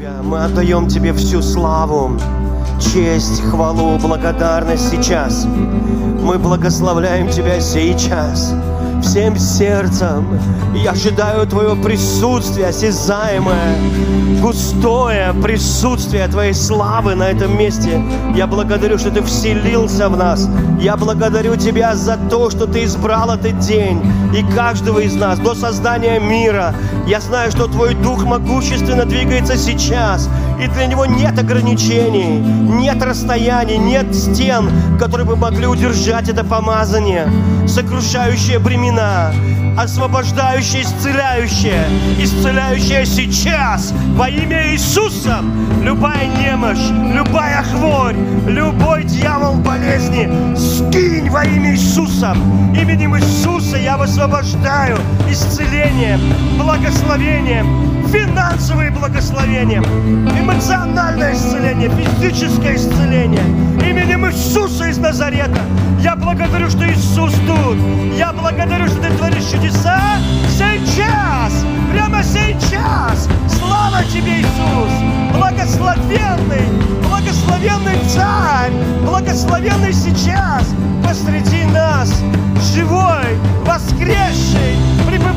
Тебя. 0.00 0.22
Мы 0.22 0.42
отдаем 0.42 0.88
Тебе 0.88 1.12
всю 1.12 1.42
славу, 1.42 2.18
честь, 2.80 3.42
хвалу, 3.42 3.98
благодарность 3.98 4.88
сейчас. 4.88 5.44
Мы 5.44 6.38
благословляем 6.38 7.28
Тебя 7.28 7.60
сейчас 7.60 8.54
всем 9.02 9.36
сердцем. 9.38 10.38
Я 10.74 10.92
ожидаю 10.92 11.46
Твое 11.46 11.74
присутствие 11.76 12.68
осязаемое, 12.68 13.76
густое 14.40 15.32
присутствие 15.42 16.26
Твоей 16.28 16.54
славы 16.54 17.14
на 17.14 17.24
этом 17.24 17.56
месте. 17.58 18.02
Я 18.34 18.46
благодарю, 18.46 18.98
что 18.98 19.10
Ты 19.10 19.22
вселился 19.22 20.08
в 20.08 20.16
нас. 20.16 20.48
Я 20.80 20.96
благодарю 20.96 21.56
Тебя 21.56 21.94
за 21.94 22.16
то, 22.30 22.50
что 22.50 22.66
Ты 22.66 22.84
избрал 22.84 23.30
этот 23.30 23.58
день 23.58 24.00
и 24.36 24.42
каждого 24.54 25.00
из 25.00 25.14
нас 25.14 25.38
до 25.38 25.54
создания 25.54 26.18
мира. 26.20 26.74
Я 27.06 27.20
знаю, 27.20 27.50
что 27.50 27.66
Твой 27.66 27.94
Дух 27.94 28.24
могущественно 28.24 29.04
двигается 29.04 29.56
сейчас, 29.56 30.28
и 30.62 30.68
для 30.68 30.86
Него 30.86 31.06
нет 31.06 31.38
ограничений, 31.38 32.38
нет 32.38 33.02
расстояний, 33.02 33.78
нет 33.78 34.14
стен, 34.14 34.70
которые 34.98 35.26
бы 35.26 35.36
могли 35.36 35.66
удержать 35.66 36.28
это 36.28 36.44
помазание, 36.44 37.26
сокрушающее 37.66 38.58
бремена, 38.58 39.32
освобождающее, 39.78 40.82
исцеляющее, 40.82 41.84
исцеляющее 42.18 43.06
сейчас 43.06 43.92
во 44.16 44.28
имя 44.28 44.72
Иисуса. 44.72 45.40
Любая 45.82 46.26
немощь, 46.26 46.90
любая 47.14 47.62
хворь, 47.62 48.16
любой 48.46 49.04
дьявол 49.04 49.54
болезни, 49.56 50.28
скинь 50.56 51.30
во 51.30 51.44
имя 51.44 51.72
Иисуса. 51.72 52.36
Именем 52.78 53.16
Иисуса 53.16 53.78
я 53.78 53.96
высвобождаю 53.96 54.98
исцеление, 55.30 56.18
благословение, 56.58 57.64
финансовые 58.10 58.90
благословения, 58.90 59.80
эмоциональное 59.80 61.32
исцеление, 61.32 61.90
физическое 61.90 62.76
исцеление. 62.76 63.42
Именем 63.88 64.26
Иисуса 64.26 64.88
из 64.88 64.98
Назарета 64.98 65.60
я 66.00 66.16
благодарю, 66.16 66.68
что 66.70 66.90
Иисус 66.90 67.32
тут. 67.46 67.76
Я 68.16 68.32
благодарю, 68.32 68.86
что 68.88 69.00
Ты 69.00 69.10
творишь 69.16 69.44
чудеса 69.44 70.00
сейчас, 70.48 71.52
прямо 71.92 72.22
сейчас. 72.22 73.28
Слава 73.58 74.02
Тебе, 74.12 74.40
Иисус! 74.40 74.92
Благословенный, 75.34 76.66
благословенный 77.08 77.98
Царь, 78.08 78.72
благословенный 79.04 79.92
сейчас 79.92 80.66
посреди 81.04 81.64
нас, 81.66 82.22
живой, 82.74 83.36
воскресший, 83.64 84.76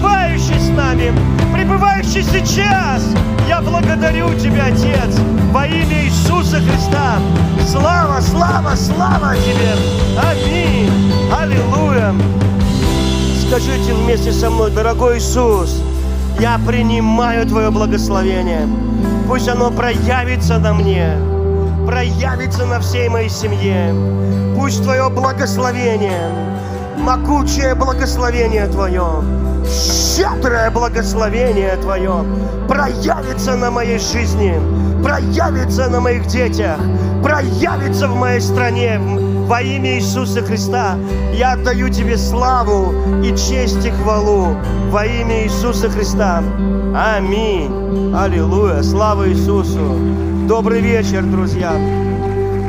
пребывающий 0.03 0.59
с 0.59 0.69
нами, 0.69 1.13
пребывающий 1.53 2.23
сейчас. 2.23 3.03
Я 3.47 3.61
благодарю 3.61 4.33
Тебя, 4.33 4.65
Отец, 4.65 5.17
во 5.53 5.65
имя 5.65 6.03
Иисуса 6.03 6.57
Христа. 6.57 7.19
Слава, 7.65 8.19
слава, 8.19 8.75
слава 8.75 9.33
Тебе! 9.37 9.73
Аминь! 10.21 10.91
Аллилуйя! 11.31 12.13
Скажите 13.47 13.93
вместе 13.93 14.33
со 14.33 14.49
мной, 14.49 14.71
дорогой 14.71 15.19
Иисус, 15.19 15.81
я 16.39 16.59
принимаю 16.67 17.47
Твое 17.47 17.71
благословение. 17.71 18.67
Пусть 19.27 19.47
оно 19.47 19.71
проявится 19.71 20.59
на 20.59 20.73
мне, 20.73 21.15
проявится 21.87 22.65
на 22.65 22.81
всей 22.81 23.07
моей 23.07 23.29
семье. 23.29 23.93
Пусть 24.57 24.83
Твое 24.83 25.09
благословение, 25.09 26.29
могучее 26.97 27.75
благословение 27.75 28.67
Твое, 28.67 29.23
щедрое 29.67 30.69
благословение 30.71 31.75
Твое 31.77 32.25
проявится 32.67 33.55
на 33.55 33.71
моей 33.71 33.99
жизни, 33.99 34.59
проявится 35.03 35.89
на 35.89 35.99
моих 35.99 36.27
детях, 36.27 36.79
проявится 37.23 38.07
в 38.07 38.15
моей 38.15 38.41
стране, 38.41 38.99
во 39.47 39.61
имя 39.61 39.97
Иисуса 39.97 40.41
Христа 40.41 40.97
я 41.33 41.53
отдаю 41.53 41.89
Тебе 41.89 42.17
славу 42.17 42.93
и 43.21 43.29
честь 43.35 43.85
и 43.85 43.91
хвалу 43.91 44.55
во 44.89 45.05
имя 45.05 45.43
Иисуса 45.43 45.89
Христа. 45.89 46.41
Аминь. 46.95 48.15
Аллилуйя. 48.15 48.81
Слава 48.81 49.29
Иисусу. 49.29 49.97
Добрый 50.47 50.79
вечер, 50.79 51.23
друзья. 51.23 51.73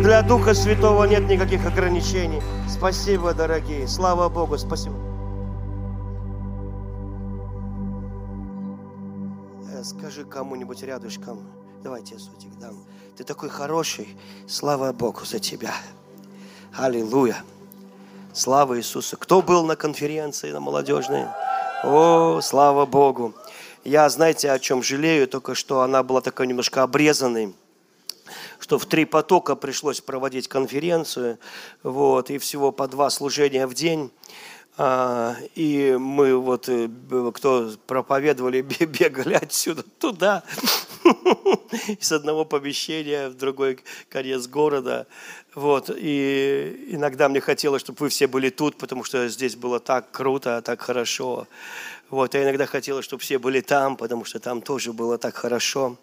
Для 0.02 0.22
Духа 0.22 0.52
Святого 0.52 1.04
нет 1.04 1.28
никаких 1.28 1.64
ограничений. 1.64 2.42
Спасибо, 2.68 3.34
дорогие. 3.34 3.86
Слава 3.86 4.28
Богу. 4.28 4.58
Спасибо. 4.58 5.03
Скажи 9.84 10.24
кому-нибудь 10.24 10.82
рядышком. 10.82 11.46
Давайте 11.82 12.14
я 12.14 12.18
сотик 12.18 12.58
дам. 12.58 12.86
Ты 13.18 13.24
такой 13.24 13.50
хороший. 13.50 14.16
Слава 14.48 14.90
Богу 14.94 15.26
за 15.26 15.38
тебя. 15.38 15.74
Аллилуйя. 16.74 17.44
Слава 18.32 18.78
Иисусу. 18.78 19.18
Кто 19.18 19.42
был 19.42 19.66
на 19.66 19.76
конференции 19.76 20.52
на 20.52 20.60
молодежной? 20.60 21.26
О, 21.84 22.40
слава 22.40 22.86
Богу. 22.86 23.34
Я, 23.84 24.08
знаете, 24.08 24.50
о 24.52 24.58
чем 24.58 24.82
жалею, 24.82 25.28
только 25.28 25.54
что 25.54 25.82
она 25.82 26.02
была 26.02 26.22
такая 26.22 26.46
немножко 26.46 26.82
обрезанной 26.82 27.54
что 28.58 28.78
в 28.78 28.86
три 28.86 29.04
потока 29.04 29.56
пришлось 29.56 30.00
проводить 30.00 30.48
конференцию, 30.48 31.38
вот, 31.82 32.30
и 32.30 32.38
всего 32.38 32.72
по 32.72 32.88
два 32.88 33.10
служения 33.10 33.66
в 33.66 33.74
день. 33.74 34.10
А, 34.76 35.36
и 35.54 35.96
мы 35.98 36.36
вот, 36.36 36.68
э, 36.68 36.88
кто 37.32 37.70
проповедовали, 37.86 38.60
бегали 38.84 39.34
отсюда 39.34 39.82
туда, 39.82 40.42
из 42.00 42.10
одного 42.10 42.44
помещения 42.44 43.28
в 43.28 43.36
другой 43.36 43.78
конец 44.08 44.48
города. 44.48 45.06
Вот, 45.54 45.90
и 45.94 46.86
иногда 46.88 47.28
мне 47.28 47.40
хотелось, 47.40 47.82
чтобы 47.82 47.98
вы 48.00 48.08
все 48.08 48.26
были 48.26 48.50
тут, 48.50 48.76
потому 48.76 49.04
что 49.04 49.28
здесь 49.28 49.54
было 49.54 49.78
так 49.78 50.10
круто, 50.10 50.60
так 50.60 50.80
хорошо. 50.80 51.46
Вот, 52.10 52.34
а 52.34 52.42
иногда 52.42 52.66
хотелось, 52.66 53.04
чтобы 53.04 53.22
все 53.22 53.38
были 53.38 53.60
там, 53.60 53.96
потому 53.96 54.24
что 54.24 54.40
там 54.40 54.60
тоже 54.60 54.92
было 54.92 55.18
так 55.18 55.36
хорошо. 55.36 55.96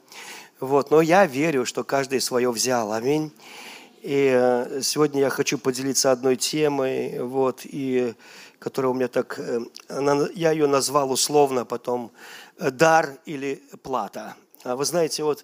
Вот, 0.62 0.92
но 0.92 1.02
я 1.02 1.26
верю, 1.26 1.66
что 1.66 1.84
каждый 1.84 2.22
свое 2.22 2.50
взял. 2.52 2.94
Аминь. 2.94 3.34
И 4.02 4.32
э, 4.34 4.82
сегодня 4.82 5.22
я 5.22 5.30
хочу 5.30 5.58
поделиться 5.58 6.12
одной 6.12 6.36
темой, 6.36 7.20
вот, 7.20 7.62
и 7.66 8.14
которая 8.62 8.92
у 8.92 8.96
меня 8.96 9.10
так, 9.10 9.38
э, 9.38 9.60
она, 9.90 10.30
я 10.34 10.52
ее 10.52 10.68
назвал 10.68 11.12
условно 11.12 11.66
потом 11.66 12.12
э, 12.58 12.72
дар 12.72 13.18
или 13.26 13.62
плата. 13.84 14.36
А 14.64 14.76
вы 14.76 14.86
знаете, 14.86 15.24
вот 15.24 15.44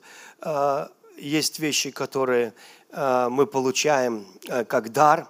есть 1.17 1.57
вещи, 1.57 1.89
которые 1.89 2.53
Э, 2.91 3.27
мы 3.29 3.45
получаем 3.45 4.25
э, 4.47 4.63
как 4.65 4.91
дар. 4.91 5.27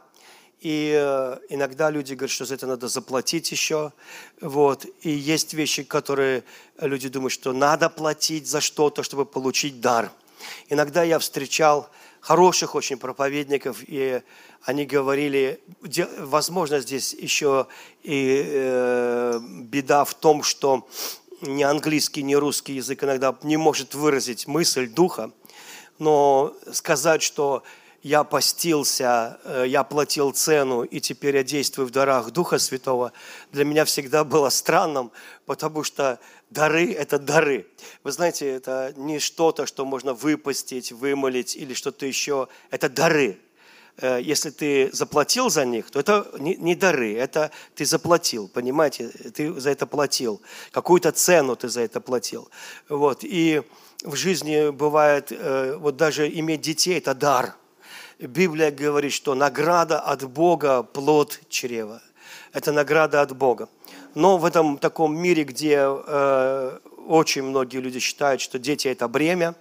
И 0.59 0.92
э, 0.96 1.38
иногда 1.50 1.90
люди 1.90 2.14
говорят, 2.14 2.31
что 2.31 2.46
за 2.46 2.56
это 2.56 2.68
надо 2.68 2.88
заплатить 2.88 3.52
еще. 3.52 3.92
Вот. 4.42 4.86
И 5.02 5.09
есть 5.09 5.53
вещи, 5.53 5.84
которые 5.84 6.44
люди 6.80 7.09
думают, 7.09 7.34
что 7.34 7.53
надо 7.53 7.90
платить 7.90 8.47
за 8.47 8.62
что-то, 8.62 9.03
чтобы 9.03 9.26
получить 9.26 9.81
дар. 9.81 10.12
Иногда 10.70 11.03
я 11.03 11.20
встречал 11.20 11.90
хороших 12.28 12.76
очень 12.76 12.98
проповедников, 12.98 13.78
и 13.88 14.22
они 14.64 14.86
говорили, 14.86 15.62
возможно, 16.20 16.82
здесь 16.82 17.14
еще 17.14 17.68
и 18.04 18.44
э, 18.46 19.40
беда 19.42 20.04
в 20.04 20.14
том, 20.14 20.44
что 20.44 20.86
ни 21.42 21.64
английский, 21.64 22.24
ни 22.24 22.36
русский 22.36 22.74
язык 22.74 23.02
иногда 23.04 23.34
не 23.44 23.56
может 23.56 23.96
выразить 23.96 24.46
мысль 24.46 24.90
духа 24.90 25.32
но 26.00 26.54
сказать, 26.72 27.22
что 27.22 27.64
я 28.03 28.24
постился, 28.24 29.40
э, 29.44 29.66
я 29.68 29.84
платил 29.84 30.31
цену, 30.31 30.84
и 30.84 31.00
теперь 31.00 31.35
я 31.35 31.44
действую 31.44 31.88
в 31.88 31.91
дарах 31.91 32.31
Духа 32.31 32.59
Святого, 32.59 33.12
для 33.52 33.66
меня 33.66 33.85
всегда 33.85 34.24
было 34.24 34.49
странным, 34.49 35.11
потому 35.46 35.84
что 35.84 36.20
дары– 36.49 36.91
это 36.94 37.20
дары. 37.20 37.67
Вы 38.03 38.11
знаете, 38.11 38.49
это 38.49 38.94
не 38.96 39.20
что-то, 39.20 39.66
что 39.66 39.85
можно 39.85 40.14
выпустить, 40.14 40.91
вымолить 40.91 41.55
или 41.55 41.73
что-то 41.73 42.05
еще. 42.05 42.47
Это 42.70 42.90
дары. 42.90 43.40
Э, 43.97 44.20
если 44.22 44.52
ты 44.52 44.90
заплатил 44.94 45.49
за 45.49 45.66
них, 45.66 45.90
то 45.90 45.99
это 45.99 46.32
не 46.40 46.76
дары, 46.76 47.16
это 47.16 47.52
ты 47.76 47.85
заплатил, 47.85 48.47
понимаете? 48.47 49.09
Ты 49.09 49.59
за 49.59 49.72
это 49.72 49.88
платил. 49.88 50.41
Какую-то 50.72 51.11
цену 51.11 51.55
ты 51.55 51.67
за 51.67 51.82
это 51.82 51.99
платил. 51.99 52.49
Вот. 52.90 53.23
И 53.23 53.64
в 54.03 54.16
жизни 54.16 54.70
бывает, 54.70 55.32
э, 55.32 55.76
вот 55.78 55.97
даже 55.97 56.29
иметь 56.29 56.61
детей– 56.61 56.97
это 56.99 57.16
дар. 57.16 57.55
Библия 58.19 58.72
говорит, 58.72 59.14
что 59.14 59.35
награда 59.35 59.99
от 59.99 60.23
Бога– 60.23 60.81
плод 60.93 61.40
чрева. 61.49 62.02
Это 62.52 62.72
награда 62.72 63.22
от 63.22 63.37
Бога. 63.37 63.69
Но 64.16 64.37
в 64.40 64.46
этом 64.46 64.79
таком 64.79 65.16
мире, 65.16 65.43
где 65.43 65.78
э, 65.79 66.79
очень 67.08 67.43
многие 67.43 67.78
люди 67.78 67.99
считают, 67.99 68.41
что 68.41 68.58
дети– 68.58 68.87
это 68.90 69.08
бремя, 69.08 69.53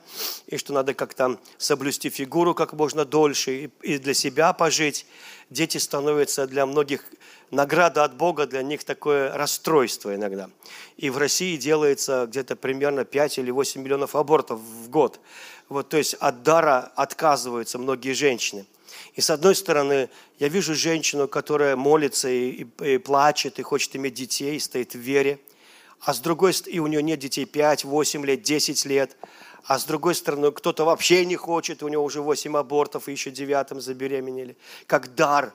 и 0.47 0.57
что 0.57 0.73
надо 0.73 0.95
как-то 0.95 1.39
соблюсти 1.59 2.09
фигуру 2.09 2.55
как 2.55 2.73
можно 2.73 3.05
дольше 3.05 3.71
и 3.83 3.99
для 3.99 4.15
себя 4.15 4.55
пожить, 4.55 5.07
дети 5.51 5.77
становятся 5.77 6.47
для 6.47 6.65
многих 6.65 7.05
награда 7.51 8.05
от 8.05 8.17
Бога, 8.17 8.47
для 8.47 8.63
них 8.63 8.85
такое 8.85 9.33
расстройство 9.33 10.15
иногда. 10.15 10.51
И 10.97 11.11
в 11.11 11.19
России 11.19 11.57
делается 11.57 12.27
где-то 12.27 12.57
примерно 12.57 13.05
5 13.05 13.39
или 13.39 13.51
8 13.51 13.83
миллионов 13.83 14.17
абортов 14.17 14.61
в 14.61 14.89
год. 14.91 15.21
Вот, 15.69 15.89
то 15.89 15.97
есть 15.97 16.15
от 16.15 16.43
дара 16.43 16.93
отказываются 16.95 17.79
многие 17.79 18.13
женщины. 18.13 18.67
И 19.15 19.21
с 19.21 19.31
одной 19.31 19.55
стороны, 19.55 20.09
я 20.39 20.49
вижу 20.49 20.75
женщину, 20.75 21.29
которая 21.29 21.77
молится 21.77 22.29
и, 22.29 22.67
и, 22.81 22.95
и 22.95 22.99
плачет, 22.99 23.59
и 23.59 23.63
хочет 23.63 23.97
иметь 23.97 24.15
детей, 24.15 24.59
стоит 24.61 24.95
в 24.95 24.99
вере– 24.99 25.41
а 26.01 26.15
с 26.15 26.21
другой 26.21 26.53
и 26.67 26.79
у 26.79 26.87
нее 26.87 27.03
нет 27.03 27.19
детей 27.19 27.45
5, 27.45 27.85
8 27.85 28.27
лет, 28.27 28.43
10 28.43 28.85
лет, 28.85 29.17
а 29.65 29.79
с 29.79 29.85
другой 29.85 30.15
стороны, 30.15 30.53
кто-то 30.53 30.85
вообще 30.85 31.25
не 31.25 31.37
хочет, 31.37 31.83
у 31.83 31.89
него 31.89 32.05
уже 32.05 32.21
8 32.21 32.57
абортов, 32.57 33.09
и 33.09 33.13
еще 33.13 33.31
девятым 33.31 33.81
забеременели, 33.81 34.57
как 34.87 35.15
дар. 35.15 35.53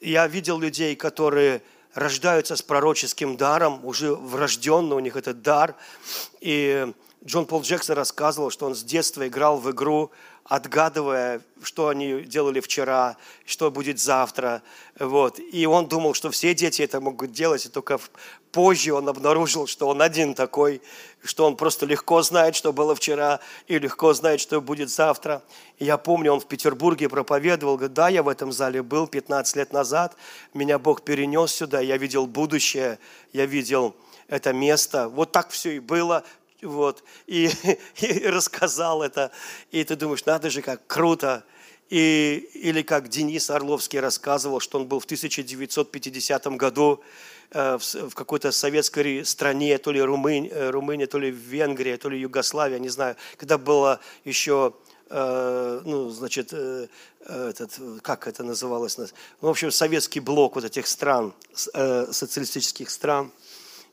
Я 0.00 0.26
видел 0.26 0.58
людей, 0.58 0.94
которые 0.94 1.62
рождаются 1.94 2.56
с 2.56 2.62
пророческим 2.62 3.36
даром, 3.36 3.84
уже 3.84 4.14
врожденно 4.14 4.94
у 4.94 5.00
них 5.00 5.16
этот 5.16 5.42
дар. 5.42 5.74
И 6.40 6.92
Джон 7.24 7.46
Пол 7.46 7.62
Джексон 7.62 7.96
рассказывал, 7.96 8.50
что 8.50 8.66
он 8.66 8.74
с 8.74 8.82
детства 8.82 9.26
играл 9.26 9.58
в 9.58 9.70
игру 9.70 10.12
отгадывая, 10.48 11.42
что 11.62 11.88
они 11.88 12.22
делали 12.22 12.60
вчера, 12.60 13.16
что 13.44 13.70
будет 13.70 14.00
завтра. 14.00 14.62
Вот. 14.98 15.38
И 15.38 15.66
он 15.66 15.86
думал, 15.86 16.14
что 16.14 16.30
все 16.30 16.54
дети 16.54 16.80
это 16.80 17.00
могут 17.00 17.32
делать, 17.32 17.66
и 17.66 17.68
только 17.68 18.00
позже 18.50 18.94
он 18.94 19.10
обнаружил, 19.10 19.66
что 19.66 19.88
он 19.88 20.00
один 20.00 20.34
такой, 20.34 20.80
что 21.22 21.44
он 21.44 21.56
просто 21.56 21.84
легко 21.84 22.22
знает, 22.22 22.56
что 22.56 22.72
было 22.72 22.94
вчера, 22.94 23.40
и 23.66 23.78
легко 23.78 24.14
знает, 24.14 24.40
что 24.40 24.62
будет 24.62 24.88
завтра. 24.88 25.42
И 25.78 25.84
я 25.84 25.98
помню, 25.98 26.32
он 26.32 26.40
в 26.40 26.46
Петербурге 26.46 27.10
проповедовал, 27.10 27.76
говорит, 27.76 27.92
да, 27.92 28.08
я 28.08 28.22
в 28.22 28.28
этом 28.28 28.50
зале 28.50 28.82
был 28.82 29.06
15 29.06 29.54
лет 29.56 29.74
назад, 29.74 30.16
меня 30.54 30.78
Бог 30.78 31.02
перенес 31.02 31.52
сюда, 31.52 31.80
я 31.80 31.98
видел 31.98 32.26
будущее, 32.26 32.98
я 33.34 33.44
видел 33.44 33.94
это 34.28 34.52
место. 34.52 35.08
Вот 35.08 35.32
так 35.32 35.50
все 35.50 35.76
и 35.76 35.78
было 35.78 36.22
вот, 36.62 37.04
и, 37.26 37.50
и 38.00 38.26
рассказал 38.26 39.02
это, 39.02 39.30
и 39.70 39.84
ты 39.84 39.96
думаешь, 39.96 40.24
надо 40.24 40.50
же, 40.50 40.62
как 40.62 40.86
круто. 40.86 41.44
И, 41.90 42.50
или 42.52 42.82
как 42.82 43.08
Денис 43.08 43.48
Орловский 43.48 43.98
рассказывал, 43.98 44.60
что 44.60 44.78
он 44.78 44.86
был 44.86 45.00
в 45.00 45.06
1950 45.06 46.46
году 46.48 47.02
э, 47.50 47.78
в, 47.78 48.10
в 48.10 48.14
какой-то 48.14 48.52
советской 48.52 49.24
стране, 49.24 49.78
то 49.78 49.90
ли 49.90 50.02
Румыния, 50.02 50.50
э, 50.50 50.70
Румыния, 50.70 51.06
то 51.06 51.18
ли 51.18 51.30
Венгрия, 51.30 51.96
то 51.96 52.10
ли 52.10 52.20
Югославия, 52.20 52.78
не 52.78 52.90
знаю, 52.90 53.16
когда 53.38 53.56
было 53.56 54.00
еще 54.26 54.74
э, 55.08 55.80
ну, 55.82 56.10
значит, 56.10 56.52
этот, 57.26 57.80
как 58.02 58.26
это 58.26 58.44
называлось, 58.44 58.98
ну, 58.98 59.06
в 59.40 59.48
общем, 59.48 59.70
советский 59.70 60.20
блок 60.20 60.56
вот 60.56 60.64
этих 60.64 60.86
стран, 60.86 61.32
социалистических 61.54 62.90
стран, 62.90 63.32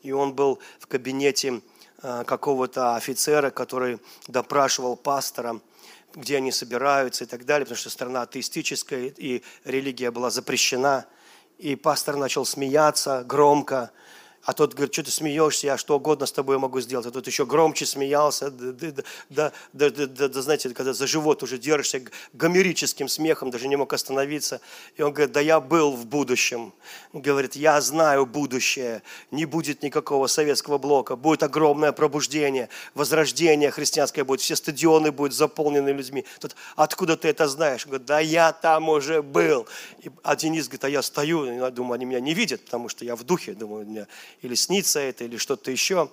и 0.04 0.12
он 0.12 0.34
был 0.34 0.60
в 0.80 0.88
кабинете 0.88 1.62
какого-то 2.02 2.96
офицера, 2.96 3.50
который 3.50 4.00
допрашивал 4.28 4.96
пастора, 4.96 5.60
где 6.14 6.38
они 6.38 6.52
собираются 6.52 7.24
и 7.24 7.28
так 7.28 7.46
далее, 7.46 7.66
потому 7.66 7.78
что 7.78 7.90
страна 7.90 8.22
атеистическая, 8.24 9.14
и 9.18 9.44
религия 9.64 10.12
была 10.12 10.30
запрещена. 10.30 11.06
И 11.58 11.76
пастор 11.76 12.18
начал 12.18 12.46
смеяться 12.46 13.24
громко, 13.26 13.92
а 14.46 14.54
тот 14.54 14.76
говорит, 14.76 14.94
что 14.94 15.04
ты 15.04 15.12
смеешься, 15.12 15.68
я 15.68 15.78
что 15.78 15.96
угодно 15.96 16.28
с 16.28 16.32
тобой 16.32 16.60
могу 16.60 16.80
сделать. 16.80 17.08
А 17.08 17.12
тот 17.12 17.26
еще 17.26 17.48
громче 17.48 17.88
смеялся, 17.88 18.52
да, 18.52 19.02
да, 19.30 19.52
да, 19.74 19.90
да, 19.90 20.28
да, 20.28 20.42
знаете, 20.42 20.70
когда 20.70 20.94
за 20.94 21.08
живот 21.08 21.42
уже 21.42 21.58
держишься 21.58 22.04
гомерическим 22.34 23.08
смехом, 23.08 23.50
даже 23.50 23.68
не 23.68 23.76
мог 23.76 23.92
остановиться. 23.92 24.62
И 24.98 25.02
он 25.02 25.14
говорит, 25.14 25.34
да 25.34 25.40
я 25.40 25.60
был 25.60 25.94
в 25.94 26.06
будущем. 26.06 26.74
Он 27.12 27.22
говорит, 27.22 27.56
я 27.56 27.82
знаю 27.82 28.28
будущее, 28.28 29.02
не 29.32 29.46
будет 29.46 29.82
никакого 29.82 30.28
советского 30.28 30.78
блока, 30.78 31.16
будет 31.16 31.42
огромное 31.42 31.92
пробуждение, 31.92 32.70
возрождение 32.94 33.72
христианское 33.72 34.24
будет, 34.24 34.42
все 34.42 34.56
стадионы 34.56 35.12
будут 35.12 35.34
заполнены 35.34 35.90
людьми. 35.90 36.24
Тут, 36.40 36.56
откуда 36.76 37.18
ты 37.18 37.30
это 37.30 37.48
знаешь? 37.48 37.86
Он 37.86 37.92
говорит, 37.92 38.08
да 38.08 38.20
я 38.20 38.54
там 38.54 38.90
уже 38.90 39.24
был. 39.24 39.66
И, 40.04 40.12
а 40.22 40.36
Денис 40.36 40.68
говорит, 40.68 40.84
а 40.84 40.90
я 40.90 41.02
стою, 41.02 41.46
я 41.46 41.72
думаю, 41.72 41.96
они 41.96 42.06
меня 42.06 42.20
не 42.20 42.36
видят, 42.36 42.64
потому 42.64 42.90
что 42.90 43.06
я 43.06 43.16
в 43.16 43.24
духе, 43.24 43.54
думаю, 43.54 43.88
меня 43.88 44.08
или 44.42 44.56
снится 44.56 45.00
это, 45.00 45.24
или 45.24 45.38
что-то 45.38 45.72
еще. 45.72 46.10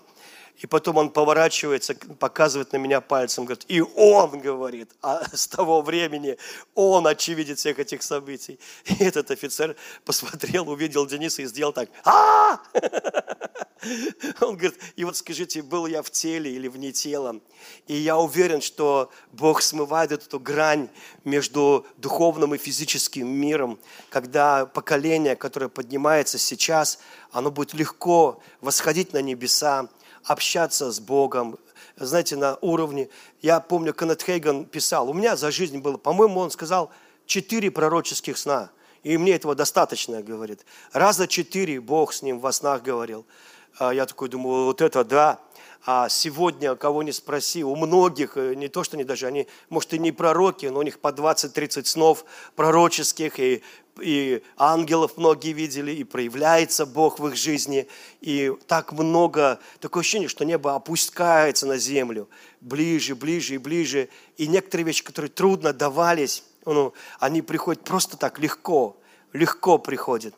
И 0.58 0.66
потом 0.66 0.96
он 0.98 1.10
поворачивается, 1.10 1.94
показывает 2.18 2.72
на 2.72 2.76
меня 2.76 3.00
пальцем, 3.00 3.44
говорит, 3.44 3.64
и 3.68 3.80
он 3.80 4.38
говорит, 4.40 4.90
а 5.02 5.24
с 5.32 5.48
того 5.48 5.82
времени 5.82 6.36
он 6.74 7.06
очевидец 7.06 7.58
всех 7.58 7.78
этих 7.78 8.02
событий. 8.02 8.58
И 8.84 9.04
этот 9.04 9.30
офицер 9.30 9.76
посмотрел, 10.04 10.68
увидел 10.68 11.06
Дениса 11.06 11.42
и 11.42 11.46
сделал 11.46 11.72
так, 11.72 11.88
а 12.04 12.60
Он 14.40 14.56
говорит, 14.56 14.78
и 14.96 15.04
вот 15.04 15.16
скажите, 15.16 15.62
был 15.62 15.86
я 15.86 16.02
в 16.02 16.10
теле 16.10 16.52
или 16.52 16.68
вне 16.68 16.92
тела? 16.92 17.40
И 17.86 17.94
я 17.94 18.16
уверен, 18.16 18.60
что 18.60 19.10
Бог 19.32 19.62
смывает 19.62 20.12
эту 20.12 20.38
грань 20.38 20.88
между 21.24 21.86
духовным 21.96 22.54
и 22.54 22.58
физическим 22.58 23.26
миром, 23.28 23.78
когда 24.08 24.66
поколение, 24.66 25.34
которое 25.34 25.68
поднимается 25.68 26.38
сейчас, 26.38 27.00
оно 27.32 27.50
будет 27.50 27.74
легко 27.74 28.40
восходить 28.60 29.12
на 29.12 29.22
небеса, 29.22 29.88
общаться 30.24 30.90
с 30.90 31.00
Богом, 31.00 31.58
знаете, 31.96 32.36
на 32.36 32.56
уровне. 32.60 33.08
Я 33.40 33.60
помню, 33.60 33.92
Кеннет 33.92 34.22
Хейган 34.22 34.64
писал, 34.64 35.10
у 35.10 35.12
меня 35.12 35.36
за 35.36 35.50
жизнь 35.50 35.78
было, 35.78 35.96
по-моему, 35.96 36.40
он 36.40 36.50
сказал, 36.50 36.90
четыре 37.26 37.70
пророческих 37.70 38.38
сна. 38.38 38.70
И 39.02 39.16
мне 39.16 39.34
этого 39.34 39.54
достаточно, 39.54 40.22
говорит. 40.22 40.64
Раза 40.92 41.26
четыре 41.26 41.80
Бог 41.80 42.12
с 42.12 42.22
ним 42.22 42.38
во 42.38 42.52
снах 42.52 42.82
говорил. 42.82 43.26
А 43.78 43.92
я 43.92 44.06
такой 44.06 44.28
думаю, 44.28 44.66
вот 44.66 44.80
это 44.80 45.04
да. 45.04 45.40
А 45.84 46.08
сегодня, 46.08 46.76
кого 46.76 47.02
не 47.02 47.10
спроси, 47.10 47.64
у 47.64 47.74
многих, 47.74 48.36
э, 48.36 48.54
не 48.54 48.68
то 48.68 48.84
что 48.84 48.96
они 48.96 49.02
даже, 49.02 49.26
они, 49.26 49.48
может, 49.68 49.92
и 49.94 49.98
не 49.98 50.12
пророки, 50.12 50.66
но 50.66 50.78
у 50.78 50.82
них 50.82 51.00
по 51.00 51.08
20-30 51.08 51.86
снов 51.86 52.24
пророческих, 52.54 53.40
и, 53.40 53.62
и 54.00 54.42
ангелов 54.56 55.16
многие 55.16 55.52
видели, 55.52 55.92
и 55.92 56.04
проявляется 56.04 56.86
Бог 56.86 57.18
в 57.18 57.28
их 57.28 57.36
жизни. 57.36 57.88
И 58.20 58.52
так 58.66 58.92
много, 58.92 59.58
такое 59.80 60.00
ощущение, 60.00 60.28
что 60.28 60.44
небо 60.44 60.74
опускается 60.74 61.66
на 61.66 61.76
землю, 61.76 62.28
ближе, 62.60 63.14
ближе 63.14 63.54
и 63.54 63.58
ближе. 63.58 64.08
И 64.36 64.46
некоторые 64.46 64.86
вещи, 64.86 65.04
которые 65.04 65.30
трудно 65.30 65.72
давались, 65.72 66.44
ну, 66.64 66.94
они 67.18 67.42
приходят 67.42 67.84
просто 67.84 68.16
так 68.16 68.38
легко, 68.38 68.96
легко 69.32 69.78
приходят. 69.78 70.34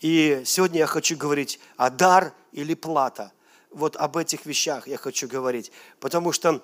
И 0.00 0.42
сегодня 0.44 0.80
я 0.80 0.86
хочу 0.86 1.16
говорить 1.16 1.60
о 1.76 1.90
дар 1.90 2.32
или 2.52 2.74
плата– 2.74 3.32
вот 3.70 3.96
об 3.96 4.16
этих 4.16 4.46
вещах 4.46 4.88
я 4.88 4.96
хочу 4.96 5.28
говорить. 5.28 5.72
Потому 6.00 6.32
что 6.32 6.62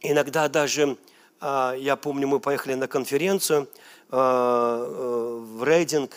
иногда 0.00 0.48
даже, 0.48 0.96
а, 1.40 1.74
я 1.74 1.96
помню, 1.96 2.26
мы 2.26 2.40
поехали 2.40 2.74
на 2.74 2.88
конференцию 2.88 3.68
в 4.10 5.64
рейдинг, 5.64 6.12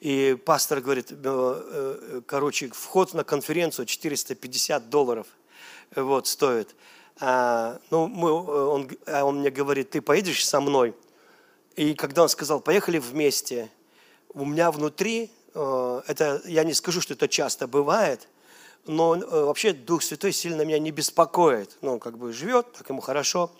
и 0.00 0.36
пастор 0.44 0.80
говорит, 0.80 1.10
э, 1.10 1.16
э, 1.22 2.20
короче, 2.26 2.68
вход 2.68 3.14
на 3.14 3.24
конференцию 3.24 3.86
450 3.86 4.90
долларов 4.90 5.26
вот, 5.94 6.26
стоит. 6.26 6.74
А, 7.20 7.80
ну, 7.90 8.06
мы, 8.06 8.30
он, 8.30 8.90
он 9.06 9.40
мне 9.40 9.50
говорит, 9.50 9.90
ты 9.90 10.00
поедешь 10.00 10.46
со 10.46 10.60
мной? 10.60 10.94
И 11.74 11.94
когда 11.94 12.22
он 12.22 12.28
сказал, 12.28 12.60
поехали 12.60 12.98
вместе, 12.98 13.70
у 14.34 14.44
меня 14.44 14.70
внутри, 14.70 15.32
это, 15.54 16.42
я 16.44 16.62
не 16.62 16.74
скажу, 16.74 17.00
что 17.00 17.14
это 17.14 17.26
часто 17.26 17.66
бывает, 17.66 18.28
но 18.88 19.16
э, 19.16 19.20
вообще 19.20 19.72
Дух 19.72 20.02
Святой 20.02 20.32
сильно 20.32 20.62
меня 20.62 20.78
не 20.78 20.90
беспокоит. 20.90 21.76
Ну, 21.82 21.98
как 21.98 22.16
бы 22.16 22.32
живет, 22.32 22.72
так 22.72 22.88
ему 22.88 23.00
хорошо. 23.00 23.50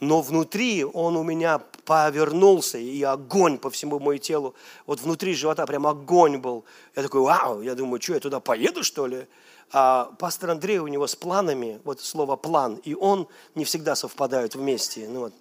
Но 0.00 0.22
внутри 0.22 0.84
он 0.84 1.16
у 1.16 1.22
меня 1.22 1.60
повернулся, 1.84 2.78
и 2.78 3.02
огонь 3.02 3.58
по 3.58 3.70
всему 3.70 3.98
моему 3.98 4.18
телу. 4.18 4.54
Вот 4.86 5.00
внутри 5.00 5.34
живота 5.34 5.66
прям 5.66 5.86
огонь 5.86 6.38
был. 6.38 6.64
Я 6.96 7.02
такой, 7.02 7.22
вау, 7.22 7.62
я 7.62 7.74
думаю, 7.74 8.00
что, 8.00 8.14
я 8.14 8.20
туда 8.20 8.40
поеду, 8.40 8.82
что 8.84 9.06
ли? 9.06 9.26
А 9.72 10.12
пастор 10.18 10.50
Андрей 10.50 10.78
у 10.78 10.86
него 10.86 11.06
с 11.06 11.16
планами, 11.16 11.80
вот 11.84 12.00
слово 12.00 12.36
план, 12.36 12.76
и 12.84 12.94
он 12.94 13.26
не 13.54 13.64
всегда 13.64 13.96
совпадают 13.96 14.54
вместе. 14.54 15.08
Ну, 15.08 15.20
вот. 15.20 15.34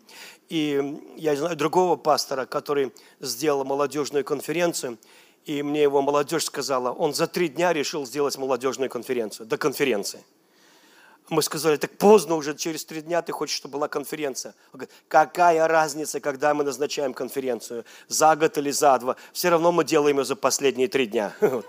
И 0.47 1.01
я 1.17 1.35
знаю 1.35 1.55
другого 1.55 1.97
пастора, 1.97 2.45
который 2.45 2.93
сделал 3.19 3.65
молодежную 3.65 4.23
конференцию, 4.23 4.97
и 5.45 5.63
мне 5.63 5.81
его 5.81 6.01
молодежь 6.01 6.45
сказала, 6.45 6.91
он 6.91 7.13
за 7.13 7.27
три 7.27 7.49
дня 7.49 7.73
решил 7.73 8.05
сделать 8.05 8.37
молодежную 8.37 8.89
конференцию, 8.89 9.47
до 9.47 9.57
конференции. 9.57 10.23
Мы 11.31 11.41
сказали, 11.43 11.77
так 11.77 11.91
поздно 11.91 12.35
уже, 12.35 12.53
через 12.53 12.83
три 12.83 13.01
дня 13.01 13.21
ты 13.21 13.31
хочешь, 13.31 13.55
чтобы 13.55 13.77
была 13.77 13.87
конференция. 13.87 14.53
Он 14.73 14.79
говорит, 14.79 14.93
какая 15.07 15.65
разница, 15.65 16.19
когда 16.19 16.53
мы 16.53 16.65
назначаем 16.65 17.13
конференцию, 17.13 17.85
за 18.09 18.35
год 18.35 18.57
или 18.57 18.69
за 18.69 18.99
два, 18.99 19.15
все 19.31 19.47
равно 19.47 19.71
мы 19.71 19.85
делаем 19.85 20.17
ее 20.17 20.25
за 20.25 20.35
последние 20.35 20.89
три 20.89 21.07
дня. 21.07 21.33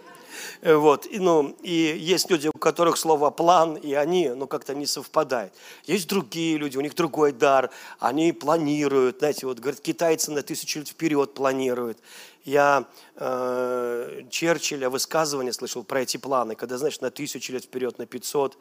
Э, 0.62 0.76
вот, 0.76 1.04
и, 1.06 1.18
ну, 1.18 1.54
и 1.62 1.70
есть 1.70 2.30
люди, 2.30 2.48
у 2.48 2.58
которых 2.58 2.96
слово 2.96 3.30
план, 3.30 3.76
и 3.76 3.92
они, 3.92 4.30
ну, 4.30 4.46
как-то 4.46 4.74
не 4.74 4.86
совпадают. 4.86 5.52
Есть 5.84 6.08
другие 6.08 6.56
люди, 6.56 6.78
у 6.78 6.80
них 6.80 6.94
другой 6.94 7.32
дар, 7.32 7.70
они 8.00 8.32
планируют, 8.32 9.18
знаете, 9.18 9.46
вот, 9.46 9.58
говорят, 9.58 9.80
китайцы 9.80 10.30
на 10.32 10.42
тысячу 10.42 10.78
лет 10.78 10.88
вперед 10.88 11.34
планируют. 11.34 11.98
Я 12.44 12.86
э, 13.16 14.22
Черчилля 14.30 14.90
высказывание 14.90 15.52
слышал 15.52 15.84
про 15.84 16.02
эти 16.02 16.16
планы, 16.16 16.56
когда, 16.56 16.76
знаешь, 16.76 17.00
на 17.00 17.10
тысячу 17.10 17.52
лет 17.52 17.64
вперед, 17.64 17.98
на 17.98 18.06
500, 18.06 18.58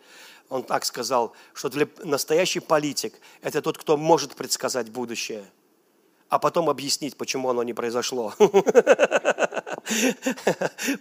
он 0.50 0.64
так 0.64 0.86
сказал, 0.86 1.34
что 1.54 1.70
для 1.70 1.88
настоящий 2.04 2.60
политик– 2.60 3.16
это 3.42 3.62
тот, 3.62 3.78
кто 3.78 3.98
может 3.98 4.36
предсказать 4.36 4.90
будущее, 4.90 5.46
а 6.30 6.38
потом 6.38 6.70
объяснить, 6.70 7.18
почему 7.18 7.50
оно 7.50 7.64
не 7.64 7.74
произошло. 7.74 8.36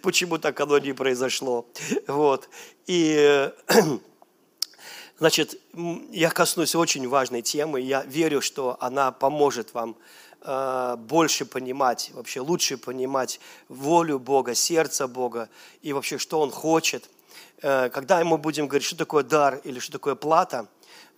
Почему 0.02 0.38
так 0.38 0.58
оно 0.58 0.78
не 0.78 0.92
произошло. 0.94 1.66
Вот. 2.08 2.48
И 2.86 3.50
Значит, 5.20 5.60
я 6.12 6.30
коснусь 6.30 6.74
очень 6.74 7.06
важной 7.06 7.42
темы. 7.42 7.82
Я 7.82 8.02
верю, 8.04 8.40
что 8.40 8.78
она 8.80 9.12
поможет 9.12 9.74
вам 9.74 9.90
э, 9.90 10.29
больше 10.42 11.44
понимать, 11.44 12.10
вообще 12.14 12.40
лучше 12.40 12.78
понимать 12.78 13.40
волю 13.68 14.18
Бога, 14.18 14.54
сердце 14.54 15.06
Бога 15.06 15.48
и 15.82 15.92
вообще, 15.92 16.16
что 16.16 16.40
Он 16.40 16.50
хочет. 16.50 17.10
Э, 17.62 17.90
когда 17.90 18.24
мы 18.24 18.38
будем 18.38 18.66
говорить, 18.66 18.86
что 18.86 18.96
такое 18.96 19.22
дар 19.22 19.60
или 19.64 19.78
что 19.78 19.92
такое 19.92 20.14
плата 20.14 20.66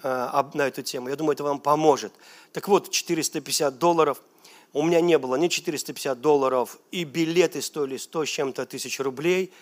э, 0.03 0.43
на 0.55 0.63
эту 0.63 0.83
тему, 0.83 1.09
я 1.09 1.17
думаю, 1.17 1.35
это 1.35 1.45
вам 1.45 1.61
поможет. 1.61 2.13
Так 2.53 2.67
вот, 2.69 2.91
450 2.91 3.79
долларов– 3.79 4.21
у 4.73 4.83
меня 4.83 5.01
не 5.01 5.19
было 5.19 5.37
ни 5.37 5.49
450 5.49 6.21
долларов, 6.21 6.79
и 6.91 7.05
билеты 7.05 7.61
стоили 7.61 7.97
100 7.99 8.25
с 8.25 8.29
чем-то 8.29 8.65
тысяч 8.65 9.01
рублей, 9.01 9.53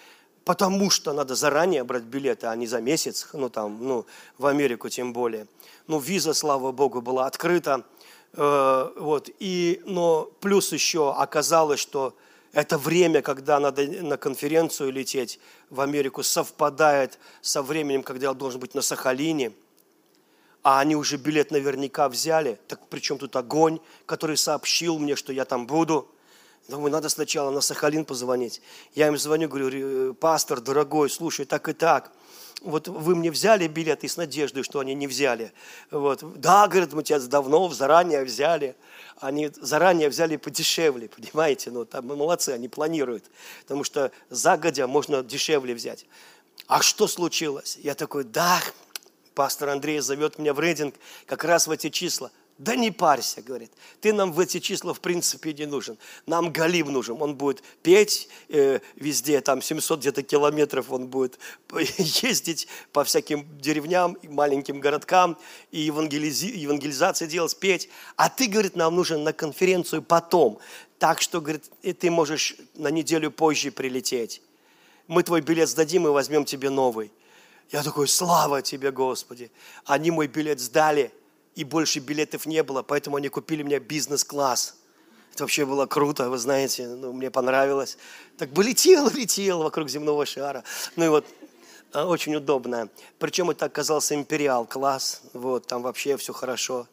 потому 0.45 0.89
что 0.91 1.13
надо 1.13 1.35
заранее 1.35 1.83
брать 1.85 2.05
билеты, 2.05 2.47
а 2.47 2.55
не 2.55 2.67
за 2.67 2.81
месяц, 2.81 3.29
ну 3.33 3.49
там, 3.49 3.79
ну, 3.81 4.07
в 4.39 4.47
Америку 4.47 4.89
тем 4.89 5.13
более. 5.13 5.47
Ну, 5.89 5.99
виза, 5.99 6.33
слава 6.33 6.71
богу, 6.71 7.01
была 7.01 7.27
открыта, 7.27 7.83
э, 7.83 8.00
вот, 8.33 9.29
и, 9.39 9.83
но 9.87 10.31
плюс 10.41 10.73
еще 10.73 11.13
оказалось, 11.13 11.81
что 11.81 12.15
это 12.53 12.79
время, 12.79 13.23
когда 13.23 13.59
надо 13.61 13.87
на 13.87 14.17
конференцию 14.17 14.93
лететь 14.93 15.41
в 15.69 15.81
Америку, 15.81 16.23
совпадает 16.23 17.19
со 17.41 17.63
временем, 17.63 18.03
когда 18.03 18.29
я 18.29 18.35
должен 18.35 18.61
быть 18.61 18.75
на 18.75 18.83
Сахалине– 18.83 19.53
а 20.63 20.81
они 20.81 20.97
уже 20.97 21.17
билет 21.17 21.51
наверняка 21.51 22.09
взяли. 22.09 22.59
Так 22.69 22.81
причем 22.89 23.19
тут 23.19 23.35
огонь, 23.37 23.81
который 24.07 24.37
сообщил 24.37 24.99
мне, 24.99 25.17
что 25.17 25.33
я 25.33 25.45
там 25.45 25.67
буду. 25.67 26.09
Думаю, 26.69 26.93
надо 26.93 27.09
сначала 27.09 27.51
на 27.51 27.61
Сахалин 27.61 28.05
позвонить. 28.05 28.61
Я 28.95 29.09
им 29.09 29.17
звоню, 29.17 29.49
говорю, 29.49 30.15
пастор, 30.15 30.61
дорогой, 30.61 31.11
слушай, 31.11 31.45
так 31.45 31.69
и 31.69 31.73
так. 31.73 32.13
Вот 32.61 32.89
вы 32.89 33.17
мне 33.17 33.31
взяли 33.31 33.67
билет 33.67 34.05
и 34.05 34.09
с 34.09 34.17
надеждой, 34.17 34.63
что 34.63 34.81
они 34.81 34.95
не 34.95 35.07
взяли. 35.07 35.53
Вот. 35.91 36.41
Да, 36.41 36.69
говорят, 36.69 36.93
мы 36.93 37.03
тебя 37.03 37.19
давно, 37.21 37.69
заранее 37.71 38.23
взяли. 38.25 38.77
Они 39.19 39.51
заранее 39.61 40.09
взяли 40.09 40.37
подешевле, 40.37 41.09
понимаете? 41.09 41.71
Ну, 41.71 41.85
там 41.85 42.07
молодцы, 42.07 42.51
они 42.51 42.69
планируют. 42.69 43.25
Потому 43.63 43.85
что 43.85 44.13
загодя 44.29 44.87
можно 44.87 45.23
дешевле 45.23 45.75
взять. 45.75 46.07
А 46.67 46.83
что 46.83 47.09
случилось? 47.09 47.79
Я 47.83 47.95
такой, 47.95 48.25
да, 48.25 48.61
пастор 49.35 49.71
Андрей 49.71 50.01
зовет 50.01 50.39
меня 50.39 50.53
в 50.53 50.61
рейдинг 50.61 50.95
как 51.27 51.45
раз 51.45 51.67
в 51.67 51.71
эти 51.71 51.89
числа. 51.89 52.31
Да 52.61 52.77
не 52.77 52.91
парься, 52.91 53.41
говорит, 53.41 53.73
ты 54.03 54.13
нам 54.13 54.33
в 54.33 54.39
эти 54.39 54.61
числа 54.61 54.93
в 54.93 55.01
принципе 55.01 55.55
не 55.55 55.65
нужен. 55.65 55.97
Нам 56.27 56.53
Галим 56.53 56.93
нужен, 56.93 57.17
он 57.23 57.35
будет 57.35 57.63
петь 57.83 58.29
э, 58.51 58.81
везде, 58.97 59.41
там 59.41 59.63
700 59.63 60.01
где-то 60.01 60.23
километров 60.23 60.91
он 60.91 61.07
будет 61.07 61.39
ездить 61.97 62.69
по 62.93 63.03
всяким 63.03 63.47
деревням, 63.59 64.19
маленьким 64.25 64.79
городкам 64.79 65.39
и 65.71 65.81
евангелизи, 65.81 66.49
евангелизации 66.49 67.27
делать, 67.27 67.59
петь. 67.59 67.89
А 68.17 68.29
ты, 68.29 68.47
говорит, 68.47 68.77
нам 68.77 68.95
нужен 68.95 69.25
на 69.25 69.33
конференцию 69.33 70.03
потом. 70.03 70.59
Так 70.99 71.23
что, 71.23 71.41
говорит, 71.41 71.65
ты 71.99 72.11
можешь 72.11 72.57
на 72.75 72.89
неделю 72.89 73.31
позже 73.31 73.71
прилететь. 73.71 74.43
Мы 75.07 75.23
твой 75.23 75.41
билет 75.41 75.71
сдадим 75.71 76.07
и 76.07 76.11
возьмем 76.11 76.45
тебе 76.45 76.69
новый. 76.69 77.11
Я 77.71 77.83
такой, 77.83 78.07
слава 78.07 78.61
тебе, 78.61 78.91
Господи. 78.91 79.51
Они 79.87 80.11
мой 80.11 80.27
билет 80.27 80.61
сдали, 80.61 81.11
и 81.55 81.65
больше 81.65 81.99
билетов 81.99 82.47
не 82.47 82.63
было, 82.63 82.83
поэтому 82.83 83.17
они 83.17 83.29
купили 83.29 83.63
мне 83.63 83.79
бизнес-класс. 83.79 84.77
Это 85.35 85.45
вообще 85.45 85.65
было 85.65 85.87
круто, 85.87 86.29
вы 86.29 86.39
знаете, 86.39 86.89
ну, 86.89 87.13
мне 87.13 87.31
понравилось. 87.31 87.97
Так 88.37 88.51
бы 88.51 88.65
летел, 88.65 89.09
летел 89.11 89.63
вокруг 89.63 89.89
земного 89.89 90.27
шара. 90.27 90.65
Ну 90.97 91.05
и 91.05 91.09
вот, 91.09 91.27
а, 91.93 92.07
очень 92.07 92.35
удобно. 92.35 92.89
Причем 93.19 93.51
это 93.51 93.67
оказался 93.67 94.15
империал 94.15 94.67
класс, 94.67 95.23
вот, 95.33 95.67
там 95.67 95.83
вообще 95.83 96.17
все 96.17 96.33
хорошо. 96.33 96.87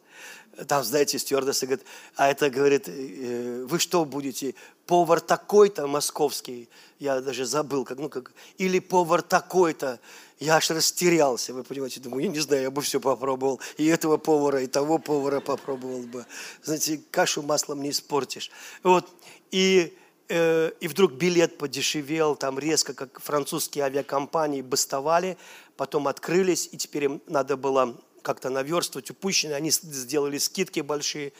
Там, 0.66 0.82
знаете, 0.82 1.18
стюардесса 1.20 1.66
говорит, 1.66 1.86
а 2.16 2.28
это, 2.28 2.50
говорит, 2.50 2.88
«Э, 2.88 3.64
вы 3.68 3.78
что 3.78 4.04
будете, 4.04 4.56
повар 4.86 5.20
такой-то 5.20 5.86
московский, 5.86 6.68
я 6.98 7.20
даже 7.20 7.44
забыл, 7.44 7.84
как, 7.84 7.98
ну, 7.98 8.08
как, 8.08 8.32
или 8.56 8.80
повар 8.80 9.22
такой-то, 9.22 10.00
я 10.40 10.56
аж 10.56 10.70
растерялся, 10.70 11.52
вы 11.52 11.64
понимаете, 11.64 12.00
думаю, 12.00 12.24
я 12.24 12.30
не 12.30 12.38
знаю, 12.38 12.62
я 12.62 12.70
бы 12.70 12.80
все 12.82 13.00
попробовал, 13.00 13.60
и 13.76 13.86
этого 13.86 14.18
повара, 14.18 14.62
и 14.62 14.66
того 14.66 14.98
повара 14.98 15.40
попробовал 15.40 16.02
бы. 16.02 16.26
Знаете, 16.62 17.00
кашу 17.10 17.42
маслом 17.42 17.82
не 17.82 17.90
испортишь. 17.90 18.50
Вот, 18.82 19.08
и, 19.50 19.96
э, 20.28 20.70
и 20.80 20.88
вдруг 20.88 21.12
билет 21.12 21.58
подешевел, 21.58 22.36
там 22.36 22.58
резко, 22.58 22.94
как 22.94 23.20
французские 23.20 23.84
авиакомпании 23.84 24.62
бастовали, 24.62 25.36
потом 25.76 26.06
открылись, 26.06 26.68
и 26.70 26.76
теперь 26.76 27.04
им 27.04 27.22
надо 27.26 27.56
было 27.56 27.96
как-то 28.22 28.50
наверстывать 28.50 29.10
упущенные, 29.10 29.56
они 29.56 29.70
сделали 29.70 30.38
скидки 30.38 30.80
большие. 30.80 31.32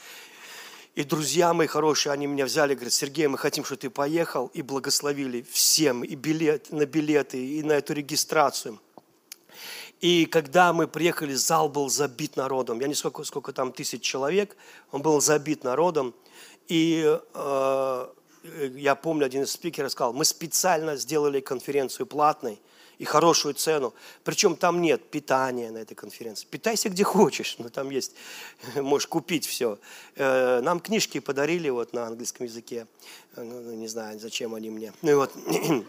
И 0.94 1.04
друзья 1.04 1.54
мои 1.54 1.68
хорошие, 1.68 2.12
они 2.12 2.26
меня 2.26 2.44
взяли, 2.44 2.74
говорят, 2.74 2.92
Сергей, 2.92 3.28
мы 3.28 3.38
хотим, 3.38 3.64
чтобы 3.64 3.80
ты 3.80 3.90
поехал, 3.90 4.50
и 4.52 4.62
благословили 4.62 5.46
всем, 5.48 6.02
и 6.02 6.16
билет, 6.16 6.72
на 6.72 6.86
билеты, 6.86 7.38
и 7.38 7.62
на 7.62 7.74
эту 7.74 7.92
регистрацию. 7.92 8.80
И 10.00 10.26
когда 10.26 10.72
мы 10.72 10.86
приехали, 10.86 11.34
зал 11.34 11.68
был 11.68 11.88
забит 11.88 12.36
народом. 12.36 12.80
Я 12.80 12.86
не 12.86 12.94
сколько, 12.94 13.24
сколько 13.24 13.52
там 13.52 13.72
тысяч 13.72 14.02
человек, 14.02 14.56
он 14.92 15.02
был 15.02 15.20
забит 15.20 15.64
народом. 15.64 16.14
И 16.68 17.18
э, 17.34 18.08
я 18.74 18.94
помню, 18.94 19.26
один 19.26 19.42
из 19.42 19.50
спикеров 19.50 19.90
сказал, 19.90 20.12
мы 20.12 20.24
специально 20.24 20.96
сделали 20.96 21.40
конференцию 21.40 22.06
платной, 22.06 22.60
и 22.98 23.04
хорошую 23.04 23.54
цену. 23.54 23.94
Причем 24.24 24.56
там 24.56 24.82
нет 24.82 25.08
питания 25.10 25.70
на 25.70 25.78
этой 25.78 25.94
конференции. 25.94 26.46
Питайся 26.50 26.88
где 26.88 27.04
хочешь, 27.04 27.56
но 27.58 27.68
там 27.68 27.90
есть, 27.90 28.14
можешь 28.74 29.06
купить 29.06 29.46
все. 29.46 29.78
Э, 30.16 30.60
нам 30.60 30.80
книжки 30.80 31.20
подарили 31.20 31.68
вот 31.68 31.92
на 31.92 32.06
английском 32.06 32.46
языке. 32.46 32.86
Ну, 33.36 33.60
ну, 33.60 33.72
не 33.74 33.88
знаю, 33.88 34.18
зачем 34.18 34.54
они 34.54 34.70
мне. 34.70 34.92
Ну 35.02 35.10
и 35.10 35.14
вот. 35.14 35.32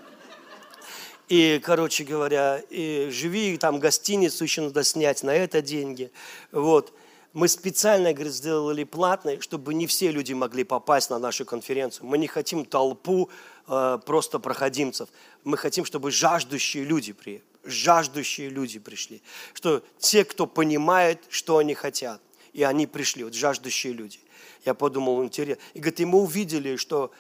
И, 1.29 1.61
короче 1.63 2.03
говоря, 2.03 2.61
и 2.71 3.09
живи, 3.11 3.55
там 3.57 3.79
гостиницу 3.79 4.43
еще 4.43 4.61
надо 4.61 4.83
снять 4.83 5.21
на 5.21 5.29
это 5.29 5.61
деньги. 5.61 6.11
Вот 6.51 6.91
мы 7.33 7.47
специально, 7.47 8.11
говорит, 8.13 8.33
сделали 8.33 8.83
платной, 8.83 9.39
чтобы 9.39 9.75
не 9.75 9.85
все 9.85 10.11
люди 10.11 10.33
могли 10.33 10.63
попасть 10.63 11.11
на 11.11 11.19
нашу 11.19 11.45
конференцию. 11.45 12.07
Мы 12.07 12.17
не 12.17 12.25
хотим 12.25 12.65
толпу 12.65 13.29
э, 13.67 13.99
просто 14.03 14.39
проходимцев. 14.39 15.09
Мы 15.43 15.55
хотим, 15.55 15.85
чтобы 15.85 16.09
жаждущие 16.09 16.83
люди 16.83 17.13
при, 17.13 17.43
жаждущие 17.63 18.49
люди 18.49 18.79
пришли. 18.79 19.21
Что 19.53 19.83
те, 19.99 20.25
кто 20.25 20.47
понимает, 20.47 21.23
что 21.29 21.59
они 21.59 21.75
хотят. 21.75 22.19
И 22.53 22.63
они 22.63 22.87
пришли, 22.87 23.23
вот 23.23 23.35
жаждущие 23.35 23.93
люди. 23.93 24.19
Я 24.65 24.73
подумал, 24.73 25.23
интересно. 25.23 25.61
И 25.73 25.79
говорит, 25.79 25.99
и 25.99 26.05
мы 26.05 26.19
увидели, 26.19 26.75
что 26.75 27.11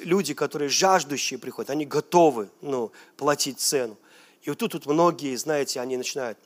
люди, 0.00 0.34
которые 0.34 0.68
жаждущие 0.68 1.38
приходят, 1.38 1.70
они 1.70 1.86
готовы 1.86 2.48
ну, 2.60 2.92
платить 3.16 3.60
цену. 3.60 3.96
И 4.42 4.50
вот 4.50 4.58
тут, 4.58 4.72
тут 4.72 4.86
многие, 4.86 5.36
знаете, 5.36 5.80
они 5.80 5.96
начинают, 5.96 6.38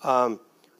а, 0.00 0.36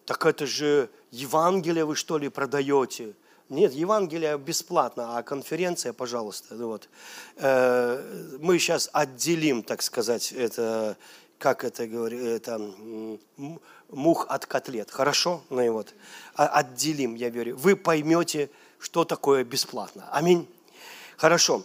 так 0.06 0.26
это 0.26 0.46
же 0.46 0.90
Евангелие 1.10 1.84
вы 1.84 1.96
что 1.96 2.18
ли 2.18 2.28
продаете? 2.28 3.14
Нет, 3.48 3.72
Евангелие 3.72 4.38
бесплатно, 4.38 5.18
а 5.18 5.22
конференция, 5.22 5.92
пожалуйста. 5.92 6.54
Ну 6.54 6.68
вот. 6.68 6.88
Э, 7.36 8.38
мы 8.40 8.58
сейчас 8.58 8.88
отделим, 8.92 9.62
так 9.62 9.82
сказать, 9.82 10.32
это, 10.32 10.96
как 11.38 11.62
это 11.62 11.86
говорю, 11.86 12.24
это 12.24 12.58
мух 13.90 14.26
от 14.28 14.46
котлет. 14.46 14.90
Хорошо? 14.90 15.42
Ну 15.50 15.60
и 15.60 15.68
вот. 15.68 15.94
А, 16.34 16.46
отделим, 16.46 17.14
я 17.14 17.28
верю. 17.28 17.56
Вы 17.56 17.76
поймете, 17.76 18.50
что 18.84 19.06
такое 19.06 19.44
бесплатно. 19.44 20.06
Аминь. 20.12 20.46
Хорошо. 21.16 21.64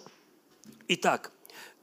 Итак, 0.88 1.32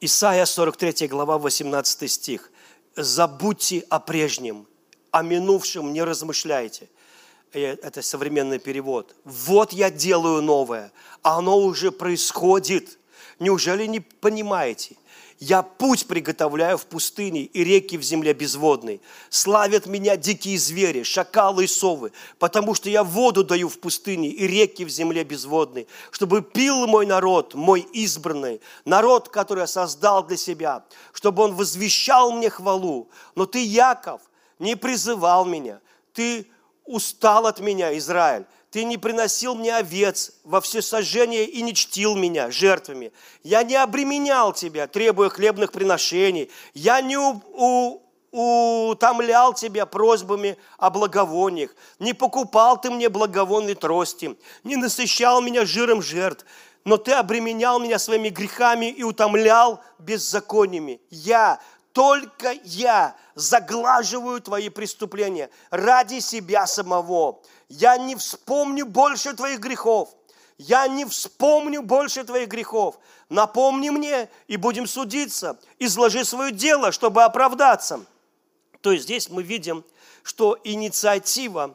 Исайя 0.01 0.47
43 0.47 1.09
глава 1.09 1.37
18 1.37 2.11
стих. 2.11 2.51
«Забудьте 2.97 3.85
о 3.91 4.01
прежнем, 4.01 4.67
о 5.11 5.21
минувшем 5.23 5.93
не 5.93 6.03
размышляйте, 6.03 6.89
это 7.53 8.01
современный 8.01 8.59
перевод. 8.59 9.15
Вот 9.25 9.75
я 9.75 9.91
делаю 9.91 10.41
новое, 10.41 10.91
а 11.23 11.37
оно 11.37 11.59
уже 11.59 11.93
происходит. 11.93 12.99
Неужели 13.39 13.85
не 13.85 14.01
понимаете? 14.01 14.97
Я 15.39 15.63
путь 15.63 16.07
приготовляю 16.07 16.79
в 16.79 16.87
пустыне 16.87 17.43
и 17.43 17.63
реки 17.63 17.99
в 17.99 18.03
земле 18.03 18.33
безводной. 18.33 19.03
Славят 19.29 19.87
меня 19.87 20.17
дикие 20.17 20.59
звери, 20.59 21.03
шакалы 21.03 21.65
и 21.65 21.67
совы, 21.67 22.13
потому 22.39 22.75
что 22.75 22.89
я 22.89 23.05
воду 23.05 23.45
даю 23.45 23.69
в 23.69 23.79
пустыне 23.79 24.29
и 24.29 24.47
реки 24.47 24.85
в 24.85 24.89
земле 24.89 25.25
безводной, 25.25 25.89
чтобы 26.11 26.41
пил 26.41 26.87
мой 26.87 27.05
народ, 27.05 27.55
мой 27.55 27.81
избранный, 27.93 28.63
народ, 28.87 29.29
который 29.29 29.61
я 29.61 29.67
создал 29.67 30.25
для 30.25 30.39
себя, 30.39 30.85
чтобы 31.13 31.43
он 31.43 31.55
возвещал 31.55 32.33
мне 32.33 32.49
хвалу. 32.49 33.11
Но 33.35 33.45
ты, 33.45 33.63
Яков, 33.63 34.23
не 34.59 34.75
призывал 34.75 35.45
меня, 35.45 35.81
ты 36.15 36.47
устал 36.87 37.47
от 37.47 37.61
меня, 37.61 37.97
Израиль. 37.99 38.47
Ты 38.77 38.85
не 38.85 38.99
приносил 38.99 39.55
мне 39.55 39.75
овец 39.75 40.33
во 40.45 40.61
все 40.61 40.83
сожжения 40.83 41.45
и 41.45 41.63
не 41.63 41.73
чтил 41.73 42.15
меня 42.15 42.51
жертвами. 42.51 43.11
Я 43.43 43.63
не 43.63 43.75
обременял 43.75 44.53
тебя, 44.53 44.87
требуя 44.87 45.31
хлебных 45.31 45.73
приношений. 45.73 46.51
Я 46.75 47.01
не 47.01 47.17
у, 47.17 47.41
у, 48.33 48.89
утомлял 48.91 49.55
тебя 49.55 49.87
просьбами 49.87 50.59
о 50.77 50.91
благовониях. 50.91 51.75
Не 52.01 52.13
покупал 52.13 52.79
ты 52.79 52.91
мне 52.91 53.09
благовонной 53.09 53.77
трости. 53.77 54.37
Не 54.63 54.77
насыщал 54.77 55.41
меня 55.41 55.65
жиром 55.65 56.03
жертв. 56.03 56.45
Но 56.85 56.99
ты 56.99 57.13
обременял 57.13 57.81
меня 57.81 57.99
своими 57.99 58.29
грехами 58.29 58.91
и 58.91 59.03
утомлял 59.03 59.81
беззакониями. 59.99 61.01
Я 61.09 61.61
только 61.97 62.55
я 62.65 63.17
заглаживаю 63.35 64.43
твои 64.43 64.69
преступления 64.69 65.49
ради 65.71 66.19
себя 66.19 66.67
самого. 66.67 67.41
Я 67.69 67.99
не 67.99 68.15
вспомню 68.17 68.87
больше 68.87 69.35
твоих 69.35 69.61
грехов. 69.61 70.15
Я 70.59 70.89
не 70.89 71.05
вспомню 71.05 71.83
больше 71.83 72.25
твоих 72.25 72.49
грехов. 72.49 72.99
Напомни 73.29 73.91
мне, 73.91 74.29
и 74.47 74.57
будем 74.57 74.87
судиться. 74.87 75.59
Изложи 75.79 76.25
свое 76.25 76.53
дело, 76.53 76.93
чтобы 76.93 77.25
оправдаться. 77.25 78.05
То 78.81 78.93
есть 78.93 79.05
здесь 79.05 79.29
мы 79.29 79.43
видим, 79.43 79.85
что 80.23 80.59
инициатива 80.65 81.75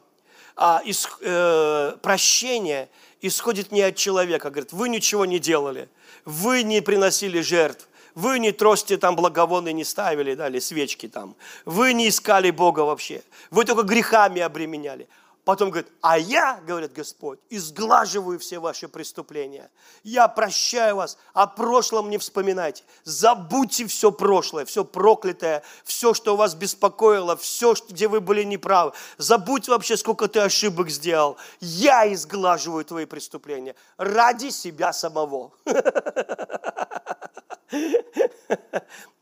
а, 0.56 0.80
ис, 0.84 1.08
э, 1.20 1.96
прощения 2.02 2.88
исходит 3.20 3.70
не 3.70 3.82
от 3.82 3.96
человека. 3.96 4.50
Говорит, 4.50 4.72
вы 4.72 4.88
ничего 4.88 5.26
не 5.26 5.38
делали, 5.38 5.88
вы 6.24 6.62
не 6.62 6.80
приносили 6.80 7.40
жертв, 7.40 7.88
вы 8.14 8.38
не 8.38 8.52
трости 8.52 8.96
там 8.96 9.16
благовонные 9.16 9.72
не 9.72 9.84
ставили, 9.84 10.34
да, 10.34 10.48
или 10.48 10.58
свечки 10.58 11.08
там. 11.08 11.36
Вы 11.64 11.92
не 11.92 12.08
искали 12.08 12.50
Бога 12.50 12.80
вообще. 12.80 13.22
Вы 13.50 13.64
только 13.64 13.82
грехами 13.82 14.40
обременяли. 14.42 15.08
Потом 15.44 15.70
говорит, 15.70 15.90
а 16.00 16.18
я, 16.18 16.60
говорит 16.64 16.92
Господь, 16.92 17.40
изглаживаю 17.50 18.38
все 18.38 18.60
ваши 18.60 18.86
преступления. 18.86 19.72
Я 20.04 20.28
прощаю 20.28 20.96
вас, 20.96 21.18
о 21.32 21.48
прошлом 21.48 22.10
не 22.10 22.18
вспоминайте. 22.18 22.84
Забудьте 23.02 23.88
все 23.88 24.12
прошлое, 24.12 24.64
все 24.64 24.84
проклятое, 24.84 25.64
все, 25.82 26.14
что 26.14 26.36
вас 26.36 26.54
беспокоило, 26.54 27.36
все, 27.36 27.74
где 27.88 28.06
вы 28.06 28.20
были 28.20 28.44
неправы. 28.44 28.92
Забудь 29.18 29.66
вообще, 29.66 29.96
сколько 29.96 30.28
ты 30.28 30.38
ошибок 30.38 30.90
сделал. 30.90 31.36
Я 31.58 32.12
изглаживаю 32.12 32.84
твои 32.84 33.06
преступления 33.06 33.74
ради 33.96 34.50
себя 34.50 34.92
самого. 34.92 35.52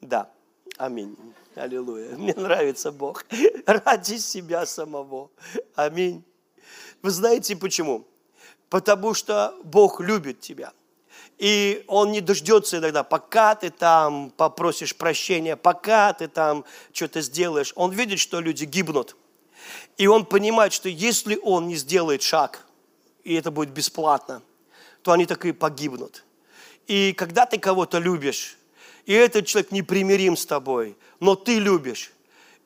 Да, 0.01 0.29
аминь. 0.77 1.17
Аллилуйя. 1.57 2.17
Мне 2.17 2.35
нравится 2.35 2.93
Бог. 2.93 3.25
Ради 3.67 4.19
себя 4.19 4.67
самого. 4.67 5.31
Аминь. 5.75 6.25
Вы 7.03 7.11
знаете 7.11 7.57
почему? 7.57 8.07
Потому 8.69 9.15
что 9.15 9.55
Бог 9.65 10.01
любит 10.01 10.41
тебя. 10.41 10.73
И 11.39 11.85
Он 11.89 12.13
не 12.13 12.21
дождется 12.21 12.79
иногда, 12.79 13.03
пока 13.03 13.55
ты 13.55 13.71
там 13.71 14.31
попросишь 14.31 14.95
прощения, 14.95 15.57
пока 15.57 16.13
ты 16.13 16.29
там 16.29 16.65
что-то 16.93 17.21
сделаешь. 17.21 17.73
Он 17.75 17.91
видит, 17.91 18.21
что 18.21 18.41
люди 18.41 18.65
гибнут. 18.65 19.17
И 19.97 20.07
Он 20.07 20.27
понимает, 20.27 20.73
что 20.73 20.89
если 20.89 21.39
Он 21.43 21.67
не 21.67 21.77
сделает 21.77 22.23
шаг, 22.23 22.65
и 23.25 23.35
это 23.35 23.51
будет 23.51 23.71
бесплатно, 23.71 24.43
то 25.03 25.13
они 25.13 25.27
так 25.27 25.45
и 25.47 25.53
погибнут. 25.53 26.25
И 26.87 27.13
когда 27.15 27.47
ты 27.47 27.59
кого-то 27.59 27.99
любишь, 27.99 28.59
и 29.07 29.15
этот 29.15 29.47
человек 29.47 29.73
непримирим 29.73 30.37
с 30.37 30.47
тобой, 30.47 30.97
но 31.21 31.37
ты 31.37 31.59
любишь, 31.59 32.13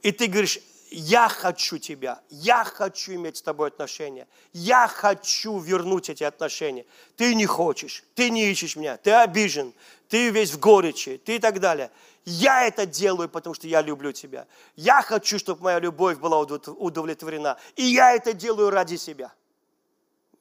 и 0.03 0.13
ты 0.13 0.27
говоришь, 0.29 0.61
я 0.91 1.29
хочу 1.29 1.79
тебя, 1.79 2.21
я 2.31 2.63
хочу 2.63 3.15
иметь 3.15 3.37
с 3.37 3.43
тобой 3.43 3.69
отношения, 3.69 4.29
я 4.53 4.87
хочу 4.87 5.59
вернуть 5.59 6.09
эти 6.09 6.23
отношения. 6.23 6.87
Ты 7.17 7.35
не 7.35 7.47
хочешь, 7.47 8.05
ты 8.15 8.31
не 8.31 8.51
ищешь 8.51 8.77
меня, 8.77 8.97
ты 8.97 9.11
обижен, 9.11 9.75
ты 10.09 10.31
весь 10.31 10.53
в 10.53 10.61
горечи, 10.61 11.21
ты 11.25 11.37
и 11.37 11.39
так 11.41 11.59
далее. 11.59 11.91
Я 12.25 12.65
это 12.65 12.87
делаю, 12.87 13.29
потому 13.29 13.55
что 13.55 13.67
я 13.67 13.83
люблю 13.83 14.13
тебя. 14.13 14.47
Я 14.77 15.03
хочу, 15.03 15.39
чтобы 15.39 15.65
моя 15.65 15.81
любовь 15.81 16.19
была 16.19 16.39
удовлетворена. 16.41 17.59
И 17.77 17.83
я 17.83 18.15
это 18.15 18.33
делаю 18.33 18.71
ради 18.71 18.97
себя. 18.97 19.33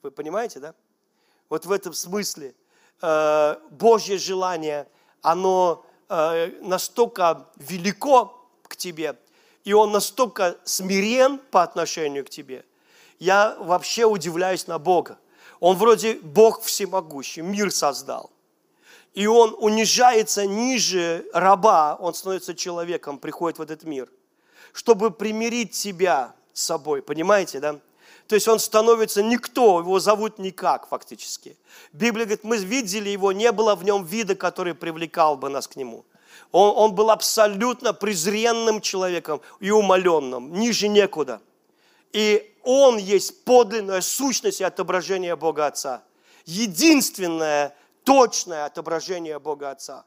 Вы 0.01 0.11
понимаете, 0.11 0.59
да? 0.59 0.75
Вот 1.49 1.65
в 1.65 1.71
этом 1.71 1.93
смысле 1.93 2.55
э, 3.01 3.55
Божье 3.71 4.17
желание, 4.17 4.87
оно 5.21 5.85
Э, 6.09 6.51
настолько 6.61 7.47
велико 7.55 8.47
к 8.63 8.75
тебе, 8.75 9.15
и 9.63 9.73
он 9.73 9.91
настолько 9.91 10.57
смирен 10.63 11.39
по 11.51 11.63
отношению 11.63 12.25
к 12.25 12.29
тебе. 12.29 12.65
Я 13.19 13.55
вообще 13.59 14.05
удивляюсь 14.05 14.67
на 14.67 14.79
Бога. 14.79 15.17
Он 15.59 15.77
вроде 15.77 16.15
Бог 16.15 16.61
всемогущий, 16.61 17.41
мир 17.41 17.71
создал. 17.71 18.31
И 19.13 19.27
он 19.27 19.55
унижается 19.57 20.45
ниже 20.45 21.25
раба, 21.33 21.95
он 21.95 22.13
становится 22.13 22.53
человеком, 22.53 23.17
приходит 23.17 23.59
в 23.59 23.61
этот 23.61 23.83
мир, 23.83 24.09
чтобы 24.73 25.11
примирить 25.11 25.75
себя 25.75 26.35
с 26.51 26.63
собой, 26.63 27.01
понимаете, 27.01 27.59
да? 27.59 27.79
То 28.27 28.35
есть 28.35 28.47
он 28.47 28.59
становится 28.59 29.21
никто, 29.21 29.79
его 29.79 29.99
зовут 29.99 30.39
никак 30.39 30.87
фактически. 30.87 31.57
Библия 31.91 32.25
говорит, 32.25 32.43
мы 32.43 32.57
видели 32.57 33.09
его, 33.09 33.31
не 33.31 33.51
было 33.51 33.75
в 33.75 33.83
нем 33.83 34.05
вида, 34.05 34.35
который 34.35 34.73
привлекал 34.73 35.35
бы 35.35 35.49
нас 35.49 35.67
к 35.67 35.75
нему. 35.75 36.05
Он, 36.51 36.73
он 36.75 36.95
был 36.95 37.11
абсолютно 37.11 37.93
презренным 37.93 38.79
человеком 38.79 39.41
и 39.59 39.71
умоленным, 39.71 40.53
ниже 40.53 40.87
некуда. 40.87 41.41
И 42.13 42.55
он 42.63 42.97
есть 42.97 43.43
подлинная 43.43 44.01
сущность 44.01 44.61
и 44.61 44.63
отображение 44.63 45.35
Бога 45.35 45.67
Отца. 45.67 46.03
Единственное 46.45 47.75
точное 48.03 48.65
отображение 48.65 49.39
Бога 49.39 49.71
Отца. 49.71 50.05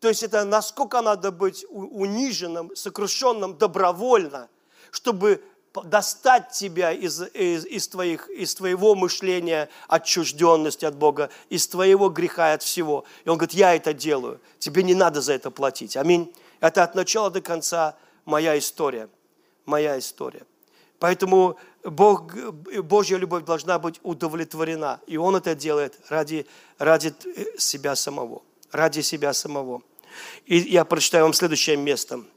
То 0.00 0.08
есть 0.08 0.22
это 0.22 0.44
насколько 0.44 1.00
надо 1.00 1.30
быть 1.30 1.64
униженным, 1.68 2.74
сокрушенным 2.74 3.56
добровольно, 3.56 4.48
чтобы 4.90 5.42
достать 5.84 6.50
тебя 6.52 6.92
из, 6.92 7.20
из, 7.34 7.64
из, 7.66 7.88
твоих, 7.88 8.28
из 8.30 8.54
твоего 8.54 8.94
мышления 8.94 9.68
отчужденности 9.88 10.84
от 10.84 10.96
Бога, 10.96 11.30
из 11.50 11.66
твоего 11.68 12.08
греха 12.08 12.52
и 12.52 12.54
от 12.54 12.62
всего. 12.62 13.04
И 13.24 13.28
он 13.28 13.38
говорит, 13.38 13.54
я 13.54 13.74
это 13.74 13.92
делаю, 13.92 14.40
тебе 14.58 14.82
не 14.82 14.94
надо 14.94 15.20
за 15.20 15.34
это 15.34 15.50
платить. 15.50 15.96
Аминь. 15.96 16.32
Это 16.60 16.82
от 16.82 16.94
начала 16.94 17.30
до 17.30 17.40
конца 17.40 17.96
моя 18.24 18.58
история. 18.58 19.08
Моя 19.64 19.98
история. 19.98 20.44
Поэтому 20.98 21.58
Бог, 21.84 22.34
Божья 22.34 23.16
любовь 23.16 23.44
должна 23.44 23.78
быть 23.78 24.00
удовлетворена. 24.02 25.00
И 25.06 25.16
Он 25.16 25.36
это 25.36 25.54
делает 25.54 25.98
ради, 26.08 26.46
ради 26.78 27.14
себя 27.58 27.94
самого. 27.96 28.42
Ради 28.70 29.00
себя 29.00 29.32
самого. 29.32 29.82
И 30.46 30.56
я 30.56 30.84
прочитаю 30.84 31.24
вам 31.24 31.32
следующее 31.32 31.76
место– 31.76 32.22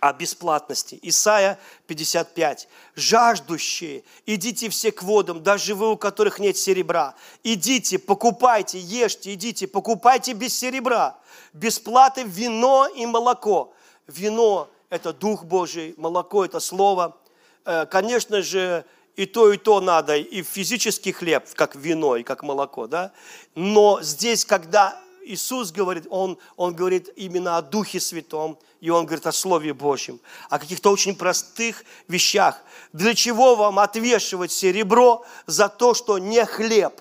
о 0.00 0.12
бесплатности. 0.12 0.98
Исайя 1.02 1.58
55. 1.86 2.68
«Жаждущие, 2.94 4.04
идите 4.26 4.68
все 4.68 4.92
к 4.92 5.02
водам, 5.02 5.42
даже 5.42 5.74
вы, 5.74 5.92
у 5.92 5.96
которых 5.96 6.38
нет 6.38 6.56
серебра. 6.56 7.14
Идите, 7.42 7.98
покупайте, 7.98 8.78
ешьте, 8.78 9.34
идите, 9.34 9.66
покупайте 9.66 10.32
без 10.32 10.58
серебра. 10.58 11.18
Бесплаты 11.52 12.22
вино 12.24 12.86
и 12.86 13.06
молоко». 13.06 13.74
Вино– 14.06 14.70
это 14.90 15.12
Дух 15.12 15.44
Божий, 15.44 15.94
молоко– 15.98 16.44
это 16.46 16.60
Слово. 16.60 17.16
Э, 17.64 17.84
конечно 17.84 18.40
же, 18.40 18.84
и 19.16 19.26
то, 19.26 19.52
и 19.52 19.58
то 19.58 19.80
надо, 19.80 20.16
и 20.16 20.42
физический 20.42 21.12
хлеб, 21.12 21.44
как 21.54 21.74
вино 21.74 22.16
и 22.16 22.22
как 22.22 22.42
молоко, 22.42 22.86
да? 22.86 23.12
Но 23.54 24.00
здесь, 24.00 24.44
когда 24.44 24.98
Иисус 25.28 25.72
говорит, 25.72 26.06
он, 26.08 26.38
он 26.56 26.74
говорит 26.74 27.10
именно 27.16 27.58
о 27.58 27.62
Духе 27.62 28.00
Святом, 28.00 28.58
и 28.80 28.90
Он 28.90 29.04
говорит 29.04 29.26
о 29.26 29.32
Слове 29.32 29.74
Божьем, 29.74 30.20
о 30.48 30.58
каких-то 30.58 30.90
очень 30.90 31.14
простых 31.14 31.84
вещах. 32.06 32.62
Для 32.92 33.14
чего 33.14 33.54
вам 33.54 33.78
отвешивать 33.78 34.52
серебро 34.52 35.24
за 35.46 35.68
то, 35.68 35.94
что 35.94 36.18
не 36.18 36.44
хлеб? 36.44 37.00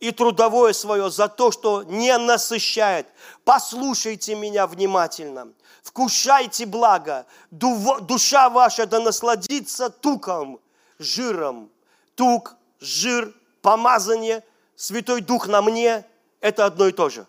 и 0.00 0.10
трудовое 0.10 0.74
свое 0.74 1.08
за 1.08 1.28
то, 1.28 1.50
что 1.50 1.82
не 1.84 2.18
насыщает. 2.18 3.06
Послушайте 3.44 4.34
меня 4.34 4.66
внимательно. 4.66 5.48
Вкушайте 5.82 6.66
благо. 6.66 7.24
Душа 7.50 8.50
ваша 8.50 8.86
да 8.86 9.00
насладится 9.00 9.88
туком, 9.88 10.60
жиром. 10.98 11.70
Тук, 12.16 12.56
жир, 12.80 13.32
помазание, 13.62 14.44
Святой 14.76 15.22
Дух 15.22 15.46
на 15.46 15.62
мне– 15.62 16.04
это 16.40 16.66
одно 16.66 16.88
и 16.88 16.92
то 16.92 17.08
же. 17.08 17.26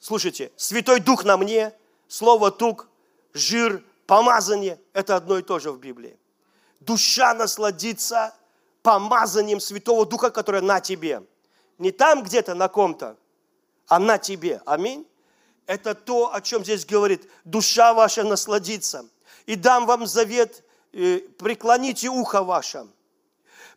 Слушайте, 0.00 0.50
Святой 0.56 1.00
Дух 1.00 1.24
на 1.24 1.36
мне– 1.36 1.72
Слово 2.10 2.50
тук, 2.50 2.88
жир, 3.34 3.84
помазание– 4.04 4.80
это 4.92 5.14
одно 5.14 5.38
и 5.38 5.42
то 5.42 5.60
же 5.60 5.70
в 5.70 5.78
Библии. 5.78 6.18
Душа 6.80 7.34
насладится 7.34 8.34
помазанием 8.82 9.60
Святого 9.60 10.04
Духа, 10.04 10.30
которое 10.30 10.60
на 10.60 10.80
тебе. 10.80 11.22
Не 11.78 11.92
там 11.92 12.24
где-то 12.24 12.54
на 12.54 12.66
ком-то, 12.66 13.16
а 13.86 14.00
на 14.00 14.18
тебе. 14.18 14.60
Аминь. 14.66 15.06
Это 15.66 15.94
то, 15.94 16.34
о 16.34 16.40
чем 16.40 16.64
здесь 16.64 16.84
говорит. 16.84 17.30
Душа 17.44 17.94
ваша 17.94 18.24
насладится. 18.24 19.08
И 19.46 19.54
дам 19.54 19.86
вам 19.86 20.04
завет, 20.04 20.64
э, 20.92 21.20
преклоните 21.38 22.08
ухо 22.08 22.42
ваше– 22.42 22.88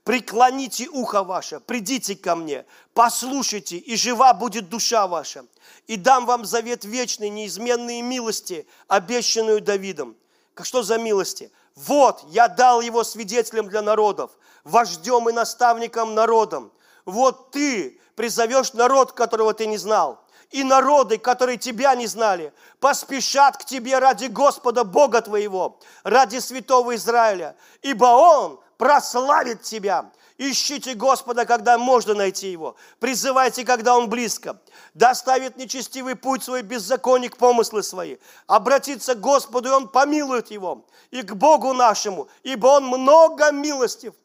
преклоните 0.03 0.87
ухо 0.89 1.23
ваше, 1.23 1.59
придите 1.59 2.15
ко 2.15 2.35
мне, 2.35 2.65
послушайте, 2.93 3.77
и 3.77 3.95
жива 3.95 4.33
будет 4.33 4.69
душа 4.69 5.07
ваша. 5.07 5.45
И 5.87 5.97
дам 5.97 6.25
вам 6.25 6.45
завет 6.45 6.85
вечный, 6.85 7.29
неизменные 7.29 8.01
милости, 8.01 8.67
обещанную 8.87 9.61
Давидом. 9.61 10.15
Что 10.61 10.83
за 10.83 10.97
милости? 10.97 11.51
Вот, 11.75 12.23
я 12.27 12.47
дал 12.47 12.81
его 12.81 13.03
свидетелем 13.03 13.67
для 13.67 13.81
народов, 13.81 14.31
вождем 14.63 15.29
и 15.29 15.33
наставником 15.33 16.13
народом. 16.13 16.71
Вот 17.05 17.51
ты 17.51 17.99
призовешь 18.15 18.73
народ, 18.73 19.13
которого 19.13 19.53
ты 19.53 19.65
не 19.65 19.77
знал, 19.77 20.23
и 20.51 20.63
народы, 20.63 21.17
которые 21.17 21.57
тебя 21.57 21.95
не 21.95 22.05
знали, 22.05 22.53
поспешат 22.79 23.57
к 23.57 23.65
тебе 23.65 23.97
ради 23.97 24.25
Господа 24.25 24.83
Бога 24.83 25.21
твоего, 25.21 25.79
ради 26.03 26.37
святого 26.37 26.95
Израиля, 26.95 27.55
ибо 27.81 28.05
Он 28.05 28.59
прославит 28.83 29.61
тебя. 29.61 30.11
Ищите 30.37 30.93
Господа, 30.93 31.45
когда 31.45 31.77
можно 31.77 32.13
найти 32.13 32.51
Его. 32.51 32.75
Призывайте, 32.99 33.63
когда 33.63 33.95
Он 33.95 34.09
близко. 34.09 34.59
Доставит 34.93 35.55
нечестивый 35.55 36.15
путь 36.15 36.43
свой, 36.43 36.63
беззаконник 36.63 37.37
помыслы 37.37 37.81
свои. 37.81 38.17
Обратиться 38.45 39.15
к 39.15 39.21
Господу, 39.21 39.69
и 39.69 39.71
Он 39.71 39.87
помилует 39.87 40.51
его. 40.51 40.85
И 41.11 41.21
к 41.21 41.33
Богу 41.33 41.71
нашему, 41.71 42.27
ибо 42.43 42.67
Он 42.67 42.85
много 42.87 43.53
милостив. 43.53 44.15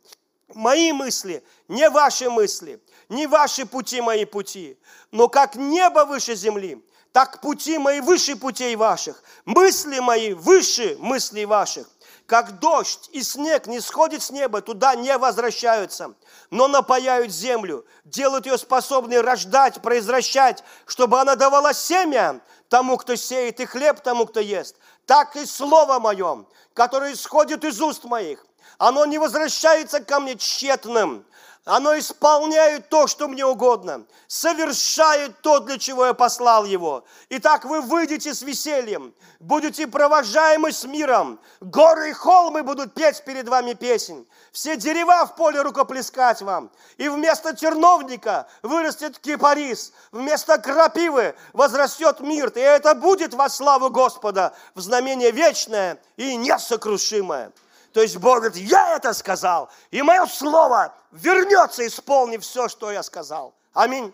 Мои 0.52 0.90
мысли, 0.90 1.44
не 1.68 1.88
ваши 1.88 2.28
мысли, 2.28 2.82
не 3.08 3.28
ваши 3.28 3.64
пути 3.64 4.00
мои 4.00 4.24
пути, 4.24 4.76
но 5.12 5.28
как 5.28 5.54
небо 5.54 6.04
выше 6.04 6.34
земли, 6.34 6.82
так 7.12 7.40
пути 7.42 7.78
мои 7.78 8.00
выше 8.00 8.34
путей 8.34 8.74
ваших, 8.74 9.22
мысли 9.44 10.00
мои 10.00 10.32
выше 10.32 10.96
мыслей 10.98 11.44
ваших 11.44 11.86
как 12.28 12.58
дождь 12.58 13.08
и 13.12 13.22
снег 13.22 13.66
не 13.66 13.80
сходит 13.80 14.22
с 14.22 14.30
неба, 14.30 14.60
туда 14.60 14.94
не 14.94 15.16
возвращаются, 15.16 16.12
но 16.50 16.68
напаяют 16.68 17.32
землю, 17.32 17.86
делают 18.04 18.44
ее 18.44 18.58
способной 18.58 19.22
рождать, 19.22 19.80
произвращать, 19.80 20.62
чтобы 20.84 21.18
она 21.18 21.36
давала 21.36 21.72
семя 21.72 22.42
тому, 22.68 22.98
кто 22.98 23.16
сеет, 23.16 23.60
и 23.60 23.64
хлеб 23.64 24.00
тому, 24.00 24.26
кто 24.26 24.40
ест. 24.40 24.76
Так 25.06 25.36
и 25.36 25.46
слово 25.46 26.00
мое, 26.00 26.44
которое 26.74 27.14
исходит 27.14 27.64
из 27.64 27.80
уст 27.80 28.04
моих, 28.04 28.44
оно 28.76 29.06
не 29.06 29.16
возвращается 29.16 30.00
ко 30.00 30.20
мне 30.20 30.36
тщетным, 30.36 31.24
оно 31.68 31.98
исполняет 31.98 32.88
то, 32.88 33.06
что 33.06 33.28
мне 33.28 33.44
угодно, 33.44 34.06
совершает 34.26 35.38
то, 35.42 35.60
для 35.60 35.78
чего 35.78 36.06
я 36.06 36.14
послал 36.14 36.64
его. 36.64 37.04
Итак, 37.28 37.66
вы 37.66 37.82
выйдете 37.82 38.32
с 38.32 38.40
весельем, 38.40 39.14
будете 39.38 39.86
провожаемы 39.86 40.72
с 40.72 40.84
миром, 40.84 41.38
горы 41.60 42.10
и 42.10 42.12
холмы 42.14 42.62
будут 42.62 42.94
петь 42.94 43.22
перед 43.22 43.48
вами 43.48 43.74
песнь, 43.74 44.26
все 44.50 44.78
дерева 44.78 45.26
в 45.26 45.36
поле 45.36 45.60
рукоплескать 45.60 46.40
вам, 46.40 46.70
и 46.96 47.08
вместо 47.10 47.54
терновника 47.54 48.48
вырастет 48.62 49.18
кипарис, 49.18 49.92
вместо 50.10 50.56
крапивы 50.56 51.34
возрастет 51.52 52.20
мир, 52.20 52.48
и 52.54 52.60
это 52.60 52.94
будет 52.94 53.34
во 53.34 53.50
славу 53.50 53.90
Господа, 53.90 54.54
в 54.74 54.80
знамение 54.80 55.32
вечное 55.32 55.98
и 56.16 56.34
несокрушимое. 56.36 57.52
То 57.92 58.02
есть 58.02 58.16
Бог 58.18 58.40
говорит, 58.40 58.56
я 58.56 58.96
это 58.96 59.12
сказал, 59.14 59.70
и 59.90 60.02
мое 60.02 60.26
слово 60.26 60.94
вернется, 61.10 61.86
исполнив 61.86 62.42
все, 62.42 62.68
что 62.68 62.90
я 62.90 63.02
сказал. 63.02 63.54
Аминь. 63.72 64.12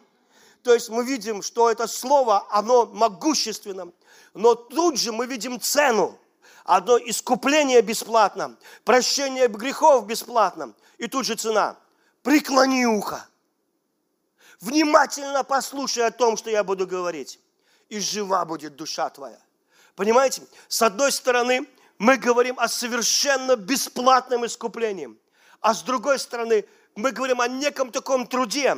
То 0.62 0.72
есть 0.72 0.88
мы 0.88 1.04
видим, 1.04 1.42
что 1.42 1.70
это 1.70 1.86
слово, 1.86 2.46
оно 2.50 2.86
могущественно, 2.86 3.92
но 4.32 4.54
тут 4.54 4.98
же 4.98 5.12
мы 5.12 5.26
видим 5.26 5.60
цену. 5.60 6.18
Одно 6.64 6.96
искупление 6.96 7.82
бесплатно, 7.82 8.56
прощение 8.84 9.48
грехов 9.48 10.06
бесплатно, 10.06 10.72
и 10.96 11.06
тут 11.06 11.26
же 11.26 11.34
цена. 11.34 11.76
Преклони 12.22 12.86
ухо. 12.86 13.26
Внимательно 14.60 15.44
послушай 15.44 16.06
о 16.06 16.10
том, 16.10 16.38
что 16.38 16.48
я 16.48 16.64
буду 16.64 16.86
говорить, 16.86 17.38
и 17.90 18.00
жива 18.00 18.46
будет 18.46 18.76
душа 18.76 19.10
твоя. 19.10 19.38
Понимаете? 19.94 20.42
С 20.68 20.80
одной 20.80 21.12
стороны, 21.12 21.68
мы 22.04 22.18
говорим 22.18 22.60
о 22.60 22.68
совершенно 22.68 23.56
бесплатном 23.56 24.44
искуплении. 24.44 25.08
А 25.62 25.72
с 25.72 25.82
другой 25.82 26.18
стороны, 26.18 26.66
мы 26.94 27.12
говорим 27.12 27.40
о 27.40 27.48
неком 27.48 27.90
таком 27.90 28.26
труде. 28.26 28.76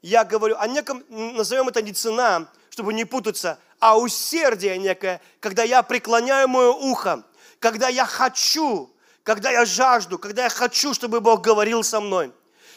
Я 0.00 0.22
говорю 0.22 0.54
о 0.56 0.68
неком, 0.68 1.04
назовем 1.08 1.68
это 1.68 1.82
не 1.82 1.92
цена, 1.92 2.48
чтобы 2.70 2.94
не 2.94 3.04
путаться, 3.04 3.58
а 3.80 3.98
усердие 3.98 4.78
некое, 4.78 5.20
когда 5.40 5.64
я 5.64 5.82
преклоняю 5.82 6.46
мое 6.46 6.70
ухо, 6.70 7.24
когда 7.58 7.88
я 7.88 8.06
хочу, 8.06 8.94
когда 9.24 9.50
я 9.50 9.64
жажду, 9.64 10.16
когда 10.16 10.44
я 10.44 10.48
хочу, 10.48 10.94
чтобы 10.94 11.20
Бог 11.20 11.40
говорил 11.40 11.82
со 11.82 12.00
мной, 12.00 12.32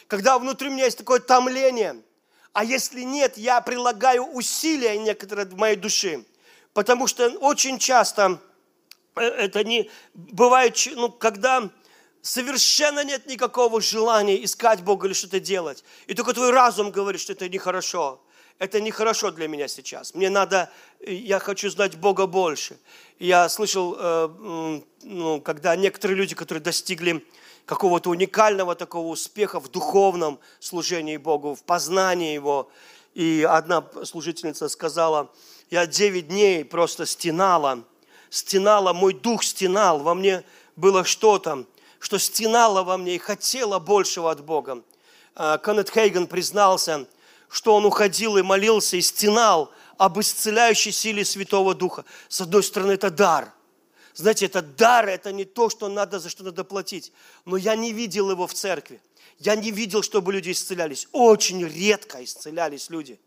когда 0.08 0.40
внутри 0.40 0.70
меня 0.70 0.86
есть 0.86 0.98
такое 0.98 1.20
томление, 1.20 2.02
а 2.54 2.64
если 2.64 3.02
нет, 3.02 3.38
я 3.38 3.62
прилагаю 3.62 4.24
усилия 4.24 4.98
некоторые 4.98 5.46
в 5.46 5.56
моей 5.56 5.76
души, 5.76 6.26
потому 6.74 7.06
что 7.06 7.30
очень 7.38 7.78
часто 7.78 8.42
это 9.16 9.64
не 9.64 9.90
бывает, 10.14 10.78
ну, 10.96 11.10
когда 11.10 11.70
совершенно 12.22 13.04
нет 13.04 13.28
никакого 13.28 13.82
желания 13.82 14.44
искать 14.44 14.82
Бога 14.82 15.08
или 15.08 15.14
что-то 15.14 15.40
делать. 15.40 15.84
И 16.08 16.14
только 16.14 16.34
твой 16.34 16.52
разум 16.52 16.92
говорит, 16.92 17.22
что 17.22 17.34
это 17.34 17.48
нехорошо. 17.48 18.22
Это 18.58 18.80
нехорошо 18.80 19.32
для 19.32 19.48
меня 19.48 19.68
сейчас. 19.68 20.16
Мне 20.16 20.30
надо, 20.30 20.72
я 21.06 21.40
хочу 21.40 21.70
знать 21.70 21.98
Бога 21.98 22.26
больше. 22.26 22.80
Я 23.20 23.50
слышал, 23.50 23.96
э, 24.00 24.82
ну, 25.04 25.42
когда 25.42 25.76
некоторые 25.76 26.18
люди, 26.18 26.36
которые 26.36 26.64
достигли 26.64 27.24
какого-то 27.66 28.10
уникального 28.10 28.76
такого 28.76 29.08
успеха 29.08 29.60
в 29.60 29.70
духовном 29.70 30.40
служении 30.60 31.18
Богу, 31.18 31.54
в 31.54 31.64
познании 31.64 32.34
Его, 32.34 32.72
и 33.14 33.46
одна 33.50 33.86
служительница 34.04 34.70
сказала, 34.70 35.32
я 35.70 35.86
9 35.86 36.28
дней 36.28 36.64
просто 36.64 37.06
стенала, 37.06 37.84
стенала, 38.36 38.92
мой 38.92 39.14
дух 39.14 39.44
стенал, 39.44 40.00
во 40.00 40.14
мне 40.14 40.44
было 40.76 41.06
что-то, 41.06 41.66
что 42.00 42.18
стенало 42.18 42.84
во 42.84 42.98
мне 42.98 43.16
и 43.16 43.18
хотело 43.18 43.80
большего 43.80 44.30
от 44.30 44.44
Бога. 44.44 44.84
А, 45.36 45.58
Коннет 45.58 45.90
Хейган 45.90 46.28
признался, 46.28 47.08
что 47.48 47.76
он 47.76 47.86
уходил 47.86 48.36
и 48.36 48.42
молился 48.42 48.98
и 48.98 49.02
стенал 49.02 49.72
об 49.98 50.20
исцеляющей 50.20 50.92
силе 50.92 51.24
Святого 51.24 51.74
Духа. 51.74 52.04
С 52.28 52.42
одной 52.42 52.64
стороны, 52.64 52.92
это 52.92 53.10
дар. 53.10 53.54
Знаете, 54.14 54.48
это 54.48 54.62
дар, 54.62 55.08
это 55.08 55.32
не 55.32 55.46
то, 55.46 55.70
что 55.70 55.88
надо, 55.88 56.20
за 56.20 56.30
что 56.30 56.44
надо 56.44 56.66
платить. 56.66 57.14
Но 57.46 57.56
я 57.56 57.78
не 57.78 57.94
видел 57.94 58.32
его 58.32 58.48
в 58.48 58.54
церкви. 58.54 59.02
Я 59.40 59.56
не 59.56 59.72
видел, 59.72 60.04
чтобы 60.04 60.34
люди 60.34 60.52
исцелялись. 60.52 61.08
Очень 61.14 61.66
редко 61.66 62.22
исцелялись 62.22 62.90
люди. 62.90 63.18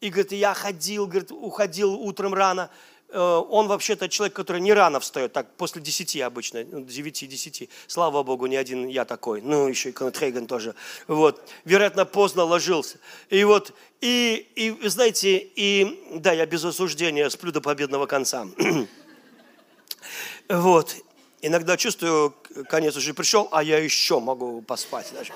И 0.00 0.08
говорит, 0.08 0.32
я 0.32 0.54
ходил, 0.54 1.06
говорит, 1.06 1.30
уходил 1.30 1.94
утром 1.94 2.32
рано, 2.32 2.70
он 3.12 3.66
вообще-то 3.66 4.08
человек, 4.08 4.34
который 4.34 4.60
не 4.60 4.72
рано 4.72 5.00
встает, 5.00 5.32
так 5.32 5.54
после 5.56 5.82
10 5.82 6.20
обычно, 6.20 6.58
9-10. 6.58 7.56
Ну, 7.60 7.68
Слава 7.86 8.22
Богу, 8.22 8.46
не 8.46 8.56
один 8.56 8.86
я 8.86 9.04
такой. 9.04 9.40
Ну, 9.42 9.68
еще 9.68 9.88
и 9.88 9.92
Коннет 9.92 10.16
Хейган 10.16 10.46
тоже. 10.46 10.74
Вот. 11.08 11.42
Вероятно, 11.64 12.04
поздно 12.04 12.44
ложился. 12.44 12.98
И 13.28 13.42
вот, 13.44 13.72
и, 14.00 14.46
и 14.54 14.88
знаете, 14.88 15.38
и 15.38 16.04
да, 16.14 16.32
я 16.32 16.46
без 16.46 16.64
осуждения 16.64 17.28
сплю 17.30 17.52
до 17.52 17.60
победного 17.60 18.06
конца. 18.06 18.46
вот. 20.48 20.96
Иногда 21.42 21.78
чувствую, 21.78 22.34
конец 22.68 22.96
уже 22.96 23.14
пришел, 23.14 23.48
а 23.50 23.62
я 23.62 23.78
еще 23.78 24.20
могу 24.20 24.60
поспать 24.60 25.10
даже. 25.14 25.32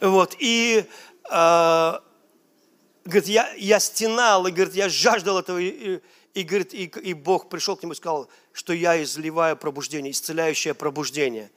Вот. 0.00 0.36
И 0.38 0.84
э, 1.30 1.92
говорит, 3.08 3.28
я, 3.28 3.50
я 3.56 3.80
стенал, 3.80 4.46
и 4.46 4.50
говорит, 4.50 4.74
я 4.74 4.88
жаждал 4.90 5.38
этого. 5.38 5.58
И, 5.58 5.68
и, 5.68 6.00
говорит, 6.42 6.74
и, 6.74 6.84
и 6.84 7.14
Бог 7.14 7.48
пришел 7.48 7.76
к 7.76 7.82
нему 7.82 7.92
и 7.92 7.96
сказал, 7.96 8.28
что 8.52 8.72
я 8.72 9.02
изливаю 9.02 9.56
пробуждение, 9.56 10.12
исцеляющее 10.12 10.74
пробуждение. 10.74 11.50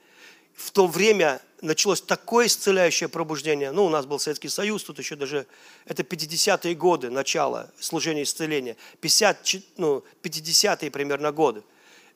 В 0.54 0.70
то 0.70 0.86
время 0.86 1.40
началось 1.60 2.00
такое 2.00 2.46
исцеляющее 2.46 3.08
пробуждение. 3.08 3.72
Ну, 3.72 3.86
у 3.86 3.88
нас 3.88 4.06
был 4.06 4.18
Советский 4.18 4.48
Союз, 4.48 4.84
тут 4.84 4.98
еще 4.98 5.16
даже, 5.16 5.46
это 5.86 6.02
50-е 6.02 6.74
годы, 6.74 7.10
начало 7.10 7.70
служения 7.78 8.22
исцеления. 8.22 8.76
50, 9.00 9.54
ну, 9.76 10.04
50-е 10.22 10.90
примерно 10.90 11.32
годы. 11.32 11.62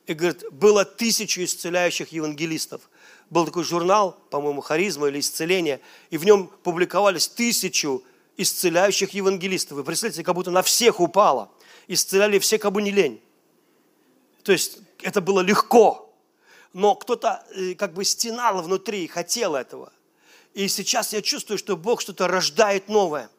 И 0.05 0.13
говорит, 0.13 0.43
было 0.51 0.85
тысячу 0.85 1.43
исцеляющих 1.43 2.11
евангелистов. 2.11 2.89
Был 3.29 3.45
такой 3.45 3.63
журнал, 3.63 4.17
по-моему, 4.29 4.61
«Харизма» 4.61 5.07
или 5.07 5.19
«Исцеление», 5.19 5.81
и 6.09 6.17
в 6.17 6.25
нем 6.25 6.47
публиковались 6.63 7.27
тысячу 7.27 8.03
исцеляющих 8.37 9.09
евангелистов. 9.11 9.77
Вы 9.77 9.83
представляете, 9.83 10.23
как 10.23 10.35
будто 10.35 10.51
на 10.51 10.61
всех 10.61 10.99
упало– 10.99 11.51
исцеляли 11.87 12.39
все, 12.39 12.57
кому 12.57 12.79
не 12.79 12.91
лень. 12.91 13.21
То 14.43 14.51
есть 14.51 14.79
это 15.01 15.21
было 15.21 15.41
легко, 15.41 16.13
но 16.73 16.95
кто-то 16.95 17.43
э, 17.55 17.73
как 17.73 17.93
бы 17.93 18.03
стенал 18.05 18.61
внутри 18.61 19.03
и 19.03 19.07
хотел 19.07 19.55
этого. 19.55 19.91
И 20.53 20.67
сейчас 20.67 21.13
я 21.13 21.21
чувствую, 21.21 21.57
что 21.57 21.77
Бог 21.77 22.01
что-то 22.01 22.27
рождает 22.27 22.89
новое. 22.89 23.29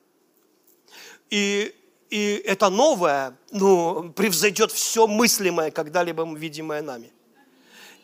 И, 1.30 1.74
и 2.10 2.42
это 2.44 2.70
новое 2.70 3.36
ну, 3.50 4.12
превзойдет 4.12 4.72
все 4.72 5.06
мыслимое, 5.06 5.70
когда-либо 5.70 6.24
видимое 6.34 6.82
нами. 6.82 7.12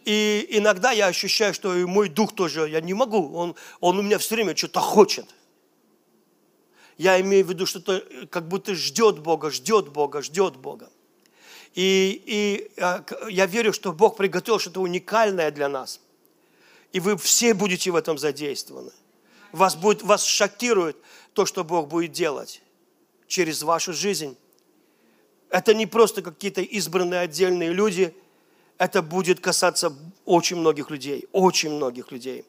И 0.04 0.46
иногда 0.50 0.90
я 0.92 1.07
ощущаю, 1.07 1.54
что 1.54 1.74
и 1.74 1.85
мой 1.85 2.09
дух 2.09 2.35
тоже, 2.35 2.68
я 2.68 2.80
не 2.80 2.92
могу, 2.92 3.35
он, 3.35 3.54
он 3.80 3.98
у 3.98 4.02
меня 4.02 4.18
все 4.18 4.35
время 4.35 4.54
что-то 4.54 4.80
хочет. 4.80 5.26
Я 6.96 7.20
имею 7.20 7.44
в 7.44 7.48
виду, 7.48 7.66
что-то 7.66 8.04
как 8.30 8.48
будто 8.48 8.74
ждет 8.74 9.18
Бога, 9.18 9.50
ждет 9.50 9.88
Бога, 9.88 10.22
ждет 10.22 10.57
Бога. 10.57 10.90
И, 11.74 12.22
и 12.24 12.80
а, 12.80 13.04
я 13.28 13.46
верю, 13.46 13.72
что 13.72 13.92
Бог 13.92 14.16
приготовил 14.16 14.61
что-то 14.61 14.80
уникальное 14.80 15.50
для 15.50 15.68
нас. 15.68 16.00
И 16.92 17.00
вы 17.00 17.16
все 17.16 17.52
будете 17.54 17.90
в 17.90 17.96
этом 17.96 18.16
задействованы. 18.16 18.92
Вас, 19.50 19.74
будет, 19.74 20.02
вас 20.02 20.24
шокирует 20.24 20.96
то, 21.33 21.46
что 21.46 21.64
Бог 21.64 21.88
будет 21.88 22.12
делать 22.12 22.62
через 23.26 23.62
вашу 23.62 23.92
жизнь. 23.92 24.37
Это 25.50 25.74
не 25.74 25.87
просто 25.87 26.22
какие-то 26.22 26.61
избранные 26.61 27.20
отдельные 27.20 27.72
люди– 27.72 28.14
это 28.78 29.02
будет 29.02 29.40
касаться 29.40 29.92
очень 30.24 30.57
многих 30.57 30.90
людей, 30.90 31.26
очень 31.33 31.70
многих 31.70 32.11
людей. 32.11 32.44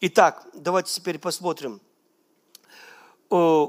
Итак, 0.00 0.46
давайте 0.54 0.92
теперь 0.92 1.18
посмотрим. 1.18 1.80
Э, 3.30 3.66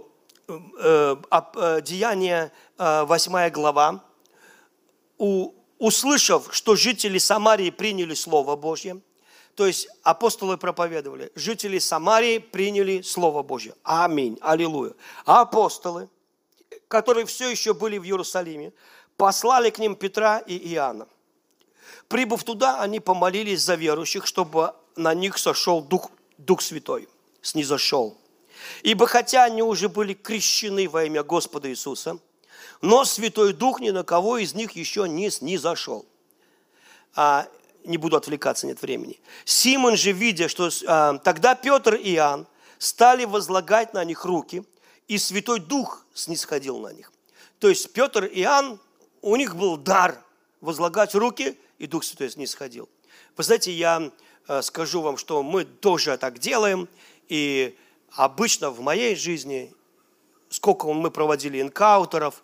э, 0.48 1.82
Деяние 1.82 2.52
8 2.78 3.36
э, 3.36 3.50
глава. 3.50 4.04
Услышав, 5.78 6.48
что 6.52 6.76
жители 6.76 7.18
Самарии 7.18 7.70
приняли 7.70 8.14
Слово 8.14 8.56
Божье, 8.56 9.00
то 9.56 9.66
есть 9.68 9.88
апостолы 10.04 10.58
проповедовали, 10.58 11.32
жители 11.36 11.80
Самарии 11.80 12.38
приняли 12.38 13.02
Слово 13.02 13.44
Божье. 13.44 13.74
Аминь, 13.84 14.38
аллилуйя. 14.42 14.94
А 15.26 15.42
апостолы, 15.42 16.10
которые 16.88 17.26
все 17.26 17.50
еще 17.50 17.74
были 17.74 17.98
в 17.98 18.04
Иерусалиме, 18.04 18.74
послали 19.18 19.70
к 19.70 19.80
ним 19.80 19.96
Петра 19.96 20.40
и 20.40 20.58
Иоанна– 20.74 21.08
Прибыв 22.10 22.44
туда, 22.44 22.82
они 22.82 23.00
помолились 23.00 23.62
за 23.62 23.76
верующих, 23.76 24.26
чтобы 24.26 24.74
на 24.96 25.14
них 25.14 25.38
сошел 25.38 25.82
Дух, 25.82 26.10
Дух 26.40 26.62
Святой, 26.62 27.08
снизошел. 27.42 28.18
Ибо 28.84 29.08
хотя 29.08 29.44
они 29.44 29.62
уже 29.62 29.90
были 29.90 30.14
крещены 30.14 30.88
во 30.90 31.06
имя 31.06 31.24
Господа 31.24 31.70
Иисуса, 31.70 32.20
но 32.82 33.06
Святой 33.06 33.54
Дух 33.54 33.80
ни 33.80 33.90
на 33.90 34.04
кого 34.04 34.38
из 34.38 34.54
них 34.54 34.72
еще 34.74 35.08
не 35.08 35.30
снизошел. 35.30 36.06
А, 37.16 37.48
не 37.84 37.98
буду 37.98 38.18
отвлекаться, 38.18 38.68
нет 38.68 38.82
времени. 38.82 39.20
Симон 39.46 39.96
же, 39.96 40.12
видя, 40.12 40.48
что 40.48 40.70
а, 40.88 41.18
тогда 41.20 41.56
Петр 41.56 41.96
и 41.96 42.16
Иоанн 42.16 42.48
стали 42.78 43.26
возлагать 43.26 43.94
на 43.94 44.04
них 44.04 44.26
руки, 44.26 44.64
и 45.08 45.18
Святой 45.18 45.60
Дух 45.60 46.06
снисходил 46.14 46.80
на 46.80 46.94
них. 46.94 47.12
То 47.60 47.68
есть 47.68 47.92
Петр 47.92 48.26
и 48.26 48.42
Иоанн, 48.42 48.80
у 49.22 49.36
них 49.36 49.56
был 49.56 49.78
дар 49.78 50.24
возлагать 50.62 51.16
руки– 51.16 51.58
и 51.80 51.88
Дух 51.88 52.04
Святой 52.04 52.30
не 52.36 52.46
сходил. 52.46 52.88
Вы 53.36 53.44
знаете, 53.44 53.72
я 53.72 54.12
э, 54.48 54.62
скажу 54.62 55.02
вам, 55.02 55.18
что 55.18 55.42
мы 55.42 55.64
тоже 55.64 56.18
так 56.18 56.38
делаем, 56.38 56.88
и 57.30 57.76
обычно 58.12 58.70
в 58.70 58.80
моей 58.82 59.16
жизни, 59.16 59.74
сколько 60.50 60.92
мы 60.92 61.12
проводили 61.12 61.62
инкаутеров, 61.62 62.44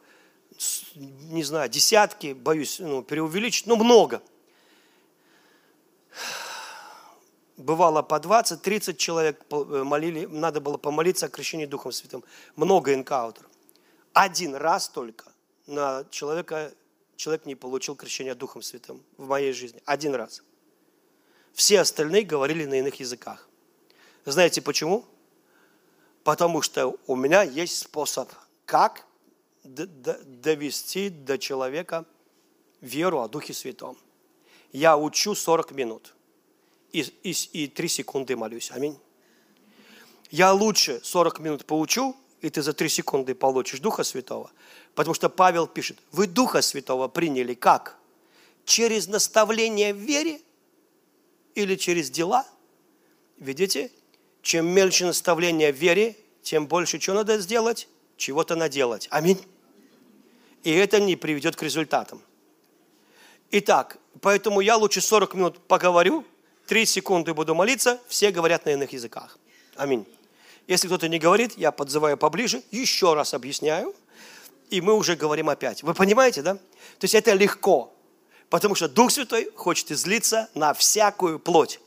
не 0.96 1.44
знаю, 1.44 1.70
десятки, 1.70 2.34
боюсь 2.34 2.80
ну, 2.80 3.04
преувеличить, 3.04 3.66
но 3.68 3.76
много. 3.76 4.22
Бывало 7.58 8.02
по 8.02 8.16
20-30 8.16 8.96
человек 8.96 9.42
э, 9.50 9.84
молили, 9.84 10.26
надо 10.26 10.60
было 10.60 10.78
помолиться 10.78 11.28
о 11.28 11.30
крещении 11.30 11.66
Духом 11.66 11.92
Святым. 11.92 12.24
Много 12.56 12.94
инкаутеров. 12.94 13.50
Один 14.14 14.56
раз 14.56 14.90
только 14.90 15.32
на 15.66 16.06
человека 16.10 16.74
человек 17.16 17.46
не 17.46 17.56
получил 17.56 17.96
крещение 17.96 18.36
Духом 18.36 18.62
Святым 18.62 19.02
в 19.18 19.28
моей 19.28 19.54
жизни. 19.54 19.82
Один 19.86 20.16
раз. 20.16 20.42
Все 21.54 21.80
остальные 21.80 22.24
говорили 22.24 22.66
на 22.66 22.76
иных 22.76 23.00
языках. 23.00 23.48
Знаете 24.26 24.62
почему? 24.62 25.06
Потому 26.26 26.64
что 26.64 26.98
у 27.06 27.16
меня 27.16 27.44
есть 27.44 27.78
способ, 27.78 28.28
как 28.66 29.06
довести 29.64 31.10
до 31.10 31.38
человека 31.38 32.04
веру 32.82 33.22
о 33.22 33.28
Духе 33.28 33.54
Святом. 33.54 33.96
Я 34.72 34.98
учу 34.98 35.36
40 35.36 35.72
минут 35.74 36.16
и, 36.92 37.02
и, 37.22 37.32
и 37.54 37.68
3 37.68 37.88
секунды 37.88 38.36
молюсь. 38.36 38.72
Аминь. 38.72 38.98
Я 40.32 40.52
лучше 40.52 41.00
40 41.04 41.40
минут 41.42 41.66
поучу, 41.68 42.16
и 42.42 42.50
ты 42.50 42.64
за 42.64 42.74
3 42.74 42.90
секунды 42.90 43.36
получишь 43.36 43.80
Духа 43.80 44.04
Святого, 44.04 44.50
Потому 44.96 45.14
что 45.14 45.30
Павел 45.30 45.68
пишет, 45.68 46.00
вы 46.12 46.26
Духа 46.26 46.64
Святого 46.64 47.08
приняли 47.08 47.54
как? 47.54 48.00
Через 48.66 49.08
наставление 49.08 49.94
в 49.94 49.98
вере 49.98 50.42
или 51.54 51.76
через 51.76 52.10
дела? 52.10 52.48
Видите? 53.38 53.92
Чем 54.46 54.68
мельче 54.68 55.06
наставление 55.06 55.74
в 55.74 55.76
вере, 55.76 56.16
тем 56.44 56.68
больше 56.68 57.00
что 57.00 57.14
надо 57.14 57.40
сделать? 57.40 57.88
Чего-то 58.16 58.56
наделать. 58.56 59.08
Аминь. 59.10 59.42
И 60.64 60.72
это 60.72 61.00
не 61.00 61.16
приведет 61.16 61.56
к 61.56 61.64
результатам. 61.64 62.22
Итак, 63.50 63.98
поэтому 64.22 64.62
я 64.62 64.78
лучше 64.78 65.02
40 65.02 65.34
минут 65.34 65.68
поговорю, 65.68 66.24
3 66.68 66.86
секунды 66.86 67.34
буду 67.34 67.56
молиться, 67.56 68.00
все 68.08 68.30
говорят 68.30 68.66
на 68.66 68.70
иных 68.70 68.94
языках. 68.94 69.40
Аминь. 69.76 70.06
Если 70.68 70.88
кто-то 70.88 71.10
не 71.10 71.18
говорит, 71.18 71.58
я 71.58 71.72
подзываю 71.72 72.16
поближе, 72.16 72.62
еще 72.70 73.16
раз 73.16 73.34
объясняю– 73.34 73.96
и 74.70 74.82
мы 74.82 74.94
уже 74.94 75.16
говорим 75.16 75.50
опять. 75.50 75.84
Вы 75.84 75.94
понимаете, 75.94 76.42
да? 76.42 76.56
То 76.56 77.04
есть 77.04 77.16
это 77.16 77.34
легко, 77.34 77.94
потому 78.50 78.76
что 78.76 78.88
Дух 78.88 79.12
Святой 79.12 79.52
хочет 79.56 79.92
излиться 79.92 80.50
на 80.54 80.74
всякую 80.74 81.40
плоть. 81.40 81.80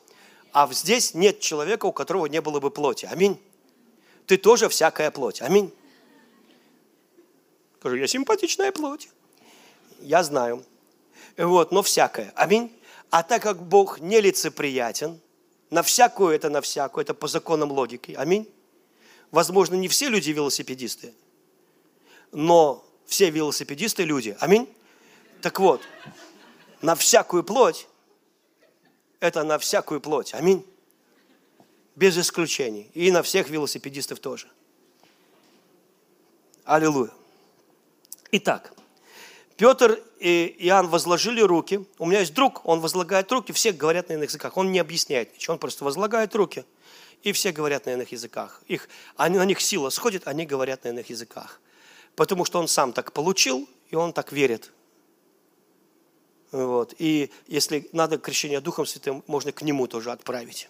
А 0.52 0.72
здесь 0.72 1.14
нет 1.14 1.40
человека, 1.40 1.86
у 1.86 1.92
которого 1.92 2.26
не 2.26 2.40
было 2.40 2.60
бы 2.60 2.70
плоти. 2.70 3.06
Аминь. 3.06 3.40
Ты 4.26 4.36
тоже 4.36 4.68
всякая 4.68 5.10
плоть. 5.10 5.40
Аминь. 5.42 5.72
Скажу, 7.78 7.96
я 7.96 8.06
симпатичная 8.06 8.72
плоть. 8.72 9.08
Я 10.00 10.22
знаю. 10.22 10.64
Вот, 11.36 11.72
но 11.72 11.82
всякая. 11.82 12.32
Аминь. 12.34 12.72
А 13.10 13.22
так 13.22 13.42
как 13.42 13.62
Бог 13.62 14.00
нелицеприятен, 14.00 15.20
на 15.70 15.82
всякую 15.82 16.34
это 16.34 16.50
на 16.50 16.60
всякую, 16.60 17.02
это 17.02 17.14
по 17.14 17.28
законам 17.28 17.70
логики. 17.70 18.12
Аминь. 18.12 18.48
Возможно, 19.30 19.74
не 19.74 19.88
все 19.88 20.08
люди 20.08 20.30
велосипедисты, 20.30 21.12
но 22.32 22.84
все 23.06 23.30
велосипедисты 23.30 24.04
люди. 24.04 24.36
Аминь. 24.40 24.68
Так 25.42 25.60
вот, 25.60 25.82
на 26.80 26.94
всякую 26.94 27.44
плоть, 27.44 27.86
это 29.20 29.44
на 29.44 29.58
всякую 29.58 30.00
плоть. 30.00 30.34
Аминь. 30.34 30.64
Без 31.96 32.16
исключений. 32.16 32.90
И 32.94 33.10
на 33.10 33.22
всех 33.22 33.48
велосипедистов 33.48 34.20
тоже. 34.20 34.48
Аллилуйя. 36.64 37.10
Итак, 38.30 38.72
Петр 39.56 40.02
и 40.20 40.54
Иоанн 40.58 40.88
возложили 40.88 41.40
руки. 41.40 41.86
У 41.98 42.06
меня 42.06 42.20
есть 42.20 42.34
друг, 42.34 42.66
он 42.66 42.80
возлагает 42.80 43.32
руки, 43.32 43.52
все 43.52 43.72
говорят 43.72 44.10
на 44.10 44.14
иных 44.14 44.30
языках. 44.30 44.56
Он 44.56 44.70
не 44.70 44.78
объясняет 44.78 45.34
ничего, 45.34 45.54
он 45.54 45.58
просто 45.58 45.84
возлагает 45.84 46.34
руки. 46.34 46.64
И 47.22 47.32
все 47.32 47.50
говорят 47.50 47.86
на 47.86 47.90
иных 47.90 48.12
языках. 48.12 48.62
Их, 48.68 48.88
они, 49.16 49.38
на 49.38 49.44
них 49.44 49.60
сила 49.60 49.90
сходит, 49.90 50.28
они 50.28 50.46
говорят 50.46 50.84
на 50.84 50.88
иных 50.88 51.10
языках 51.10 51.60
потому 52.18 52.44
что 52.44 52.58
он 52.58 52.66
сам 52.66 52.92
так 52.92 53.12
получил, 53.12 53.68
и 53.90 53.94
он 53.94 54.12
так 54.12 54.32
верит. 54.32 54.72
Вот. 56.50 56.94
И 56.98 57.30
если 57.46 57.88
надо 57.92 58.18
крещение 58.18 58.60
Духом 58.60 58.86
Святым, 58.86 59.22
можно 59.26 59.52
к 59.52 59.62
нему 59.62 59.86
тоже 59.86 60.10
отправить. 60.10 60.68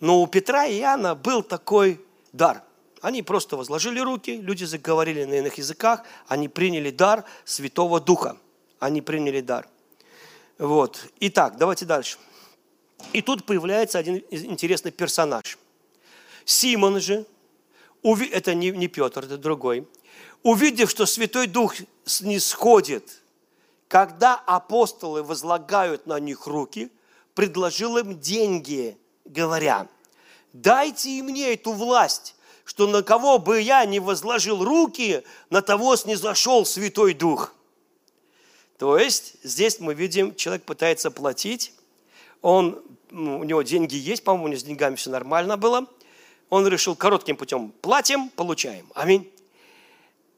Но 0.00 0.20
у 0.22 0.26
Петра 0.26 0.66
и 0.66 0.78
Иоанна 0.78 1.14
был 1.14 1.42
такой 1.42 2.00
дар. 2.32 2.62
Они 3.00 3.22
просто 3.22 3.56
возложили 3.56 4.00
руки, 4.00 4.36
люди 4.40 4.64
заговорили 4.64 5.24
на 5.24 5.34
иных 5.34 5.58
языках, 5.58 6.02
они 6.28 6.48
приняли 6.48 6.90
дар 6.90 7.24
Святого 7.44 8.00
Духа. 8.00 8.36
Они 8.78 9.00
приняли 9.00 9.40
дар. 9.40 9.68
Вот. 10.58 11.06
Итак, 11.20 11.56
давайте 11.58 11.84
дальше. 11.84 12.18
И 13.12 13.22
тут 13.22 13.44
появляется 13.44 13.98
один 13.98 14.22
интересный 14.30 14.90
персонаж. 14.90 15.58
Симон 16.44 17.00
же, 17.00 17.26
это 18.02 18.54
не, 18.54 18.70
не 18.70 18.88
Петр, 18.88 19.24
это 19.24 19.36
другой, 19.36 19.86
увидев, 20.42 20.90
что 20.90 21.06
Святой 21.06 21.46
Дух 21.46 21.74
снисходит, 22.04 23.22
когда 23.88 24.34
апостолы 24.34 25.22
возлагают 25.22 26.06
на 26.06 26.18
них 26.18 26.46
руки, 26.46 26.90
предложил 27.34 27.96
им 27.98 28.18
деньги, 28.18 28.98
говоря, 29.24 29.88
дайте 30.52 31.10
и 31.10 31.22
мне 31.22 31.54
эту 31.54 31.72
власть, 31.72 32.34
что 32.64 32.86
на 32.86 33.02
кого 33.02 33.38
бы 33.38 33.60
я 33.60 33.84
не 33.84 34.00
возложил 34.00 34.64
руки, 34.64 35.22
на 35.50 35.62
того 35.62 35.96
снизошел 35.96 36.64
Святой 36.66 37.14
Дух. 37.14 37.52
То 38.78 38.98
есть 38.98 39.36
здесь 39.42 39.78
мы 39.80 39.94
видим, 39.94 40.34
человек 40.34 40.64
пытается 40.64 41.10
платить, 41.10 41.72
он, 42.42 42.82
у 43.10 43.44
него 43.44 43.62
деньги 43.62 43.96
есть, 43.96 44.24
по-моему, 44.24 44.44
у 44.44 44.48
него 44.48 44.58
с 44.60 44.64
деньгами 44.64 44.96
все 44.96 45.10
нормально 45.10 45.56
было. 45.56 45.86
Он 46.50 46.66
решил 46.66 46.94
коротким 46.94 47.36
путем, 47.36 47.72
платим, 47.80 48.28
получаем. 48.30 48.86
Аминь. 48.94 49.32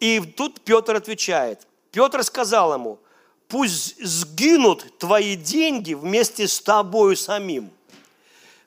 И 0.01 0.21
тут 0.21 0.61
Петр 0.63 0.95
отвечает. 0.95 1.67
Петр 1.91 2.23
сказал 2.23 2.73
ему, 2.73 2.99
пусть 3.49 4.03
сгинут 4.05 4.99
твои 4.99 5.35
деньги 5.35 5.95
вместе 5.95 6.47
с 6.47 6.61
тобою 6.61 7.17
самим. 7.17 7.71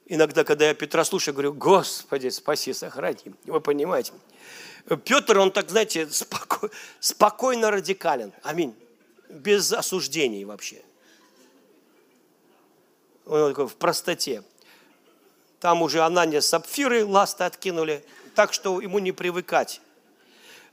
Иногда, 0.07 0.43
когда 0.43 0.67
я 0.67 0.73
Петра 0.73 1.05
слушаю, 1.05 1.33
говорю, 1.33 1.53
Господи, 1.53 2.29
спаси, 2.29 2.73
сохрани. 2.73 3.33
Вы 3.45 3.61
понимаете. 3.61 4.11
Петр, 5.05 5.37
он 5.37 5.51
так, 5.51 5.69
знаете, 5.69 6.09
споко... 6.09 6.69
спокойно 6.99 7.71
радикален. 7.71 8.33
Аминь. 8.43 8.75
Без 9.29 9.71
осуждений 9.71 10.43
вообще. 10.43 10.81
Он 13.25 13.51
такой 13.51 13.67
в 13.67 13.75
простоте. 13.75 14.43
Там 15.59 15.83
уже 15.83 16.01
Анания 16.01 16.41
сапфиры 16.41 17.05
ласты 17.05 17.43
откинули, 17.43 18.03
так 18.35 18.51
что 18.51 18.81
ему 18.81 18.99
не 18.99 19.11
привыкать. 19.11 19.79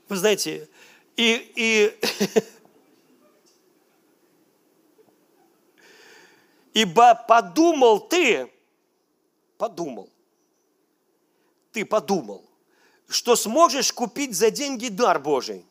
Вы 0.09 0.17
знаете, 0.17 0.67
и, 1.15 1.53
и 1.55 1.97
ибо 6.79 7.13
подумал 7.13 7.99
ты, 7.99 8.49
подумал, 9.57 10.09
ты 11.73 11.83
подумал, 11.83 12.45
что 13.09 13.35
сможешь 13.35 13.91
купить 13.91 14.33
за 14.33 14.49
деньги 14.49 14.87
дар 14.87 15.19
Божий. 15.19 15.65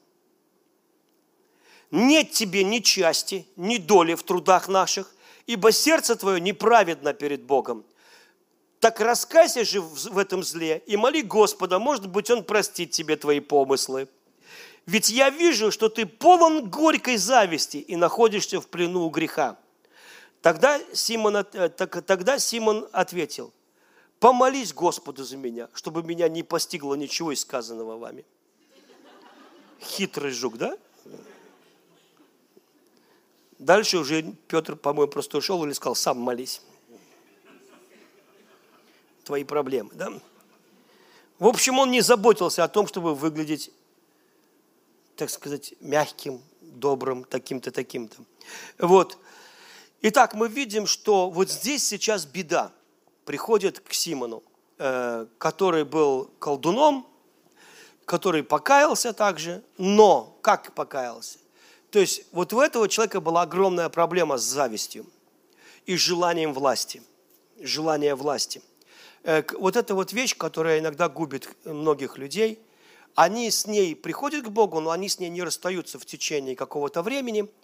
Нет 1.90 2.32
тебе 2.32 2.62
ни 2.62 2.80
части, 2.80 3.46
ни 3.56 3.78
доли 3.78 4.16
в 4.16 4.22
трудах 4.22 4.68
наших, 4.68 5.14
ибо 5.46 5.72
сердце 5.72 6.14
твое 6.14 6.42
неправедно 6.42 7.14
перед 7.14 7.42
Богом. 7.42 7.86
Так 8.78 9.00
раскайся 9.00 9.64
же 9.64 9.80
в 9.80 10.18
этом 10.18 10.42
зле 10.42 10.82
и 10.86 10.98
моли 10.98 11.22
Господа, 11.22 11.78
может 11.78 12.06
быть, 12.06 12.28
Он 12.28 12.44
простит 12.44 12.90
тебе 12.90 13.16
твои 13.16 13.40
помыслы. 13.40 14.08
Ведь 14.84 15.08
я 15.08 15.30
вижу, 15.30 15.72
что 15.72 15.88
ты 15.88 16.04
полон 16.04 16.68
горькой 16.68 17.16
зависти 17.16 17.78
и 17.78 17.96
находишься 17.96 18.60
в 18.60 18.68
плену 18.68 19.06
у 19.06 19.08
греха. 19.08 19.58
Тогда 20.42 20.80
Симон, 20.92 21.36
э, 21.36 21.68
тогда 21.68 22.38
Симон 22.38 22.88
ответил, 22.92 23.52
помолись 24.20 24.72
Господу 24.72 25.24
за 25.24 25.36
меня, 25.36 25.68
чтобы 25.74 26.02
меня 26.02 26.28
не 26.28 26.42
постигло 26.42 26.94
ничего 26.94 27.32
из 27.32 27.40
сказанного 27.40 27.98
вами. 27.98 28.24
Хитрый 29.80 30.30
жук, 30.30 30.56
да? 30.56 30.76
Дальше 33.58 33.98
уже 33.98 34.22
Петр, 34.46 34.76
по-моему, 34.76 35.10
просто 35.10 35.38
ушел 35.38 35.64
или 35.64 35.72
сказал, 35.72 35.96
сам 35.96 36.18
молись. 36.18 36.62
Твои 39.24 39.44
проблемы, 39.44 39.90
да? 39.94 40.12
В 41.38 41.46
общем, 41.46 41.78
он 41.78 41.90
не 41.90 42.00
заботился 42.00 42.64
о 42.64 42.68
том, 42.68 42.86
чтобы 42.86 43.14
выглядеть, 43.14 43.72
так 45.16 45.30
сказать, 45.30 45.74
мягким, 45.80 46.40
добрым, 46.60 47.24
таким-то, 47.24 47.70
таким-то. 47.70 48.16
Вот. 48.78 49.18
Итак, 50.00 50.34
мы 50.34 50.48
видим, 50.48 50.86
что 50.86 51.28
вот 51.28 51.50
здесь 51.50 51.84
сейчас 51.84 52.24
беда 52.24 52.70
приходит 53.24 53.80
к 53.80 53.92
Симону, 53.92 54.44
э, 54.78 55.26
который 55.38 55.84
был 55.84 56.30
колдуном, 56.38 57.04
который 58.04 58.44
покаялся 58.44 59.12
также, 59.12 59.60
но 59.76 60.38
как 60.40 60.72
покаялся? 60.74 61.40
То 61.90 61.98
есть 61.98 62.22
вот 62.30 62.52
у 62.52 62.60
этого 62.60 62.88
человека 62.88 63.20
была 63.20 63.42
огромная 63.42 63.88
проблема 63.88 64.38
с 64.38 64.42
завистью 64.42 65.04
и 65.84 65.96
желанием 65.96 66.54
власти. 66.54 67.02
Желание 67.60 68.14
власти. 68.14 68.62
Э, 69.24 69.42
вот 69.58 69.74
эта 69.74 69.96
вот 69.96 70.12
вещь, 70.12 70.36
которая 70.36 70.78
иногда 70.78 71.08
губит 71.08 71.48
многих 71.64 72.18
людей, 72.18 72.60
они 73.16 73.50
с 73.50 73.66
ней 73.66 73.96
приходят 73.96 74.44
к 74.44 74.48
Богу, 74.48 74.78
но 74.78 74.92
они 74.92 75.08
с 75.08 75.18
ней 75.18 75.28
не 75.28 75.42
расстаются 75.42 75.98
в 75.98 76.06
течение 76.06 76.54
какого-то 76.54 77.02
времени– 77.02 77.48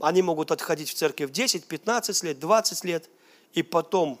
они 0.00 0.22
могут 0.22 0.50
отходить 0.50 0.90
в 0.90 0.94
церковь 0.94 1.30
10, 1.30 1.66
15 1.66 2.22
лет, 2.24 2.38
20 2.38 2.84
лет, 2.84 3.10
и 3.52 3.62
потом, 3.62 4.18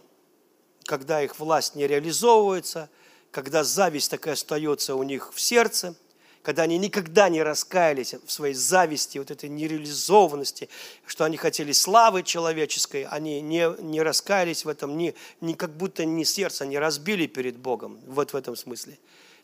когда 0.84 1.22
их 1.22 1.38
власть 1.38 1.74
не 1.74 1.86
реализовывается, 1.86 2.88
когда 3.30 3.64
зависть 3.64 4.10
такая 4.10 4.34
остается 4.34 4.94
у 4.94 5.02
них 5.02 5.32
в 5.32 5.40
сердце, 5.40 5.94
когда 6.42 6.62
они 6.62 6.78
никогда 6.78 7.28
не 7.28 7.42
раскаялись 7.42 8.14
в 8.24 8.32
своей 8.32 8.54
зависти, 8.54 9.18
вот 9.18 9.30
этой 9.30 9.48
нереализованности, 9.48 10.68
что 11.06 11.24
они 11.24 11.36
хотели 11.36 11.72
славы 11.72 12.22
человеческой, 12.22 13.04
они 13.04 13.40
не, 13.40 13.70
не 13.82 14.00
раскаялись 14.00 14.64
в 14.64 14.68
этом, 14.68 14.96
ни, 14.96 15.14
ни 15.40 15.52
как 15.52 15.76
будто 15.76 16.04
ни 16.04 16.24
сердце 16.24 16.66
не 16.66 16.78
разбили 16.78 17.26
перед 17.26 17.58
Богом, 17.58 18.00
вот 18.06 18.32
в 18.32 18.36
этом 18.36 18.56
смысле 18.56 18.98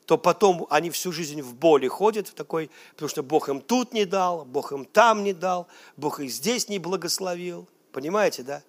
то 0.06 0.16
потом 0.16 0.68
они 0.70 0.90
всю 0.90 1.10
жизнь 1.10 1.42
в 1.42 1.54
боли 1.54 1.88
ходят, 1.88 2.28
в 2.28 2.34
такой, 2.34 2.70
потому 2.92 3.08
что 3.08 3.24
Бог 3.24 3.48
им 3.48 3.60
тут 3.60 3.92
не 3.92 4.04
дал, 4.04 4.44
Бог 4.44 4.70
им 4.70 4.84
там 4.84 5.24
не 5.24 5.32
дал, 5.32 5.66
Бог 5.96 6.20
их 6.20 6.30
здесь 6.30 6.68
не 6.68 6.78
благословил. 6.78 7.68
Понимаете, 7.90 8.44
да? 8.44 8.62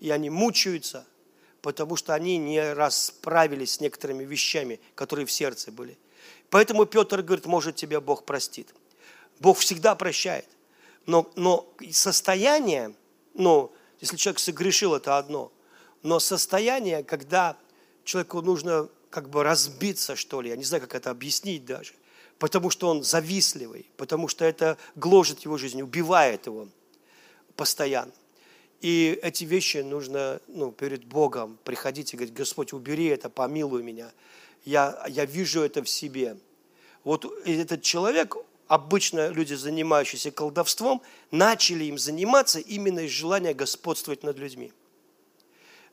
И 0.00 0.10
они 0.10 0.28
мучаются, 0.28 1.06
потому 1.62 1.96
что 1.96 2.12
они 2.12 2.36
не 2.36 2.74
расправились 2.74 3.72
с 3.72 3.80
некоторыми 3.80 4.24
вещами, 4.24 4.78
которые 4.94 5.24
в 5.24 5.32
сердце 5.32 5.72
были. 5.72 5.96
Поэтому 6.50 6.84
Петр 6.84 7.22
говорит, 7.22 7.46
может, 7.46 7.76
тебя 7.76 8.02
Бог 8.02 8.24
простит. 8.24 8.74
Бог 9.40 9.58
всегда 9.58 9.94
прощает. 9.94 10.46
Но, 11.06 11.30
но 11.36 11.66
состояние, 11.90 12.94
ну, 13.32 13.72
если 14.00 14.16
человек 14.16 14.40
согрешил, 14.40 14.94
это 14.94 15.16
одно. 15.16 15.50
Но 16.02 16.20
состояние, 16.20 17.02
когда 17.02 17.56
человеку 18.04 18.42
нужно 18.42 18.90
как 19.16 19.30
бы 19.30 19.42
разбиться, 19.42 20.14
что 20.14 20.42
ли, 20.42 20.50
я 20.50 20.56
не 20.56 20.64
знаю, 20.64 20.82
как 20.82 20.94
это 20.94 21.08
объяснить 21.08 21.64
даже, 21.64 21.94
потому 22.38 22.68
что 22.68 22.90
он 22.90 23.02
завистливый, 23.02 23.86
потому 23.96 24.28
что 24.28 24.44
это 24.44 24.76
гложет 24.94 25.40
его 25.40 25.56
жизнь, 25.56 25.80
убивает 25.80 26.44
его 26.44 26.68
постоянно. 27.56 28.12
И 28.82 29.18
эти 29.22 29.44
вещи 29.44 29.78
нужно 29.78 30.38
ну, 30.48 30.70
перед 30.70 31.06
Богом 31.06 31.58
приходить 31.64 32.12
и 32.12 32.18
говорить, 32.18 32.34
Господь, 32.34 32.74
убери 32.74 33.06
это, 33.06 33.30
помилуй 33.30 33.82
меня. 33.82 34.12
Я, 34.66 35.02
я 35.08 35.24
вижу 35.24 35.62
это 35.62 35.82
в 35.82 35.88
себе. 35.88 36.36
Вот 37.02 37.24
этот 37.46 37.80
человек, 37.80 38.36
обычно 38.68 39.28
люди, 39.28 39.54
занимающиеся 39.54 40.30
колдовством, 40.30 41.00
начали 41.30 41.84
им 41.84 41.96
заниматься 41.96 42.58
именно 42.58 43.00
из 43.00 43.12
желания 43.12 43.54
господствовать 43.54 44.24
над 44.24 44.36
людьми 44.36 44.74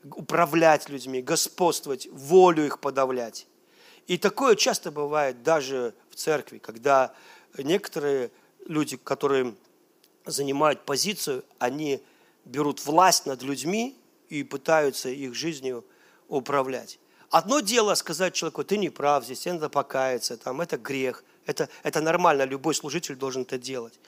управлять 0.04 0.88
людьми, 0.88 1.22
господствовать, 1.22 2.08
волю 2.12 2.66
их 2.66 2.80
подавлять. 2.80 3.46
И 4.06 4.18
такое 4.18 4.54
часто 4.54 4.90
бывает 4.90 5.42
даже 5.42 5.94
в 6.10 6.16
церкви, 6.16 6.58
когда 6.58 7.14
некоторые 7.56 8.30
люди, 8.66 8.96
которые 8.96 9.54
занимают 10.26 10.84
позицию, 10.84 11.44
они 11.58 12.02
берут 12.44 12.84
власть 12.84 13.26
над 13.26 13.42
людьми 13.42 13.96
и 14.28 14.42
пытаются 14.42 15.08
их 15.08 15.34
жизнью 15.34 15.84
управлять. 16.28 16.98
Одно 17.30 17.60
дело 17.60 17.94
сказать 17.94 18.34
человеку, 18.34 18.64
ты 18.64 18.76
не 18.76 18.90
прав, 18.90 19.24
здесь 19.24 19.44
надо 19.46 19.68
покаяться, 19.68 20.36
там, 20.36 20.60
это 20.60 20.76
грех, 20.76 21.24
это, 21.46 21.68
это 21.82 22.00
нормально, 22.00 22.42
любой 22.42 22.74
служитель 22.74 23.16
должен 23.16 23.42
это 23.42 23.58
делать. 23.58 23.98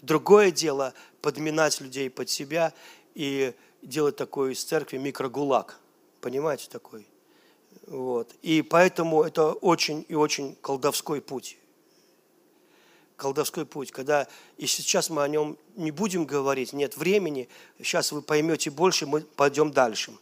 Другое 0.00 0.50
дело 0.50 0.94
подминать 1.20 1.80
людей 1.80 2.10
под 2.10 2.28
себя 2.28 2.72
и 3.14 3.54
делать 3.82 4.16
такой 4.16 4.52
из 4.52 4.64
церкви 4.64 4.96
микрогулаг. 4.96 5.78
Понимаете 6.20 6.68
такой? 6.70 7.06
Вот. 7.86 8.34
И 8.42 8.62
поэтому 8.62 9.22
это 9.22 9.52
очень 9.52 10.06
и 10.08 10.14
очень 10.14 10.56
колдовской 10.60 11.20
путь. 11.20 11.58
Колдовской 13.16 13.66
путь, 13.66 13.92
когда 13.92 14.26
и 14.56 14.66
сейчас 14.66 15.10
мы 15.10 15.22
о 15.22 15.28
нем 15.28 15.56
не 15.76 15.90
будем 15.90 16.24
говорить, 16.24 16.72
нет 16.72 16.96
времени, 16.96 17.48
сейчас 17.78 18.12
вы 18.12 18.22
поймете 18.22 18.70
больше, 18.70 19.06
мы 19.06 19.20
пойдем 19.20 19.70
дальше. 19.70 20.12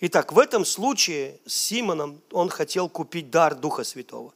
Итак, 0.00 0.32
в 0.32 0.38
этом 0.38 0.64
случае 0.64 1.40
с 1.46 1.54
Симоном 1.54 2.20
он 2.30 2.48
хотел 2.48 2.88
купить 2.88 3.30
дар 3.30 3.54
Духа 3.54 3.84
Святого. 3.84 4.32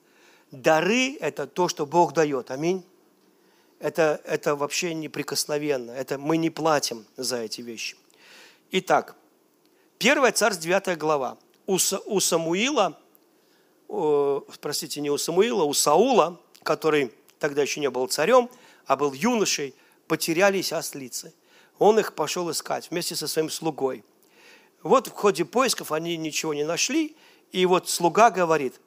Дары– 0.51 1.17
это 1.21 1.47
то, 1.47 1.69
что 1.69 1.85
Бог 1.85 2.15
дает. 2.15 2.51
Аминь. 2.51 2.85
Это, 3.79 4.21
это 4.25 4.57
вообще 4.57 4.95
неприкосновенно. 4.95 5.91
Это 5.91 6.19
мы 6.19 6.37
не 6.37 6.51
платим 6.51 7.05
за 7.17 7.39
эти 7.39 7.61
вещи. 7.61 7.97
Итак, 8.71 9.17
1 9.99 10.33
Царств 10.35 10.63
9 10.63 10.99
глава. 10.99 11.39
У, 11.67 11.79
у 12.07 12.21
Самуила, 12.21 12.99
о, 13.89 14.45
простите, 14.61 15.01
не 15.01 15.11
у 15.11 15.17
Самуила, 15.17 15.65
у 15.65 15.73
Саула, 15.73 16.39
который 16.63 17.11
тогда 17.39 17.63
еще 17.63 17.81
не 17.81 17.89
был 17.89 18.07
царем, 18.09 18.51
а 18.85 18.97
был 18.97 19.15
юношей, 19.15 19.75
потерялись 20.07 20.75
ослицы. 20.75 21.33
Он 21.79 21.99
их 21.99 22.15
пошел 22.15 22.51
искать 22.51 22.91
вместе 22.91 23.17
со 23.17 23.27
своим 23.27 23.49
слугой. 23.49 24.05
Вот 24.83 25.07
в 25.07 25.13
ходе 25.13 25.47
поисков 25.47 25.91
они 25.91 26.19
ничего 26.19 26.53
не 26.53 26.65
нашли, 26.65 27.17
и 27.53 27.65
вот 27.65 27.89
слуга 27.89 28.31
говорит, 28.31 28.81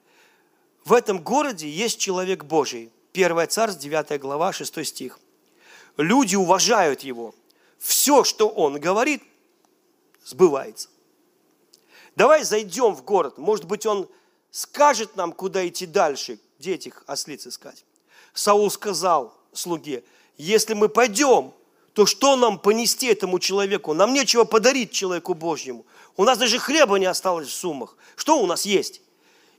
в 0.86 0.94
этом 0.94 1.24
городе 1.24 1.68
есть 1.68 2.00
человек 2.00 2.44
Божий. 2.44 2.92
1 3.14 3.48
Царств, 3.48 3.82
9 3.82 4.22
глава, 4.22 4.54
6 4.54 4.86
стих. 4.86 5.20
Люди 5.98 6.36
уважают 6.36 7.02
его– 7.02 7.34
все, 7.82 8.24
что 8.24 8.48
он 8.48 8.80
говорит, 8.80 9.24
сбывается. 10.24 10.90
Давай 12.16 12.44
зайдем 12.44 12.96
в 12.96 13.04
город. 13.04 13.38
Может 13.38 13.66
быть, 13.66 13.86
он 13.86 14.10
скажет 14.52 15.16
нам, 15.16 15.32
куда 15.32 15.68
идти 15.68 15.86
дальше, 15.86 16.40
где 16.60 16.76
этих 16.76 17.04
ослиц 17.08 17.48
искать. 17.48 17.86
Саул 18.34 18.70
сказал 18.70 19.34
слуге, 19.54 20.04
если 20.38 20.74
мы 20.74 20.90
пойдем, 20.90 21.54
то 21.94 22.06
что 22.06 22.36
нам 22.36 22.58
понести 22.60 23.08
этому 23.08 23.40
человеку? 23.40 23.94
Нам 23.94 24.14
нечего 24.14 24.44
подарить 24.44 24.92
человеку 24.92 25.34
Божьему. 25.34 25.86
У 26.16 26.24
нас 26.24 26.38
даже 26.38 26.60
хлеба 26.60 26.98
не 26.98 27.06
осталось 27.06 27.48
в 27.48 27.54
суммах. 27.54 27.98
Что 28.16 28.40
у 28.40 28.46
нас 28.46 28.66
есть? 28.66 29.02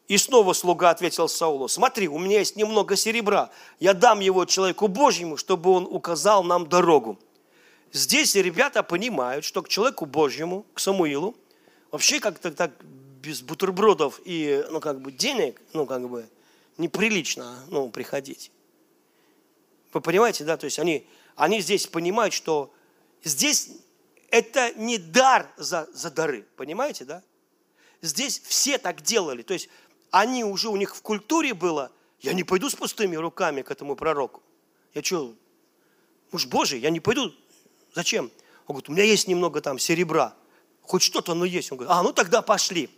И 0.08 0.18
снова 0.18 0.52
слуга 0.52 0.90
ответил 0.90 1.28
Саулу, 1.28 1.68
смотри, 1.68 2.08
у 2.08 2.18
меня 2.18 2.40
есть 2.40 2.56
немного 2.56 2.96
серебра, 2.96 3.50
я 3.78 3.94
дам 3.94 4.20
его 4.20 4.44
человеку 4.44 4.88
Божьему, 4.88 5.36
чтобы 5.36 5.70
он 5.70 5.86
указал 5.88 6.42
нам 6.42 6.68
дорогу. 6.68 7.18
Здесь 7.93 8.34
ребята 8.34 8.82
понимают, 8.82 9.45
что 9.45 9.62
к 9.62 9.68
человеку 9.68 10.07
Божьему, 10.07 10.64
к 10.72 10.80
Самуилу, 10.80 11.36
вообще 11.90 12.20
как-то 12.20 12.51
так 12.51 12.72
без 13.20 13.43
бутербродов 13.43 14.20
и, 14.24 14.64
ну, 14.70 14.80
как 14.80 15.01
бы 15.01 15.12
денег, 15.12 15.61
ну, 15.74 15.86
как 15.86 16.09
бы 16.09 16.26
неприлично, 16.78 17.64
ну, 17.68 17.90
приходить. 17.90 18.51
Вы 19.93 20.01
понимаете, 20.01 20.45
да? 20.45 20.57
То 20.57 20.64
есть 20.64 20.78
они, 20.78 21.07
они 21.36 21.61
здесь 21.61 21.86
понимают, 21.86 22.32
что 22.32 22.72
здесь 23.22 23.70
это 24.30 24.72
не 24.74 24.97
дар 24.97 25.53
за, 25.59 25.86
за 25.93 26.11
дары, 26.11 26.47
понимаете, 26.57 27.05
да? 27.05 27.22
Здесь 28.01 28.40
все 28.40 28.78
так 28.78 29.03
делали. 29.03 29.43
То 29.43 29.53
есть 29.53 29.68
они 30.11 30.45
уже, 30.45 30.70
у 30.70 30.76
них 30.76 30.97
в 30.97 31.03
культуре 31.03 31.53
было, 31.53 31.93
я 32.20 32.32
не 32.32 32.43
пойду 32.43 32.70
с 32.70 32.74
пустыми 32.74 33.16
руками 33.16 33.61
к 33.61 33.70
этому 33.70 33.97
пророку. 33.97 34.43
Я 34.95 35.03
что, 35.03 35.34
муж 36.32 36.47
Божий, 36.47 36.80
я 36.80 36.88
не 36.88 37.01
пойду 37.01 37.32
Зачем? 37.95 38.30
Он 38.66 38.74
говорит, 38.74 38.88
у 38.88 38.93
меня 38.93 39.05
есть 39.05 39.28
немного 39.28 39.61
там 39.61 39.78
серебра. 39.78 40.34
Хоть 40.82 41.03
что-то, 41.03 41.34
но 41.34 41.45
есть. 41.45 41.72
Он 41.72 41.78
говорит, 41.78 41.93
а, 41.97 42.03
ну 42.03 42.12
тогда 42.12 42.43
пошли. 42.43 42.90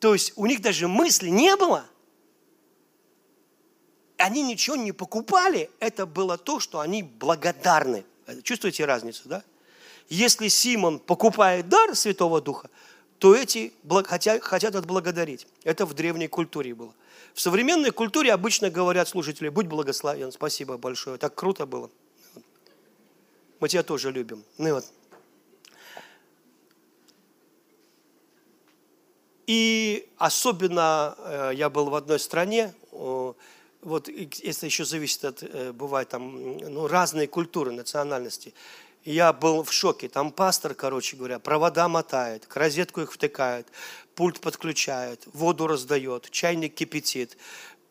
То 0.00 0.12
есть 0.12 0.32
у 0.36 0.46
них 0.46 0.60
даже 0.60 0.88
мысли 0.88 1.28
не 1.28 1.56
было. 1.56 1.86
Они 4.16 4.42
ничего 4.42 4.76
не 4.76 4.92
покупали. 4.92 5.70
Это 5.80 6.06
было 6.06 6.38
то, 6.38 6.60
что 6.60 6.80
они 6.80 7.02
благодарны. 7.02 8.04
Чувствуете 8.42 8.84
разницу, 8.84 9.28
да? 9.28 9.42
Если 10.08 10.48
Симон 10.48 10.98
покупает 10.98 11.68
дар 11.68 11.94
Святого 11.94 12.40
Духа, 12.40 12.70
то 13.18 13.34
эти 13.34 13.72
хотят, 14.04 14.42
хотят 14.42 14.74
отблагодарить. 14.74 15.46
Это 15.62 15.86
в 15.86 15.94
древней 15.94 16.28
культуре 16.28 16.74
было. 16.74 16.94
В 17.32 17.40
современной 17.40 17.90
культуре 17.90 18.32
обычно 18.32 18.70
говорят 18.70 19.08
служители, 19.08 19.48
будь 19.48 19.66
благословен, 19.66 20.30
спасибо 20.30 20.76
большое, 20.76 21.18
так 21.18 21.34
круто 21.34 21.66
было. 21.66 21.90
Мы 23.60 23.68
тебя 23.68 23.82
тоже 23.82 24.10
любим. 24.10 24.44
Ну 24.58 24.68
и 24.68 24.72
вот. 24.72 24.84
И 29.46 30.08
особенно 30.16 31.14
э, 31.18 31.50
я 31.54 31.68
был 31.68 31.90
в 31.90 31.94
одной 31.94 32.18
стране, 32.18 32.72
вот 33.84 34.08
если 34.08 34.66
еще 34.66 34.84
зависит 34.84 35.24
от, 35.24 35.42
э, 35.42 35.72
бывает 35.72 36.08
там, 36.08 36.56
ну, 36.58 36.88
разные 36.88 37.28
культуры, 37.28 37.70
национальности. 37.70 38.54
Я 39.04 39.34
был 39.34 39.62
в 39.62 39.72
шоке. 39.72 40.08
Там 40.08 40.32
пастор, 40.32 40.72
короче 40.74 41.16
говоря, 41.16 41.38
провода 41.38 41.88
мотает, 41.88 42.46
к 42.46 42.56
розетку 42.56 43.02
их 43.02 43.12
втыкает, 43.12 43.66
пульт 44.14 44.40
подключает, 44.40 45.26
воду 45.34 45.66
раздает, 45.66 46.30
чайник 46.30 46.74
кипятит, 46.74 47.36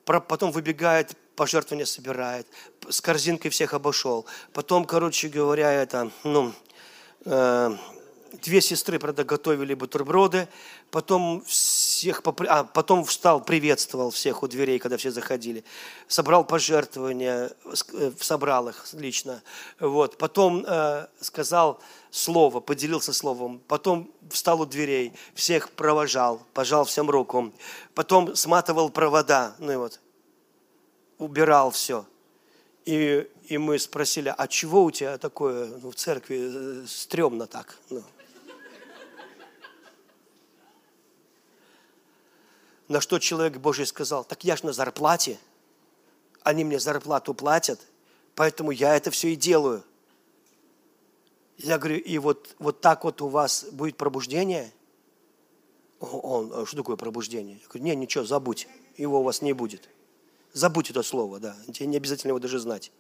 потом 0.05 0.51
выбегает 0.51 1.16
пожертвования 1.36 1.86
собирает, 1.86 2.47
с 2.89 3.01
корзинкой 3.01 3.51
всех 3.51 3.73
обошел. 3.73 4.25
Потом, 4.53 4.86
короче 4.86 5.27
говоря, 5.27 5.71
это, 5.71 6.11
ну, 6.23 6.53
э, 7.25 7.77
две 8.41 8.61
сестры, 8.61 8.99
правда, 8.99 9.23
готовили 9.23 9.73
бутерброды, 9.73 10.47
потом 10.91 11.43
всех, 11.45 12.21
а, 12.47 12.63
потом 12.63 13.05
встал, 13.05 13.43
приветствовал 13.43 14.09
всех 14.11 14.43
у 14.43 14.47
дверей, 14.47 14.79
когда 14.79 14.97
все 14.97 15.11
заходили, 15.11 15.63
собрал 16.07 16.43
пожертвования, 16.43 17.51
э, 17.93 18.11
собрал 18.19 18.69
их 18.69 18.86
лично, 18.93 19.43
вот, 19.79 20.17
потом 20.17 20.65
э, 20.67 21.07
сказал 21.19 21.79
слово, 22.11 22.59
поделился 22.59 23.13
словом, 23.13 23.59
потом 23.67 24.11
встал 24.29 24.61
у 24.61 24.65
дверей, 24.65 25.13
всех 25.36 25.69
провожал, 25.71 26.41
пожал 26.53 26.86
всем 26.86 27.09
руку, 27.09 27.53
потом 27.93 28.36
сматывал 28.36 28.89
провода, 28.89 29.55
ну 29.59 29.71
и 29.71 29.75
вот, 29.75 29.99
убирал 31.17 31.71
все. 31.71 32.05
И, 32.86 33.29
и 33.47 33.57
мы 33.57 33.79
спросили, 33.79 34.34
а 34.36 34.47
чего 34.47 34.84
у 34.84 34.91
тебя 34.91 35.17
такое 35.17 35.67
ну, 35.81 35.91
в 35.91 35.95
церкви 35.95 36.84
э, 36.84 36.86
стрёмно 36.88 37.47
так? 37.47 37.77
Ну. 37.89 38.03
На 42.89 42.99
что 42.99 43.19
человек 43.19 43.57
Божий 43.57 43.86
сказал, 43.86 44.25
так 44.25 44.43
я 44.43 44.57
ж 44.57 44.63
на 44.63 44.73
зарплате, 44.73 45.39
они 46.43 46.65
мне 46.65 46.79
зарплату 46.79 47.34
платят, 47.34 47.79
поэтому 48.36 48.71
я 48.71 48.95
это 48.95 49.11
все 49.11 49.29
и 49.29 49.36
делаю. 49.38 49.84
Я 51.57 51.77
говорю, 51.77 51.97
и 51.99 52.17
вот, 52.17 52.55
вот 52.59 52.81
так 52.81 53.05
вот 53.05 53.21
у 53.21 53.29
вас 53.29 53.65
будет 53.71 53.95
пробуждение? 53.95 54.73
Он, 56.01 56.51
«А 56.53 56.65
что 56.65 56.75
такое 56.75 56.97
пробуждение? 56.97 57.59
Я 57.61 57.67
говорю, 57.69 57.84
не, 57.86 57.95
ничего, 57.95 58.25
забудь, 58.25 58.67
его 58.97 59.21
у 59.21 59.23
вас 59.23 59.41
не 59.41 59.53
будет. 59.53 59.88
Забудь 60.53 60.91
это 60.91 61.01
слово, 61.01 61.39
да. 61.39 61.55
Тебе 61.73 61.87
не 61.87 61.97
обязательно 61.97 62.31
его 62.31 62.39
даже 62.39 62.59
знать. 62.59 62.91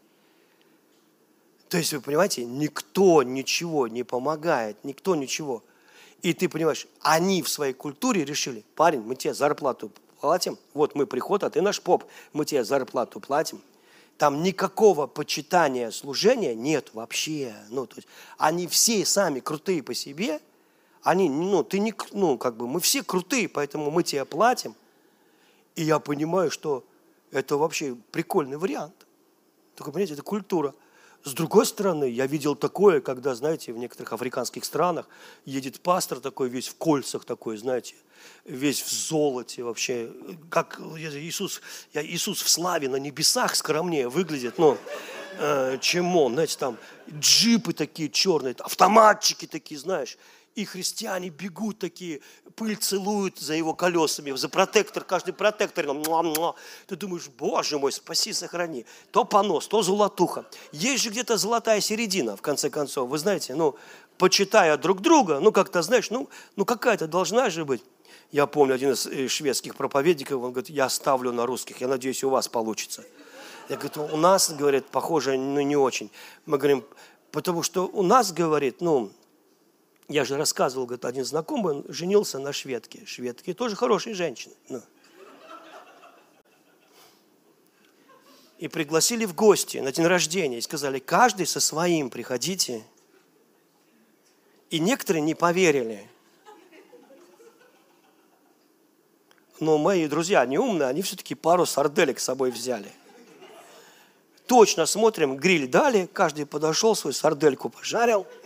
То 1.69 1.77
есть, 1.77 1.93
вы 1.93 2.01
понимаете, 2.01 2.45
никто 2.45 3.23
ничего 3.23 3.87
не 3.87 4.03
помогает, 4.03 4.77
никто 4.83 5.15
ничего. 5.15 5.63
И 6.21 6.33
ты 6.33 6.49
понимаешь, 6.49 6.87
они 7.01 7.41
в 7.41 7.49
своей 7.49 7.73
культуре 7.73 8.25
решили, 8.25 8.63
парень, 8.75 9.01
мы 9.01 9.15
тебе 9.15 9.33
зарплату 9.33 9.91
платим, 10.19 10.57
вот 10.73 10.95
мы 10.95 11.05
приход, 11.05 11.43
а 11.43 11.49
ты 11.49 11.61
наш 11.61 11.81
поп, 11.81 12.05
мы 12.31 12.45
тебе 12.45 12.63
зарплату 12.63 13.19
платим. 13.19 13.61
Там 14.17 14.41
никакого 14.41 15.07
почитания 15.07 15.91
служения 15.91 16.55
нет 16.55 16.91
вообще. 16.93 17.55
Ну, 17.69 17.85
то 17.85 17.97
есть, 17.97 18.07
они 18.37 18.67
все 18.67 19.05
сами 19.05 19.39
крутые 19.39 19.83
по 19.83 19.93
себе, 19.93 20.39
они, 21.01 21.29
ну, 21.29 21.63
ты 21.63 21.79
не, 21.79 21.93
ну, 22.11 22.37
как 22.37 22.55
бы, 22.55 22.67
мы 22.67 22.79
все 22.79 23.03
крутые, 23.03 23.49
поэтому 23.49 23.91
мы 23.91 24.03
тебе 24.03 24.23
платим. 24.25 24.75
И 25.75 25.83
я 25.83 25.99
понимаю, 25.99 26.51
что 26.51 26.85
это 27.33 27.57
вообще 27.57 27.95
прикольный 28.11 28.57
вариант. 28.57 29.07
Только, 29.75 29.91
понимаете, 29.91 30.13
это 30.13 30.23
культура. 30.23 30.73
С 31.23 31.33
другой 31.33 31.65
стороны, 31.65 32.05
я 32.05 32.27
видел 32.27 32.55
такое, 32.55 32.99
когда, 32.99 33.33
знаете, 33.33 33.71
в 33.71 33.77
некоторых 33.77 34.11
африканских 34.13 34.65
странах 34.65 35.07
едет 35.45 35.79
пастор 35.79 36.19
такой 36.19 36.49
весь 36.49 36.67
в 36.67 36.75
кольцах 36.75 37.23
такой, 37.23 37.57
знаете, 37.57 37.95
весь 38.43 38.81
в 38.81 38.91
золоте 38.91 39.63
вообще. 39.63 40.11
Как 40.49 40.79
Иисус, 40.79 41.61
я, 41.93 42.05
Иисус 42.05 42.41
в 42.41 42.49
славе 42.49 42.89
на 42.89 42.97
небесах 42.97 43.55
скромнее 43.55 44.09
выглядит, 44.09 44.57
ну, 44.57 44.77
э, 45.39 45.77
чем 45.79 46.15
он, 46.17 46.33
знаете, 46.33 46.57
там 46.57 46.77
джипы 47.09 47.71
такие 47.71 48.09
черные, 48.09 48.53
автоматчики 48.59 49.47
такие, 49.47 49.79
знаешь, 49.79 50.17
и 50.55 50.65
христиане 50.65 51.29
бегут 51.29 51.79
такие, 51.79 52.21
пыль 52.55 52.75
целуют 52.75 53.39
за 53.39 53.55
его 53.55 53.73
колесами, 53.73 54.31
за 54.35 54.49
протектор, 54.49 55.03
каждый 55.03 55.33
протектор. 55.33 55.85
Ты 56.87 56.95
думаешь, 56.95 57.27
боже 57.37 57.79
мой, 57.79 57.91
спаси, 57.91 58.33
сохрани. 58.33 58.85
То 59.11 59.25
понос, 59.25 59.67
то 59.67 59.81
золотуха. 59.81 60.45
Есть 60.71 61.03
же 61.03 61.09
где-то 61.09 61.37
золотая 61.37 61.81
середина, 61.81 62.37
в 62.37 62.41
конце 62.41 62.69
концов. 62.69 63.09
Вы 63.09 63.17
знаете, 63.17 63.55
ну, 63.55 63.75
почитая 64.17 64.77
друг 64.77 65.01
друга, 65.01 65.39
ну, 65.39 65.51
как-то, 65.51 65.81
знаешь, 65.81 66.11
ну, 66.11 66.29
ну 66.55 66.65
какая-то 66.65 67.07
должна 67.07 67.49
же 67.49 67.65
быть. 67.65 67.83
Я 68.31 68.47
помню, 68.47 68.75
один 68.75 68.91
из 68.91 69.05
э, 69.05 69.27
шведских 69.27 69.75
проповедников, 69.75 70.41
он 70.41 70.51
говорит, 70.51 70.69
я 70.69 70.89
ставлю 70.89 71.31
на 71.31 71.45
русских, 71.45 71.81
я 71.81 71.87
надеюсь, 71.87 72.23
у 72.23 72.29
вас 72.29 72.47
получится. 72.47 73.03
Я 73.69 73.77
говорю, 73.77 74.13
у 74.13 74.17
нас, 74.17 74.51
говорит, 74.51 74.87
похоже, 74.87 75.37
ну, 75.37 75.61
не 75.61 75.75
очень. 75.75 76.11
Мы 76.45 76.57
говорим, 76.57 76.83
потому 77.31 77.63
что 77.63 77.87
у 77.87 78.03
нас, 78.03 78.31
говорит, 78.31 78.81
ну, 78.81 79.11
я 80.09 80.25
же 80.25 80.37
рассказывал, 80.37 80.85
говорит, 80.85 81.05
один 81.05 81.23
знакомый, 81.23 81.75
он 81.75 81.85
женился 81.87 82.39
на 82.39 82.51
шведке. 82.51 83.05
Шведки 83.05 83.53
тоже 83.53 83.75
хорошие 83.75 84.15
женщины. 84.15 84.53
Ну. 84.69 84.81
И 88.57 88.67
пригласили 88.67 89.25
в 89.25 89.33
гости 89.33 89.77
на 89.77 89.91
день 89.91 90.05
рождения. 90.05 90.57
И 90.57 90.61
сказали, 90.61 90.99
каждый 90.99 91.45
со 91.45 91.59
своим 91.59 92.09
приходите. 92.09 92.83
И 94.69 94.79
некоторые 94.79 95.21
не 95.21 95.35
поверили. 95.35 96.09
Но 99.59 99.77
мои 99.77 100.07
друзья, 100.07 100.41
они 100.41 100.57
умные, 100.57 100.89
они 100.89 101.01
все-таки 101.01 101.35
пару 101.35 101.65
сарделек 101.65 102.19
с 102.19 102.23
собой 102.23 102.51
взяли. 102.51 102.91
Точно 104.47 104.85
смотрим, 104.85 105.37
гриль 105.37 105.67
дали, 105.67 106.09
каждый 106.11 106.45
подошел, 106.45 106.95
свою 106.95 107.13
сардельку 107.13 107.69
пожарил– 107.69 108.27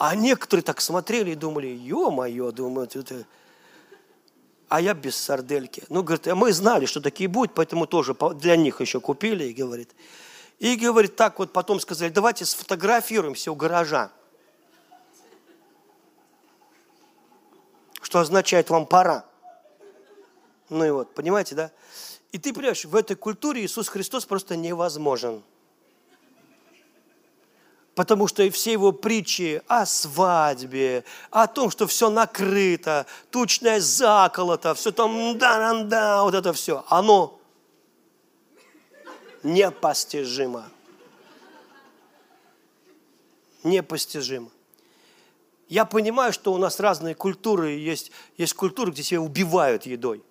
а 0.00 0.14
некоторые 0.14 0.64
так 0.64 0.80
смотрели 0.80 1.32
и 1.32 1.34
думали, 1.34 1.66
ё-моё, 1.66 2.52
думают, 2.52 2.96
это... 2.96 3.26
А 4.70 4.80
я 4.80 4.94
без 4.94 5.14
сардельки. 5.14 5.82
Ну, 5.90 6.02
говорит, 6.02 6.26
«А 6.26 6.34
мы 6.34 6.54
знали, 6.54 6.86
что 6.86 7.02
такие 7.02 7.28
будут, 7.28 7.54
поэтому 7.54 7.86
тоже 7.86 8.16
для 8.36 8.56
них 8.56 8.80
еще 8.80 8.98
купили, 8.98 9.44
и 9.44 9.52
говорит. 9.52 9.94
И, 10.58 10.74
говорит, 10.76 11.16
так 11.16 11.38
вот 11.38 11.52
потом 11.52 11.80
сказали, 11.80 12.08
давайте 12.08 12.46
сфотографируемся 12.46 13.52
у 13.52 13.54
гаража. 13.54 14.10
Что 18.00 18.20
означает, 18.20 18.70
вам 18.70 18.86
пора. 18.86 19.26
Ну 20.70 20.82
и 20.82 20.90
вот, 20.90 21.12
понимаете, 21.12 21.54
да? 21.54 21.70
И 22.32 22.38
ты 22.38 22.54
понимаешь, 22.54 22.86
в 22.86 22.96
этой 22.96 23.16
культуре 23.16 23.66
Иисус 23.66 23.88
Христос 23.88 24.24
просто 24.24 24.56
невозможен. 24.56 25.42
Потому 27.94 28.28
что 28.28 28.42
и 28.42 28.50
все 28.50 28.72
его 28.72 28.92
притчи 28.92 29.62
о 29.66 29.84
свадьбе, 29.84 31.04
о 31.30 31.46
том, 31.46 31.70
что 31.70 31.86
все 31.86 32.08
накрыто, 32.08 33.06
тучное 33.30 33.80
заколото, 33.80 34.74
все 34.74 34.92
там 34.92 35.36
да-да-да, 35.36 36.22
вот 36.22 36.34
это 36.34 36.52
все, 36.52 36.84
оно 36.88 37.40
непостижимо. 39.42 40.70
Непостижимо. 43.64 44.50
Я 45.68 45.84
понимаю, 45.84 46.32
что 46.32 46.52
у 46.52 46.58
нас 46.58 46.80
разные 46.80 47.14
культуры, 47.14 47.72
есть, 47.72 48.10
есть 48.36 48.54
культуры, 48.54 48.90
где 48.92 49.02
себя 49.02 49.20
убивают 49.20 49.86
едой. 49.86 50.24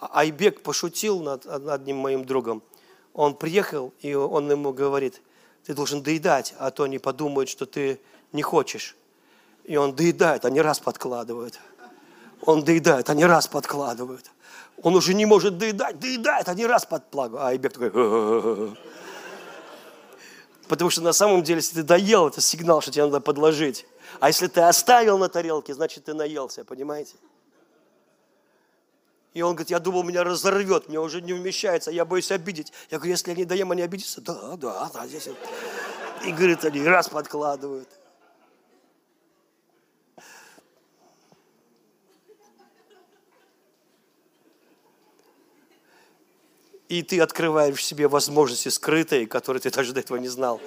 А 0.00 0.20
Айбек 0.20 0.62
пошутил 0.62 1.22
над 1.22 1.46
одним 1.46 1.98
моим 1.98 2.24
другом. 2.24 2.62
Он 3.14 3.34
приехал, 3.34 3.92
и 4.00 4.14
он 4.14 4.50
ему 4.50 4.72
говорит, 4.72 5.20
ты 5.64 5.74
должен 5.74 6.02
доедать, 6.02 6.54
а 6.58 6.70
то 6.70 6.84
они 6.84 6.98
подумают, 6.98 7.48
что 7.48 7.66
ты 7.66 8.00
не 8.32 8.42
хочешь. 8.42 8.96
И 9.64 9.76
он 9.76 9.94
доедает, 9.94 10.44
они 10.44 10.60
раз 10.60 10.80
подкладывают. 10.80 11.60
Он 12.44 12.64
доедает, 12.64 13.10
они 13.10 13.24
раз 13.24 13.46
подкладывают. 13.46 14.30
Он 14.82 14.96
уже 14.96 15.14
не 15.14 15.26
может 15.26 15.58
доедать, 15.58 16.00
доедает, 16.00 16.48
они 16.48 16.66
раз 16.66 16.84
подкладывают. 16.86 17.44
А 17.44 17.48
Айбек 17.48 17.72
такой... 17.72 18.76
Потому 20.68 20.90
что 20.90 21.02
на 21.02 21.12
самом 21.12 21.42
деле, 21.42 21.58
если 21.58 21.76
ты 21.76 21.82
доел, 21.82 22.28
это 22.28 22.40
сигнал, 22.40 22.80
что 22.80 22.90
тебе 22.90 23.04
надо 23.04 23.20
подложить. 23.20 23.86
А 24.20 24.28
если 24.28 24.46
ты 24.46 24.62
оставил 24.62 25.18
на 25.18 25.28
тарелке, 25.28 25.74
значит 25.74 26.04
ты 26.04 26.14
наелся, 26.14 26.64
понимаете? 26.64 27.14
И 29.34 29.40
он 29.40 29.54
говорит, 29.54 29.70
я 29.70 29.78
думал, 29.78 30.02
меня 30.02 30.24
разорвет, 30.24 30.88
мне 30.88 31.00
уже 31.00 31.22
не 31.22 31.32
вмещается, 31.32 31.90
я 31.90 32.04
боюсь 32.04 32.30
обидеть. 32.30 32.72
Я 32.90 32.98
говорю, 32.98 33.12
если 33.12 33.30
я 33.30 33.36
не 33.36 33.44
доем, 33.44 33.70
они 33.70 33.82
обидятся? 33.82 34.20
Да, 34.20 34.56
да, 34.56 34.90
да, 34.92 35.06
здесь. 35.06 35.28
И 36.26 36.32
говорит, 36.32 36.64
они 36.64 36.82
раз 36.84 37.08
подкладывают. 37.08 37.88
И 46.88 47.02
ты 47.02 47.20
открываешь 47.20 47.78
в 47.78 47.82
себе 47.82 48.06
возможности 48.06 48.68
скрытые, 48.68 49.26
которые 49.26 49.62
ты 49.62 49.70
даже 49.70 49.94
до 49.94 50.00
этого 50.00 50.18
не 50.18 50.28
знал. 50.28 50.60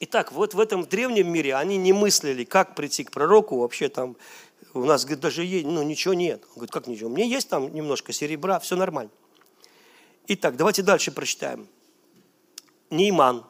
Итак, 0.00 0.30
вот 0.32 0.54
в 0.54 0.60
этом 0.60 0.84
древнем 0.86 1.32
мире 1.32 1.56
они 1.56 1.76
не 1.76 1.92
мыслили, 1.92 2.44
как 2.44 2.76
прийти 2.76 3.02
к 3.02 3.10
пророку, 3.10 3.58
вообще 3.58 3.88
там 3.88 4.16
у 4.74 4.84
нас, 4.84 5.04
говорит, 5.04 5.20
даже 5.20 5.44
есть, 5.44 5.66
ну, 5.66 5.82
ничего 5.82 6.14
нет. 6.14 6.42
Он 6.50 6.54
говорит, 6.56 6.70
как 6.70 6.86
ничего? 6.86 7.10
У 7.10 7.12
меня 7.12 7.26
есть 7.26 7.48
там 7.48 7.72
немножко 7.74 8.12
серебра, 8.12 8.60
все 8.60 8.76
нормально. 8.76 9.10
Итак, 10.28 10.56
давайте 10.56 10.82
дальше 10.82 11.10
прочитаем. 11.10 11.66
Нейман. 12.90 13.44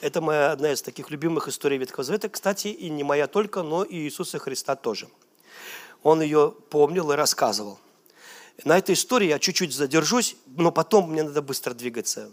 Это 0.00 0.20
моя 0.20 0.52
одна 0.52 0.72
из 0.72 0.82
таких 0.82 1.10
любимых 1.10 1.48
историй 1.48 1.76
Ветхого 1.76 2.04
Завета. 2.04 2.28
Кстати, 2.28 2.68
и 2.68 2.88
не 2.88 3.04
моя 3.04 3.26
только, 3.26 3.62
но 3.62 3.84
и 3.84 3.96
Иисуса 3.96 4.38
Христа 4.38 4.76
тоже. 4.76 5.08
Он 6.02 6.20
ее 6.22 6.54
помнил 6.70 7.12
и 7.12 7.16
рассказывал. 7.16 7.78
На 8.64 8.78
этой 8.78 8.94
истории 8.94 9.28
я 9.28 9.38
чуть-чуть 9.38 9.74
задержусь, 9.74 10.36
но 10.46 10.70
потом 10.70 11.10
мне 11.10 11.22
надо 11.22 11.42
быстро 11.42 11.74
двигаться. 11.74 12.30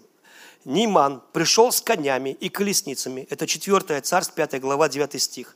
Ниман 0.65 1.21
пришел 1.33 1.71
с 1.71 1.81
конями 1.81 2.37
и 2.39 2.49
колесницами. 2.49 3.27
Это 3.29 3.47
4 3.47 4.01
царств, 4.01 4.33
5 4.33 4.59
глава, 4.59 4.89
9 4.89 5.21
стих. 5.21 5.55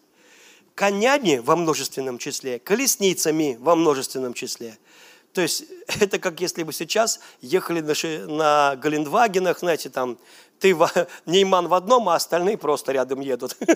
Конями 0.73 1.37
во 1.37 1.55
множественном 1.55 2.17
числе, 2.17 2.59
колесницами 2.59 3.57
во 3.59 3.75
множественном 3.75 4.33
числе. 4.33 4.77
То 5.33 5.41
есть 5.41 5.65
это 5.99 6.17
как 6.17 6.41
если 6.41 6.63
бы 6.63 6.73
сейчас 6.73 7.19
ехали 7.41 7.81
на, 7.81 8.27
на 8.27 8.75
Галендвагенах, 8.77 9.59
знаете, 9.59 9.89
там 9.89 10.17
ты 10.59 10.73
в, 10.73 10.89
Нейман 11.25 11.67
в 11.67 11.73
одном, 11.73 12.09
а 12.09 12.15
остальные 12.15 12.57
просто 12.57 12.91
рядом 12.91 13.19
едут. 13.19 13.55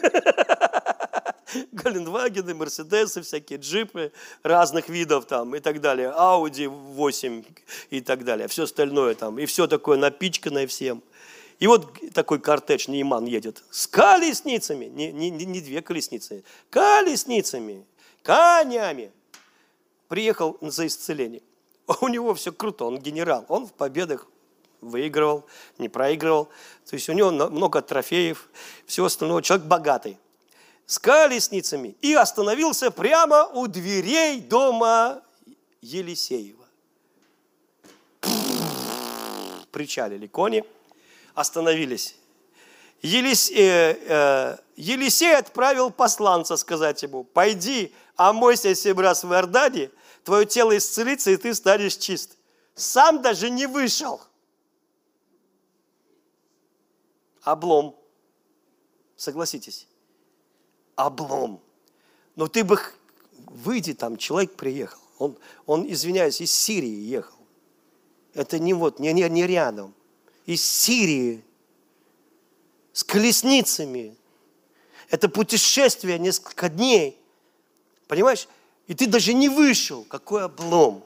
Галенвагены, 1.72 2.54
Мерседесы, 2.54 3.22
всякие 3.22 3.60
джипы 3.60 4.12
разных 4.44 4.88
видов 4.88 5.26
там 5.26 5.56
и 5.56 5.60
так 5.60 5.82
далее, 5.82 6.10
Ауди 6.10 6.68
8 6.68 7.44
и 7.90 8.02
так 8.02 8.24
далее, 8.24 8.48
все 8.48 8.64
остальное 8.64 9.16
там, 9.16 9.40
и 9.40 9.46
все 9.46 9.68
такое 9.68 9.98
напичканное 9.98 10.68
всем. 10.68 11.02
И 11.60 11.68
вот 11.68 11.94
такой 12.14 12.40
кортеж 12.40 12.88
Нейман 12.88 13.26
едет 13.26 13.64
с 13.70 13.86
колесницами, 13.86 14.86
не, 14.86 15.12
не, 15.12 15.30
не 15.30 15.62
две 15.62 15.82
колесницы, 15.82 16.44
колесницами, 16.70 17.86
конями. 18.24 19.12
Приехал 20.08 20.58
за 20.62 20.88
исцеление. 20.88 21.44
У 22.02 22.08
него 22.08 22.34
все 22.34 22.54
круто, 22.54 22.86
он 22.86 22.98
генерал, 22.98 23.46
он 23.50 23.68
в 23.68 23.74
победах 23.74 24.28
выигрывал, 24.80 25.46
не 25.78 25.90
проигрывал. 25.90 26.46
То 26.90 26.96
есть 26.96 27.10
у 27.10 27.14
него 27.14 27.32
много 27.32 27.82
трофеев, 27.82 28.50
все 28.86 29.04
остальное. 29.04 29.42
Человек 29.42 29.68
богатый 29.68 30.18
с 30.86 30.98
колесницами 30.98 31.96
и 32.02 32.14
остановился 32.14 32.90
прямо 32.90 33.46
у 33.48 33.68
дверей 33.68 34.40
дома 34.40 35.22
Елисеева. 35.82 36.66
Причалили 39.72 40.28
кони, 40.28 40.64
остановились. 41.40 42.16
Елисей, 43.02 43.56
э, 43.56 43.98
э, 44.08 44.58
Елисей 44.76 45.36
отправил 45.36 45.90
посланца 45.90 46.58
сказать 46.58 47.02
ему, 47.04 47.24
пойди, 47.24 47.94
омойся 48.16 48.76
семь 48.76 49.00
раз 49.00 49.24
в 49.24 49.32
Иордане, 49.32 49.92
твое 50.24 50.46
тело 50.46 50.78
исцелится, 50.78 51.32
и 51.32 51.38
ты 51.38 51.54
станешь 51.54 51.96
чист. 51.96 52.38
Сам 52.76 53.22
даже 53.22 53.50
не 53.50 53.68
вышел. 53.68 54.22
Облом. 57.44 57.96
Согласитесь 59.16 59.88
облом. 61.00 61.62
Но 62.36 62.48
ты 62.48 62.64
бы, 62.64 62.78
выйди 63.46 63.94
там, 63.94 64.18
человек 64.18 64.56
приехал. 64.56 65.00
Он, 65.18 65.38
он 65.66 65.92
извиняюсь, 65.92 66.42
из 66.42 66.52
Сирии 66.52 66.88
ехал. 66.88 67.38
Это 68.34 68.60
не 68.60 68.74
вот, 68.74 69.00
не, 69.00 69.12
не, 69.14 69.28
не 69.30 69.48
рядом. 69.48 69.96
Из 70.50 70.66
Сирии. 70.66 71.46
С 72.92 73.04
колесницами. 73.04 74.18
Это 75.12 75.30
путешествие 75.30 76.18
несколько 76.18 76.70
дней. 76.70 77.22
Понимаешь? 78.08 78.48
И 78.88 78.96
ты 78.96 79.06
даже 79.06 79.36
не 79.36 79.48
вышел. 79.48 80.06
Какой 80.06 80.46
облом. 80.46 81.04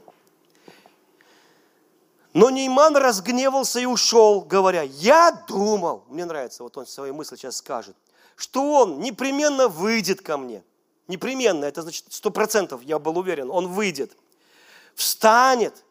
Но 2.31 2.49
Нейман 2.51 2.95
разгневался 2.95 3.81
и 3.81 3.85
ушел, 3.85 4.39
говоря, 4.39 4.83
я 4.83 5.33
думал, 5.45 6.05
мне 6.07 6.23
нравится, 6.23 6.63
вот 6.63 6.77
он 6.77 6.87
свои 6.87 7.11
мысли 7.11 7.35
сейчас 7.35 7.57
скажет, 7.57 7.97
что 8.37 8.75
он 8.75 9.01
непременно 9.01 9.67
выйдет 9.67 10.21
ко 10.21 10.37
мне. 10.37 10.63
Непременно, 11.09 11.65
это 11.65 11.81
значит 11.81 12.05
сто 12.11 12.31
процентов, 12.31 12.81
я 12.81 12.97
был 12.97 13.17
уверен, 13.17 13.51
он 13.51 13.67
выйдет. 13.67 14.15
Встанет, 14.95 15.83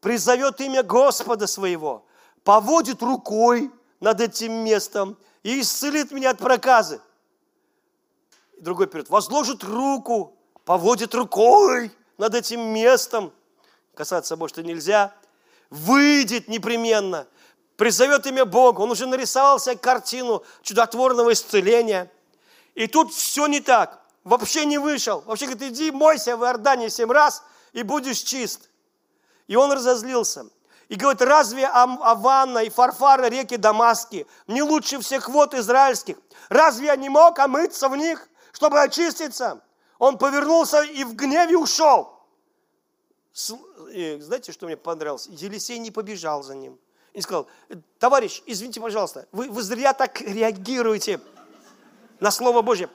призовет 0.00 0.60
имя 0.60 0.82
Господа 0.82 1.46
своего, 1.46 2.04
поводит 2.46 3.02
рукой 3.02 3.70
над 4.00 4.20
этим 4.20 4.52
местом 4.64 5.18
и 5.42 5.60
исцелит 5.60 6.12
меня 6.12 6.30
от 6.30 6.38
проказы. 6.38 7.02
Другой 8.58 8.86
период, 8.86 9.10
возложит 9.10 9.64
руку, 9.64 10.34
поводит 10.64 11.14
рукой 11.14 11.90
над 12.16 12.34
этим 12.34 12.60
местом. 12.60 13.32
Касаться 13.94 14.36
может 14.36 14.58
и 14.58 14.62
нельзя. 14.62 15.12
Выйдет 15.70 16.48
непременно– 16.48 17.26
призовет 17.76 18.26
имя 18.26 18.44
Бога, 18.44 18.80
он 18.80 18.90
уже 18.90 19.06
нарисовал 19.06 19.58
себе 19.60 19.76
картину 19.76 20.42
чудотворного 20.62 21.32
исцеления. 21.32 22.10
И 22.74 22.86
тут 22.86 23.12
все 23.12 23.46
не 23.46 23.60
так. 23.60 24.02
Вообще 24.24 24.64
не 24.64 24.78
вышел. 24.78 25.20
Вообще 25.26 25.46
говорит, 25.46 25.72
иди 25.72 25.90
мойся 25.90 26.36
в 26.36 26.42
Иордане 26.42 26.90
семь 26.90 27.10
раз 27.10 27.42
и 27.72 27.82
будешь 27.82 28.18
чист. 28.18 28.70
И 29.46 29.56
он 29.56 29.72
разозлился. 29.72 30.46
И 30.88 30.94
говорит, 30.94 31.20
разве 31.22 31.66
Аванна 31.66 32.60
и 32.60 32.68
Фарфара, 32.68 33.28
реки 33.28 33.56
Дамаски, 33.56 34.26
не 34.46 34.62
лучше 34.62 35.00
всех 35.00 35.28
вод 35.28 35.54
израильских? 35.54 36.16
Разве 36.48 36.86
я 36.86 36.96
не 36.96 37.08
мог 37.08 37.38
омыться 37.38 37.88
в 37.88 37.96
них, 37.96 38.28
чтобы 38.52 38.80
очиститься? 38.80 39.62
Он 39.98 40.16
повернулся 40.16 40.82
и 40.82 41.02
в 41.02 41.14
гневе 41.14 41.56
ушел. 41.56 42.20
И 43.90 44.18
знаете, 44.20 44.52
что 44.52 44.66
мне 44.66 44.76
понравилось? 44.76 45.26
Елисей 45.26 45.78
не 45.78 45.90
побежал 45.90 46.42
за 46.42 46.54
ним 46.54 46.78
и 47.12 47.20
сказал, 47.20 47.48
товарищ, 47.98 48.42
извините, 48.46 48.80
пожалуйста, 48.80 49.26
вы, 49.32 49.48
вы 49.48 49.62
зря 49.62 49.92
так 49.92 50.20
реагируете 50.20 51.18
на 52.20 52.30
Слово 52.30 52.62
Божье. 52.62 52.88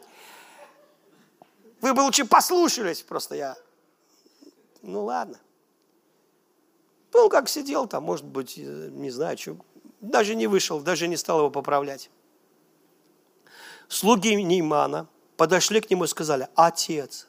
Вы 1.81 1.93
бы 1.93 2.01
лучше 2.01 2.25
послушались, 2.25 3.01
просто 3.01 3.35
я. 3.35 3.57
Ну 4.83 5.05
ладно. 5.05 5.39
Ну, 7.13 7.29
как 7.29 7.49
сидел 7.49 7.87
там, 7.87 8.03
может 8.03 8.25
быть, 8.25 8.57
не 8.57 9.09
знаю, 9.11 9.37
что, 9.37 9.57
Даже 9.99 10.35
не 10.35 10.47
вышел, 10.47 10.79
даже 10.79 11.07
не 11.07 11.17
стал 11.17 11.39
его 11.39 11.49
поправлять. 11.49 12.09
Слуги 13.87 14.29
Неймана 14.29 15.07
подошли 15.35 15.81
к 15.81 15.89
нему 15.89 16.05
и 16.05 16.07
сказали, 16.07 16.47
«Отец, 16.55 17.27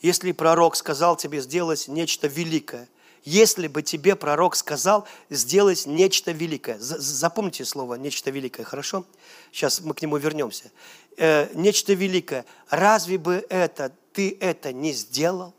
если 0.00 0.32
пророк 0.32 0.76
сказал 0.76 1.16
тебе 1.16 1.40
сделать 1.40 1.88
нечто 1.88 2.26
великое, 2.26 2.88
если 3.24 3.66
бы 3.66 3.82
тебе 3.82 4.16
пророк 4.16 4.56
сказал 4.56 5.06
сделать 5.28 5.86
нечто 5.86 6.32
великое. 6.32 6.78
Запомните 6.78 7.64
слово 7.64 7.96
«нечто 7.96 8.30
великое», 8.30 8.64
хорошо? 8.64 9.04
Сейчас 9.52 9.80
мы 9.80 9.92
к 9.92 10.00
нему 10.00 10.16
вернемся. 10.16 10.70
Э, 11.16 11.48
нечто 11.54 11.92
великое. 11.92 12.46
Разве 12.70 13.18
бы 13.18 13.44
это, 13.50 13.92
ты 14.12 14.36
это 14.40 14.72
не 14.72 14.92
сделал? 14.92 15.52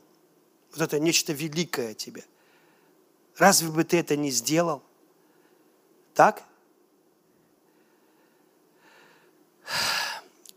Вот 0.71 0.81
это 0.81 0.99
нечто 0.99 1.33
великое 1.33 1.93
тебе. 1.93 2.23
Разве 3.39 3.69
бы 3.69 3.85
ты 3.85 3.97
это 3.97 4.17
не 4.17 4.31
сделал? 4.31 4.83
Так? 6.13 6.43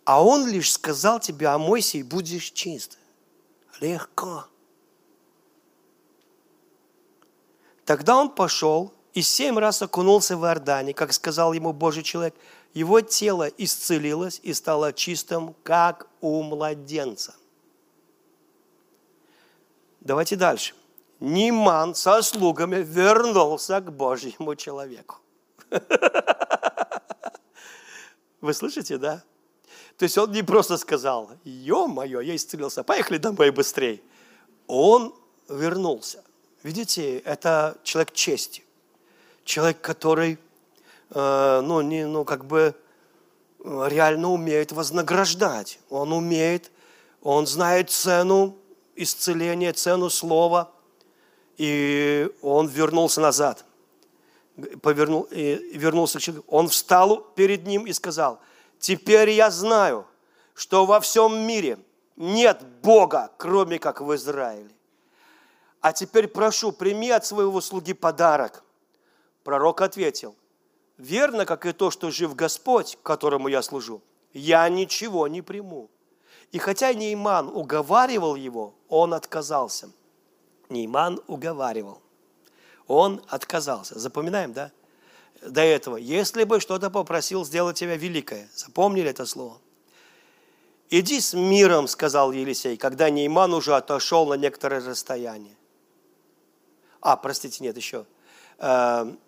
А 0.04 0.22
он 0.22 0.48
лишь 0.48 0.72
сказал 0.72 1.20
тебе, 1.20 1.46
омойся 1.46 1.98
и 1.98 2.02
будешь 2.02 2.50
чист. 2.50 2.98
Легко. 3.80 4.46
Тогда 7.84 8.16
он 8.16 8.28
пошел 8.30 8.92
и 9.14 9.22
семь 9.22 9.58
раз 9.58 9.80
окунулся 9.80 10.36
в 10.36 10.44
Иордане, 10.44 10.92
как 10.92 11.12
сказал 11.12 11.52
ему 11.52 11.72
Божий 11.72 12.02
человек. 12.02 12.34
Его 12.74 13.00
тело 13.00 13.46
исцелилось 13.46 14.40
и 14.42 14.52
стало 14.54 14.92
чистым, 14.92 15.54
как 15.62 16.08
у 16.20 16.42
младенца. 16.42 17.36
Давайте 20.00 20.34
дальше. 20.34 20.74
Ниман 21.22 21.94
со 21.94 22.20
слугами 22.20 22.82
вернулся 22.82 23.80
к 23.80 23.92
Божьему 23.92 24.56
человеку. 24.56 25.20
Вы 28.40 28.52
слышите, 28.52 28.98
да? 28.98 29.22
То 29.96 30.02
есть 30.02 30.18
он 30.18 30.32
не 30.32 30.42
просто 30.42 30.76
сказал, 30.78 31.30
ё-моё, 31.44 32.20
я 32.22 32.34
исцелился, 32.34 32.82
поехали 32.82 33.18
домой 33.18 33.52
быстрее. 33.52 34.00
Он 34.66 35.14
вернулся. 35.48 36.24
Видите, 36.64 37.18
это 37.18 37.78
человек 37.84 38.12
чести. 38.12 38.64
Человек, 39.44 39.80
который, 39.80 40.40
э, 41.10 41.60
ну, 41.62 41.82
не, 41.82 42.04
ну, 42.04 42.24
как 42.24 42.44
бы 42.46 42.74
э, 43.60 43.88
реально 43.88 44.32
умеет 44.32 44.72
вознаграждать. 44.72 45.78
Он 45.88 46.12
умеет, 46.12 46.72
он 47.22 47.46
знает 47.46 47.90
цену 47.90 48.56
исцеления, 48.96 49.72
цену 49.72 50.10
слова. 50.10 50.71
И 51.56 52.30
он 52.42 52.68
вернулся 52.68 53.20
назад. 53.20 53.64
Повернул, 54.82 55.28
и 55.30 55.76
вернулся 55.76 56.18
к 56.18 56.22
человеку. 56.22 56.46
Он 56.48 56.68
встал 56.68 57.20
перед 57.34 57.66
ним 57.66 57.86
и 57.86 57.92
сказал, 57.92 58.40
теперь 58.78 59.30
я 59.30 59.50
знаю, 59.50 60.06
что 60.54 60.84
во 60.86 61.00
всем 61.00 61.46
мире 61.46 61.78
нет 62.16 62.62
Бога, 62.82 63.30
кроме 63.38 63.78
как 63.78 64.00
в 64.00 64.14
Израиле. 64.14 64.70
А 65.80 65.92
теперь 65.92 66.28
прошу, 66.28 66.72
прими 66.72 67.10
от 67.10 67.26
своего 67.26 67.60
слуги 67.60 67.92
подарок. 67.92 68.62
Пророк 69.42 69.80
ответил, 69.80 70.36
верно, 70.96 71.44
как 71.44 71.66
и 71.66 71.72
то, 71.72 71.90
что 71.90 72.10
жив 72.10 72.36
Господь, 72.36 72.98
которому 73.02 73.48
я 73.48 73.62
служу, 73.62 74.00
я 74.32 74.68
ничего 74.68 75.26
не 75.26 75.42
приму. 75.42 75.90
И 76.52 76.58
хотя 76.58 76.92
Нейман 76.92 77.48
уговаривал 77.48 78.36
его, 78.36 78.74
он 78.88 79.14
отказался. 79.14 79.90
Нейман 80.72 81.20
уговаривал. 81.26 82.00
Он 82.86 83.22
отказался. 83.28 83.98
Запоминаем, 83.98 84.52
да? 84.52 84.72
До 85.40 85.60
этого. 85.60 85.96
Если 85.96 86.44
бы 86.44 86.60
что-то 86.60 86.90
попросил 86.90 87.44
сделать 87.44 87.78
тебя 87.78 87.96
великое. 87.96 88.48
Запомнили 88.54 89.10
это 89.10 89.26
слово? 89.26 89.58
Иди 90.90 91.20
с 91.20 91.32
миром, 91.32 91.88
сказал 91.88 92.32
Елисей, 92.32 92.76
когда 92.76 93.08
Нейман 93.08 93.54
уже 93.54 93.74
отошел 93.74 94.26
на 94.26 94.34
некоторое 94.34 94.80
расстояние. 94.80 95.56
А, 97.00 97.16
простите, 97.16 97.64
нет, 97.64 97.76
еще. 97.76 98.04
Эм, 98.58 99.18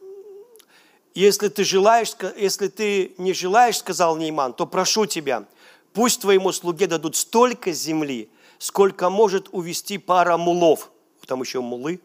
если 1.15 1.49
ты 1.49 1.65
желаешь, 1.65 2.15
если 2.37 2.69
ты 2.69 3.15
не 3.19 3.33
желаешь, 3.33 3.79
сказал 3.79 4.17
Нейман, 4.17 4.53
то 4.53 4.67
прошу 4.67 5.07
тебя, 5.07 5.47
пусть 5.93 6.21
твоему 6.21 6.53
слуге 6.53 6.87
дадут 6.87 7.17
столько 7.17 7.73
земли, 7.73 8.29
сколько 8.59 9.11
может 9.11 9.49
увести 9.53 9.99
пара 9.99 10.37
мулов, 10.37 10.91
там 11.27 11.41
еще 11.41 11.61
мулы, 11.61 12.01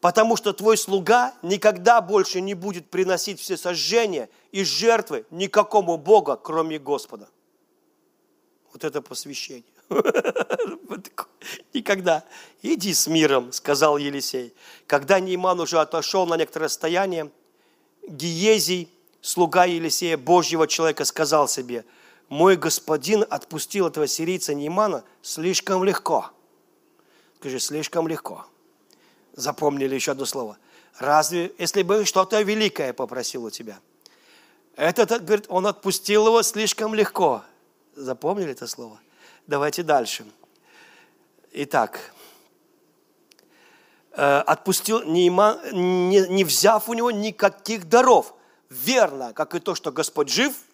потому 0.00 0.36
что 0.36 0.52
твой 0.52 0.76
слуга 0.76 1.34
никогда 1.42 2.00
больше 2.00 2.40
не 2.40 2.54
будет 2.54 2.90
приносить 2.90 3.40
все 3.40 3.56
сожжения 3.56 4.28
и 4.52 4.64
жертвы 4.64 5.26
никакому 5.30 5.96
Бога, 5.96 6.36
кроме 6.36 6.78
Господа. 6.78 7.28
Вот 8.72 8.84
это 8.84 9.00
посвящение. 9.02 9.64
Никогда. 11.72 12.24
Иди 12.62 12.92
с 12.92 13.06
миром, 13.06 13.52
сказал 13.52 13.98
Елисей. 13.98 14.52
Когда 14.86 15.20
Нейман 15.20 15.60
уже 15.60 15.78
отошел 15.80 16.26
на 16.26 16.36
некоторое 16.36 16.66
расстояние, 16.66 17.30
Гиезий, 18.06 18.90
слуга 19.20 19.64
Елисея, 19.64 20.16
Божьего 20.16 20.66
человека, 20.66 21.04
сказал 21.04 21.48
себе, 21.48 21.84
мой 22.28 22.56
господин 22.56 23.24
отпустил 23.28 23.86
этого 23.86 24.06
сирийца 24.06 24.54
Неймана 24.54 25.04
слишком 25.22 25.84
легко. 25.84 26.30
Скажи, 27.38 27.60
слишком 27.60 28.08
легко. 28.08 28.46
Запомнили 29.34 29.94
еще 29.94 30.12
одно 30.12 30.24
слово. 30.24 30.56
Разве, 30.98 31.52
если 31.58 31.82
бы 31.82 32.04
что-то 32.04 32.40
великое 32.42 32.92
попросил 32.92 33.44
у 33.44 33.50
тебя? 33.50 33.78
Этот, 34.76 35.24
говорит, 35.24 35.46
он 35.48 35.66
отпустил 35.66 36.26
его 36.26 36.42
слишком 36.42 36.94
легко. 36.94 37.42
Запомнили 37.94 38.52
это 38.52 38.66
слово? 38.66 39.00
Давайте 39.46 39.82
дальше. 39.82 40.24
Итак, 41.52 42.12
э, 44.12 44.38
отпустил, 44.46 45.02
не, 45.02 45.28
не, 45.28 46.28
не 46.28 46.44
взяв 46.44 46.88
у 46.88 46.94
него 46.94 47.10
никаких 47.10 47.88
даров. 47.88 48.34
Верно, 48.70 49.32
как 49.32 49.54
и 49.54 49.60
то, 49.60 49.74
что 49.74 49.92
Господь 49.92 50.28
жив– 50.28 50.54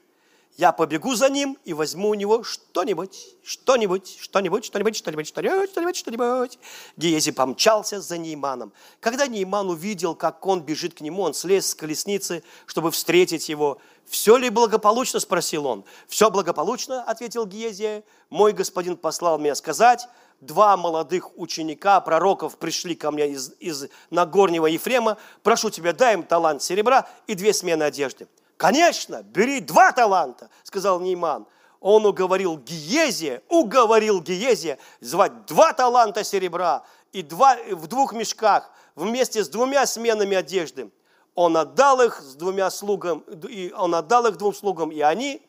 я 0.56 0.72
побегу 0.72 1.14
за 1.14 1.30
ним 1.30 1.56
и 1.64 1.72
возьму 1.72 2.10
у 2.10 2.14
него 2.14 2.42
что-нибудь, 2.42 3.36
что-нибудь, 3.42 4.18
что-нибудь, 4.20 4.64
что-нибудь, 4.64 4.96
что-нибудь, 4.96 5.26
что-нибудь, 5.26 5.70
что-нибудь, 5.70 5.96
что-нибудь. 5.96 6.58
Гиези 6.96 7.30
помчался 7.30 8.00
за 8.00 8.18
Нейманом. 8.18 8.72
Когда 9.00 9.26
Нейман 9.26 9.70
увидел, 9.70 10.14
как 10.14 10.44
он 10.46 10.60
бежит 10.60 10.94
к 10.94 11.00
нему, 11.00 11.22
он 11.22 11.34
слез 11.34 11.68
с 11.70 11.74
колесницы, 11.74 12.42
чтобы 12.66 12.90
встретить 12.90 13.48
его. 13.48 13.78
«Все 14.06 14.36
ли 14.36 14.50
благополучно?»– 14.50 15.20
спросил 15.20 15.66
он. 15.66 15.84
«Все 16.08 16.30
благополучно»,– 16.30 17.02
ответил 17.06 17.46
Гиезия. 17.46 18.02
«Мой 18.28 18.52
господин 18.52 18.96
послал 18.96 19.38
меня 19.38 19.54
сказать, 19.54 20.08
два 20.40 20.76
молодых 20.76 21.38
ученика, 21.38 22.00
пророков, 22.00 22.56
пришли 22.58 22.94
ко 22.94 23.10
мне 23.12 23.30
из, 23.30 23.54
из 23.60 23.86
Нагорнего 24.10 24.66
Ефрема. 24.66 25.16
Прошу 25.42 25.70
тебя, 25.70 25.92
дай 25.92 26.14
им 26.14 26.22
талант 26.24 26.62
серебра 26.62 27.08
и 27.26 27.34
две 27.34 27.54
смены 27.54 27.84
одежды». 27.84 28.26
Конечно, 28.60 29.22
бери 29.22 29.60
два 29.60 29.90
таланта, 29.90 30.50
сказал 30.64 31.00
Нейман. 31.00 31.46
Он 31.80 32.04
уговорил 32.04 32.58
Гиезия, 32.58 33.40
уговорил 33.48 34.20
Гиезия 34.20 34.76
звать 35.00 35.46
два 35.46 35.72
таланта 35.72 36.24
серебра 36.24 36.84
и 37.10 37.22
два, 37.22 37.56
в 37.70 37.86
двух 37.86 38.12
мешках 38.12 38.70
вместе 38.94 39.42
с 39.42 39.48
двумя 39.48 39.86
сменами 39.86 40.36
одежды. 40.36 40.90
Он 41.34 41.56
отдал 41.56 42.02
их 42.02 42.20
с 42.20 42.34
двумя 42.34 42.68
слугам, 42.68 43.24
и 43.48 43.72
он 43.72 43.94
отдал 43.94 44.26
их 44.26 44.36
двум 44.36 44.52
слугам, 44.52 44.92
и 44.92 45.00
они, 45.00 45.40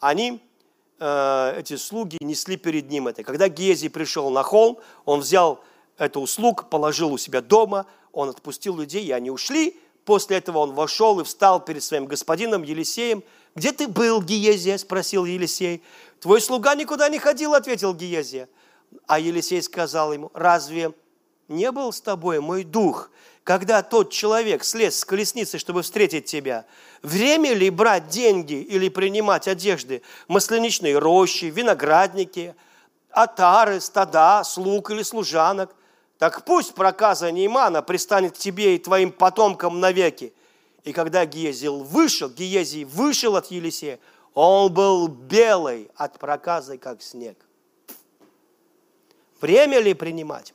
они 0.00 0.42
э, 0.98 1.58
эти 1.58 1.76
слуги 1.76 2.16
несли 2.22 2.56
перед 2.56 2.88
ним 2.88 3.08
это. 3.08 3.22
Когда 3.22 3.48
Гиезий 3.50 3.90
пришел 3.90 4.30
на 4.30 4.42
холм, 4.42 4.78
он 5.04 5.20
взял 5.20 5.60
эту 5.98 6.20
услуг, 6.20 6.70
положил 6.70 7.12
у 7.12 7.18
себя 7.18 7.42
дома, 7.42 7.84
он 8.12 8.30
отпустил 8.30 8.78
людей, 8.78 9.04
и 9.04 9.12
они 9.12 9.30
ушли, 9.30 9.78
После 10.06 10.36
этого 10.36 10.58
он 10.58 10.72
вошел 10.72 11.18
и 11.18 11.24
встал 11.24 11.62
перед 11.62 11.82
своим 11.82 12.06
господином 12.06 12.62
Елисеем. 12.62 13.24
«Где 13.56 13.72
ты 13.72 13.88
был, 13.88 14.22
Гиезия?»– 14.22 14.78
спросил 14.78 15.24
Елисей. 15.24 15.82
«Твой 16.20 16.40
слуга 16.40 16.76
никуда 16.76 17.08
не 17.08 17.18
ходил»,– 17.18 17.54
ответил 17.54 17.92
Гиезия. 17.92 18.48
А 19.08 19.18
Елисей 19.18 19.60
сказал 19.60 20.12
ему, 20.12 20.30
«Разве 20.32 20.92
не 21.48 21.72
был 21.72 21.92
с 21.92 22.00
тобой 22.00 22.38
мой 22.38 22.62
дух, 22.62 23.10
когда 23.42 23.82
тот 23.82 24.12
человек 24.12 24.62
слез 24.62 24.96
с 24.96 25.04
колесницы, 25.04 25.58
чтобы 25.58 25.82
встретить 25.82 26.26
тебя? 26.26 26.66
Время 27.02 27.52
ли 27.52 27.68
брать 27.68 28.06
деньги 28.06 28.62
или 28.62 28.88
принимать 28.88 29.48
одежды, 29.48 30.02
масляничные 30.28 30.98
рощи, 30.98 31.46
виноградники, 31.46 32.54
отары, 33.10 33.80
стада, 33.80 34.44
слуг 34.44 34.92
или 34.92 35.02
служанок– 35.02 35.74
так 36.18 36.44
пусть 36.44 36.74
проказа 36.74 37.30
Неймана 37.30 37.82
пристанет 37.82 38.34
к 38.34 38.38
тебе 38.38 38.76
и 38.76 38.78
твоим 38.78 39.12
потомкам 39.12 39.80
навеки. 39.80 40.32
И 40.84 40.92
когда 40.92 41.26
Гиезил 41.26 41.82
вышел, 41.82 42.28
Гиезий 42.30 42.84
вышел 42.84 43.36
от 43.36 43.50
Елисея, 43.50 43.98
он 44.32 44.72
был 44.72 45.08
белый 45.08 45.90
от 45.94 46.18
проказы, 46.18 46.78
как 46.78 47.02
снег. 47.02 47.36
Время 49.40 49.80
ли 49.80 49.92
принимать? 49.94 50.54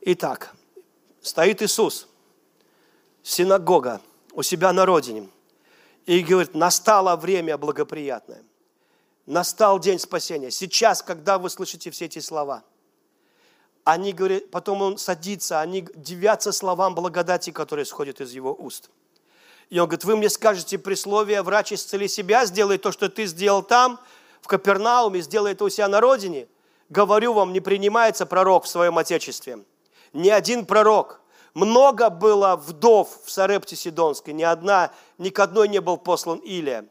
Итак, 0.00 0.54
стоит 1.20 1.62
Иисус, 1.62 2.08
синагога, 3.22 4.00
у 4.32 4.42
себя 4.42 4.72
на 4.72 4.86
родине. 4.86 5.28
И 6.04 6.22
говорит, 6.22 6.54
настало 6.54 7.16
время 7.16 7.58
благоприятное. 7.58 8.44
Настал 9.26 9.80
день 9.80 9.98
спасения. 9.98 10.52
Сейчас, 10.52 11.02
когда 11.02 11.38
вы 11.38 11.50
слышите 11.50 11.90
все 11.90 12.04
эти 12.04 12.20
слова, 12.20 12.62
они 13.86 14.12
говорят, 14.12 14.50
потом 14.50 14.82
он 14.82 14.98
садится, 14.98 15.60
они 15.60 15.86
дивятся 15.94 16.50
словам 16.50 16.96
благодати, 16.96 17.50
которые 17.50 17.84
исходят 17.84 18.20
из 18.20 18.32
его 18.32 18.52
уст. 18.52 18.90
И 19.70 19.78
он 19.78 19.86
говорит, 19.86 20.04
вы 20.04 20.16
мне 20.16 20.28
скажете 20.28 20.76
присловие, 20.76 21.40
врач 21.42 21.72
исцели 21.72 22.08
себя, 22.08 22.46
сделай 22.46 22.78
то, 22.78 22.90
что 22.90 23.08
ты 23.08 23.26
сделал 23.26 23.62
там, 23.62 24.00
в 24.40 24.48
Капернауме, 24.48 25.20
сделай 25.20 25.52
это 25.52 25.64
у 25.64 25.68
себя 25.68 25.86
на 25.86 26.00
родине. 26.00 26.48
Говорю 26.88 27.32
вам, 27.32 27.52
не 27.52 27.60
принимается 27.60 28.26
пророк 28.26 28.64
в 28.64 28.68
своем 28.68 28.98
отечестве. 28.98 29.60
Ни 30.12 30.30
один 30.30 30.66
пророк. 30.66 31.20
Много 31.54 32.10
было 32.10 32.56
вдов 32.56 33.20
в 33.24 33.30
Сарепте 33.30 33.76
Сидонской, 33.76 34.34
ни 34.34 34.42
одна, 34.42 34.90
ни 35.16 35.28
к 35.28 35.38
одной 35.38 35.68
не 35.68 35.80
был 35.80 35.96
послан 35.96 36.38
Илия. 36.38 36.86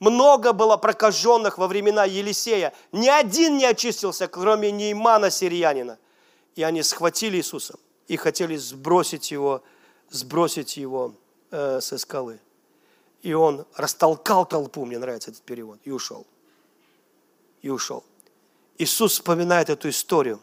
Много 0.00 0.52
было 0.52 0.76
прокаженных 0.76 1.56
во 1.56 1.68
времена 1.68 2.04
Елисея. 2.04 2.72
Ни 2.90 3.08
один 3.08 3.58
не 3.58 3.64
очистился, 3.64 4.26
кроме 4.26 4.72
Неймана 4.72 5.30
сириянина. 5.30 5.98
И 6.54 6.62
они 6.62 6.82
схватили 6.82 7.36
Иисуса 7.36 7.78
и 8.08 8.16
хотели 8.16 8.56
сбросить 8.56 9.30
его, 9.30 9.62
сбросить 10.10 10.76
его 10.76 11.14
э, 11.50 11.80
со 11.80 11.98
скалы. 11.98 12.40
И 13.22 13.32
он 13.32 13.64
растолкал 13.76 14.44
толпу, 14.44 14.84
мне 14.84 14.98
нравится 14.98 15.30
этот 15.30 15.42
перевод, 15.42 15.78
и 15.84 15.90
ушел. 15.90 16.26
И 17.62 17.70
ушел. 17.70 18.04
Иисус 18.78 19.12
вспоминает 19.12 19.70
эту 19.70 19.88
историю, 19.88 20.40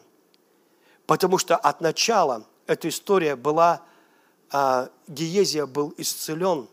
потому 1.06 1.36
что 1.36 1.56
от 1.56 1.80
начала 1.80 2.46
эта 2.66 2.88
история 2.88 3.36
была, 3.36 3.82
а, 4.50 4.88
Гиезия 5.08 5.66
был 5.66 5.92
исцелен, 5.98 6.68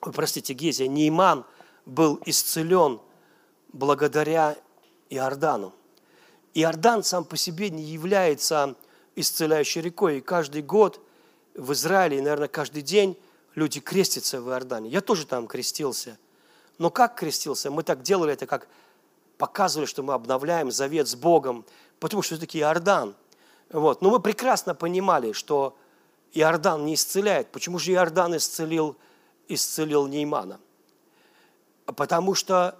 ой, 0.00 0.12
простите, 0.12 0.54
Гиезия, 0.54 0.88
Нейман 0.88 1.44
был 1.84 2.20
исцелен 2.24 3.00
благодаря 3.72 4.56
Иордану. 5.10 5.74
Иордан 6.54 7.02
сам 7.02 7.24
по 7.24 7.36
себе 7.36 7.68
не 7.68 7.82
является 7.82 8.76
исцеляющей 9.16 9.80
рекой. 9.80 10.18
И 10.18 10.20
каждый 10.20 10.62
год 10.62 11.00
в 11.54 11.72
Израиле, 11.72 12.22
наверное, 12.22 12.48
каждый 12.48 12.82
день 12.82 13.18
люди 13.54 13.80
крестятся 13.80 14.40
в 14.40 14.48
Иордане. 14.48 14.88
Я 14.88 15.00
тоже 15.00 15.26
там 15.26 15.46
крестился. 15.46 16.16
Но 16.78 16.90
как 16.90 17.16
крестился? 17.16 17.70
Мы 17.70 17.82
так 17.82 18.02
делали 18.02 18.32
это, 18.32 18.46
как 18.46 18.68
показывали, 19.36 19.86
что 19.86 20.02
мы 20.02 20.14
обновляем 20.14 20.70
завет 20.70 21.08
с 21.08 21.14
Богом, 21.16 21.64
потому 21.98 22.22
что 22.22 22.36
все-таки 22.36 22.60
Иордан. 22.60 23.14
Вот. 23.70 24.02
Но 24.02 24.10
мы 24.10 24.20
прекрасно 24.20 24.74
понимали, 24.74 25.32
что 25.32 25.76
Иордан 26.32 26.84
не 26.84 26.94
исцеляет. 26.94 27.50
Почему 27.50 27.78
же 27.78 27.92
Иордан 27.92 28.36
исцелил, 28.36 28.96
исцелил 29.48 30.06
Неймана? 30.06 30.60
Потому 31.86 32.34
что 32.34 32.78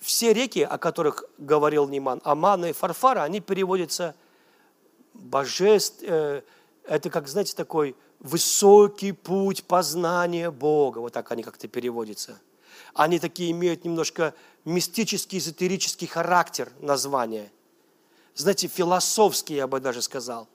все 0.00 0.32
реки, 0.32 0.60
о 0.60 0.78
которых 0.78 1.24
говорил 1.38 1.88
Нейман, 1.88 2.20
Амана 2.24 2.66
и 2.66 2.72
Фарфара, 2.72 3.22
они 3.22 3.40
переводятся 3.40 4.14
божеств, 5.14 6.02
э, 6.02 6.42
это 6.84 7.10
как, 7.10 7.28
знаете, 7.28 7.54
такой 7.54 7.96
высокий 8.20 9.12
путь 9.12 9.64
познания 9.64 10.50
Бога, 10.50 10.98
вот 10.98 11.12
так 11.12 11.30
они 11.32 11.42
как-то 11.42 11.68
переводятся. 11.68 12.40
Они 12.94 13.18
такие 13.18 13.50
имеют 13.50 13.84
немножко 13.84 14.34
мистический, 14.64 15.38
эзотерический 15.38 16.06
характер 16.06 16.72
названия. 16.80 17.50
Знаете, 18.34 18.68
философский, 18.68 19.54
я 19.54 19.66
бы 19.66 19.80
даже 19.80 20.02
сказал. 20.02 20.48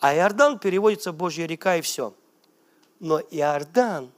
А 0.00 0.14
Иордан 0.14 0.58
переводится 0.58 1.12
Божья 1.12 1.46
река 1.46 1.76
и 1.76 1.80
все. 1.80 2.14
Но 3.00 3.20
Иордан 3.20 4.10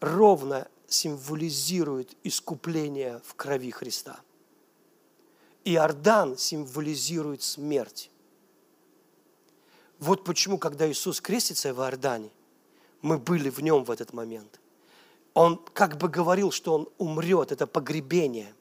ровно 0.00 0.68
символизирует 0.90 2.16
искупление 2.24 3.22
в 3.24 3.34
крови 3.34 3.70
Христа. 3.70 4.20
Иордан 5.64 6.36
символизирует 6.36 7.42
смерть. 7.42 8.10
Вот 9.98 10.24
почему, 10.24 10.58
когда 10.58 10.90
Иисус 10.90 11.20
крестится 11.20 11.72
в 11.72 11.78
Иордане, 11.78 12.30
мы 13.02 13.18
были 13.18 13.50
в 13.50 13.60
нем 13.60 13.84
в 13.84 13.90
этот 13.90 14.12
момент. 14.12 14.60
Он 15.32 15.58
как 15.72 15.96
бы 15.96 16.08
говорил, 16.08 16.50
что 16.50 16.74
он 16.74 16.88
умрет, 16.98 17.52
это 17.52 17.66
погребение. 17.66 18.52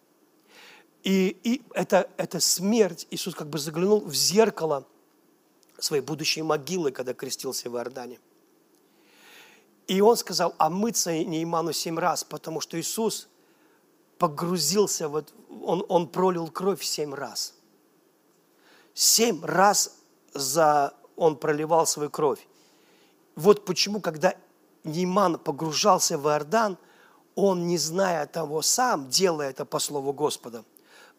И, 1.03 1.35
и 1.43 1.63
это, 1.73 2.09
это 2.17 2.39
смерть. 2.39 3.07
Иисус 3.09 3.33
как 3.33 3.49
бы 3.49 3.57
заглянул 3.57 4.01
в 4.01 4.13
зеркало 4.13 4.85
своей 5.79 6.03
будущей 6.03 6.43
могилы, 6.43 6.91
когда 6.91 7.13
крестился 7.13 7.69
в 7.69 7.75
Иордане. 7.75 8.19
И 9.89 10.01
он 10.01 10.15
сказал, 10.17 10.53
а 10.59 10.69
мыться 10.69 11.11
Нейману 11.11 11.73
семь 11.73 11.97
раз, 11.97 12.23
потому 12.23 12.61
что 12.61 12.79
Иисус 12.79 13.27
погрузился, 14.19 15.09
вот, 15.09 15.33
он, 15.63 15.83
он 15.89 16.07
пролил 16.07 16.47
кровь 16.49 16.83
семь 16.83 17.11
раз. 17.11 17.55
Семь 18.93 19.43
раз 19.43 19.95
за 20.31 20.93
он 21.15 21.35
проливал 21.37 21.87
свою 21.87 22.11
кровь. 22.11 22.47
Вот 23.35 23.65
почему, 23.65 23.99
когда 23.99 24.35
Нейман 24.83 25.39
погружался 25.39 26.19
в 26.19 26.27
Иордан, 26.27 26.77
он, 27.33 27.65
не 27.65 27.79
зная 27.79 28.27
того 28.27 28.61
сам, 28.61 29.09
делая 29.09 29.49
это 29.49 29.65
по 29.65 29.79
слову 29.79 30.13
Господа, 30.13 30.65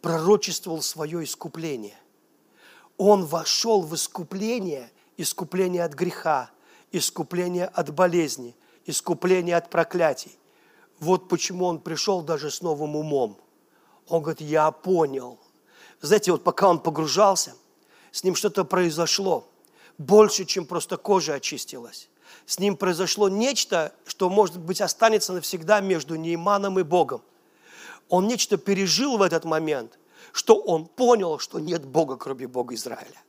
пророчествовал 0.00 0.82
свое 0.82 1.24
искупление. 1.24 1.98
Он 2.98 3.24
вошел 3.24 3.82
в 3.82 3.96
искупление, 3.96 4.92
искупление 5.16 5.82
от 5.82 5.94
греха, 5.94 6.52
искупление 6.92 7.66
от 7.66 7.92
болезни, 7.92 8.54
искупление 8.86 9.56
от 9.56 9.70
проклятий. 9.70 10.36
Вот 10.98 11.28
почему 11.28 11.66
он 11.66 11.80
пришел 11.80 12.22
даже 12.22 12.50
с 12.50 12.60
новым 12.60 12.96
умом. 12.96 13.38
Он 14.08 14.22
говорит, 14.22 14.40
я 14.40 14.70
понял. 14.70 15.38
Знаете, 16.00 16.32
вот 16.32 16.44
пока 16.44 16.68
он 16.68 16.78
погружался, 16.80 17.54
с 18.10 18.24
ним 18.24 18.34
что-то 18.34 18.64
произошло 18.64 19.48
больше, 19.98 20.44
чем 20.44 20.66
просто 20.66 20.96
кожа 20.96 21.34
очистилась. 21.34 22.08
С 22.46 22.58
ним 22.58 22.76
произошло 22.76 23.28
нечто, 23.28 23.92
что, 24.06 24.28
может 24.30 24.58
быть, 24.58 24.80
останется 24.80 25.32
навсегда 25.32 25.80
между 25.80 26.16
Нейманом 26.16 26.78
и 26.78 26.82
Богом. 26.82 27.22
Он 28.08 28.26
нечто 28.26 28.56
пережил 28.56 29.18
в 29.18 29.22
этот 29.22 29.44
момент, 29.44 29.98
что 30.32 30.56
он 30.56 30.86
понял, 30.86 31.38
что 31.38 31.60
нет 31.60 31.84
Бога, 31.84 32.16
кроме 32.16 32.46
Бога 32.46 32.74
Израиля. 32.74 33.22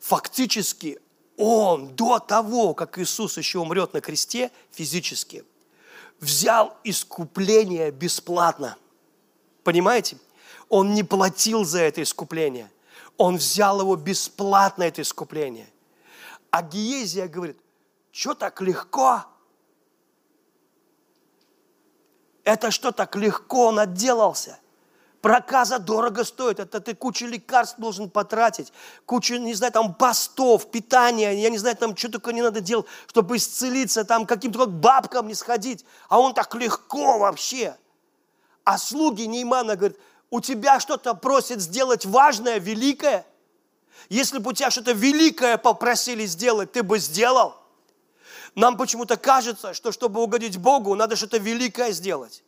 Фактически, 0.00 1.00
он 1.42 1.94
до 1.96 2.18
того, 2.18 2.74
как 2.74 2.98
Иисус 2.98 3.36
еще 3.38 3.58
умрет 3.58 3.94
на 3.94 4.00
кресте 4.00 4.50
физически, 4.70 5.44
взял 6.20 6.76
искупление 6.84 7.90
бесплатно. 7.90 8.76
Понимаете? 9.64 10.18
Он 10.68 10.94
не 10.94 11.02
платил 11.02 11.64
за 11.64 11.80
это 11.80 12.02
искупление. 12.02 12.70
Он 13.16 13.36
взял 13.36 13.80
его 13.80 13.96
бесплатно, 13.96 14.84
это 14.84 15.02
искупление– 15.02 15.68
а 16.50 16.62
Гиезия 16.62 17.28
говорит, 17.28 17.58
что 18.10 18.34
так 18.34 18.60
легко? 18.60 19.24
Это 22.42 22.70
что 22.70 22.90
так 22.90 23.14
легко 23.16 23.68
он 23.68 23.78
отделался? 23.78 24.58
Проказа 25.20 25.78
дорого 25.78 26.24
стоит, 26.24 26.60
это 26.60 26.80
ты 26.80 26.94
кучу 26.94 27.26
лекарств 27.26 27.78
должен 27.78 28.08
потратить, 28.08 28.72
кучу, 29.04 29.36
не 29.36 29.52
знаю, 29.52 29.70
там 29.72 29.92
постов, 29.92 30.70
питания, 30.70 31.34
я 31.34 31.50
не 31.50 31.58
знаю, 31.58 31.76
там 31.76 31.94
что 31.94 32.10
только 32.10 32.32
не 32.32 32.40
надо 32.40 32.62
делать, 32.62 32.86
чтобы 33.06 33.36
исцелиться, 33.36 34.04
там 34.04 34.24
каким-то 34.24 34.60
как 34.60 34.70
бабкам 34.70 35.28
не 35.28 35.34
сходить, 35.34 35.84
а 36.08 36.18
он 36.18 36.32
так 36.32 36.54
легко 36.54 37.18
вообще. 37.18 37.76
А 38.64 38.78
слуги 38.78 39.22
Неймана 39.26 39.76
говорят, 39.76 39.98
у 40.30 40.40
тебя 40.40 40.80
что-то 40.80 41.12
просит 41.12 41.60
сделать 41.60 42.06
важное, 42.06 42.58
великое, 42.58 43.26
если 44.08 44.38
бы 44.38 44.50
у 44.50 44.54
тебя 44.54 44.70
что-то 44.70 44.92
великое 44.92 45.58
попросили 45.58 46.24
сделать, 46.24 46.72
ты 46.72 46.82
бы 46.82 46.98
сделал. 46.98 47.56
Нам 48.54 48.78
почему-то 48.78 49.18
кажется, 49.18 49.74
что 49.74 49.92
чтобы 49.92 50.22
угодить 50.22 50.56
Богу, 50.56 50.94
надо 50.94 51.14
что-то 51.14 51.36
великое 51.36 51.92
сделать. 51.92 52.42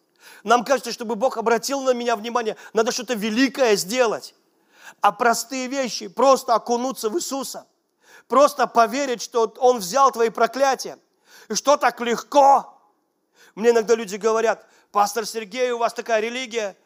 Нам 0.45 0.65
кажется, 0.65 0.93
чтобы 0.93 1.15
Бог 1.15 1.37
обратил 1.37 1.81
на 1.83 1.93
меня 1.93 2.17
внимание, 2.17 2.57
надо 2.73 2.93
что-то 2.93 3.15
великое 3.15 3.77
сделать. 3.77 4.35
А 5.01 5.13
простые 5.13 5.69
вещи, 5.69 6.09
просто 6.09 6.55
окунуться 6.55 7.09
в 7.09 7.17
Иисуса, 7.17 7.67
просто 8.29 8.67
поверить, 8.67 9.23
что 9.23 9.53
Он 9.59 9.79
взял 9.79 10.11
твои 10.11 10.31
проклятия. 10.31 10.99
И 11.49 11.55
что 11.55 11.77
так 11.77 12.01
легко? 12.01 12.79
Мне 13.55 13.71
иногда 13.71 13.95
люди 13.95 14.17
говорят, 14.17 14.67
пастор 14.91 15.27
Сергей, 15.27 15.71
у 15.71 15.79
вас 15.79 15.93
такая 15.93 16.21
религия, 16.21 16.77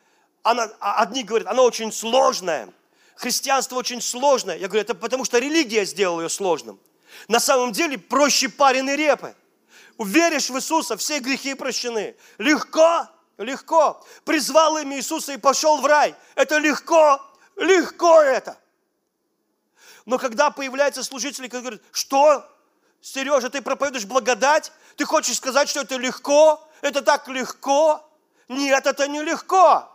она, 0.42 0.68
а 0.80 1.02
одни 1.02 1.24
говорят, 1.24 1.48
она 1.48 1.62
очень 1.62 1.92
сложная– 1.92 2.68
христианство 3.16 3.76
очень 3.76 4.00
сложное. 4.00 4.56
Я 4.56 4.68
говорю, 4.68 4.82
это 4.82 4.94
потому 4.94 5.24
что 5.24 5.38
религия 5.38 5.84
сделала 5.84 6.22
ее 6.22 6.28
сложным. 6.28 6.78
На 7.28 7.40
самом 7.40 7.72
деле 7.72 7.98
проще 7.98 8.48
пареной 8.48 8.96
репы. 8.96 9.34
Веришь 9.98 10.50
в 10.50 10.56
Иисуса, 10.56 10.96
все 10.96 11.18
грехи 11.18 11.54
прощены. 11.54 12.14
Легко, 12.38 13.08
легко. 13.38 14.04
Призвал 14.24 14.78
имя 14.78 14.96
Иисуса 14.96 15.32
и 15.32 15.36
пошел 15.36 15.80
в 15.80 15.86
рай. 15.86 16.14
Это 16.34 16.58
легко, 16.58 17.20
легко 17.56 18.22
это. 18.22 18.58
Но 20.04 20.18
когда 20.18 20.50
появляются 20.50 21.02
служители, 21.02 21.48
которые 21.48 21.62
говорят, 21.62 21.82
что, 21.92 22.48
Сережа, 23.00 23.50
ты 23.50 23.60
проповедуешь 23.60 24.04
благодать, 24.06 24.72
Ты 24.96 25.04
хочешь 25.04 25.36
сказать, 25.36 25.68
что 25.68 25.82
это 25.82 25.96
легко? 25.96 26.66
Это 26.80 27.02
так 27.02 27.28
легко? 27.28 28.02
Нет, 28.48 28.86
это 28.86 29.06
не 29.08 29.22
легко. 29.22 29.92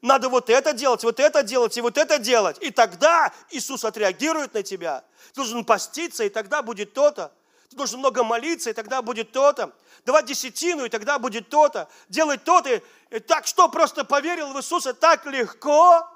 Надо 0.00 0.28
вот 0.28 0.48
это 0.48 0.72
делать, 0.72 1.02
вот 1.02 1.18
это 1.18 1.42
делать 1.42 1.76
и 1.76 1.80
вот 1.80 1.98
это 1.98 2.18
делать. 2.18 2.56
И 2.60 2.70
тогда 2.70 3.32
Иисус 3.50 3.84
отреагирует 3.84 4.54
на 4.54 4.62
тебя. 4.62 5.02
Ты 5.32 5.36
должен 5.36 5.64
поститься, 5.64 6.22
и 6.22 6.28
тогда 6.28 6.62
будет 6.62 6.94
то-то. 6.94 7.32
Должен 7.78 8.00
много 8.00 8.24
молиться, 8.24 8.70
и 8.70 8.72
тогда 8.72 9.02
будет 9.02 9.30
то-то. 9.30 9.72
Давать 10.04 10.26
десятину, 10.26 10.84
и 10.84 10.88
тогда 10.88 11.18
будет 11.20 11.48
то-то. 11.48 11.88
Делать 12.08 12.42
то-то. 12.42 12.82
И 13.10 13.18
так 13.20 13.46
что, 13.46 13.68
просто 13.68 14.04
поверил 14.04 14.52
в 14.52 14.58
Иисуса 14.58 14.92
так 14.92 15.24
легко? 15.26 16.06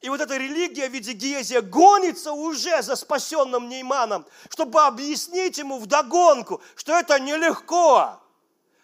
И 0.00 0.08
вот 0.08 0.20
эта 0.20 0.38
религия 0.38 0.88
в 0.88 0.92
виде 0.92 1.12
Гиезия 1.12 1.60
гонится 1.60 2.32
уже 2.32 2.82
за 2.82 2.96
спасенным 2.96 3.68
Нейманом, 3.68 4.26
чтобы 4.48 4.82
объяснить 4.82 5.58
ему 5.58 5.78
вдогонку, 5.78 6.62
что 6.74 6.98
это 6.98 7.20
нелегко. 7.20 8.18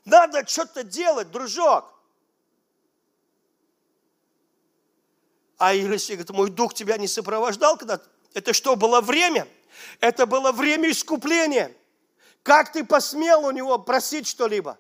Надо 0.05 0.47
что-то 0.47 0.85
делать, 0.85 1.31
дружок. 1.31 1.95
А 5.57 5.73
Елисей 5.73 6.17
говорит, 6.17 6.31
мой 6.31 6.51
дух 6.51 6.75
тебя 6.75 6.99
не 6.99 7.09
сопровождал, 7.09 7.79
когда 7.79 7.99
это 8.35 8.53
что, 8.53 8.77
было 8.77 9.01
время? 9.01 9.49
Это 10.01 10.27
было 10.27 10.53
время 10.53 10.91
искупления. 10.91 11.75
Как 12.43 12.73
ты 12.73 12.85
посмел 12.85 13.45
у 13.45 13.51
него 13.51 13.79
просить 13.79 14.27
что-либо? 14.27 14.79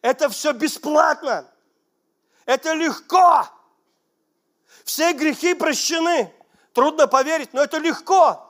Это 0.00 0.28
все 0.28 0.52
бесплатно. 0.52 1.50
Это 2.44 2.72
легко. 2.72 3.48
Все 4.84 5.12
грехи 5.12 5.54
прощены. 5.54 6.32
Трудно 6.72 7.06
поверить, 7.06 7.52
но 7.52 7.62
это 7.62 7.78
легко. 7.78 8.48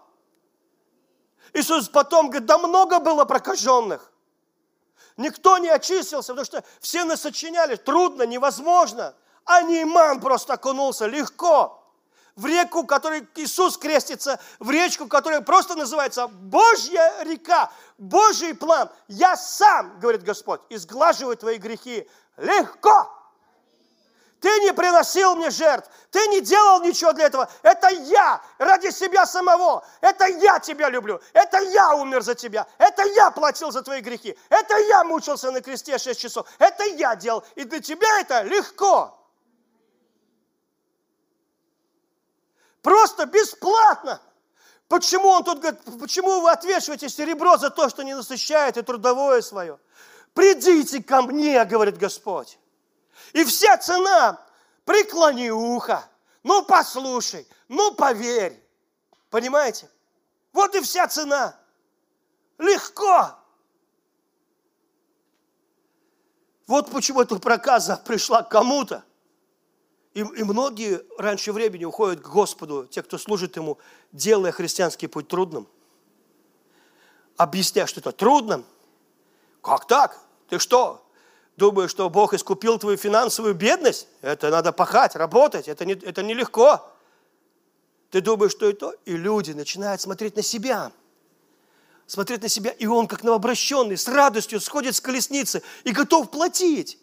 Иисус 1.52 1.88
потом 1.88 2.30
говорит, 2.30 2.46
да 2.46 2.58
много 2.58 2.98
было 3.00 3.24
прокаженных. 3.24 4.12
Никто 5.16 5.58
не 5.58 5.68
очистился, 5.68 6.32
потому 6.32 6.46
что 6.46 6.64
все 6.80 7.04
нас 7.04 7.20
сочиняли. 7.20 7.76
Трудно, 7.76 8.22
невозможно. 8.22 9.14
А 9.44 9.62
Нейман 9.62 10.20
просто 10.20 10.54
окунулся 10.54 11.06
легко 11.06 11.81
в 12.36 12.46
реку, 12.46 12.86
которой 12.86 13.26
Иисус 13.36 13.76
крестится, 13.76 14.40
в 14.58 14.70
речку, 14.70 15.06
которая 15.06 15.40
просто 15.40 15.74
называется 15.74 16.28
Божья 16.28 17.12
река, 17.24 17.70
Божий 17.98 18.54
план. 18.54 18.90
Я 19.08 19.36
сам, 19.36 19.98
говорит 20.00 20.22
Господь, 20.22 20.60
изглаживаю 20.68 21.36
твои 21.36 21.58
грехи 21.58 22.08
легко. 22.36 23.18
Ты 24.40 24.48
не 24.60 24.72
приносил 24.72 25.36
мне 25.36 25.50
жертв, 25.50 25.88
ты 26.10 26.18
не 26.26 26.40
делал 26.40 26.82
ничего 26.82 27.12
для 27.12 27.26
этого. 27.26 27.48
Это 27.62 27.90
я 27.90 28.42
ради 28.58 28.90
себя 28.90 29.24
самого. 29.24 29.86
Это 30.00 30.26
я 30.26 30.58
тебя 30.58 30.90
люблю. 30.90 31.20
Это 31.32 31.58
я 31.58 31.94
умер 31.94 32.22
за 32.22 32.34
тебя. 32.34 32.66
Это 32.76 33.04
я 33.04 33.30
платил 33.30 33.70
за 33.70 33.82
твои 33.82 34.00
грехи. 34.00 34.36
Это 34.48 34.76
я 34.78 35.04
мучился 35.04 35.52
на 35.52 35.60
кресте 35.60 35.96
6 35.96 36.20
часов. 36.20 36.48
Это 36.58 36.82
я 36.84 37.14
делал. 37.14 37.44
И 37.54 37.62
для 37.62 37.78
тебя 37.78 38.20
это 38.20 38.42
легко. 38.42 39.21
Просто 42.82 43.26
бесплатно. 43.26 44.20
Почему 44.88 45.28
он 45.28 45.44
тут 45.44 45.60
говорит, 45.60 45.80
почему 45.98 46.40
вы 46.40 46.50
отвешиваете 46.50 47.08
серебро 47.08 47.56
за 47.56 47.70
то, 47.70 47.88
что 47.88 48.02
не 48.02 48.14
насыщаете 48.14 48.82
трудовое 48.82 49.40
свое? 49.40 49.78
Придите 50.34 51.02
ко 51.02 51.22
мне, 51.22 51.64
говорит 51.64 51.96
Господь. 51.96 52.58
И 53.32 53.44
вся 53.44 53.78
цена, 53.78 54.44
преклони 54.84 55.50
ухо, 55.50 56.04
ну 56.42 56.64
послушай, 56.64 57.46
ну 57.68 57.94
поверь. 57.94 58.58
Понимаете? 59.30 59.88
Вот 60.52 60.74
и 60.74 60.80
вся 60.80 61.08
цена. 61.08 61.56
Легко. 62.58 63.38
Вот 66.66 66.90
почему 66.90 67.22
эта 67.22 67.36
проказа 67.38 67.96
пришла 67.96 68.42
кому-то. 68.42 69.04
И, 70.14 70.20
и 70.20 70.42
многие 70.42 71.02
раньше 71.16 71.52
времени 71.52 71.84
уходят 71.84 72.20
к 72.20 72.28
Господу, 72.28 72.86
те, 72.86 73.02
кто 73.02 73.16
служит 73.16 73.56
Ему, 73.56 73.78
делая 74.12 74.52
христианский 74.52 75.06
путь 75.06 75.28
трудным. 75.28 75.66
Объясняя, 77.36 77.86
что 77.86 78.00
это 78.00 78.12
трудно. 78.12 78.62
Как 79.62 79.86
так? 79.86 80.18
Ты 80.48 80.58
что, 80.58 81.02
думаешь, 81.56 81.90
что 81.90 82.10
Бог 82.10 82.34
искупил 82.34 82.78
твою 82.78 82.98
финансовую 82.98 83.54
бедность? 83.54 84.06
Это 84.20 84.50
надо 84.50 84.72
пахать, 84.72 85.16
работать, 85.16 85.66
это, 85.66 85.86
не, 85.86 85.94
это 85.94 86.22
нелегко. 86.22 86.86
Ты 88.10 88.20
думаешь, 88.20 88.52
что 88.52 88.68
это? 88.68 88.94
И 89.06 89.16
люди 89.16 89.52
начинают 89.52 90.02
смотреть 90.02 90.36
на 90.36 90.42
себя. 90.42 90.92
Смотреть 92.06 92.42
на 92.42 92.48
себя, 92.48 92.70
и 92.72 92.84
он, 92.84 93.06
как 93.06 93.22
новообращенный, 93.22 93.96
с 93.96 94.06
радостью 94.06 94.60
сходит 94.60 94.94
с 94.94 95.00
колесницы 95.00 95.62
и 95.84 95.92
готов 95.92 96.30
платить. 96.30 96.98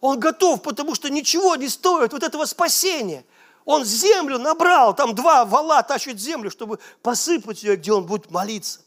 Он 0.00 0.20
готов, 0.20 0.62
потому 0.62 0.94
что 0.94 1.10
ничего 1.10 1.56
не 1.56 1.68
стоит 1.68 2.12
вот 2.12 2.22
этого 2.22 2.44
спасения. 2.44 3.24
Он 3.64 3.84
землю 3.84 4.38
набрал, 4.38 4.94
там 4.94 5.14
два 5.14 5.44
вала 5.44 5.82
тащат 5.82 6.18
землю, 6.18 6.50
чтобы 6.50 6.78
посыпать 7.02 7.62
ее, 7.62 7.76
где 7.76 7.92
он 7.92 8.06
будет 8.06 8.30
молиться. 8.30 8.80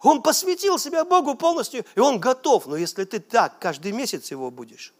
Он 0.00 0.22
посвятил 0.22 0.78
себя 0.78 1.04
Богу 1.04 1.34
полностью, 1.34 1.84
и 1.94 2.00
он 2.00 2.20
готов. 2.20 2.66
Но 2.66 2.76
если 2.76 3.04
ты 3.04 3.18
так 3.18 3.58
каждый 3.58 3.92
месяц 3.92 4.30
его 4.30 4.50
будешь, 4.50 4.94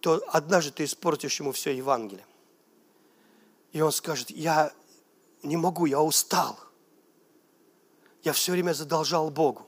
то 0.00 0.20
однажды 0.28 0.72
ты 0.72 0.84
испортишь 0.84 1.38
ему 1.38 1.52
все 1.52 1.76
Евангелие. 1.76 2.26
И 3.72 3.80
он 3.80 3.92
скажет, 3.92 4.30
я 4.30 4.72
не 5.42 5.56
могу, 5.56 5.86
я 5.86 6.00
устал. 6.00 6.58
Я 8.22 8.32
все 8.32 8.52
время 8.52 8.72
задолжал 8.72 9.30
Богу. 9.30 9.66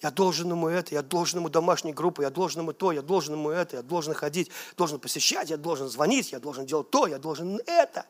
Я 0.00 0.10
должен 0.12 0.48
ему 0.50 0.68
это, 0.68 0.94
я 0.94 1.02
должен 1.02 1.40
ему 1.40 1.48
домашней 1.48 1.92
группы, 1.92 2.22
я 2.22 2.30
должен 2.30 2.62
ему 2.62 2.72
то, 2.72 2.92
я 2.92 3.02
должен 3.02 3.34
ему 3.34 3.50
это, 3.50 3.76
я 3.76 3.82
должен 3.82 4.14
ходить, 4.14 4.50
должен 4.76 5.00
посещать, 5.00 5.50
я 5.50 5.56
должен 5.56 5.88
звонить, 5.88 6.30
я 6.30 6.38
должен 6.38 6.66
делать 6.66 6.90
то, 6.90 7.06
я 7.06 7.18
должен 7.18 7.60
это. 7.66 8.06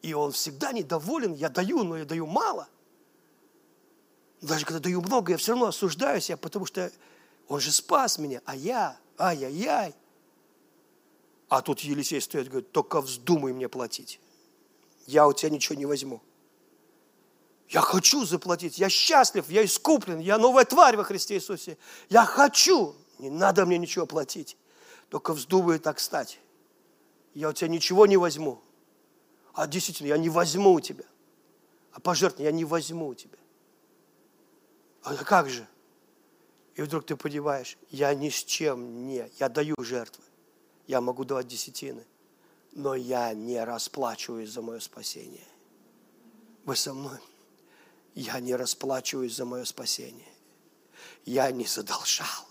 И 0.00 0.14
он 0.14 0.32
всегда 0.32 0.72
недоволен, 0.72 1.34
я 1.34 1.50
даю, 1.50 1.84
но 1.84 1.98
я 1.98 2.06
даю 2.06 2.26
мало. 2.26 2.68
Даже 4.40 4.64
когда 4.64 4.80
даю 4.80 5.02
много, 5.02 5.32
я 5.32 5.38
все 5.38 5.52
равно 5.52 5.66
осуждаю 5.66 6.22
себя, 6.22 6.38
потому 6.38 6.64
что 6.64 6.90
он 7.48 7.60
же 7.60 7.70
спас 7.70 8.18
меня, 8.18 8.40
а 8.46 8.56
я, 8.56 8.96
ай-яй-яй. 9.18 9.94
А 11.50 11.60
тут 11.60 11.80
Елисей 11.80 12.20
стоит 12.22 12.46
и 12.46 12.48
говорит, 12.48 12.72
только 12.72 13.02
вздумай 13.02 13.52
мне 13.52 13.68
платить. 13.68 14.20
Я 15.06 15.26
у 15.26 15.32
тебя 15.34 15.50
ничего 15.50 15.76
не 15.76 15.84
возьму. 15.84 16.22
Я 17.70 17.82
хочу 17.82 18.24
заплатить, 18.24 18.78
я 18.78 18.88
счастлив, 18.88 19.48
я 19.48 19.64
искуплен, 19.64 20.18
я 20.18 20.38
новая 20.38 20.64
тварь 20.64 20.96
во 20.96 21.04
Христе 21.04 21.36
Иисусе. 21.36 21.78
Я 22.08 22.24
хочу, 22.24 22.96
не 23.20 23.30
надо 23.30 23.64
мне 23.64 23.78
ничего 23.78 24.06
платить, 24.06 24.56
только 25.08 25.32
вздумай 25.32 25.78
так 25.78 26.00
стать. 26.00 26.40
Я 27.32 27.48
у 27.48 27.52
тебя 27.52 27.68
ничего 27.68 28.06
не 28.06 28.16
возьму. 28.16 28.60
А 29.54 29.68
действительно, 29.68 30.08
я 30.08 30.18
не 30.18 30.28
возьму 30.28 30.72
у 30.72 30.80
тебя. 30.80 31.04
А 31.92 32.00
пожертвование 32.00 32.50
я 32.50 32.56
не 32.56 32.64
возьму 32.64 33.06
у 33.06 33.14
тебя. 33.14 33.38
А 35.04 35.14
как 35.14 35.48
же? 35.48 35.64
И 36.74 36.82
вдруг 36.82 37.06
ты 37.06 37.14
понимаешь, 37.14 37.78
я 37.90 38.12
ни 38.14 38.30
с 38.30 38.42
чем 38.42 39.06
не, 39.06 39.30
я 39.38 39.48
даю 39.48 39.76
жертвы, 39.78 40.24
я 40.88 41.00
могу 41.00 41.24
давать 41.24 41.46
десятины, 41.46 42.04
но 42.72 42.96
я 42.96 43.32
не 43.32 43.62
расплачиваюсь 43.62 44.50
за 44.50 44.60
мое 44.60 44.80
спасение. 44.80 45.46
Вы 46.64 46.74
со 46.74 46.92
мной? 46.92 47.20
Я 48.14 48.40
не 48.40 48.54
расплачиваюсь 48.54 49.36
за 49.36 49.44
мое 49.44 49.64
спасение. 49.64 50.28
Я 51.24 51.50
не 51.50 51.66
задолжал. 51.66 52.48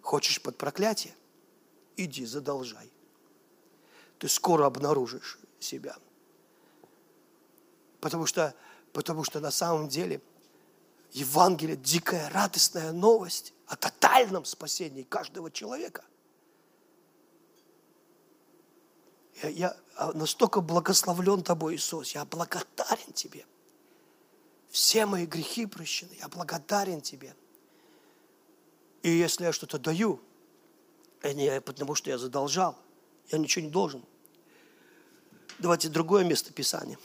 Хочешь 0.00 0.40
под 0.42 0.56
проклятие? 0.56 1.14
Иди, 1.96 2.24
задолжай. 2.26 2.90
Ты 4.18 4.28
скоро 4.28 4.66
обнаружишь 4.66 5.38
себя. 5.60 5.96
Потому 8.00 8.26
что, 8.26 8.54
потому 8.92 9.24
что 9.24 9.40
на 9.40 9.50
самом 9.50 9.88
деле 9.88 10.20
Евангелие– 11.12 11.76
дикая 11.78 12.28
радостная 12.30 12.92
новость 12.92 13.52
о 13.66 13.76
тотальном 13.76 14.44
спасении 14.44 15.02
каждого 15.02 15.50
человека. 15.50 16.04
Я, 19.42 19.48
я 19.48 19.76
настолько 20.14 20.60
благословлен 20.60 21.42
Тобой, 21.42 21.76
Иисус, 21.76 22.12
я 22.12 22.24
благодарен 22.24 23.12
Тебе. 23.12 23.44
Все 24.72 25.04
мои 25.04 25.26
грехи 25.26 25.66
прощены. 25.66 26.16
Я 26.18 26.28
благодарен 26.28 27.02
Тебе. 27.02 27.36
И 29.02 29.10
если 29.10 29.44
я 29.44 29.52
что-то 29.52 29.78
даю, 29.78 30.18
это 31.20 31.34
не 31.34 31.60
потому, 31.60 31.94
что 31.94 32.08
я 32.08 32.16
задолжал. 32.16 32.78
Я 33.28 33.36
ничего 33.36 33.66
не 33.66 33.70
должен. 33.70 34.02
Давайте 35.58 35.90
другое 35.90 36.24
место 36.24 36.54
Писания. 36.54 36.98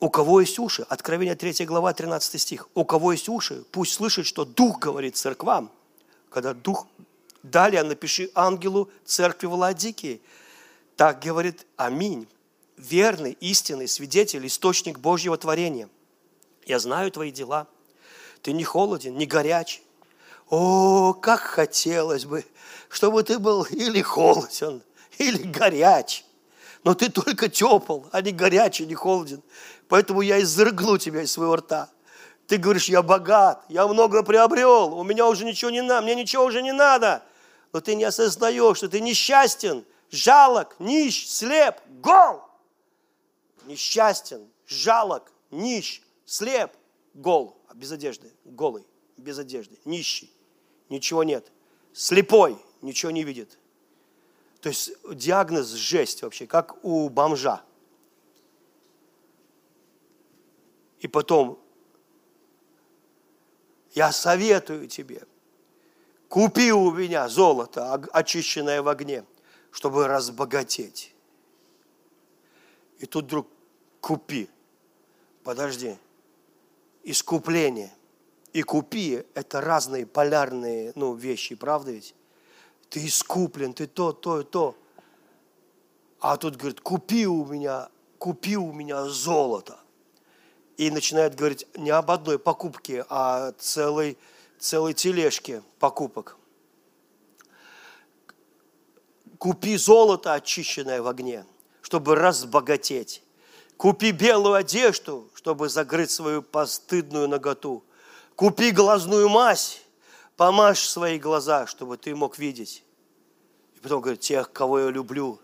У 0.00 0.10
кого 0.10 0.40
есть 0.40 0.58
уши? 0.58 0.82
Откровение 0.88 1.36
3 1.36 1.66
глава, 1.66 1.92
13 1.92 2.40
стих. 2.40 2.68
У 2.74 2.84
кого 2.84 3.12
есть 3.12 3.28
уши, 3.28 3.64
пусть 3.70 3.92
слышит, 3.92 4.26
что 4.26 4.44
Дух 4.44 4.80
говорит 4.80 5.16
церквам. 5.16 5.70
Когда 6.30 6.52
Дух... 6.52 6.88
Далее 7.42 7.82
напиши 7.84 8.30
ангелу 8.34 8.90
церкви 9.04 9.46
Владики. 9.46 10.20
Так 10.96 11.22
говорит 11.22 11.66
Аминь, 11.76 12.28
верный, 12.80 13.36
истинный 13.40 13.88
свидетель, 13.88 14.46
источник 14.46 14.98
Божьего 14.98 15.36
творения. 15.36 15.88
Я 16.66 16.78
знаю 16.78 17.10
твои 17.10 17.30
дела. 17.30 17.66
Ты 18.42 18.52
не 18.52 18.64
холоден, 18.64 19.16
не 19.16 19.26
горячий. 19.26 19.82
О, 20.48 21.12
как 21.14 21.40
хотелось 21.40 22.24
бы, 22.24 22.44
чтобы 22.88 23.22
ты 23.22 23.38
был 23.38 23.64
или 23.64 24.02
холоден, 24.02 24.82
или 25.18 25.42
горяч. 25.42 26.24
Но 26.82 26.94
ты 26.94 27.10
только 27.10 27.48
тепл, 27.48 28.04
а 28.10 28.22
не 28.22 28.32
горячий, 28.32 28.86
не 28.86 28.94
холоден. 28.94 29.42
Поэтому 29.88 30.22
я 30.22 30.40
изрыгну 30.40 30.98
тебя 30.98 31.22
из 31.22 31.32
своего 31.32 31.56
рта. 31.56 31.90
Ты 32.46 32.56
говоришь, 32.56 32.88
я 32.88 33.02
богат, 33.02 33.64
я 33.68 33.86
много 33.86 34.24
приобрел, 34.24 34.94
у 34.94 35.04
меня 35.04 35.28
уже 35.28 35.44
ничего 35.44 35.70
не 35.70 35.82
надо, 35.82 36.02
мне 36.02 36.16
ничего 36.16 36.44
уже 36.44 36.62
не 36.62 36.72
надо. 36.72 37.22
Но 37.72 37.80
ты 37.80 37.94
не 37.94 38.02
осознаешь, 38.02 38.78
что 38.78 38.88
ты 38.88 39.00
несчастен, 39.00 39.84
жалок, 40.10 40.74
нищ, 40.80 41.28
слеп, 41.28 41.76
гол. 42.00 42.49
Несчастен, 43.66 44.48
жалок, 44.66 45.32
нищ, 45.50 46.02
слеп, 46.24 46.72
гол, 47.14 47.60
без 47.74 47.92
одежды, 47.92 48.32
голый, 48.44 48.86
без 49.16 49.38
одежды, 49.38 49.78
нищий, 49.84 50.32
ничего 50.88 51.24
нет, 51.24 51.50
слепой, 51.92 52.58
ничего 52.82 53.10
не 53.10 53.24
видит. 53.24 53.58
То 54.60 54.68
есть 54.68 54.92
диагноз 55.12 55.68
жесть 55.70 56.22
вообще, 56.22 56.46
как 56.46 56.84
у 56.84 57.08
бомжа. 57.08 57.62
И 60.98 61.08
потом, 61.08 61.58
я 63.94 64.12
советую 64.12 64.86
тебе, 64.86 65.26
купи 66.28 66.72
у 66.72 66.90
меня 66.92 67.28
золото, 67.28 67.94
очищенное 68.12 68.82
в 68.82 68.88
огне, 68.88 69.24
чтобы 69.70 70.06
разбогатеть. 70.06 71.14
И 73.00 73.06
тут 73.06 73.24
вдруг 73.24 73.48
купи. 74.00 74.48
Подожди. 75.42 75.96
Искупление 77.02 77.92
и 78.52 78.62
купи– 78.62 79.24
это 79.34 79.60
разные 79.60 80.06
полярные 80.06 80.92
ну, 80.94 81.14
вещи, 81.14 81.54
правда 81.54 81.92
ведь? 81.92 82.14
Ты 82.90 83.06
искуплен, 83.06 83.72
ты 83.72 83.86
то, 83.86 84.12
то 84.12 84.40
и 84.40 84.44
то. 84.44 84.76
А 86.20 86.36
тут 86.36 86.56
говорит, 86.56 86.80
купи 86.80 87.26
у 87.26 87.44
меня, 87.46 87.88
купи 88.18 88.56
у 88.56 88.72
меня 88.72 89.06
золото. 89.06 89.78
И 90.76 90.90
начинает 90.90 91.34
говорить 91.34 91.66
не 91.76 91.90
об 91.90 92.10
одной 92.10 92.38
покупке, 92.38 93.06
а 93.08 93.52
целой, 93.52 94.18
целой 94.58 94.92
тележке 94.92 95.62
покупок. 95.78 96.36
Купи 99.38 99.76
золото, 99.76 100.34
очищенное 100.34 101.00
в 101.00 101.06
огне, 101.06 101.46
чтобы 101.90 102.14
разбогатеть. 102.14 103.20
Купи 103.76 104.12
белую 104.12 104.54
одежду, 104.54 105.28
чтобы 105.34 105.68
закрыть 105.68 106.12
свою 106.12 106.40
постыдную 106.40 107.26
наготу. 107.26 107.82
Купи 108.36 108.70
глазную 108.70 109.28
мазь, 109.28 109.82
помажь 110.36 110.88
свои 110.88 111.18
глаза, 111.18 111.66
чтобы 111.66 111.96
ты 111.96 112.14
мог 112.14 112.38
видеть. 112.38 112.84
И 113.74 113.80
потом 113.80 114.02
говорит, 114.02 114.20
тех, 114.20 114.52
кого 114.52 114.78
я 114.78 114.90
люблю, 114.90 115.40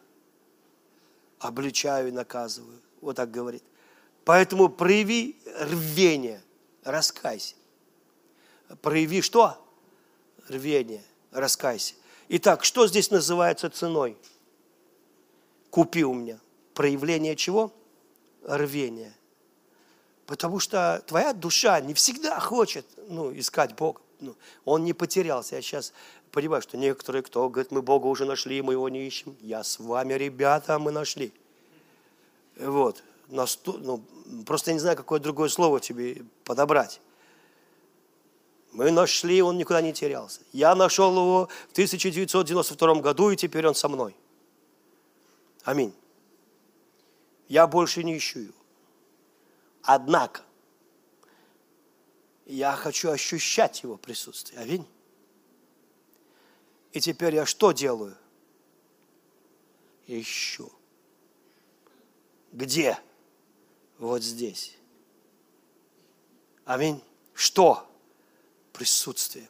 обличаю 1.40 2.08
и 2.08 2.12
наказываю. 2.12 2.80
Вот 3.00 3.16
так 3.16 3.28
говорит. 3.32 3.64
Поэтому 4.24 4.68
прояви 4.68 5.42
рвение, 5.58 6.40
раскайся. 6.84 7.56
Прояви 8.82 9.20
что? 9.20 9.60
Рвение, 10.46 11.02
раскайся. 11.32 11.94
Итак, 12.28 12.62
что 12.62 12.86
здесь 12.86 13.10
называется 13.10 13.68
ценой? 13.68 14.16
Купи 15.76 16.04
у 16.04 16.14
меня. 16.14 16.38
Проявление 16.72 17.36
чего? 17.36 17.70
Рвение. 18.44 19.12
Потому 20.24 20.58
что 20.58 21.04
твоя 21.06 21.34
душа 21.34 21.78
не 21.82 21.92
всегда 21.92 22.40
хочет 22.40 22.86
ну, 23.08 23.30
искать 23.38 23.74
Бога. 23.74 24.00
Ну, 24.20 24.34
он 24.64 24.84
не 24.84 24.94
потерялся. 24.94 25.54
Я 25.54 25.60
сейчас 25.60 25.92
понимаю, 26.32 26.62
что 26.62 26.78
некоторые, 26.78 27.22
кто 27.22 27.46
говорит, 27.50 27.72
мы 27.72 27.82
Бога 27.82 28.06
уже 28.06 28.24
нашли, 28.24 28.62
мы 28.62 28.72
его 28.72 28.88
не 28.88 29.06
ищем. 29.06 29.36
Я 29.42 29.62
с 29.62 29.78
вами, 29.78 30.14
ребята, 30.14 30.78
мы 30.78 30.92
нашли. 30.92 31.30
Вот. 32.58 33.02
Насту, 33.28 33.74
ну, 33.74 34.02
просто 34.46 34.70
я 34.70 34.76
не 34.76 34.80
знаю, 34.80 34.96
какое 34.96 35.20
другое 35.20 35.50
слово 35.50 35.78
тебе 35.78 36.22
подобрать. 36.44 37.02
Мы 38.72 38.90
нашли, 38.90 39.42
он 39.42 39.58
никуда 39.58 39.82
не 39.82 39.92
терялся. 39.92 40.40
Я 40.54 40.74
нашел 40.74 41.12
его 41.12 41.50
в 41.68 41.72
1992 41.72 42.94
году, 43.02 43.28
и 43.28 43.36
теперь 43.36 43.68
он 43.68 43.74
со 43.74 43.90
мной. 43.90 44.16
Аминь. 45.66 45.92
Я 47.48 47.66
больше 47.66 48.04
не 48.04 48.16
ищу 48.16 48.38
его. 48.38 48.54
Однако, 49.82 50.42
я 52.44 52.76
хочу 52.76 53.10
ощущать 53.10 53.82
его 53.82 53.96
присутствие. 53.96 54.60
Аминь. 54.60 54.86
И 56.92 57.00
теперь 57.00 57.34
я 57.34 57.44
что 57.46 57.72
делаю? 57.72 58.16
Ищу. 60.06 60.72
Где? 62.52 62.96
Вот 63.98 64.22
здесь. 64.22 64.76
Аминь. 66.64 67.02
Что? 67.34 67.90
Присутствие. 68.72 69.48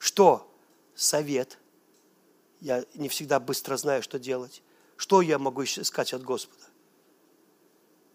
Что? 0.00 0.52
Совет. 0.96 1.58
Я 2.60 2.84
не 2.94 3.08
всегда 3.08 3.38
быстро 3.38 3.76
знаю, 3.76 4.02
что 4.02 4.18
делать. 4.18 4.64
Что 4.96 5.20
я 5.20 5.38
могу 5.38 5.64
искать 5.64 6.12
от 6.12 6.22
Господа? 6.22 6.64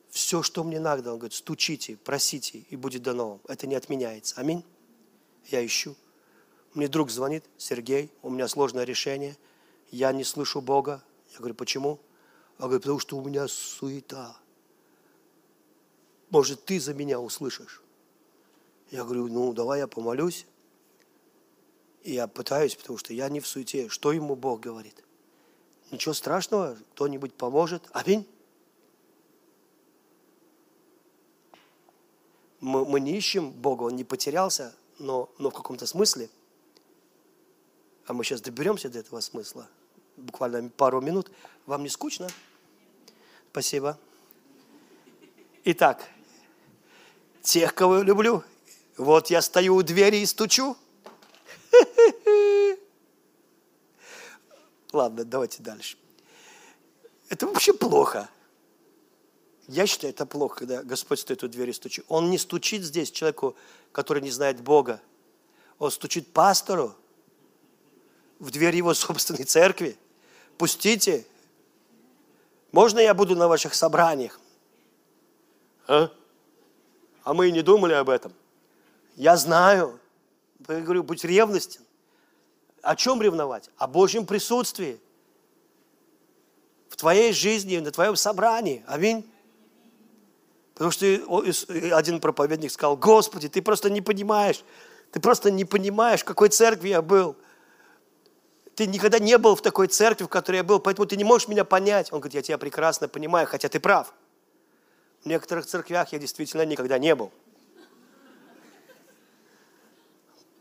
Все, 0.09 0.43
что 0.43 0.63
мне 0.63 0.79
надо, 0.79 1.13
он 1.13 1.19
говорит, 1.19 1.33
стучите, 1.33 1.95
просите, 1.95 2.59
и 2.69 2.75
будет 2.75 3.01
дано 3.01 3.29
вам. 3.29 3.41
Это 3.47 3.65
не 3.65 3.75
отменяется. 3.75 4.35
Аминь. 4.39 4.63
Я 5.45 5.65
ищу. 5.65 5.95
Мне 6.73 6.87
друг 6.87 7.11
звонит, 7.11 7.45
Сергей, 7.57 8.11
у 8.21 8.29
меня 8.29 8.47
сложное 8.47 8.83
решение, 8.83 9.37
я 9.89 10.11
не 10.11 10.23
слышу 10.23 10.61
Бога. 10.61 11.03
Я 11.31 11.39
говорю, 11.39 11.55
почему? 11.55 11.99
Он 12.57 12.65
говорит, 12.65 12.83
потому 12.83 12.99
что 12.99 13.17
у 13.17 13.25
меня 13.25 13.47
суета. 13.47 14.37
Может, 16.29 16.65
ты 16.65 16.79
за 16.79 16.93
меня 16.93 17.19
услышишь? 17.19 17.81
Я 18.89 19.03
говорю, 19.03 19.27
ну, 19.27 19.53
давай 19.53 19.79
я 19.79 19.87
помолюсь. 19.87 20.45
И 22.03 22.13
я 22.13 22.27
пытаюсь, 22.27 22.75
потому 22.75 22.97
что 22.97 23.13
я 23.13 23.29
не 23.29 23.39
в 23.39 23.47
суете. 23.47 23.89
Что 23.89 24.11
ему 24.11 24.35
Бог 24.35 24.61
говорит? 24.61 25.03
Ничего 25.91 26.13
страшного, 26.13 26.77
кто-нибудь 26.93 27.33
поможет. 27.33 27.87
Аминь. 27.91 28.25
мы, 32.61 32.85
мы 32.85 32.99
не 32.99 33.17
ищем 33.17 33.51
Бога, 33.51 33.83
Он 33.83 33.95
не 33.95 34.05
потерялся, 34.05 34.73
но, 34.99 35.29
но 35.37 35.49
в 35.49 35.53
каком-то 35.53 35.85
смысле, 35.85 36.29
а 38.05 38.13
мы 38.13 38.23
сейчас 38.23 38.41
доберемся 38.41 38.87
до 38.87 38.99
этого 38.99 39.19
смысла, 39.19 39.67
буквально 40.15 40.69
пару 40.69 41.01
минут, 41.01 41.31
вам 41.65 41.83
не 41.83 41.89
скучно? 41.89 42.29
Спасибо. 43.51 43.97
Итак, 45.65 46.07
тех, 47.41 47.73
кого 47.75 47.97
я 47.97 48.03
люблю, 48.03 48.43
вот 48.95 49.27
я 49.27 49.41
стою 49.41 49.75
у 49.75 49.83
двери 49.83 50.17
и 50.17 50.25
стучу. 50.25 50.77
Ладно, 54.91 55.23
давайте 55.23 55.63
дальше. 55.63 55.97
Это 57.29 57.47
вообще 57.47 57.73
плохо. 57.73 58.29
Я 59.67 59.87
считаю, 59.87 60.13
это 60.13 60.25
плохо, 60.25 60.59
когда 60.59 60.83
Господь 60.83 61.19
стоит 61.19 61.43
у 61.43 61.47
двери 61.47 61.69
и 61.69 61.73
стучит. 61.73 62.03
Он 62.09 62.29
не 62.29 62.37
стучит 62.37 62.83
здесь 62.83 63.09
человеку, 63.09 63.55
который 63.91 64.21
не 64.21 64.31
знает 64.31 64.59
Бога. 64.61 65.01
Он 65.79 65.89
стучит 65.91 66.33
пастору 66.33 66.95
в 68.39 68.51
дверь 68.51 68.75
его 68.75 68.93
собственной 68.93 69.45
церкви. 69.45 69.97
Пустите. 70.57 71.25
Можно 72.71 72.99
я 72.99 73.13
буду 73.13 73.35
на 73.35 73.47
ваших 73.47 73.73
собраниях? 73.73 74.39
А? 75.87 76.11
А 77.23 77.33
мы 77.33 77.47
и 77.47 77.51
не 77.51 77.61
думали 77.61 77.93
об 77.93 78.09
этом. 78.09 78.33
Я 79.15 79.37
знаю. 79.37 79.99
Я 80.67 80.81
говорю, 80.81 81.03
будь 81.03 81.23
ревностен. 81.23 81.81
О 82.81 82.95
чем 82.95 83.21
ревновать? 83.21 83.69
О 83.77 83.87
Божьем 83.87 84.25
присутствии. 84.25 84.99
В 86.89 86.95
твоей 86.95 87.33
жизни, 87.33 87.77
на 87.77 87.91
твоем 87.91 88.15
собрании. 88.15 88.83
Аминь. 88.87 89.29
Потому 90.73 90.91
что 90.91 91.05
один 91.95 92.19
проповедник 92.19 92.71
сказал, 92.71 92.97
Господи, 92.97 93.47
ты 93.49 93.61
просто 93.61 93.89
не 93.89 94.01
понимаешь, 94.01 94.63
ты 95.11 95.19
просто 95.19 95.51
не 95.51 95.65
понимаешь, 95.65 96.21
в 96.21 96.25
какой 96.25 96.49
церкви 96.49 96.89
я 96.89 97.01
был. 97.01 97.35
Ты 98.75 98.87
никогда 98.87 99.19
не 99.19 99.37
был 99.37 99.55
в 99.55 99.61
такой 99.61 99.87
церкви, 99.87 100.23
в 100.23 100.29
которой 100.29 100.55
я 100.55 100.63
был, 100.63 100.79
поэтому 100.79 101.05
ты 101.05 101.17
не 101.17 101.23
можешь 101.23 101.47
меня 101.47 101.65
понять. 101.65 102.11
Он 102.11 102.19
говорит, 102.19 102.35
я 102.35 102.41
тебя 102.41 102.57
прекрасно 102.57 103.07
понимаю, 103.07 103.45
хотя 103.45 103.69
ты 103.69 103.79
прав. 103.79 104.13
В 105.23 105.27
некоторых 105.27 105.67
церквях 105.67 106.13
я 106.13 106.19
действительно 106.19 106.65
никогда 106.65 106.97
не 106.97 107.13
был. 107.13 107.31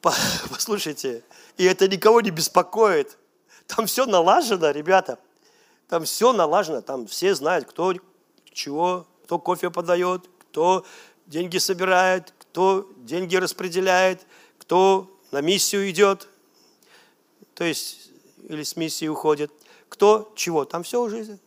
Послушайте, 0.01 1.23
и 1.57 1.65
это 1.65 1.89
никого 1.89 2.21
не 2.21 2.31
беспокоит. 2.31 3.19
Там 3.67 3.87
все 3.87 4.07
налажено, 4.07 4.71
ребята. 4.71 5.19
Там 5.89 6.05
все 6.05 6.33
налажено, 6.33 6.81
там 6.81 7.07
все 7.07 7.35
знают, 7.35 7.69
кто 7.69 7.95
чего, 8.53 9.07
кто 9.25 9.39
кофе 9.39 9.71
подает, 9.71 10.29
кто 10.39 10.85
деньги 11.27 11.59
собирает, 11.59 12.33
кто 12.39 12.89
деньги 12.99 13.37
распределяет, 13.37 14.27
кто 14.59 15.11
на 15.31 15.41
миссию 15.41 15.91
идет, 15.91 16.29
то 17.55 17.65
есть 17.65 18.11
или 18.49 18.63
с 18.63 18.77
миссии 18.77 19.07
уходит, 19.07 19.53
кто 19.89 20.33
чего. 20.35 20.65
Там 20.65 20.83
все 20.83 21.01
уже, 21.01 21.39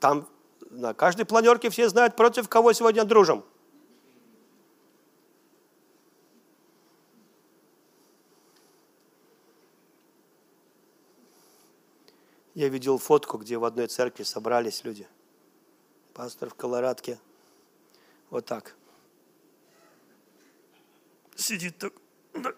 там 0.00 0.28
на 0.70 0.94
каждой 0.94 1.24
планерке 1.24 1.70
все 1.70 1.88
знают, 1.88 2.16
против 2.16 2.48
кого 2.48 2.72
сегодня 2.72 3.04
дружим. 3.04 3.44
Я 12.54 12.68
видел 12.68 12.98
фотку, 12.98 13.38
где 13.38 13.58
в 13.58 13.64
одной 13.64 13.88
церкви 13.88 14.22
собрались 14.22 14.84
люди. 14.84 15.08
Пастор 16.12 16.50
в 16.50 16.54
колорадке. 16.54 17.18
Вот 18.30 18.46
так. 18.46 18.76
Сидит 21.34 21.78
так. 21.78 21.92
так. 22.32 22.56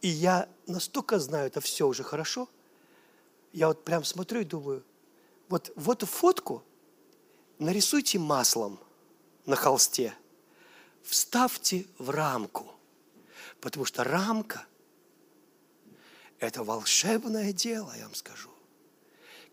И 0.00 0.08
я 0.08 0.48
настолько 0.66 1.18
знаю, 1.18 1.48
это 1.48 1.60
все 1.60 1.86
уже 1.86 2.04
хорошо. 2.04 2.48
Я 3.52 3.66
вот 3.66 3.84
прям 3.84 4.04
смотрю 4.04 4.40
и 4.40 4.44
думаю, 4.44 4.84
вот, 5.48 5.72
вот 5.74 6.02
фотку 6.02 6.62
нарисуйте 7.58 8.20
маслом 8.20 8.78
на 9.44 9.56
холсте, 9.56 10.14
вставьте 11.02 11.86
в 11.98 12.10
рамку, 12.10 12.72
потому 13.60 13.84
что 13.84 14.04
рамка 14.04 14.64
это 16.40 16.64
волшебное 16.64 17.52
дело, 17.52 17.94
я 17.96 18.04
вам 18.04 18.14
скажу. 18.14 18.50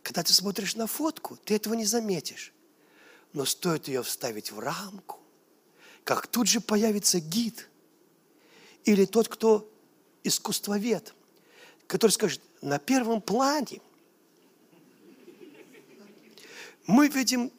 Когда 0.01 0.23
ты 0.23 0.33
смотришь 0.33 0.75
на 0.75 0.88
фотку, 0.88 1.38
ты 1.43 1.55
этого 1.55 1.73
не 1.73 1.85
заметишь. 1.85 2.53
Но 3.33 3.43
стоит 3.43 3.89
ее 3.89 4.03
вставить 4.03 4.51
в 4.53 4.59
рамку, 4.59 5.19
как 6.05 6.27
тут 6.27 6.47
же 6.47 6.61
появится 6.61 7.19
гид 7.19 7.69
или 8.85 9.03
тот, 9.03 9.27
кто 9.27 9.69
искусствовед, 10.23 11.13
который 11.88 12.11
скажет, 12.11 12.41
на 12.61 12.79
первом 12.79 13.21
плане 13.21 13.81
мы 16.85 17.09
видим 17.09 17.51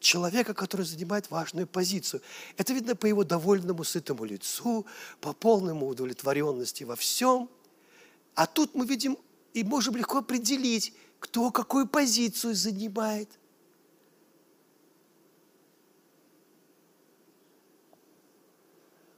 человека, 0.00 0.54
который 0.54 0.84
занимает 0.84 1.30
важную 1.30 1.68
позицию. 1.68 2.20
Это 2.56 2.72
видно 2.72 2.96
по 2.96 3.06
его 3.06 3.22
довольному, 3.22 3.84
сытому 3.84 4.24
лицу, 4.24 4.84
по 5.20 5.32
полному 5.32 5.86
удовлетворенности 5.86 6.82
во 6.82 6.96
всем– 6.96 7.48
а 8.34 8.46
тут 8.46 8.74
мы 8.74 8.86
видим 8.86 9.18
и 9.52 9.64
можем 9.64 9.96
легко 9.96 10.18
определить, 10.18 10.94
кто 11.18 11.50
какую 11.50 11.86
позицию 11.86 12.54
занимает. 12.54 13.28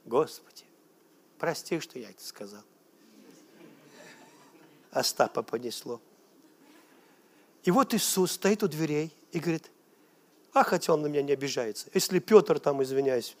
Господи, 0.05 0.65
прости, 1.39 1.79
что 1.79 1.97
я 1.97 2.09
это 2.09 2.23
сказал. 2.23 2.61
Остапа 4.91 5.41
понесло. 5.41 5.99
И 7.63 7.71
вот 7.71 7.93
Иисус 7.93 8.33
стоит 8.33 8.61
у 8.61 8.67
дверей 8.67 9.11
и 9.31 9.39
говорит, 9.39 9.71
а 10.53 10.63
хотя 10.63 10.93
он 10.93 11.01
на 11.01 11.07
меня 11.07 11.23
не 11.23 11.31
обижается. 11.31 11.89
Если 11.93 12.19
Петр 12.19 12.59
там, 12.59 12.81
извиняюсь, 12.83 13.35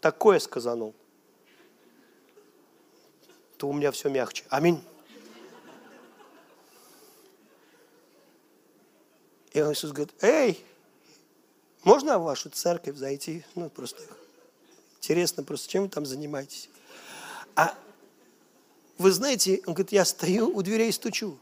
такое 0.00 0.38
сказанул, 0.38 0.94
то 3.60 3.68
у 3.68 3.74
меня 3.74 3.92
все 3.92 4.08
мягче. 4.08 4.44
Аминь. 4.48 4.82
И 9.52 9.58
Иисус 9.58 9.92
говорит, 9.92 10.14
эй, 10.22 10.64
можно 11.82 12.18
в 12.18 12.22
вашу 12.22 12.48
церковь 12.48 12.96
зайти? 12.96 13.44
Ну, 13.54 13.68
просто 13.68 14.02
интересно, 14.96 15.42
просто 15.42 15.68
чем 15.68 15.82
вы 15.82 15.88
там 15.90 16.06
занимаетесь? 16.06 16.70
А 17.54 17.76
вы 18.96 19.12
знаете, 19.12 19.60
он 19.66 19.74
говорит, 19.74 19.92
я 19.92 20.06
стою 20.06 20.48
у 20.56 20.62
дверей 20.62 20.88
и 20.88 20.92
стучу. 20.92 21.38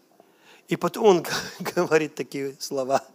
И 0.66 0.75
потом 0.75 1.05
он 1.05 1.27
говорит 1.61 2.16
такие 2.16 2.57
слова. 2.59 3.07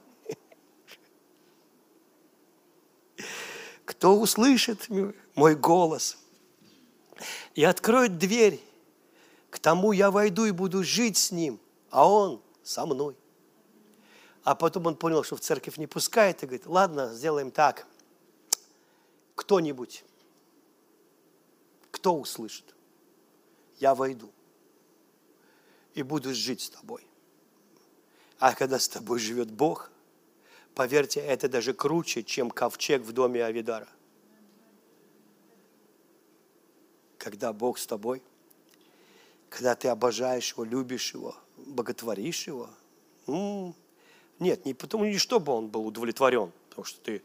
Кто 3.83 4.17
услышит 4.17 4.87
мой 5.35 5.57
голос 5.57 6.17
и 7.53 7.65
откроет 7.65 8.17
дверь, 8.17 8.61
к 9.53 9.59
тому 9.59 9.91
я 9.91 10.09
войду 10.09 10.45
и 10.45 10.51
буду 10.51 10.83
жить 10.83 11.15
с 11.15 11.31
ним, 11.31 11.59
а 11.91 12.09
он 12.09 12.41
со 12.63 12.87
мной. 12.87 13.15
А 14.43 14.55
потом 14.55 14.87
он 14.87 14.95
понял, 14.95 15.23
что 15.23 15.35
в 15.35 15.41
церковь 15.41 15.77
не 15.77 15.85
пускает, 15.85 16.41
и 16.41 16.47
говорит, 16.47 16.65
ладно, 16.65 17.13
сделаем 17.13 17.51
так. 17.51 17.85
Кто-нибудь, 19.35 20.03
кто 21.91 22.15
услышит, 22.15 22.73
я 23.77 23.93
войду 23.93 24.31
и 25.93 26.01
буду 26.01 26.33
жить 26.33 26.61
с 26.61 26.71
тобой. 26.71 27.05
А 28.39 28.55
когда 28.55 28.79
с 28.79 28.89
тобой 28.89 29.19
живет 29.19 29.51
Бог, 29.51 29.91
поверьте, 30.73 31.19
это 31.19 31.47
даже 31.47 31.75
круче, 31.75 32.23
чем 32.23 32.49
ковчег 32.49 33.03
в 33.03 33.11
доме 33.11 33.45
Авидара. 33.45 33.87
Когда 37.19 37.53
Бог 37.53 37.77
с 37.77 37.85
тобой, 37.85 38.23
когда 39.53 39.75
ты 39.75 39.87
обожаешь 39.87 40.51
Его, 40.53 40.63
любишь 40.63 41.13
Его, 41.13 41.35
боготворишь 41.57 42.47
Его, 42.47 42.69
нет, 44.39 44.65
не 44.65 44.73
потому, 44.73 45.05
не 45.05 45.19
чтобы 45.19 45.53
он 45.53 45.67
был 45.67 45.85
удовлетворен, 45.85 46.51
потому 46.69 46.85
что 46.85 46.99
ты 47.01 47.21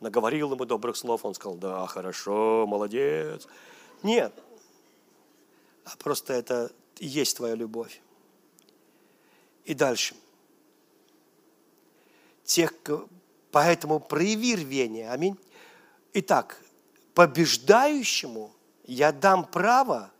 наговорил 0.00 0.52
ему 0.52 0.64
добрых 0.64 0.96
слов, 0.96 1.24
он 1.24 1.34
сказал, 1.34 1.56
да, 1.58 1.86
хорошо, 1.86 2.66
молодец. 2.66 3.46
Нет, 4.02 4.32
а 5.84 5.96
просто 5.98 6.32
это 6.32 6.72
и 6.98 7.06
есть 7.06 7.36
твоя 7.36 7.54
любовь. 7.54 8.00
И 9.66 9.74
дальше. 9.74 10.16
Тех, 12.42 12.72
поэтому 13.52 14.00
прояви 14.00 14.56
рвение. 14.56 15.10
Аминь. 15.10 15.38
Итак, 16.14 16.60
побеждающему 17.14 18.52
я 18.86 19.12
дам 19.12 19.44
право 19.44 20.10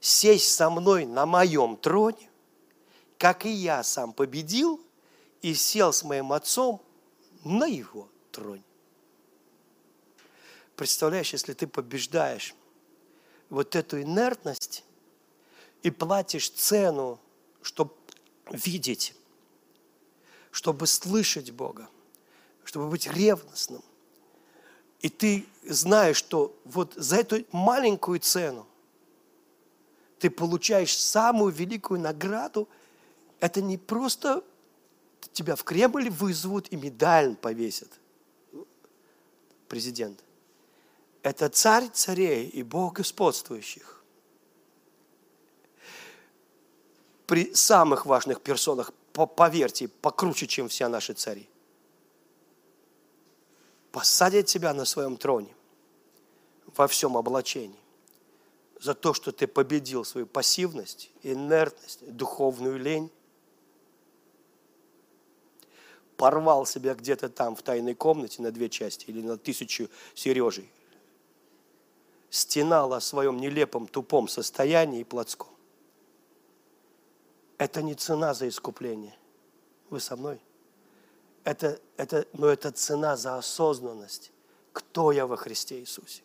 сесть 0.00 0.54
со 0.54 0.70
мной 0.70 1.04
на 1.04 1.26
моем 1.26 1.76
троне, 1.76 2.30
как 3.18 3.44
и 3.44 3.50
я 3.50 3.82
сам 3.82 4.12
победил 4.12 4.80
и 5.42 5.54
сел 5.54 5.92
с 5.92 6.02
моим 6.02 6.32
отцом 6.32 6.82
на 7.44 7.66
его 7.66 8.08
троне. 8.32 8.64
Представляешь, 10.76 11.32
если 11.32 11.52
ты 11.52 11.66
побеждаешь 11.66 12.54
вот 13.50 13.76
эту 13.76 14.00
инертность 14.00 14.84
и 15.82 15.90
платишь 15.90 16.50
цену, 16.50 17.20
чтобы 17.60 17.94
видеть, 18.50 19.14
чтобы 20.50 20.86
слышать 20.86 21.50
Бога, 21.50 21.88
чтобы 22.64 22.88
быть 22.88 23.06
ревностным. 23.06 23.82
И 25.00 25.08
ты 25.08 25.46
знаешь, 25.62 26.16
что 26.16 26.56
вот 26.64 26.94
за 26.94 27.16
эту 27.16 27.44
маленькую 27.52 28.20
цену 28.20 28.66
ты 30.20 30.28
получаешь 30.28 30.96
самую 30.96 31.50
великую 31.50 31.98
награду. 31.98 32.68
Это 33.40 33.62
не 33.62 33.78
просто 33.78 34.44
тебя 35.32 35.56
в 35.56 35.64
Кремль 35.64 36.10
вызовут 36.10 36.70
и 36.70 36.76
медаль 36.76 37.36
повесят. 37.36 37.88
Президент. 39.66 40.22
Это 41.22 41.48
царь 41.48 41.88
царей 41.92 42.48
и 42.48 42.62
Бог 42.62 42.96
господствующих. 42.96 44.04
При 47.26 47.54
самых 47.54 48.04
важных 48.04 48.42
персонах, 48.42 48.92
поверьте, 49.12 49.88
покруче, 49.88 50.46
чем 50.46 50.68
все 50.68 50.88
наши 50.88 51.14
цари. 51.14 51.48
Посадят 53.90 54.46
тебя 54.46 54.74
на 54.74 54.84
своем 54.84 55.16
троне 55.16 55.54
во 56.76 56.86
всем 56.88 57.16
облачении 57.16 57.79
за 58.80 58.94
то, 58.94 59.12
что 59.12 59.30
ты 59.30 59.46
победил 59.46 60.04
свою 60.04 60.26
пассивность, 60.26 61.10
инертность, 61.22 62.00
духовную 62.10 62.78
лень, 62.78 63.10
порвал 66.16 66.66
себя 66.66 66.94
где-то 66.94 67.28
там 67.28 67.56
в 67.56 67.62
тайной 67.62 67.94
комнате 67.94 68.42
на 68.42 68.50
две 68.50 68.68
части 68.68 69.04
или 69.06 69.22
на 69.22 69.36
тысячу 69.36 69.88
Сережей, 70.14 70.70
стенал 72.30 72.94
о 72.94 73.00
своем 73.00 73.36
нелепом, 73.36 73.86
тупом 73.86 74.28
состоянии 74.28 75.00
и 75.00 75.04
плотском. 75.04 75.48
Это 77.58 77.82
не 77.82 77.94
цена 77.94 78.32
за 78.32 78.48
искупление. 78.48 79.16
Вы 79.90 80.00
со 80.00 80.16
мной? 80.16 80.40
Это, 81.44 81.78
это, 81.96 82.26
но 82.32 82.46
это 82.46 82.70
цена 82.70 83.16
за 83.16 83.36
осознанность. 83.36 84.32
Кто 84.72 85.12
я 85.12 85.26
во 85.26 85.36
Христе 85.36 85.80
Иисусе? 85.80 86.22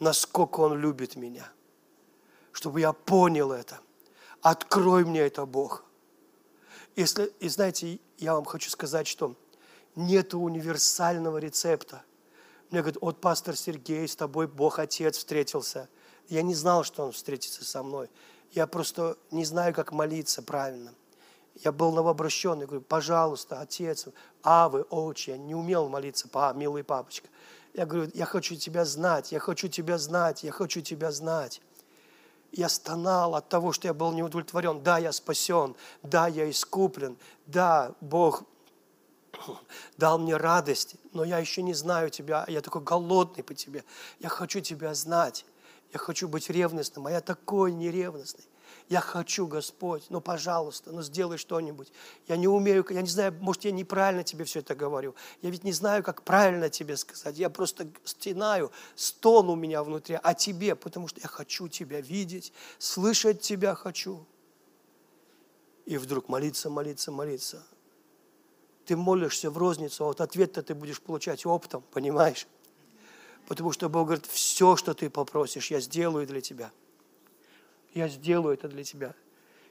Насколько 0.00 0.60
Он 0.60 0.78
любит 0.78 1.16
меня? 1.16 1.50
Чтобы 2.58 2.80
я 2.80 2.92
понял 2.92 3.52
это. 3.52 3.78
Открой 4.42 5.04
мне 5.04 5.20
это, 5.20 5.46
Бог. 5.46 5.84
Если, 6.96 7.26
и 7.38 7.48
знаете, 7.48 8.00
я 8.16 8.34
вам 8.34 8.44
хочу 8.44 8.68
сказать, 8.68 9.06
что 9.06 9.36
нет 9.94 10.34
универсального 10.34 11.38
рецепта. 11.38 12.02
Мне 12.70 12.80
говорят, 12.80 13.00
вот 13.00 13.20
пастор 13.20 13.56
Сергей, 13.56 14.08
с 14.08 14.16
тобой 14.16 14.48
Бог 14.48 14.80
Отец 14.80 15.18
встретился. 15.18 15.88
Я 16.28 16.42
не 16.42 16.52
знал, 16.56 16.82
что 16.82 17.04
Он 17.04 17.12
встретится 17.12 17.64
со 17.64 17.84
мной. 17.84 18.10
Я 18.50 18.66
просто 18.66 19.16
не 19.30 19.44
знаю, 19.44 19.72
как 19.72 19.92
молиться 19.92 20.42
правильно. 20.42 20.92
Я 21.62 21.70
был 21.70 21.92
новообращенный, 21.92 22.66
говорю, 22.66 22.82
пожалуйста, 22.82 23.60
отец, 23.60 24.08
авы, 24.42 24.82
отче, 24.90 25.30
я 25.30 25.38
не 25.38 25.54
умел 25.54 25.88
молиться, 25.88 26.26
па, 26.28 26.52
милый 26.54 26.82
папочка. 26.82 27.28
Я 27.72 27.86
говорю, 27.86 28.10
я 28.14 28.24
хочу 28.24 28.56
тебя 28.56 28.84
знать, 28.84 29.30
я 29.30 29.38
хочу 29.38 29.68
тебя 29.68 29.96
знать, 29.96 30.42
я 30.42 30.50
хочу 30.50 30.80
тебя 30.80 31.12
знать. 31.12 31.62
Я 32.52 32.68
стонал 32.68 33.34
от 33.34 33.48
того, 33.48 33.72
что 33.72 33.88
я 33.88 33.94
был 33.94 34.12
неудовлетворен. 34.12 34.82
Да, 34.82 34.98
я 34.98 35.12
спасен, 35.12 35.76
да, 36.02 36.26
я 36.28 36.50
искуплен, 36.50 37.16
да, 37.46 37.94
Бог 38.00 38.44
дал 39.96 40.18
мне 40.18 40.36
радость, 40.36 40.96
но 41.12 41.24
я 41.24 41.38
еще 41.38 41.62
не 41.62 41.74
знаю 41.74 42.10
тебя, 42.10 42.44
я 42.48 42.60
такой 42.60 42.82
голодный 42.82 43.44
по 43.44 43.54
тебе. 43.54 43.84
Я 44.18 44.28
хочу 44.28 44.60
тебя 44.60 44.94
знать, 44.94 45.44
я 45.92 45.98
хочу 45.98 46.28
быть 46.28 46.50
ревностным, 46.50 47.06
а 47.06 47.10
я 47.10 47.20
такой 47.20 47.72
неревностный. 47.72 48.44
Я 48.88 49.02
хочу, 49.02 49.46
Господь, 49.46 50.06
ну, 50.08 50.22
пожалуйста, 50.22 50.92
ну, 50.92 51.02
сделай 51.02 51.36
что-нибудь. 51.36 51.92
Я 52.26 52.38
не 52.38 52.48
умею, 52.48 52.86
я 52.88 53.02
не 53.02 53.08
знаю, 53.08 53.34
может, 53.38 53.64
я 53.66 53.70
неправильно 53.70 54.24
тебе 54.24 54.46
все 54.46 54.60
это 54.60 54.74
говорю. 54.74 55.14
Я 55.42 55.50
ведь 55.50 55.62
не 55.62 55.72
знаю, 55.72 56.02
как 56.02 56.22
правильно 56.22 56.70
тебе 56.70 56.96
сказать. 56.96 57.36
Я 57.36 57.50
просто 57.50 57.90
стенаю, 58.04 58.72
стон 58.94 59.50
у 59.50 59.56
меня 59.56 59.82
внутри, 59.82 60.18
а 60.22 60.32
тебе, 60.32 60.74
потому 60.74 61.06
что 61.06 61.20
я 61.20 61.28
хочу 61.28 61.68
тебя 61.68 62.00
видеть, 62.00 62.54
слышать 62.78 63.42
тебя 63.42 63.74
хочу. 63.74 64.24
И 65.84 65.98
вдруг 65.98 66.30
молиться, 66.30 66.70
молиться, 66.70 67.12
молиться. 67.12 67.66
Ты 68.86 68.96
молишься 68.96 69.50
в 69.50 69.58
розницу, 69.58 70.04
а 70.04 70.06
вот 70.08 70.22
ответ-то 70.22 70.62
ты 70.62 70.74
будешь 70.74 71.02
получать 71.02 71.44
оптом, 71.44 71.84
понимаешь? 71.92 72.46
Потому 73.48 73.72
что 73.72 73.90
Бог 73.90 74.06
говорит, 74.06 74.24
все, 74.24 74.76
что 74.76 74.94
ты 74.94 75.10
попросишь, 75.10 75.70
я 75.70 75.80
сделаю 75.80 76.26
для 76.26 76.40
тебя– 76.40 76.72
я 77.94 78.08
сделаю 78.08 78.54
это 78.54 78.68
для 78.68 78.84
тебя. 78.84 79.14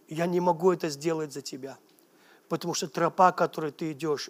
Я 0.07 0.25
не 0.25 0.39
могу 0.39 0.71
это 0.71 0.89
сделать 0.89 1.33
за 1.33 1.41
тебя. 1.41 1.77
Потому 2.49 2.73
что 2.73 2.87
тропа, 2.87 3.31
которой 3.31 3.71
ты 3.71 3.91
идешь, 3.91 4.29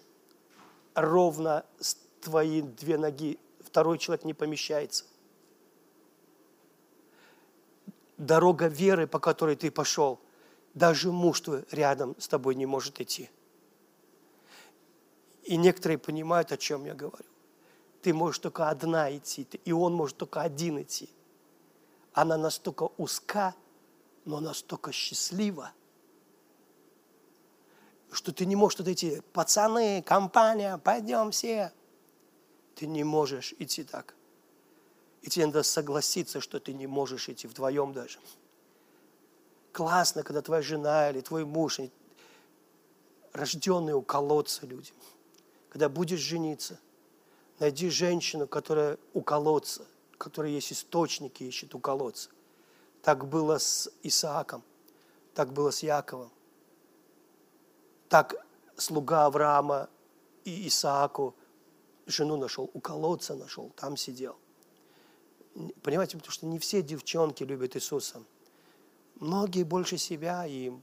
ровно 0.94 1.64
с 1.78 1.96
твои 2.20 2.62
две 2.62 2.98
ноги, 2.98 3.38
второй 3.60 3.98
человек 3.98 4.24
не 4.24 4.34
помещается. 4.34 5.04
Дорога 8.16 8.66
веры, 8.66 9.06
по 9.06 9.20
которой 9.20 9.54
ты 9.54 9.70
пошел, 9.70 10.18
даже 10.74 11.12
муж 11.12 11.40
твой 11.40 11.64
рядом 11.70 12.16
с 12.18 12.26
тобой 12.26 12.56
не 12.56 12.66
может 12.66 13.00
идти. 13.00 13.30
И 15.44 15.56
некоторые 15.56 15.98
понимают, 15.98 16.52
о 16.52 16.56
чем 16.56 16.84
я 16.84 16.94
говорю. 16.94 17.24
Ты 18.02 18.12
можешь 18.12 18.38
только 18.40 18.68
одна 18.68 19.16
идти, 19.16 19.46
и 19.64 19.72
он 19.72 19.94
может 19.94 20.16
только 20.16 20.40
один 20.40 20.82
идти. 20.82 21.08
Она 22.12 22.36
настолько 22.36 22.90
узка, 22.96 23.54
но 24.28 24.40
настолько 24.40 24.92
счастлива, 24.92 25.72
что 28.12 28.30
ты 28.30 28.44
не 28.44 28.56
можешь 28.56 28.78
вот 28.78 28.88
эти 28.88 29.22
пацаны, 29.32 30.02
компания, 30.02 30.76
пойдем 30.76 31.30
все. 31.30 31.72
Ты 32.74 32.86
не 32.86 33.04
можешь 33.04 33.54
идти 33.58 33.84
так. 33.84 34.14
И 35.22 35.30
тебе 35.30 35.46
надо 35.46 35.62
согласиться, 35.62 36.42
что 36.42 36.60
ты 36.60 36.74
не 36.74 36.86
можешь 36.86 37.30
идти 37.30 37.48
вдвоем 37.48 37.94
даже. 37.94 38.18
Классно, 39.72 40.22
когда 40.22 40.42
твоя 40.42 40.60
жена 40.60 41.08
или 41.08 41.22
твой 41.22 41.46
муж, 41.46 41.80
рожденные 43.32 43.96
у 43.96 44.02
колодца 44.02 44.66
люди. 44.66 44.92
Когда 45.70 45.88
будешь 45.88 46.20
жениться, 46.20 46.78
найди 47.60 47.88
женщину, 47.88 48.46
которая 48.46 48.98
у 49.14 49.22
колодца, 49.22 49.86
которая 50.18 50.52
есть 50.52 50.70
источники, 50.70 51.44
ищет 51.44 51.74
у 51.74 51.78
колодца. 51.78 52.28
Так 53.08 53.26
было 53.26 53.56
с 53.56 53.90
Исааком, 54.02 54.62
так 55.32 55.50
было 55.54 55.70
с 55.70 55.82
Яковом. 55.82 56.30
Так 58.10 58.34
слуга 58.76 59.24
Авраама 59.24 59.88
и 60.44 60.68
Исааку 60.68 61.34
жену 62.04 62.36
нашел, 62.36 62.70
у 62.74 62.80
колодца 62.80 63.34
нашел, 63.34 63.72
там 63.76 63.96
сидел. 63.96 64.36
Понимаете, 65.82 66.18
потому 66.18 66.32
что 66.32 66.44
не 66.44 66.58
все 66.58 66.82
девчонки 66.82 67.44
любят 67.44 67.76
Иисуса. 67.76 68.22
Многие 69.14 69.62
больше 69.62 69.96
себя 69.96 70.44
им. 70.44 70.82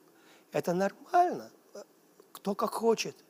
Это 0.51 0.73
нормально. 0.73 1.51
Кто 2.31 2.55
как 2.55 2.73
хочет. 2.73 3.23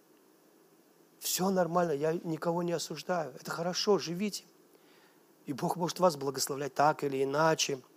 Все 1.19 1.49
нормально, 1.49 1.91
я 1.91 2.13
никого 2.13 2.63
не 2.63 2.71
осуждаю. 2.71 3.33
Это 3.35 3.51
хорошо, 3.51 3.97
живите. 3.97 4.45
И 5.47 5.51
Бог 5.51 5.75
может 5.75 5.99
вас 5.99 6.15
благословлять 6.15 6.73
так 6.73 7.03
или 7.03 7.21
иначе– 7.21 7.81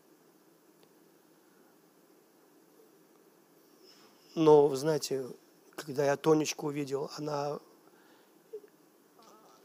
Но, 4.39 4.69
вы 4.69 4.77
знаете, 4.77 5.27
когда 5.75 6.05
я 6.05 6.17
Тонечку 6.17 6.69
увидел, 6.69 7.11
она, 7.17 7.59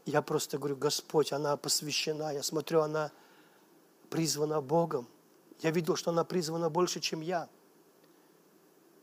я 0.04 0.20
просто 0.20 0.58
говорю, 0.58 0.74
Господь, 0.74 1.32
она 1.32 1.56
посвящена. 1.56 2.32
Я 2.32 2.42
смотрю, 2.42 2.80
она 2.80 3.12
призвана 4.10 4.60
Богом. 4.60 5.06
Я 5.60 5.70
видел, 5.70 5.94
что 5.94 6.10
она 6.10 6.24
призвана 6.24 6.70
больше, 6.70 6.98
чем 6.98 7.20
я. 7.20 7.48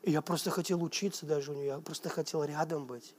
И 0.01 0.11
я 0.11 0.21
просто 0.21 0.49
хотел 0.49 0.83
учиться 0.83 1.25
даже 1.25 1.51
у 1.51 1.55
нее, 1.55 1.67
я 1.67 1.79
просто 1.79 2.09
хотел 2.09 2.43
рядом 2.43 2.85
быть. 2.85 3.15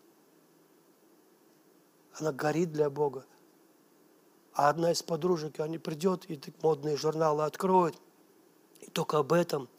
Она 2.21 2.33
горит 2.33 2.71
для 2.71 2.91
Бога. 2.91 3.25
А 4.53 4.69
одна 4.69 4.93
из 4.93 5.03
подружек, 5.03 5.59
они 5.61 5.79
придет 5.79 6.31
и 6.31 6.39
модные 6.61 6.99
журналы 6.99 7.45
откроет, 7.45 7.97
и 8.81 8.91
только 8.91 9.17
об 9.17 9.33
этом– 9.33 9.71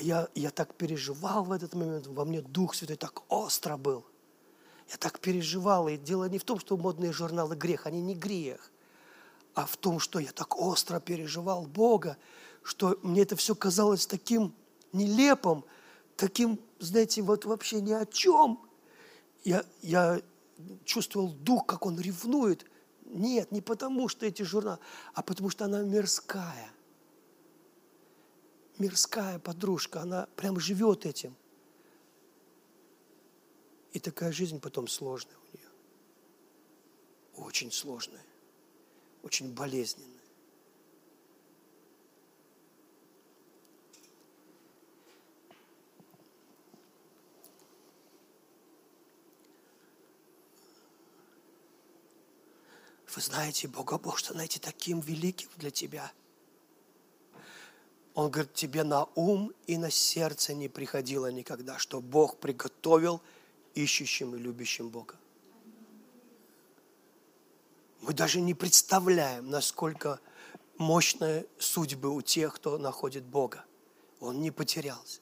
я, 0.00 0.28
я 0.34 0.50
так 0.50 0.74
переживал 0.74 1.44
в 1.44 1.52
этот 1.52 1.74
момент, 1.74 2.06
во 2.06 2.24
мне 2.24 2.42
Дух 2.42 2.74
Святой 2.74 2.96
так 2.96 3.22
остро 3.28 3.76
был. 3.76 4.04
Я 4.90 4.96
так 4.98 5.18
переживал, 5.20 5.88
и 5.88 5.96
дело 5.96 6.28
не 6.28 6.38
в 6.38 6.44
том, 6.44 6.60
что 6.60 6.76
модные 6.76 7.12
журналы 7.12 7.56
грех, 7.56 7.86
они 7.86 8.00
не 8.00 8.14
грех, 8.14 8.70
а 9.54 9.66
в 9.66 9.76
том, 9.76 9.98
что 9.98 10.18
я 10.18 10.32
так 10.32 10.60
остро 10.60 11.00
переживал 11.00 11.66
Бога, 11.66 12.16
что 12.62 12.98
мне 13.02 13.22
это 13.22 13.36
все 13.36 13.54
казалось 13.54 14.06
таким 14.06 14.54
нелепым, 14.92 15.64
таким, 16.16 16.60
знаете, 16.78 17.22
вот 17.22 17.44
вообще 17.44 17.80
ни 17.80 17.92
о 17.92 18.06
чем. 18.06 18.60
Я, 19.44 19.64
я 19.82 20.20
чувствовал 20.84 21.28
дух, 21.28 21.66
как 21.66 21.86
он 21.86 21.98
ревнует. 22.00 22.66
Нет, 23.04 23.52
не 23.52 23.60
потому, 23.60 24.08
что 24.08 24.26
эти 24.26 24.42
журналы, 24.42 24.78
а 25.14 25.22
потому, 25.22 25.50
что 25.50 25.64
она 25.64 25.82
мирская 25.82 26.70
мирская 28.78 29.38
подружка, 29.38 30.02
она 30.02 30.26
прям 30.36 30.58
живет 30.60 31.06
этим. 31.06 31.34
И 33.92 33.98
такая 33.98 34.32
жизнь 34.32 34.60
потом 34.60 34.88
сложная 34.88 35.36
у 35.36 35.56
нее. 35.56 35.68
Очень 37.36 37.72
сложная, 37.72 38.24
очень 39.22 39.52
болезненная. 39.52 40.12
Вы 53.14 53.22
знаете, 53.22 53.66
Бога 53.66 53.96
Бог, 53.96 54.18
что 54.18 54.34
знаете, 54.34 54.60
таким 54.60 55.00
великим 55.00 55.48
для 55.56 55.70
тебя– 55.70 56.12
он 58.16 58.30
говорит, 58.30 58.54
тебе 58.54 58.82
на 58.82 59.04
ум 59.14 59.52
и 59.66 59.76
на 59.76 59.90
сердце 59.90 60.54
не 60.54 60.68
приходило 60.68 61.30
никогда, 61.30 61.78
что 61.78 62.00
Бог 62.00 62.38
приготовил 62.38 63.20
ищущим 63.74 64.34
и 64.34 64.38
любящим 64.38 64.88
Бога. 64.88 65.16
Мы 68.00 68.14
даже 68.14 68.40
не 68.40 68.54
представляем, 68.54 69.50
насколько 69.50 70.18
мощные 70.78 71.44
судьбы 71.58 72.08
у 72.08 72.22
тех, 72.22 72.54
кто 72.54 72.78
находит 72.78 73.22
Бога. 73.22 73.66
Он 74.20 74.40
не 74.40 74.50
потерялся. 74.50 75.20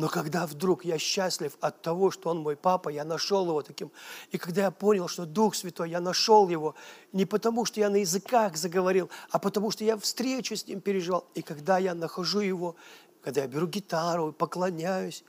Но 0.00 0.08
когда 0.08 0.46
вдруг 0.46 0.86
я 0.86 0.96
счастлив 0.98 1.58
от 1.60 1.82
того, 1.82 2.10
что 2.10 2.30
он 2.30 2.38
мой 2.38 2.56
папа, 2.56 2.88
я 2.88 3.04
нашел 3.04 3.46
его 3.46 3.60
таким. 3.60 3.92
И 4.30 4.38
когда 4.38 4.62
я 4.62 4.70
понял, 4.70 5.08
что 5.08 5.26
Дух 5.26 5.54
Святой, 5.54 5.90
я 5.90 6.00
нашел 6.00 6.48
его 6.48 6.74
не 7.12 7.26
потому, 7.26 7.66
что 7.66 7.80
я 7.80 7.90
на 7.90 7.96
языках 7.96 8.56
заговорил, 8.56 9.10
а 9.30 9.38
потому, 9.38 9.70
что 9.70 9.84
я 9.84 9.98
встречу 9.98 10.56
с 10.56 10.66
ним 10.66 10.80
переживал. 10.80 11.26
И 11.34 11.42
когда 11.42 11.76
я 11.76 11.94
нахожу 11.94 12.40
его, 12.40 12.76
когда 13.20 13.42
я 13.42 13.46
беру 13.46 13.66
гитару, 13.66 14.32
поклоняюсь, 14.32 15.22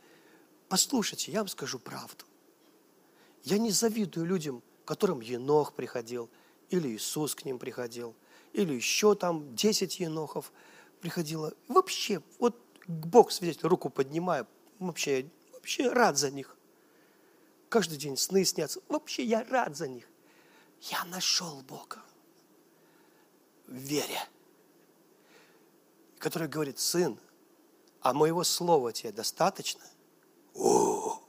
послушайте, 0.69 1.33
я 1.33 1.39
вам 1.39 1.49
скажу 1.49 1.77
правду. 1.77 2.23
Я 3.43 3.57
не 3.57 3.71
завидую 3.71 4.25
людям, 4.25 4.63
которым 4.85 5.19
Енох 5.19 5.73
приходил, 5.73 6.29
или 6.69 6.87
Иисус 6.87 7.35
к 7.35 7.43
ним 7.43 7.59
приходил, 7.59 8.15
или 8.53 8.73
еще 8.73 9.15
там 9.15 9.53
10 9.53 9.99
Енохов 9.99 10.53
приходило. 11.01 11.51
Вообще, 11.67 12.21
вот 12.39 12.55
Бог 12.87 13.33
свидетель, 13.33 13.67
руку 13.67 13.89
поднимаю, 13.89 14.47
вообще, 14.87 15.29
вообще 15.53 15.89
рад 15.89 16.17
за 16.17 16.31
них. 16.31 16.57
Каждый 17.69 17.97
день 17.97 18.17
сны 18.17 18.43
снятся. 18.43 18.81
Вообще 18.89 19.23
я 19.23 19.43
рад 19.45 19.77
за 19.77 19.87
них. 19.87 20.07
Я 20.81 21.03
нашел 21.05 21.61
Бога 21.61 22.01
в 23.67 23.73
вере, 23.73 24.19
который 26.17 26.47
говорит, 26.47 26.79
сын, 26.79 27.19
а 28.01 28.13
моего 28.13 28.43
слова 28.43 28.91
тебе 28.91 29.11
достаточно? 29.11 29.85
О, 30.55 31.21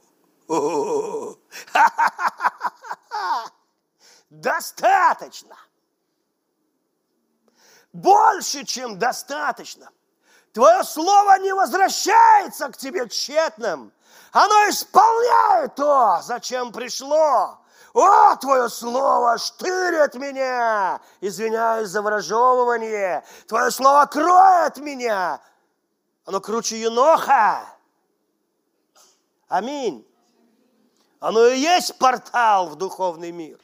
достаточно. 4.29 5.57
Больше, 7.93 8.65
чем 8.65 8.97
достаточно. 8.97 9.91
Твое 10.53 10.83
слово 10.83 11.39
не 11.39 11.53
возвращается 11.53 12.69
к 12.69 12.77
тебе 12.77 13.09
тщетным. 13.09 13.91
Оно 14.31 14.69
исполняет 14.69 15.75
то, 15.75 16.19
зачем 16.21 16.71
пришло. 16.71 17.57
О, 17.93 18.35
твое 18.35 18.69
слово 18.69 19.37
штырит 19.39 20.13
меня. 20.15 21.01
Извиняюсь 21.21 21.89
за 21.89 22.01
выражевывание. 22.03 23.23
Твое 23.47 23.71
слово 23.71 24.05
кроет 24.05 24.77
меня. 24.77 25.41
Оно 26.25 26.39
круче 26.39 26.79
еноха. 26.79 27.65
Аминь. 29.47 30.07
Оно 31.19 31.47
и 31.47 31.57
есть 31.57 31.97
портал 31.97 32.69
в 32.69 32.75
духовный 32.75 33.31
мир. 33.31 33.59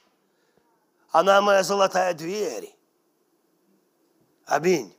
Она 1.11 1.41
моя 1.41 1.63
золотая 1.63 2.13
дверь. 2.13 2.75
Аминь. 4.45 4.98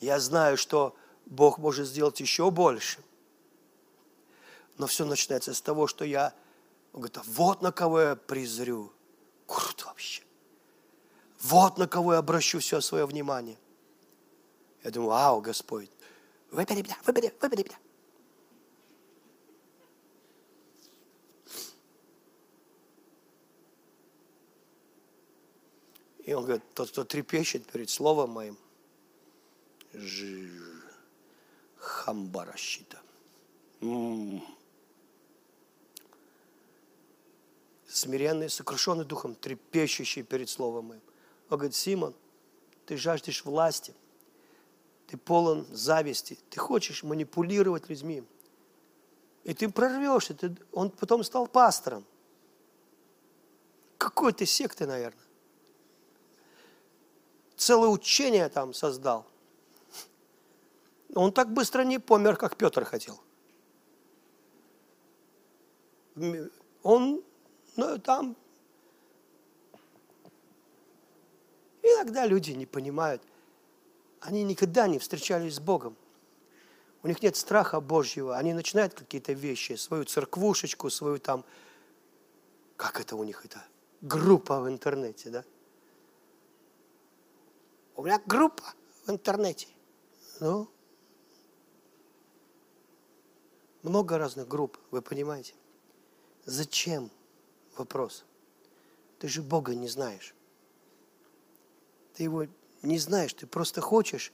Я 0.00 0.20
знаю, 0.20 0.56
что 0.56 0.94
Бог 1.26 1.58
может 1.58 1.86
сделать 1.86 2.20
еще 2.20 2.50
больше. 2.50 2.98
Но 4.78 4.86
все 4.86 5.04
начинается 5.04 5.54
с 5.54 5.60
того, 5.60 5.86
что 5.86 6.04
я, 6.04 6.34
он 6.92 7.00
говорит, 7.00 7.16
а 7.18 7.22
вот 7.26 7.62
на 7.62 7.72
кого 7.72 8.00
я 8.00 8.16
презрю. 8.16 8.92
Круто 9.46 9.86
вообще. 9.86 10.22
Вот 11.40 11.78
на 11.78 11.86
кого 11.86 12.12
я 12.14 12.18
обращу 12.18 12.58
все 12.58 12.80
свое 12.80 13.06
внимание. 13.06 13.58
Я 14.82 14.90
думаю, 14.90 15.10
вау, 15.10 15.40
Господь, 15.40 15.90
выбери 16.50 16.82
меня, 16.82 16.96
выбери, 17.04 17.32
выбери 17.40 17.64
меня. 17.64 17.78
И 26.24 26.32
он 26.32 26.44
говорит, 26.44 26.64
тот, 26.74 26.90
кто 26.90 27.04
трепещет 27.04 27.70
перед 27.70 27.88
Словом 27.88 28.30
моим, 28.30 28.58
хамбаращита. 31.76 33.00
Смиренный, 37.88 38.50
сокрушенный 38.50 39.04
духом, 39.04 39.34
трепещущий 39.34 40.22
перед 40.22 40.48
Словом 40.48 40.86
моим. 40.86 41.00
Он 41.48 41.58
говорит, 41.58 41.74
Симон, 41.74 42.14
ты 42.84 42.96
жаждешь 42.96 43.44
власти, 43.44 43.94
ты 45.06 45.16
полон 45.16 45.66
зависти, 45.70 46.38
ты 46.50 46.58
хочешь 46.58 47.02
манипулировать 47.02 47.88
людьми. 47.88 48.24
И 49.44 49.54
ты 49.54 49.70
прорвешься. 49.70 50.34
Ты... 50.34 50.56
Он 50.72 50.90
потом 50.90 51.22
стал 51.22 51.46
пастором. 51.46 52.04
Какой-то 53.96 54.44
секты, 54.44 54.86
наверное 54.86 55.26
целое 57.56 57.88
учение 57.88 58.48
там 58.48 58.72
создал. 58.74 59.26
Он 61.14 61.32
так 61.32 61.52
быстро 61.52 61.82
не 61.82 61.98
помер, 61.98 62.36
как 62.36 62.56
Петр 62.56 62.84
хотел. 62.84 63.20
Он 66.82 67.22
ну, 67.76 67.98
там... 67.98 68.36
Иногда 71.82 72.26
люди 72.26 72.52
не 72.52 72.66
понимают. 72.66 73.22
Они 74.20 74.42
никогда 74.42 74.88
не 74.88 74.98
встречались 74.98 75.56
с 75.56 75.60
Богом. 75.60 75.96
У 77.02 77.08
них 77.08 77.22
нет 77.22 77.36
страха 77.36 77.80
Божьего. 77.80 78.36
Они 78.36 78.54
начинают 78.54 78.94
какие-то 78.94 79.32
вещи, 79.32 79.74
свою 79.74 80.04
церквушечку, 80.04 80.90
свою 80.90 81.18
там... 81.18 81.44
Как 82.76 83.00
это 83.00 83.14
у 83.14 83.24
них 83.24 83.44
это? 83.44 83.62
Группа 84.00 84.60
в 84.60 84.68
интернете, 84.68 85.30
да? 85.30 85.44
У 87.94 88.02
меня 88.02 88.20
группа 88.26 88.64
в 89.04 89.10
интернете. 89.10 89.68
Ну, 90.40 90.68
много 93.86 94.18
разных 94.18 94.48
групп, 94.48 94.78
вы 94.90 95.00
понимаете? 95.00 95.54
Зачем? 96.44 97.10
Вопрос. 97.76 98.24
Ты 99.18 99.28
же 99.28 99.42
Бога 99.42 99.74
не 99.74 99.88
знаешь. 99.88 100.34
Ты 102.14 102.24
его 102.24 102.46
не 102.82 102.98
знаешь, 102.98 103.32
ты 103.32 103.46
просто 103.46 103.80
хочешь 103.80 104.32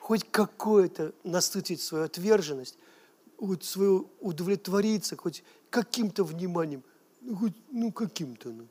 хоть 0.00 0.30
какое-то 0.30 1.12
насытить 1.24 1.80
свою 1.80 2.04
отверженность, 2.04 2.78
вот 3.38 3.64
свою 3.64 4.10
удовлетвориться 4.20 5.16
хоть 5.16 5.42
каким-то 5.70 6.24
вниманием, 6.24 6.82
ну, 7.20 7.36
хоть, 7.36 7.54
ну 7.70 7.92
каким-то, 7.92 8.50
ну. 8.50 8.66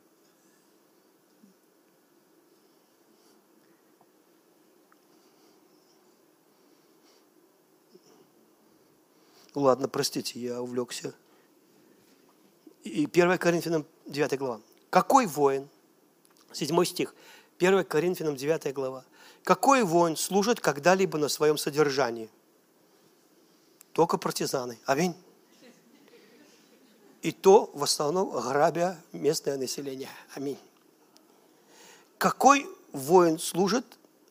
Ладно, 9.58 9.88
простите, 9.88 10.38
я 10.38 10.62
увлекся. 10.62 11.12
И 12.84 13.06
1 13.06 13.38
Коринфянам 13.38 13.84
9 14.06 14.38
глава. 14.38 14.60
Какой 14.88 15.26
воин, 15.26 15.68
7 16.52 16.84
стих, 16.84 17.12
1 17.58 17.84
Коринфянам 17.84 18.36
9 18.36 18.72
глава. 18.72 19.04
Какой 19.42 19.82
воин 19.82 20.16
служит 20.16 20.60
когда-либо 20.60 21.18
на 21.18 21.28
своем 21.28 21.58
содержании? 21.58 22.30
Только 23.92 24.16
партизаны. 24.16 24.78
Аминь. 24.86 25.16
И 27.22 27.32
то 27.32 27.68
в 27.74 27.82
основном 27.82 28.30
грабя 28.30 28.96
местное 29.12 29.56
население. 29.56 30.10
Аминь. 30.36 30.58
Какой 32.16 32.64
воин 32.92 33.40
служит, 33.40 33.84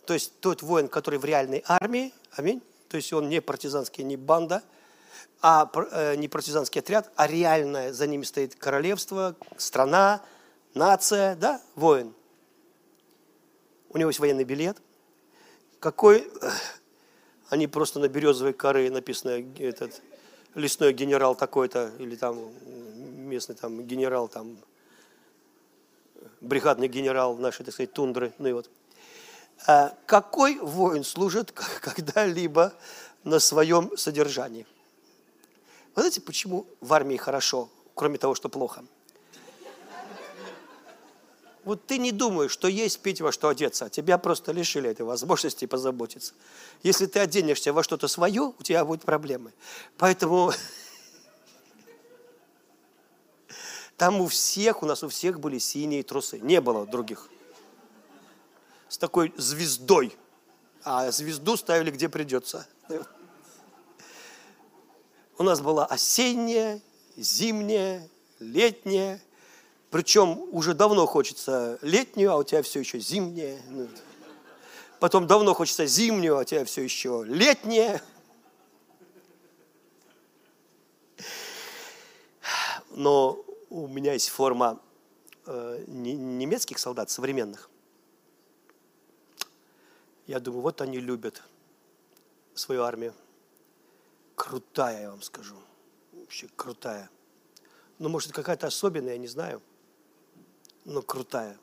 то 0.05 0.13
есть 0.13 0.39
тот 0.39 0.61
воин, 0.61 0.87
который 0.87 1.19
в 1.19 1.25
реальной 1.25 1.65
армии, 1.67 2.13
аминь, 2.31 2.61
то 2.87 2.95
есть 2.95 3.11
он 3.11 3.27
не 3.27 3.41
партизанский, 3.41 4.05
не 4.05 4.15
банда– 4.15 4.63
а 5.41 5.69
э, 5.91 6.15
не 6.15 6.27
партизанский 6.27 6.79
отряд, 6.79 7.11
а 7.15 7.27
реальное, 7.27 7.93
за 7.93 8.07
ними 8.07 8.23
стоит 8.23 8.55
королевство, 8.55 9.35
страна, 9.57 10.21
нация, 10.73 11.35
да, 11.35 11.61
воин. 11.75 12.13
У 13.89 13.97
него 13.97 14.09
есть 14.09 14.19
военный 14.19 14.43
билет. 14.43 14.77
Какой, 15.79 16.27
они 17.49 17.67
просто 17.67 17.99
на 17.99 18.07
березовой 18.07 18.53
коры 18.53 18.89
написано, 18.89 19.45
этот, 19.59 20.01
лесной 20.55 20.91
генерал 20.91 21.35
такой-то, 21.35 21.91
или 21.99 22.15
там 22.15 22.39
местный 23.29 23.55
там 23.55 23.83
генерал, 23.85 24.27
там, 24.27 24.57
бригадный 26.41 26.87
генерал 26.87 27.37
нашей, 27.37 27.63
так 27.63 27.73
сказать, 27.73 27.93
тундры, 27.93 28.33
ну 28.39 28.49
и 28.49 28.53
вот. 28.53 28.69
А 29.67 29.95
какой 30.05 30.57
воин 30.59 31.03
служит 31.03 31.51
когда-либо 31.81 32.73
на 33.23 33.39
своем 33.39 33.95
содержании? 33.97 34.65
Вы 35.97 36.03
знаете, 36.03 36.21
почему 36.21 36.67
в 36.79 36.93
армии 36.93 37.17
хорошо, 37.17 37.69
кроме 37.95 38.19
того, 38.19 38.35
что 38.35 38.49
плохо? 38.49 38.85
Вот 41.63 41.87
ты 41.87 41.97
не 41.97 42.11
думаешь, 42.11 42.51
что 42.51 42.67
есть, 42.67 42.99
пить, 42.99 43.19
во 43.19 43.31
что 43.31 43.49
одеться. 43.49 43.89
Тебя 43.89 44.19
просто 44.19 44.51
лишили 44.51 44.91
этой 44.91 45.07
возможности 45.07 45.65
позаботиться. 45.65 46.35
Если 46.83 47.07
ты 47.07 47.17
оденешься 47.17 47.73
во 47.73 47.81
что-то 47.81 48.07
свое, 48.07 48.53
у 48.59 48.61
тебя 48.61 48.85
будут 48.85 49.05
проблемы. 49.05 49.53
Поэтому 49.97 50.51
там 53.97 54.21
у 54.21 54.27
всех, 54.27 54.83
у 54.83 54.85
нас 54.85 55.01
у 55.01 55.09
всех 55.09 55.39
были 55.39 55.57
синие 55.57 56.03
трусы. 56.03 56.37
Не 56.37 56.61
было 56.61 56.85
других. 56.85 57.27
С 58.87 58.99
такой 58.99 59.33
звездой. 59.35 60.15
А 60.83 61.09
звезду 61.09 61.57
ставили 61.57 61.89
где 61.89 62.07
придется. 62.07 62.67
У 65.39 65.43
нас 65.43 65.61
была 65.61 65.85
осенняя, 65.85 66.81
зимняя, 67.15 68.09
летняя. 68.39 69.21
Причем 69.91 70.47
уже 70.51 70.73
давно 70.73 71.05
хочется 71.05 71.77
летнюю, 71.83 72.31
а 72.31 72.37
у 72.37 72.43
тебя 72.43 72.63
все 72.63 72.79
еще 72.79 72.99
зимняя. 72.99 73.61
Ну, 73.69 73.87
потом 74.99 75.27
давно 75.27 75.53
хочется 75.53 75.85
зимнюю, 75.85 76.37
а 76.37 76.41
у 76.41 76.43
тебя 76.43 76.65
все 76.65 76.81
еще 76.81 77.23
летняя. 77.23 78.01
Но 82.89 83.45
у 83.69 83.87
меня 83.87 84.13
есть 84.13 84.29
форма 84.29 84.81
э, 85.45 85.83
немецких 85.85 86.79
солдат, 86.79 87.11
современных. 87.11 87.69
Я 90.25 90.39
думаю, 90.39 90.63
вот 90.63 90.81
они 90.81 90.99
любят 90.99 91.43
свою 92.55 92.81
армию 92.81 93.13
крутая, 94.37 95.01
я 95.01 95.09
вам 95.09 95.21
скажу. 95.21 95.57
Вообще 96.13 96.47
крутая. 96.55 97.09
Ну, 97.99 98.07
может, 98.07 98.31
какая-то 98.31 98.67
особенная, 98.67 99.13
я 99.13 99.17
не 99.17 99.27
знаю. 99.27 99.61
Но 100.85 101.01
крутая. 101.01 101.57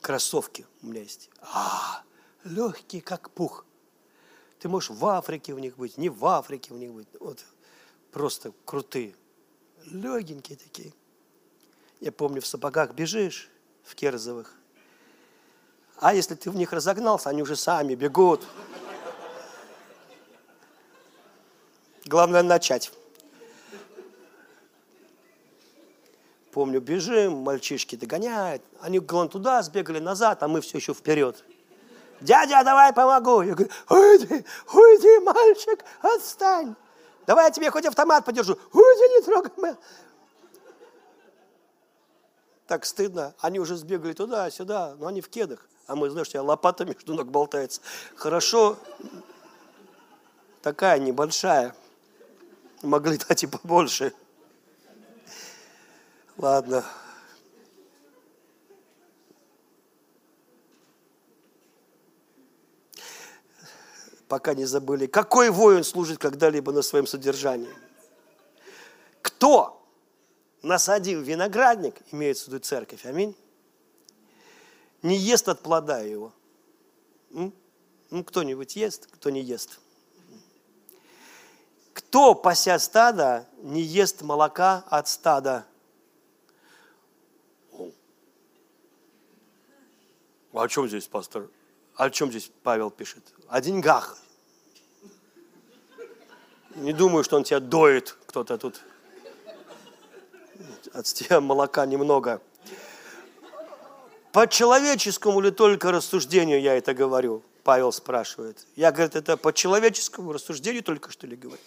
Кроссовки 0.00 0.66
у 0.82 0.86
меня 0.86 1.02
есть. 1.02 1.28
А, 1.40 2.02
легкие, 2.44 3.02
как 3.02 3.30
пух. 3.30 3.66
Ты 4.60 4.68
можешь 4.68 4.90
в 4.90 5.04
Африке 5.04 5.52
в 5.52 5.58
них 5.58 5.76
быть, 5.76 5.98
не 5.98 6.08
в 6.08 6.24
Африке 6.24 6.72
в 6.72 6.78
них 6.78 6.92
быть. 6.92 7.08
Вот 7.20 7.44
просто 8.12 8.52
крутые. 8.64 9.14
Легенькие 9.84 10.56
такие. 10.56 10.94
Я 12.00 12.12
помню, 12.12 12.40
в 12.40 12.46
сапогах 12.46 12.94
бежишь, 12.94 13.50
в 13.82 13.94
керзовых. 13.94 14.54
А 15.98 16.14
если 16.14 16.34
ты 16.34 16.50
в 16.50 16.56
них 16.56 16.72
разогнался, 16.72 17.30
они 17.30 17.42
уже 17.42 17.56
сами 17.56 17.94
бегут. 17.94 18.46
Главное 22.06 22.42
начать. 22.42 22.92
Помню, 26.52 26.80
бежим, 26.80 27.34
мальчишки 27.38 27.96
догоняют. 27.96 28.62
Они, 28.80 28.98
главное, 28.98 29.30
туда 29.30 29.62
сбегали, 29.62 29.98
назад, 29.98 30.42
а 30.42 30.48
мы 30.48 30.60
все 30.62 30.78
еще 30.78 30.94
вперед. 30.94 31.44
Дядя, 32.20 32.62
давай 32.64 32.94
помогу. 32.94 33.42
Я 33.42 33.54
говорю, 33.54 33.70
уйди, 33.90 34.44
уйди, 34.72 35.18
мальчик, 35.24 35.84
отстань. 36.00 36.74
Давай 37.26 37.46
я 37.46 37.50
тебе 37.50 37.70
хоть 37.70 37.84
автомат 37.84 38.24
подержу. 38.24 38.56
Уйди, 38.72 39.16
не 39.16 39.22
трогай 39.22 39.76
так 42.66 42.84
стыдно. 42.84 43.34
Они 43.40 43.58
уже 43.58 43.76
сбегали 43.76 44.12
туда, 44.12 44.50
сюда, 44.50 44.94
но 44.98 45.06
они 45.06 45.20
в 45.20 45.28
кедах. 45.28 45.68
А 45.86 45.94
мы, 45.94 46.10
знаешь, 46.10 46.28
я 46.30 46.42
лопата 46.42 46.84
между 46.84 47.14
ног 47.14 47.28
болтается. 47.28 47.80
Хорошо, 48.16 48.76
такая 50.62 50.98
небольшая. 50.98 51.74
Могли 52.86 53.18
дать 53.18 53.42
и 53.42 53.48
побольше. 53.48 54.14
Ладно. 56.36 56.84
Пока 64.28 64.54
не 64.54 64.66
забыли. 64.66 65.06
Какой 65.06 65.50
воин 65.50 65.82
служит 65.82 66.18
когда-либо 66.18 66.70
на 66.70 66.82
своем 66.82 67.08
содержании? 67.08 67.74
Кто 69.20 69.84
насадил 70.62 71.22
виноградник, 71.22 71.96
имеется 72.12 72.44
в 72.44 72.48
виду 72.48 72.60
церковь, 72.60 73.04
аминь, 73.04 73.36
не 75.02 75.16
ест 75.16 75.48
от 75.48 75.60
плода 75.60 76.00
его. 76.02 76.32
Ну, 77.30 77.52
кто-нибудь 78.24 78.76
ест, 78.76 79.08
кто 79.10 79.30
не 79.30 79.42
ест. 79.42 79.80
Кто, 82.16 82.34
пася 82.34 82.78
стада, 82.78 83.46
не 83.62 83.82
ест 83.82 84.22
молока 84.22 84.84
от 84.88 85.06
стада? 85.06 85.66
А 90.54 90.62
о 90.62 90.66
чем 90.66 90.88
здесь, 90.88 91.06
пастор? 91.06 91.50
О 91.94 92.08
чем 92.08 92.30
здесь 92.30 92.50
Павел 92.62 92.90
пишет? 92.90 93.22
О 93.48 93.60
деньгах. 93.60 94.16
Не 96.76 96.94
думаю, 96.94 97.22
что 97.22 97.36
он 97.36 97.44
тебя 97.44 97.60
доит, 97.60 98.16
кто-то 98.26 98.56
тут 98.56 98.80
от 100.94 101.04
тебя 101.04 101.42
молока 101.42 101.84
немного. 101.84 102.40
По 104.32 104.46
человеческому 104.48 105.40
ли 105.40 105.50
только 105.50 105.92
рассуждению 105.92 106.62
я 106.62 106.78
это 106.78 106.94
говорю? 106.94 107.42
Павел 107.62 107.92
спрашивает. 107.92 108.66
Я, 108.74 108.90
говорю, 108.90 109.10
это 109.12 109.36
по 109.36 109.52
человеческому 109.52 110.32
рассуждению 110.32 110.82
только 110.82 111.12
что 111.12 111.26
ли 111.26 111.36
говорю? 111.36 111.60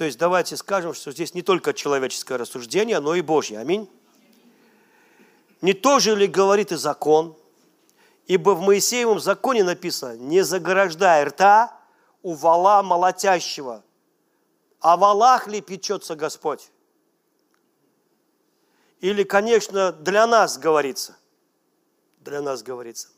То 0.00 0.06
есть 0.06 0.18
давайте 0.18 0.56
скажем, 0.56 0.94
что 0.94 1.12
здесь 1.12 1.34
не 1.34 1.42
только 1.42 1.74
человеческое 1.74 2.38
рассуждение, 2.38 3.00
но 3.00 3.14
и 3.16 3.20
Божье. 3.20 3.58
Аминь. 3.58 3.86
Не 5.60 5.74
то 5.74 5.98
же 5.98 6.16
ли 6.16 6.26
говорит 6.26 6.72
и 6.72 6.76
закон? 6.76 7.36
Ибо 8.26 8.52
в 8.52 8.62
Моисеевом 8.62 9.20
законе 9.20 9.62
написано, 9.62 10.16
не 10.16 10.40
заграждай 10.40 11.24
рта 11.24 11.78
у 12.22 12.32
вала 12.32 12.82
молотящего. 12.82 13.84
А 14.80 14.96
валах 14.96 15.46
ли 15.48 15.60
печется 15.60 16.16
Господь? 16.16 16.70
Или, 19.00 19.22
конечно, 19.22 19.92
для 19.92 20.26
нас 20.26 20.56
говорится. 20.56 21.18
Для 22.20 22.40
нас 22.40 22.62
говорится. 22.62 23.08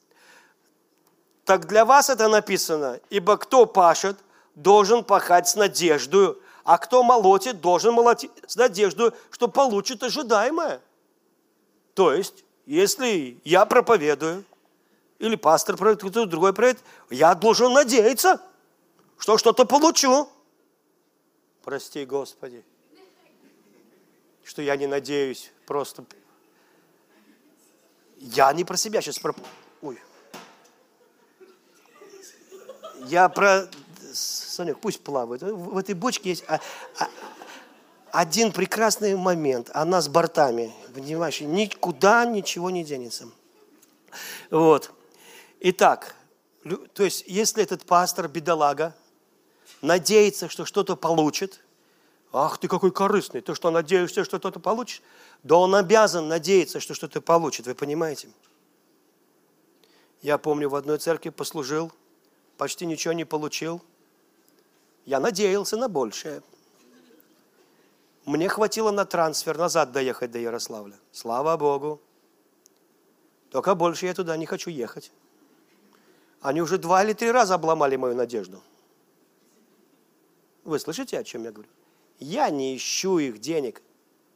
Так 1.45 1.69
для 1.69 1.85
вас 1.85 2.11
это 2.11 2.27
написано, 2.27 2.99
ибо 3.09 3.37
кто 3.37 3.67
пашет, 3.67 4.19
должен 4.57 5.05
пахать 5.05 5.47
с 5.47 5.55
надеждой, 5.55 6.39
а 6.65 6.79
кто 6.79 7.03
молотит, 7.03 7.61
должен 7.61 7.95
молотить 7.95 8.31
с 8.47 8.57
надеждой, 8.57 9.13
что 9.31 9.49
получит 9.49 10.03
ожидаемое. 10.03 10.81
То 11.95 12.13
есть, 12.13 12.45
если 12.67 13.41
я 13.45 13.67
проповедую, 13.67 14.45
или 15.19 15.37
пастор 15.37 15.77
проповедует, 15.77 16.13
кто-то 16.13 16.31
другой 16.31 16.53
проповедует, 16.53 16.85
я 17.11 17.35
должен 17.35 17.73
надеяться, 17.73 18.41
что 19.19 19.39
что-то 19.39 19.65
получу. 19.65 20.29
Прости, 21.63 22.05
Господи 22.05 22.65
что 24.45 24.63
я 24.63 24.77
не 24.77 24.87
надеюсь, 24.87 25.51
просто... 25.67 26.05
Я 28.19 28.53
не 28.53 28.65
про 28.65 28.77
себя 28.77 29.01
сейчас 29.01 29.19
про... 29.19 29.35
Ой. 29.81 29.99
Я 33.07 33.29
про... 33.29 33.69
Санек, 34.15 34.79
пусть 34.81 35.03
плавает. 35.03 35.43
В 35.43 35.77
этой 35.77 35.95
бочке 35.95 36.31
есть 36.31 36.45
а, 36.49 36.61
а, 36.99 37.09
один 38.11 38.53
прекрасный 38.53 39.17
момент. 39.17 39.71
Она 39.75 40.01
с 40.01 40.09
бортами. 40.09 40.73
Понимаешь, 40.95 41.41
никуда 41.41 42.25
ничего 42.25 42.71
не 42.71 42.85
денется. 42.85 43.29
Вот. 44.51 44.93
Итак, 45.61 46.17
то 46.95 47.03
есть, 47.03 47.25
если 47.27 47.63
этот 47.63 47.85
пастор, 47.85 48.29
бедолага, 48.29 48.95
надеется, 49.81 50.49
что 50.49 50.65
что-то 50.65 50.97
получит– 50.97 51.61
Ах, 52.33 52.57
ты 52.57 52.67
какой 52.67 52.91
корыстный, 52.91 53.43
ты 53.43 53.55
что, 53.55 53.71
надеешься, 53.71 54.25
что 54.25 54.39
что-то 54.39 54.59
получишь? 54.59 55.03
Да 55.43 55.57
он 55.57 55.75
обязан 55.75 56.29
надеяться, 56.29 56.81
что 56.81 56.95
что-то 56.95 57.21
получит, 57.21 57.67
вы 57.67 57.75
понимаете? 57.75 58.31
Я 60.23 60.39
помню, 60.39 60.71
в 60.71 60.75
одной 60.75 60.97
церкви 60.99 61.29
послужил, 61.29 61.93
почти 62.57 62.87
ничего 62.87 63.13
не 63.13 63.27
получил. 63.27 63.83
Я 65.05 65.21
надеялся 65.21 65.77
на 65.77 65.89
большее. 65.89 66.43
Мне 68.25 68.49
хватило 68.49 68.93
на 68.93 69.05
трансфер 69.05 69.59
назад 69.59 69.91
доехать 69.91 70.31
до 70.31 70.39
Ярославля. 70.39 70.97
Слава 71.11 71.57
Богу. 71.57 72.01
Только 73.51 73.75
больше 73.75 74.07
я 74.07 74.15
туда 74.15 74.37
не 74.37 74.47
хочу 74.47 74.71
ехать. 74.71 75.13
Они 76.41 76.63
уже 76.63 76.79
два 76.79 77.03
или 77.05 77.13
три 77.13 77.31
раза 77.31 77.55
обломали 77.55 77.97
мою 77.97 78.15
надежду. 78.15 78.63
Вы 80.65 80.79
слышите, 80.79 81.19
о 81.19 81.25
чем 81.25 81.45
я 81.45 81.51
говорю? 81.51 81.71
Я 82.19 82.51
не 82.51 82.77
ищу 82.77 83.19
их 83.19 83.41
денег. 83.41 83.83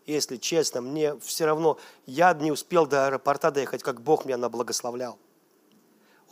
Если 0.06 0.36
честно, 0.36 0.80
мне 0.80 1.18
все 1.20 1.46
равно, 1.46 1.78
я 2.06 2.32
не 2.34 2.52
успел 2.52 2.86
до 2.86 3.06
аэропорта 3.06 3.50
доехать, 3.50 3.82
как 3.82 4.00
Бог 4.00 4.24
меня 4.24 4.36
наблагословлял. 4.36 5.18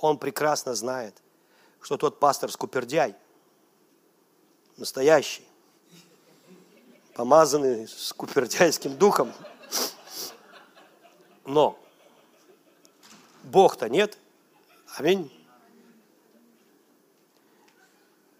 Он 0.00 0.18
прекрасно 0.18 0.74
знает, 0.74 1.22
что 1.80 1.96
тот 1.96 2.20
пастор 2.20 2.50
скупердяй, 2.50 3.16
настоящий, 4.76 5.46
помазанный 7.14 7.88
скупердяйским 7.88 8.96
духом. 8.96 9.32
Но 11.44 11.78
Бог-то 13.42 13.88
нет. 13.88 14.18
Аминь. 14.96 15.30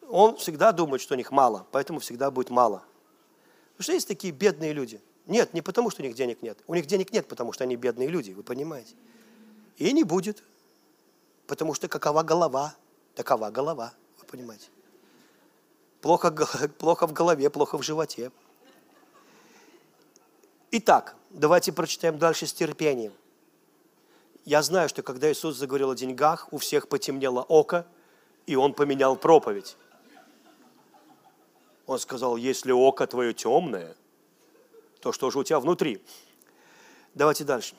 Он 0.09 0.37
всегда 0.37 0.73
думает, 0.73 1.03
что 1.03 1.15
у 1.15 1.17
них 1.17 1.31
мало, 1.31 1.67
поэтому 1.73 2.01
всегда 2.01 2.31
будет 2.31 2.51
мало– 2.51 2.83
Потому 3.75 3.85
что 3.85 3.93
есть 3.93 4.09
такие 4.09 4.33
бедные 4.33 4.73
люди. 4.73 5.01
Нет, 5.27 5.53
не 5.53 5.61
потому, 5.61 5.91
что 5.91 6.03
у 6.03 6.05
них 6.05 6.15
денег 6.15 6.43
нет. 6.43 6.59
У 6.69 6.75
них 6.75 6.87
денег 6.87 7.13
нет, 7.13 7.27
потому 7.27 7.53
что 7.53 7.65
они 7.65 7.75
бедные 7.75 8.09
люди, 8.09 8.31
вы 8.31 8.45
понимаете. 8.45 8.95
И 9.79 9.93
не 9.93 10.05
будет. 10.05 10.45
Потому 11.49 11.75
что 11.75 11.89
какова 11.89 12.23
голова, 12.23 12.77
такова 13.17 13.51
голова, 13.51 13.93
вы 14.21 14.27
понимаете. 14.27 14.69
Плохо, 16.05 16.31
плохо 16.79 17.07
в 17.07 17.15
голове, 17.15 17.49
плохо 17.49 17.79
в 17.79 17.83
животе. 17.83 18.31
Итак, 20.71 21.17
давайте 21.31 21.73
прочитаем 21.73 22.19
дальше 22.19 22.47
с 22.47 22.53
терпением. 22.53 23.15
Я 24.45 24.61
знаю, 24.61 24.91
что 24.91 25.03
когда 25.03 25.33
Иисус 25.33 25.57
заговорил 25.57 25.93
о 25.93 25.97
деньгах, 25.97 26.53
у 26.53 26.59
всех 26.59 26.89
потемнело 26.89 27.41
око, 27.41 27.87
и 28.45 28.55
Он 28.55 28.75
поменял 28.75 29.17
проповедь. 29.17 29.79
Он 31.87 31.99
сказал, 31.99 32.37
если 32.37 32.71
око 32.71 33.07
твое 33.07 33.33
темное, 33.33 33.97
то 35.01 35.11
что 35.11 35.31
же 35.31 35.39
у 35.39 35.43
тебя 35.43 35.59
внутри? 35.59 36.05
Давайте 37.15 37.45
дальше. 37.45 37.75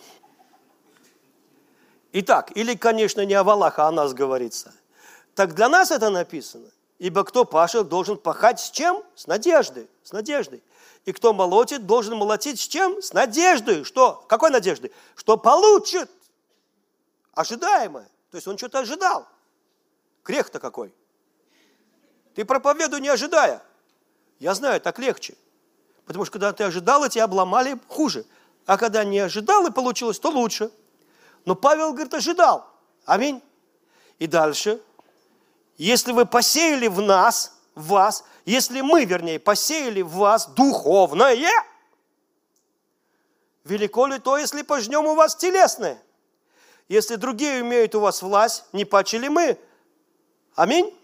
Итак, 2.11 2.57
или, 2.57 2.73
конечно, 2.73 3.23
не 3.23 3.35
о 3.35 3.43
валах, 3.43 3.77
а 3.77 3.87
о 3.87 3.91
нас 3.91 4.15
говорится. 4.15 4.73
Так 5.35 5.53
для 5.53 5.69
нас 5.69 5.91
это 5.91 6.09
написано. 6.09 6.71
Ибо 6.97 7.23
кто 7.23 7.43
пашет, 7.43 7.89
должен 7.89 8.17
пахать 8.17 8.59
с 8.59 8.71
чем? 8.71 9.03
С 9.15 9.27
надеждой. 9.27 9.89
С 10.03 10.11
надеждой. 10.13 10.63
И 11.03 11.11
кто 11.11 11.33
молотит, 11.33 11.85
должен 11.85 12.17
молотить 12.17 12.59
с 12.59 12.67
чем? 12.67 13.01
С 13.01 13.13
надеждой. 13.13 13.83
Что? 13.83 14.25
Какой 14.27 14.49
надеждой? 14.49 14.91
Что 15.15 15.37
получит. 15.37 16.09
Ожидаемое. 17.33 18.09
То 18.31 18.37
есть 18.37 18.47
он 18.47 18.57
что-то 18.57 18.79
ожидал. 18.79 19.27
Грех-то 20.23 20.59
какой. 20.59 20.93
Ты 22.33 22.45
проповедуй 22.45 23.01
не 23.01 23.09
ожидая. 23.09 23.61
Я 24.39 24.53
знаю, 24.55 24.81
так 24.81 24.97
легче. 24.99 25.35
Потому 26.05 26.25
что 26.25 26.33
когда 26.33 26.53
ты 26.53 26.63
ожидал, 26.63 27.07
тебя 27.09 27.25
обломали, 27.25 27.79
хуже. 27.87 28.25
А 28.65 28.77
когда 28.77 29.03
не 29.03 29.19
ожидал 29.19 29.67
и 29.67 29.71
получилось, 29.71 30.19
то 30.19 30.29
лучше. 30.29 30.71
Но 31.45 31.55
Павел 31.55 31.91
говорит, 31.91 32.13
ожидал. 32.13 32.67
Аминь. 33.05 33.41
И 34.17 34.27
дальше. 34.27 34.81
Если 35.77 36.13
вы 36.13 36.25
посеяли 36.25 36.87
в 36.87 37.01
нас, 37.01 37.53
в 37.75 37.87
вас, 37.87 38.23
если 38.45 38.81
мы, 38.81 39.03
вернее, 39.05 39.39
посеяли 39.39 40.01
в 40.01 40.11
вас 40.11 40.47
духовное, 40.47 41.51
велико 43.65 44.07
ли 44.07 44.19
то, 44.19 44.37
если 44.37 44.61
пожнем 44.61 45.05
у 45.05 45.15
вас 45.15 45.35
телесное? 45.35 46.01
Если 46.87 47.15
другие 47.15 47.61
имеют 47.61 47.95
у 47.95 47.99
вас 47.99 48.21
власть, 48.21 48.65
не 48.71 48.85
паче 48.85 49.19
мы? 49.29 49.59
Аминь. 50.55 50.95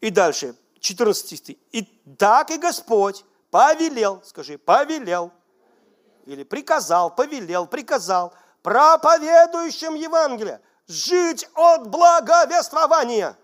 И 0.00 0.10
дальше, 0.10 0.54
14 0.78 1.38
стих. 1.38 1.56
И 1.72 1.82
так 2.18 2.50
и 2.50 2.58
Господь 2.58 3.24
повелел, 3.50 4.22
скажи, 4.24 4.58
повелел, 4.58 5.32
или 6.26 6.44
приказал, 6.44 7.14
повелел, 7.14 7.66
приказал 7.66 8.34
проповедующим 8.62 9.94
Евангелие 9.94 10.60
жить 10.86 11.48
от 11.54 11.88
благовествования– 11.88 13.36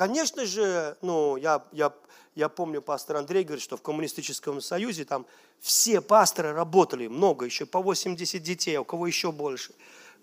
Конечно 0.00 0.46
же, 0.46 0.96
ну, 1.02 1.36
я, 1.36 1.62
я, 1.72 1.92
я 2.34 2.48
помню, 2.48 2.80
пастор 2.80 3.16
Андрей 3.16 3.44
говорит, 3.44 3.62
что 3.62 3.76
в 3.76 3.82
коммунистическом 3.82 4.62
союзе 4.62 5.04
там 5.04 5.26
все 5.58 6.00
пасторы 6.00 6.54
работали, 6.54 7.06
много, 7.06 7.44
еще 7.44 7.66
по 7.66 7.82
80 7.82 8.42
детей, 8.42 8.78
а 8.78 8.80
у 8.80 8.84
кого 8.86 9.06
еще 9.06 9.30
больше. 9.30 9.74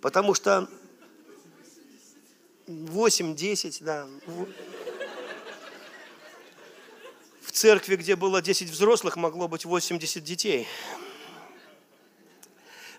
Потому 0.02 0.34
что 0.34 0.68
8-10, 2.66 3.84
да. 3.84 4.08
В 7.41 7.52
церкви, 7.52 7.98
где 7.98 8.16
было 8.16 8.41
10 8.41 8.72
взрослых, 8.72 9.16
могло 9.16 9.48
быть 9.48 9.64
80 9.64 10.24
детей. 10.24 10.68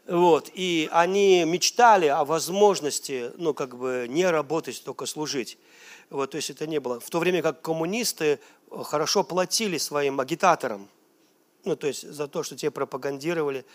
Вот, 0.06 0.48
и 0.54 0.88
они 0.92 1.42
мечтали 1.44 2.06
о 2.06 2.24
возможности, 2.24 3.32
ну, 3.36 3.52
как 3.52 3.76
бы 3.76 4.06
не 4.08 4.30
работать, 4.30 4.80
только 4.84 5.06
служить. 5.06 5.58
Вот, 6.10 6.30
то 6.30 6.36
есть 6.36 6.50
это 6.50 6.66
не 6.66 6.80
было. 6.80 7.00
В 7.00 7.10
то 7.10 7.18
время 7.18 7.42
как 7.42 7.60
коммунисты 7.60 8.40
э, 8.70 8.82
хорошо 8.82 9.24
платили 9.24 9.78
своим 9.78 10.20
агитаторам, 10.20 10.88
ну, 11.64 11.76
то 11.76 11.86
есть 11.86 12.10
за 12.10 12.28
то, 12.28 12.42
что 12.42 12.56
те 12.56 12.70
пропагандировали, 12.70 13.66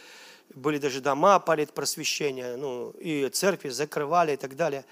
были 0.56 0.78
даже 0.78 1.00
дома 1.00 1.40
политпросвещения, 1.40 2.58
ну, 2.58 2.90
и 2.92 3.30
церкви 3.30 3.70
закрывали 3.70 4.34
и 4.34 4.38
так 4.38 4.56
далее. 4.56 4.86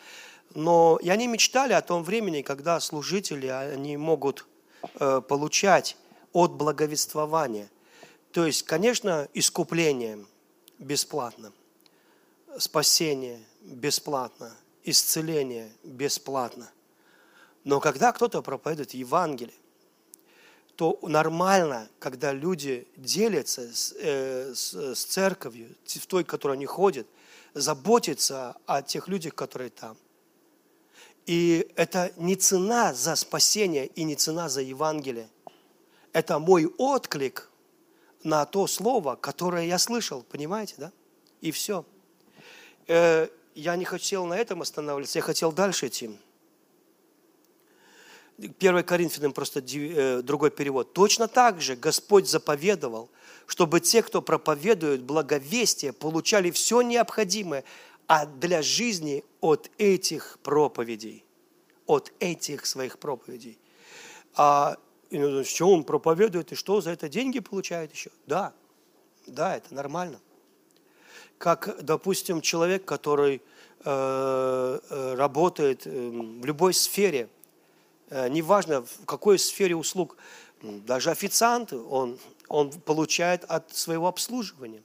Но 0.53 0.99
и 1.01 1.09
они 1.09 1.27
мечтали 1.27 1.73
о 1.73 1.81
том 1.81 2.03
времени, 2.03 2.41
когда 2.41 2.79
служители, 2.79 3.47
они 3.47 3.97
могут 3.97 4.45
э, 4.99 5.21
получать 5.27 5.97
от 6.33 6.51
благовествования. 6.51 7.69
То 8.31 8.45
есть, 8.45 8.63
конечно, 8.63 9.27
искупление 9.33 10.23
бесплатно, 10.77 11.51
спасение 12.59 13.39
бесплатно, 13.61 14.55
исцеление 14.83 15.71
бесплатно– 15.83 16.69
но 17.63 17.79
когда 17.79 18.11
кто-то 18.11 18.41
проповедует 18.41 18.93
Евангелие, 18.93 19.55
то 20.75 20.97
нормально, 21.03 21.89
когда 21.99 22.33
люди 22.33 22.87
делятся 22.97 23.73
с, 23.73 23.93
э, 23.99 24.53
с, 24.55 24.73
с 24.73 25.03
церковью, 25.03 25.75
в 25.85 26.07
той, 26.07 26.23
в 26.23 26.27
которой 26.27 26.53
они 26.53 26.65
ходят, 26.65 27.05
заботятся 27.53 28.55
о 28.65 28.81
тех 28.81 29.07
людях, 29.07 29.35
которые 29.35 29.69
там. 29.69 29.97
И 31.25 31.71
это 31.75 32.11
не 32.17 32.35
цена 32.35 32.93
за 32.93 33.15
спасение 33.15 33.87
и 33.87 34.03
не 34.03 34.15
цена 34.15 34.49
за 34.49 34.61
Евангелие. 34.61 35.29
Это 36.13 36.39
мой 36.39 36.65
отклик 36.77 37.49
на 38.23 38.45
то 38.45 38.67
слово, 38.67 39.15
которое 39.15 39.65
я 39.67 39.77
слышал, 39.77 40.23
понимаете, 40.23 40.75
да? 40.77 40.91
И 41.41 41.51
все. 41.51 41.85
Э, 42.87 43.27
я 43.53 43.75
не 43.75 43.85
хотел 43.85 44.25
на 44.25 44.37
этом 44.37 44.61
останавливаться, 44.61 45.19
я 45.19 45.23
хотел 45.23 45.51
дальше 45.51 45.87
идти. 45.87 46.09
1 48.41 48.83
Коринфянам 48.83 49.33
просто 49.33 49.59
э, 49.59 50.21
другой 50.21 50.51
перевод. 50.51 50.93
Точно 50.93 51.27
так 51.27 51.61
же 51.61 51.75
Господь 51.75 52.27
заповедовал, 52.27 53.09
чтобы 53.45 53.79
те, 53.79 54.01
кто 54.01 54.21
проповедует 54.21 55.03
благовестие, 55.03 55.93
получали 55.93 56.51
все 56.51 56.81
необходимое 56.81 57.63
а 58.07 58.25
для 58.25 58.61
жизни 58.61 59.23
от 59.39 59.69
этих 59.77 60.37
проповедей. 60.43 61.23
От 61.85 62.11
этих 62.19 62.65
своих 62.65 62.99
проповедей. 62.99 63.57
А 64.35 64.77
ну, 65.11 65.43
что 65.43 65.69
он 65.69 65.83
проповедует 65.83 66.51
и 66.51 66.55
что 66.55 66.81
за 66.81 66.91
это 66.91 67.09
деньги 67.09 67.39
получает 67.39 67.93
еще? 67.93 68.11
Да, 68.27 68.53
да, 69.27 69.55
это 69.57 69.73
нормально. 69.73 70.19
Как, 71.37 71.83
допустим, 71.83 72.41
человек, 72.41 72.85
который 72.85 73.41
э, 73.83 74.79
э 74.89 75.15
работает 75.15 75.85
в 75.85 76.45
любой 76.45 76.73
сфере– 76.73 77.29
неважно 78.11 78.83
в 78.83 79.05
какой 79.05 79.39
сфере 79.39 79.75
услуг, 79.75 80.17
даже 80.61 81.11
официант, 81.11 81.73
он, 81.73 82.19
он 82.47 82.71
получает 82.71 83.43
от 83.45 83.75
своего 83.75 84.07
обслуживания. 84.07 84.83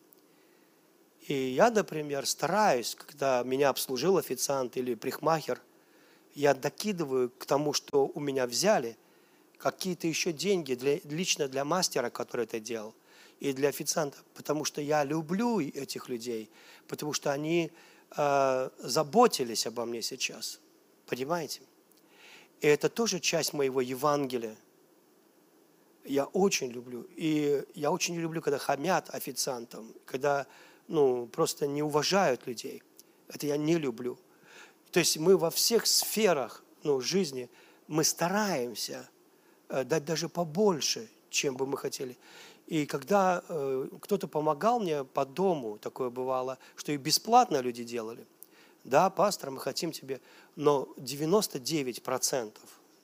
И 1.27 1.35
я, 1.35 1.71
например, 1.71 2.25
стараюсь, 2.25 2.95
когда 2.95 3.43
меня 3.43 3.71
обслужил 3.71 4.17
официант 4.17 4.77
или 4.77 4.95
прихмахер, 4.95 5.61
я 6.35 6.55
докидываю 6.55 7.31
к 7.31 7.47
тому, 7.47 7.73
что 7.73 8.11
у 8.15 8.21
меня 8.21 8.47
взяли, 8.47 8.97
какие-то 9.59 10.07
еще 10.07 10.33
деньги 10.33 10.75
для, 10.75 11.01
лично 11.05 11.49
для 11.49 11.65
мастера, 11.65 12.11
который 12.11 12.45
это 12.45 12.61
делал, 12.61 12.95
и 13.41 13.53
для 13.53 13.71
официанта, 13.71 14.19
потому 14.35 14.65
что 14.65 14.81
я 14.81 15.03
люблю 15.03 15.61
этих 15.61 16.09
людей, 16.09 16.51
потому 16.87 17.13
что 17.13 17.33
они 17.33 17.73
э, 18.17 18.71
заботились 18.79 19.67
обо 19.67 19.85
мне 19.85 20.03
сейчас. 20.03 20.61
Понимаете? 21.07 21.63
И 22.61 22.67
это 22.67 22.89
тоже 22.89 23.21
часть 23.21 23.53
моего 23.53 23.81
Евангелия. 23.81 24.57
Я 26.05 26.25
очень 26.27 26.71
люблю. 26.71 27.07
И 27.17 27.65
я 27.75 27.91
очень 27.91 28.15
не 28.15 28.21
люблю, 28.21 28.41
когда 28.41 28.59
хамят 28.59 29.11
официантам, 29.15 29.93
когда 30.05 30.47
ну, 30.89 31.27
просто 31.27 31.67
не 31.67 31.83
уважают 31.83 32.47
людей. 32.47 32.83
Это 33.29 33.47
я 33.47 33.57
не 33.57 33.77
люблю. 33.77 34.19
То 34.91 35.01
есть 35.01 35.19
мы 35.19 35.37
во 35.37 35.51
всех 35.51 35.87
сферах 35.87 36.65
ну, 36.83 37.01
жизни, 37.01 37.51
мы 37.89 38.05
стараемся 38.05 39.09
э, 39.69 39.85
дать 39.85 40.05
даже 40.05 40.29
побольше, 40.29 41.11
чем 41.29 41.57
бы 41.57 41.67
мы 41.67 41.77
хотели. 41.77 42.17
И 42.67 42.87
когда 42.87 43.43
э, 43.49 43.89
кто-то 44.01 44.29
помогал 44.29 44.81
мне 44.81 45.05
по 45.05 45.27
дому, 45.27 45.79
такое 45.79 46.09
бывало, 46.09 46.59
что 46.77 46.93
и 46.93 46.97
бесплатно 46.97 47.61
люди 47.61 47.85
делали– 47.85 48.27
да, 48.87 49.11
пастор, 49.11 49.51
мы 49.51 49.59
хотим 49.59 49.91
тебе, 49.91 50.21
но 50.55 50.89
99% 50.97 52.57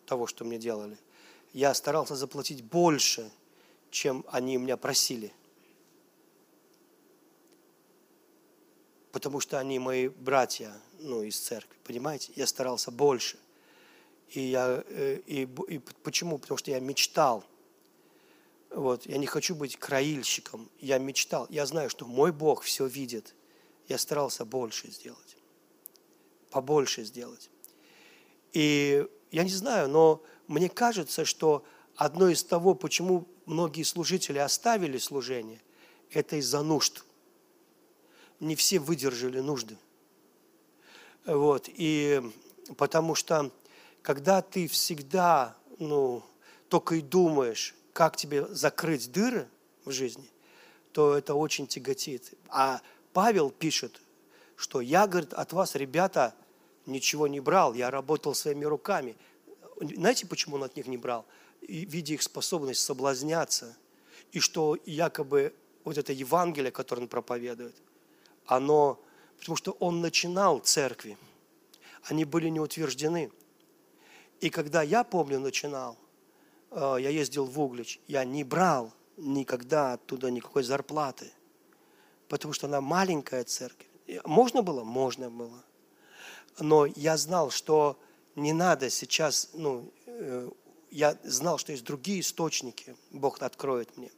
того, 0.06 0.26
что 0.28 0.44
мне 0.44 0.56
делали, 0.56 0.96
я 1.52 1.74
старался 1.74 2.14
заплатить 2.14 2.62
больше, 2.62 3.32
чем 3.90 4.24
они 4.28 4.56
меня 4.58 4.76
просили. 4.76 5.32
Потому 9.10 9.40
что 9.40 9.58
они 9.58 9.80
мои 9.80 10.06
братья, 10.08 10.72
ну, 11.00 11.24
из 11.24 11.38
церкви, 11.38 11.76
понимаете? 11.82 12.32
Я 12.36 12.46
старался 12.46 12.92
больше. 12.92 13.36
И, 14.30 14.40
я, 14.40 14.84
э, 14.86 15.20
и, 15.26 15.42
и 15.42 15.78
почему? 15.78 16.38
Потому 16.38 16.58
что 16.58 16.70
я 16.70 16.78
мечтал. 16.78 17.44
Вот, 18.70 19.04
я 19.04 19.18
не 19.18 19.26
хочу 19.26 19.56
быть 19.56 19.76
краильщиком. 19.76 20.70
Я 20.78 20.98
мечтал. 20.98 21.48
Я 21.50 21.66
знаю, 21.66 21.90
что 21.90 22.06
мой 22.06 22.30
Бог 22.30 22.62
все 22.62 22.86
видит. 22.86 23.34
Я 23.88 23.98
старался 23.98 24.44
больше 24.44 24.88
сделать 24.88 25.36
побольше 26.52 27.04
сделать. 27.04 27.50
И 28.52 29.06
я 29.30 29.42
не 29.42 29.50
знаю, 29.50 29.88
но 29.88 30.22
мне 30.46 30.68
кажется, 30.68 31.24
что 31.24 31.64
одно 31.96 32.28
из 32.28 32.44
того, 32.44 32.74
почему 32.74 33.26
многие 33.46 33.82
служители 33.82 34.38
оставили 34.38 34.98
служение, 34.98 35.60
это 36.10 36.36
из-за 36.36 36.62
нужд. 36.62 37.04
Не 38.40 38.54
все 38.54 38.78
выдержали 38.78 39.40
нужды. 39.40 39.76
Вот, 41.24 41.68
и 41.68 42.20
потому 42.76 43.14
что 43.14 43.50
когда 44.02 44.42
ты 44.42 44.66
всегда, 44.66 45.56
ну, 45.78 46.22
только 46.68 46.96
и 46.96 47.00
думаешь, 47.00 47.74
как 47.92 48.16
тебе 48.16 48.46
закрыть 48.48 49.10
дыры 49.12 49.48
в 49.84 49.92
жизни, 49.92 50.28
то 50.92 51.16
это 51.16 51.34
очень 51.34 51.66
тяготит. 51.66 52.34
А 52.48 52.80
Павел 53.12 53.50
пишет, 53.50 54.00
что 54.56 54.80
я, 54.80 55.06
говорит, 55.06 55.32
от 55.32 55.52
вас, 55.52 55.74
ребята, 55.74 56.34
ничего 56.86 57.26
не 57.26 57.40
брал, 57.40 57.74
я 57.74 57.90
работал 57.90 58.34
своими 58.34 58.64
руками. 58.64 59.16
Знаете, 59.80 60.26
почему 60.26 60.56
он 60.56 60.64
от 60.64 60.76
них 60.76 60.86
не 60.86 60.96
брал? 60.96 61.26
И, 61.60 61.84
видя 61.84 62.14
их 62.14 62.22
способность 62.22 62.80
соблазняться, 62.80 63.76
и 64.32 64.40
что 64.40 64.76
якобы 64.86 65.54
вот 65.84 65.98
это 65.98 66.12
Евангелие, 66.12 66.72
которое 66.72 67.02
он 67.02 67.08
проповедует, 67.08 67.74
оно, 68.46 69.00
потому 69.38 69.56
что 69.56 69.72
он 69.72 70.00
начинал 70.00 70.58
церкви, 70.58 71.16
они 72.04 72.24
были 72.24 72.48
не 72.48 72.60
утверждены. 72.60 73.30
И 74.40 74.50
когда 74.50 74.82
я, 74.82 75.04
помню, 75.04 75.38
начинал, 75.38 75.96
э, 76.70 76.96
я 77.00 77.10
ездил 77.10 77.44
в 77.44 77.60
Углич, 77.60 78.00
я 78.08 78.24
не 78.24 78.42
брал 78.42 78.92
никогда 79.16 79.92
оттуда 79.94 80.30
никакой 80.30 80.64
зарплаты, 80.64 81.30
потому 82.28 82.52
что 82.54 82.66
она 82.66 82.80
маленькая 82.80 83.44
церковь. 83.44 83.86
Можно 84.24 84.62
было? 84.62 84.82
Можно 84.82 85.30
было. 85.30 85.62
Но 86.58 86.86
я 86.86 87.16
знал, 87.16 87.50
что 87.50 87.98
не 88.34 88.52
надо 88.52 88.90
сейчас, 88.90 89.50
ну, 89.54 89.92
э, 90.06 90.50
я 90.90 91.16
знал, 91.24 91.58
что 91.58 91.72
есть 91.72 91.84
другие 91.84 92.20
источники, 92.20 92.96
Бог 93.10 93.40
откроет 93.42 93.96
мне. 93.96 94.10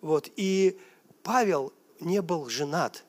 Вот, 0.00 0.30
и 0.36 0.78
Павел 1.22 1.72
не 2.00 2.20
был 2.20 2.48
женат. 2.48 3.04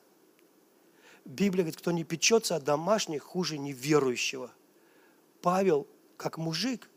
Библия 1.24 1.64
говорит, 1.64 1.78
кто 1.78 1.90
не 1.90 2.04
печется 2.04 2.56
о 2.56 2.60
домашних, 2.60 3.22
хуже 3.22 3.58
неверующего. 3.58 4.50
Павел, 5.42 5.86
как 6.16 6.38
мужик, 6.38 6.88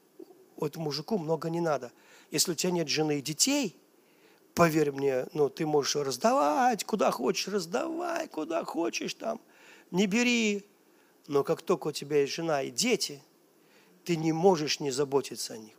вот 0.55 0.77
мужику 0.77 1.17
много 1.17 1.49
не 1.49 1.61
надо. 1.61 1.91
Если 2.31 2.51
у 2.51 2.55
тебя 2.55 2.71
нет 2.71 2.87
жены 2.87 3.19
и 3.19 3.21
детей, 3.21 3.75
поверь 4.53 4.91
мне, 4.91 5.25
ну, 5.33 5.49
ты 5.49 5.65
можешь 5.65 5.95
раздавать, 5.95 6.83
куда 6.83 7.11
хочешь, 7.11 7.47
раздавай, 7.47 8.27
куда 8.27 8.63
хочешь 8.63 9.13
там, 9.13 9.41
не 9.91 10.05
бери. 10.05 10.65
Но 11.29 11.43
как 11.43 11.61
только 11.61 11.89
у 11.89 11.91
тебя 11.91 12.21
есть 12.21 12.33
жена 12.33 12.63
и 12.63 12.71
дети, 12.71 13.21
ты 14.03 14.15
не 14.15 14.31
можешь 14.31 14.79
не 14.79 14.89
заботиться 14.89 15.53
о 15.53 15.57
них. 15.57 15.75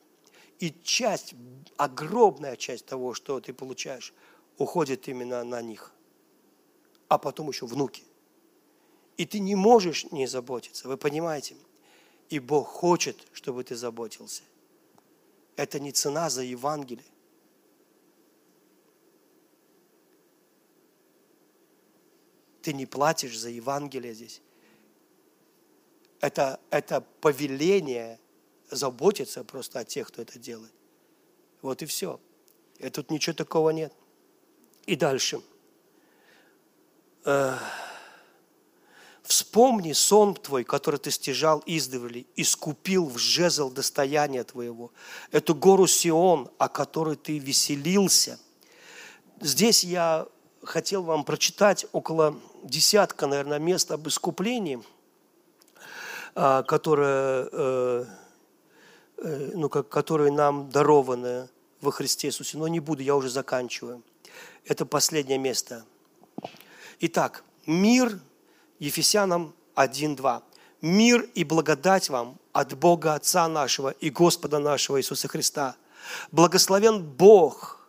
И 0.61 0.73
часть, 0.85 1.35
огромная 1.77 2.55
часть 2.55 2.87
того, 2.87 3.15
что 3.15 3.41
ты 3.41 3.53
получаешь, 3.53 4.15
уходит 4.59 5.09
именно 5.09 5.43
на 5.43 5.61
них. 5.61 5.93
А 7.09 7.19
потом 7.19 7.49
еще 7.49 7.67
внуки. 7.67 8.05
И 9.17 9.27
ты 9.27 9.41
не 9.41 9.57
можешь 9.57 10.13
не 10.13 10.29
заботиться, 10.29 10.87
вы 10.87 10.97
понимаете? 10.97 11.57
И 12.29 12.39
Бог 12.39 12.69
хочет, 12.69 13.27
чтобы 13.33 13.65
ты 13.65 13.75
заботился. 13.75 14.45
Это 15.57 15.81
не 15.81 15.91
цена 15.91 16.31
за 16.31 16.43
Евангелие. 16.43 17.05
Ты 22.63 22.73
не 22.73 22.87
платишь 22.87 23.37
за 23.37 23.51
Евангелие 23.51 24.15
здесь. 24.15 24.41
Это, 26.21 26.61
это 26.71 27.01
повеление 27.21 28.19
заботиться 28.71 29.43
просто 29.45 29.81
о 29.81 29.85
тех, 29.85 30.09
кто 30.09 30.23
это 30.23 30.39
делает. 30.39 30.73
Вот 31.63 31.83
и 31.83 31.87
все. 31.87 32.21
И 32.79 32.89
тут 32.89 33.11
ничего 33.11 33.35
такого 33.35 33.71
нет. 33.71 33.93
И 34.87 34.97
дальше. 34.97 35.41
Вспомни 39.23 39.93
сон 39.93 40.35
твой, 40.35 40.65
который 40.65 40.99
ты 40.99 41.11
стяжал 41.11 41.63
издавали, 41.67 42.27
искупил 42.35 43.07
в 43.07 43.19
жезл 43.19 43.71
достояния 43.71 44.43
твоего, 44.43 44.91
эту 45.31 45.55
гору 45.55 45.87
Сион, 45.87 46.51
о 46.59 46.69
которой 46.69 47.17
ты 47.17 47.39
веселился. 47.39 48.41
Здесь 49.41 49.85
я 49.85 50.27
хотел 50.65 51.03
вам 51.03 51.25
прочитать 51.25 51.87
около 51.93 52.41
десятка, 52.65 53.27
наверное, 53.27 53.59
мест 53.59 53.91
об 53.93 54.09
искуплении, 54.09 54.83
а, 56.35 56.63
которое, 56.63 57.49
э, 57.51 58.05
э, 59.19 59.51
ну, 59.55 59.69
которые 59.69 60.31
нам 60.31 60.71
дарованы 60.71 61.49
во 61.81 61.91
Христе 61.91 62.29
Иисусе. 62.29 62.59
Но 62.59 62.69
не 62.69 62.81
буду, 62.81 63.03
я 63.03 63.17
уже 63.17 63.31
заканчиваю. 63.31 64.03
Это 64.65 64.87
последнее 64.87 65.39
место. 65.39 65.85
Итак, 67.01 67.45
мир 67.67 68.19
Ефесянам 68.79 69.55
1.2. 69.75 70.43
Мир 70.83 71.29
и 71.35 71.45
благодать 71.45 72.09
вам 72.09 72.39
от 72.53 72.77
Бога 72.79 73.15
Отца 73.15 73.49
нашего 73.49 73.91
и 73.91 74.11
Господа 74.11 74.59
нашего 74.59 74.99
Иисуса 74.99 75.29
Христа. 75.29 75.77
Благословен 76.33 77.03
Бог, 77.03 77.80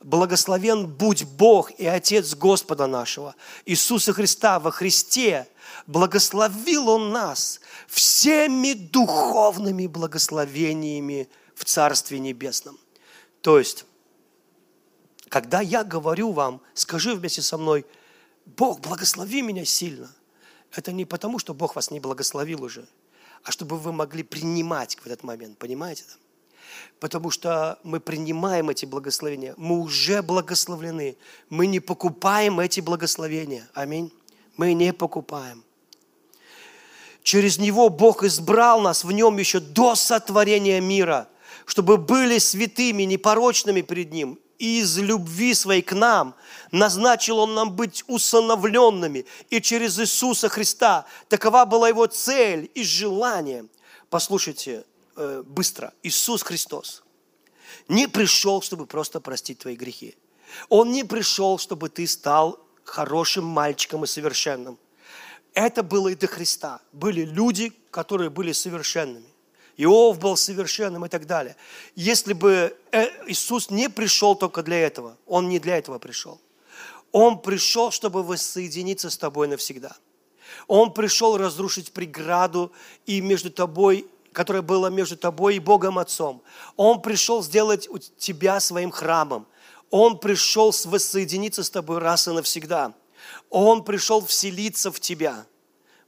благословен 0.00 0.86
будь 0.86 1.24
Бог 1.24 1.70
и 1.72 1.86
Отец 1.86 2.34
Господа 2.34 2.86
нашего, 2.86 3.34
Иисуса 3.66 4.12
Христа 4.12 4.58
во 4.58 4.70
Христе, 4.70 5.46
благословил 5.86 6.88
Он 6.88 7.10
нас 7.12 7.60
всеми 7.86 8.72
духовными 8.72 9.86
благословениями 9.86 11.28
в 11.54 11.64
Царстве 11.64 12.18
Небесном. 12.18 12.78
То 13.42 13.58
есть, 13.58 13.84
когда 15.28 15.60
я 15.60 15.84
говорю 15.84 16.32
вам, 16.32 16.60
скажи 16.74 17.14
вместе 17.14 17.42
со 17.42 17.58
мной, 17.58 17.86
Бог, 18.46 18.80
благослови 18.80 19.42
меня 19.42 19.64
сильно. 19.64 20.10
Это 20.72 20.92
не 20.92 21.04
потому, 21.04 21.38
что 21.38 21.54
Бог 21.54 21.76
вас 21.76 21.90
не 21.90 22.00
благословил 22.00 22.62
уже, 22.62 22.86
а 23.44 23.50
чтобы 23.50 23.78
вы 23.78 23.92
могли 23.92 24.22
принимать 24.22 24.96
в 24.96 25.06
этот 25.06 25.22
момент, 25.22 25.58
понимаете? 25.58 26.04
Потому 26.98 27.30
что 27.30 27.78
мы 27.82 28.00
принимаем 28.00 28.70
эти 28.70 28.84
благословения, 28.84 29.54
мы 29.56 29.78
уже 29.80 30.22
благословлены, 30.22 31.16
мы 31.48 31.66
не 31.66 31.80
покупаем 31.80 32.60
эти 32.60 32.80
благословения. 32.80 33.68
Аминь. 33.74 34.12
Мы 34.56 34.74
не 34.74 34.92
покупаем. 34.92 35.64
Через 37.22 37.58
Него 37.58 37.88
Бог 37.88 38.24
избрал 38.24 38.80
нас 38.80 39.04
в 39.04 39.12
Нем 39.12 39.38
еще 39.38 39.60
до 39.60 39.94
сотворения 39.94 40.80
мира, 40.80 41.28
чтобы 41.66 41.96
были 41.96 42.38
святыми, 42.38 43.04
непорочными 43.04 43.82
перед 43.82 44.12
Ним 44.12 44.38
и 44.60 44.80
из 44.80 44.98
любви 44.98 45.54
своей 45.54 45.82
к 45.82 45.94
нам 45.94 46.36
назначил 46.70 47.38
Он 47.38 47.54
нам 47.54 47.72
быть 47.72 48.04
усыновленными. 48.06 49.24
И 49.48 49.60
через 49.60 49.98
Иисуса 49.98 50.48
Христа 50.48 51.06
такова 51.28 51.64
была 51.64 51.88
Его 51.88 52.06
цель 52.06 52.70
и 52.74 52.84
желание. 52.84 53.64
Послушайте 54.10 54.84
э, 55.20 55.42
быстро. 55.42 55.92
Иисус 56.02 56.42
Христос 56.42 57.02
не 57.88 58.08
пришел, 58.08 58.62
чтобы 58.62 58.86
просто 58.86 59.20
простить 59.20 59.58
твои 59.58 59.76
грехи. 59.76 60.16
Он 60.68 60.90
не 60.92 61.04
пришел, 61.04 61.58
чтобы 61.58 61.88
ты 61.88 62.06
стал 62.06 62.58
хорошим 62.84 63.44
мальчиком 63.44 64.04
и 64.04 64.06
совершенным. 64.06 64.78
Это 65.54 65.82
было 65.82 66.08
и 66.08 66.14
до 66.14 66.26
Христа. 66.26 66.80
Были 66.92 67.24
люди, 67.24 67.72
которые 67.90 68.30
были 68.30 68.52
совершенными. 68.52 69.26
Иов 69.76 70.18
был 70.18 70.36
совершенным 70.36 71.06
и 71.06 71.08
так 71.08 71.26
далее. 71.26 71.56
Если 71.94 72.32
бы 72.32 72.76
э, 72.92 73.06
Иисус 73.28 73.70
не 73.70 73.88
пришел 73.88 74.34
только 74.34 74.62
для 74.62 74.78
этого, 74.78 75.16
Он 75.26 75.48
не 75.48 75.58
для 75.58 75.78
этого 75.78 75.98
пришел. 75.98 76.40
Он 77.12 77.40
пришел, 77.40 77.90
чтобы 77.90 78.22
воссоединиться 78.22 79.10
с 79.10 79.16
тобой 79.16 79.48
навсегда. 79.48 79.96
Он 80.66 80.92
пришел 80.92 81.36
разрушить 81.36 81.92
преграду 81.92 82.72
и 83.06 83.20
между 83.20 83.50
тобой, 83.50 84.06
которая 84.32 84.62
была 84.62 84.90
между 84.90 85.16
тобой 85.16 85.56
и 85.56 85.60
Богом 85.60 85.98
Отцом. 85.98 86.42
Он 86.76 87.02
пришел 87.02 87.42
сделать 87.42 87.88
тебя 88.16 88.60
своим 88.60 88.90
храмом. 88.90 89.46
Он 89.90 90.18
пришел 90.18 90.74
воссоединиться 90.84 91.64
с 91.64 91.70
тобой 91.70 91.98
раз 91.98 92.28
и 92.28 92.30
навсегда. 92.30 92.94
Он 93.48 93.84
пришел 93.84 94.24
вселиться 94.24 94.90
в 94.92 95.00
тебя– 95.00 95.46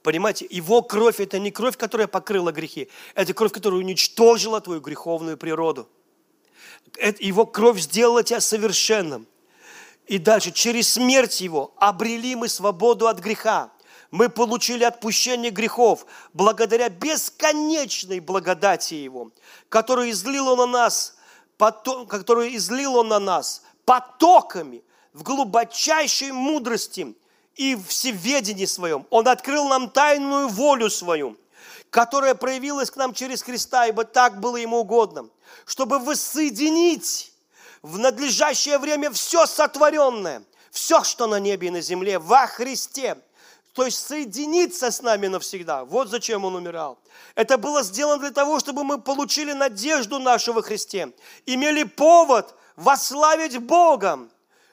Понимаете, 0.02 0.46
его 0.50 0.82
кровь– 0.82 1.16
это 1.20 1.38
не 1.38 1.50
кровь, 1.50 1.76
которая 1.76 2.08
покрыла 2.08 2.50
грехи, 2.50 2.88
это 3.14 3.32
кровь, 3.34 3.52
которая 3.52 3.78
уничтожила 3.78 4.60
твою 4.60 4.80
греховную 4.80 5.36
природу. 5.36 5.88
Это, 6.98 7.22
его 7.22 7.46
кровь 7.46 7.80
сделала 7.80 8.24
тебя 8.24 8.40
совершенным. 8.40 9.26
И 10.06 10.18
дальше, 10.18 10.50
через 10.50 10.94
смерть 10.94 11.40
его 11.40 11.72
обрели 11.76 12.34
мы 12.34 12.48
свободу 12.48 13.06
от 13.06 13.20
греха. 13.20 13.72
Мы 14.12 14.28
получили 14.28 14.84
отпущение 14.84 15.50
грехов 15.50 16.04
благодаря 16.34 16.90
бесконечной 16.90 18.20
благодати 18.20 18.92
Его, 18.92 19.30
которую 19.70 20.10
излил 20.10 20.48
Он 20.48 20.58
на 20.58 20.66
нас, 20.66 21.16
потом, 21.56 22.06
которую 22.06 22.54
излил 22.54 22.96
Он 22.96 23.08
на 23.08 23.18
нас 23.18 23.62
потоками 23.86 24.84
в 25.14 25.22
глубочайшей 25.22 26.30
мудрости 26.30 27.16
и 27.56 27.74
всеведении 27.88 28.66
своем. 28.66 29.06
Он 29.08 29.26
открыл 29.28 29.66
нам 29.68 29.88
тайную 29.88 30.48
волю 30.48 30.90
свою, 30.90 31.38
которая 31.88 32.34
проявилась 32.34 32.90
к 32.90 32.96
нам 32.96 33.14
через 33.14 33.42
Христа, 33.42 33.86
ибо 33.86 34.04
так 34.04 34.40
было 34.40 34.58
ему 34.58 34.80
угодно, 34.80 35.30
чтобы 35.64 35.98
воссоединить 35.98 37.32
в 37.80 37.98
надлежащее 37.98 38.76
время 38.76 39.10
все 39.10 39.46
сотворенное, 39.46 40.42
все, 40.70 41.02
что 41.02 41.26
на 41.26 41.40
небе 41.40 41.68
и 41.68 41.70
на 41.70 41.80
земле, 41.80 42.18
во 42.18 42.46
Христе, 42.46 43.16
то 43.72 43.84
есть 43.84 44.06
соединиться 44.06 44.90
с 44.90 45.02
нами 45.02 45.28
навсегда. 45.28 45.84
Вот 45.84 46.08
зачем 46.08 46.44
Он 46.44 46.54
умирал. 46.54 46.98
Это 47.34 47.58
было 47.58 47.82
сделано 47.82 48.18
для 48.18 48.30
того, 48.30 48.58
чтобы 48.60 48.84
мы 48.84 49.00
получили 49.00 49.52
надежду 49.52 50.18
нашу 50.18 50.52
во 50.52 50.62
Христе, 50.62 51.12
имели 51.46 51.84
повод 51.84 52.54
вославить 52.76 53.58
Бога, 53.58 54.28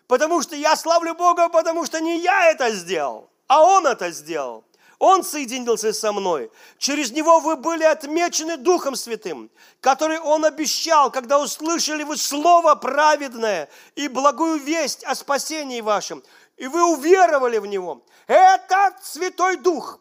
Потому 0.09 0.41
что 0.41 0.55
я 0.55 0.75
славлю 0.75 1.13
Бога, 1.13 1.49
потому 1.49 1.85
что 1.85 2.01
не 2.01 2.19
я 2.19 2.49
это 2.49 2.71
сделал, 2.71 3.29
а 3.47 3.61
Он 3.61 3.85
это 3.85 4.09
сделал. 4.09 4.63
Он 4.97 5.23
соединился 5.23 5.93
со 5.93 6.11
мной. 6.11 6.49
Через 6.79 7.11
Него 7.11 7.39
вы 7.39 7.55
были 7.55 7.83
отмечены 7.83 8.57
Духом 8.57 8.95
Святым, 8.95 9.51
который 9.81 10.17
Он 10.17 10.43
обещал, 10.45 11.11
когда 11.11 11.39
услышали 11.39 12.01
вы 12.01 12.17
Слово 12.17 12.73
праведное 12.73 13.69
и 13.95 14.07
благую 14.07 14.59
весть 14.59 15.03
о 15.03 15.13
спасении 15.13 15.79
вашем, 15.79 16.23
и 16.57 16.65
вы 16.65 16.83
уверовали 16.91 17.59
в 17.59 17.67
Него. 17.67 18.03
Это 18.29 18.93
Святой 19.01 19.57
Дух, 19.57 19.99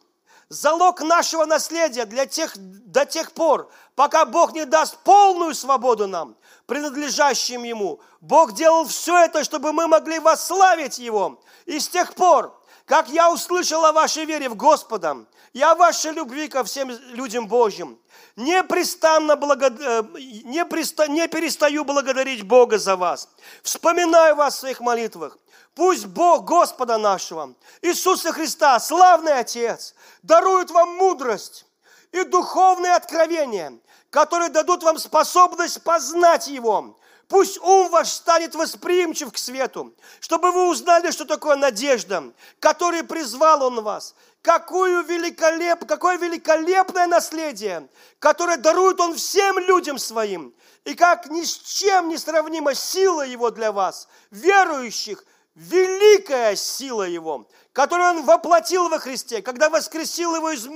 залог 0.49 1.01
нашего 1.01 1.45
наследия 1.45 2.05
для 2.05 2.27
тех, 2.27 2.53
до 2.55 3.03
тех 3.03 3.31
пор, 3.31 3.71
пока 3.95 4.23
Бог 4.23 4.53
не 4.53 4.65
даст 4.65 4.99
полную 4.99 5.55
свободу 5.55 6.07
нам, 6.07 6.37
принадлежащим 6.67 7.63
Ему. 7.63 7.99
Бог 8.21 8.53
делал 8.53 8.85
все 8.85 9.17
это, 9.17 9.43
чтобы 9.43 9.73
мы 9.73 9.87
могли 9.87 10.19
восславить 10.19 10.99
Его. 10.99 11.41
И 11.65 11.79
с 11.79 11.89
тех 11.89 12.13
пор, 12.13 12.55
как 12.85 13.09
я 13.09 13.33
услышал 13.33 13.83
о 13.83 13.93
вашей 13.93 14.25
вере 14.25 14.47
в 14.47 14.55
Господа, 14.55 15.25
и 15.53 15.61
о 15.63 15.73
вашей 15.73 16.11
любви 16.11 16.47
ко 16.47 16.63
всем 16.63 16.91
людям 17.13 17.47
Божьим, 17.47 17.97
непрестанно 18.35 19.37
благо... 19.37 19.67
Э, 19.67 20.03
не, 20.45 20.63
преста... 20.65 21.07
не 21.07 21.27
перестаю 21.27 21.83
благодарить 21.83 22.43
Бога 22.43 22.77
за 22.77 22.95
вас. 22.95 23.27
Вспоминаю 23.63 24.35
вас 24.35 24.55
в 24.55 24.59
своих 24.59 24.79
молитвах. 24.81 25.39
Пусть 25.75 26.05
Бог 26.07 26.45
Господа 26.45 26.97
нашего, 26.97 27.53
Иисуса 27.81 28.31
Христа, 28.33 28.79
славный 28.79 29.39
Отец, 29.39 29.95
дарует 30.23 30.71
вам 30.71 30.95
мудрость 30.97 31.65
и 32.11 32.23
духовные 32.23 32.93
откровения, 32.93 33.79
которые 34.09 34.49
дадут 34.49 34.83
вам 34.83 34.97
способность 34.97 35.83
познать 35.83 36.47
Его, 36.47 36.95
Пусть 37.29 37.59
ум 37.59 37.89
ваш 37.89 38.09
станет 38.09 38.55
восприимчив 38.55 39.31
к 39.31 39.37
свету, 39.37 39.93
чтобы 40.19 40.51
вы 40.51 40.67
узнали, 40.67 41.11
что 41.11 41.25
такое 41.25 41.55
надежда, 41.55 42.23
которой 42.59 43.03
призвал 43.03 43.61
Он 43.61 43.83
вас, 43.83 44.15
какую 44.41 45.03
великолеп, 45.03 45.85
какое 45.85 46.17
великолепное 46.17 47.05
наследие, 47.05 47.87
которое 48.17 48.57
дарует 48.57 48.99
Он 48.99 49.13
всем 49.13 49.59
людям 49.59 49.99
своим, 49.99 50.55
и 50.85 50.95
как 50.95 51.27
ни 51.27 51.43
с 51.43 51.55
чем 51.55 52.09
не 52.09 52.17
сравнима 52.17 52.73
сила 52.73 53.21
Его 53.21 53.51
для 53.51 53.71
вас, 53.71 54.07
верующих, 54.31 55.23
великая 55.59 56.55
сила 56.55 57.03
Его, 57.03 57.47
которую 57.73 58.09
Он 58.09 58.25
воплотил 58.25 58.89
во 58.89 58.99
Христе, 58.99 59.41
когда 59.41 59.69
воскресил 59.69 60.35
Его 60.35 60.51
из, 60.51 60.67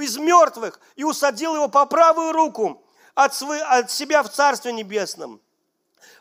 из 0.00 0.16
мертвых 0.16 0.80
и 0.96 1.04
усадил 1.04 1.54
Его 1.54 1.68
по 1.68 1.84
правую 1.84 2.32
руку 2.32 2.82
от, 3.14 3.34
свой, 3.34 3.60
от 3.60 3.90
себя 3.90 4.22
в 4.22 4.30
Царстве 4.30 4.72
Небесном 4.72 5.40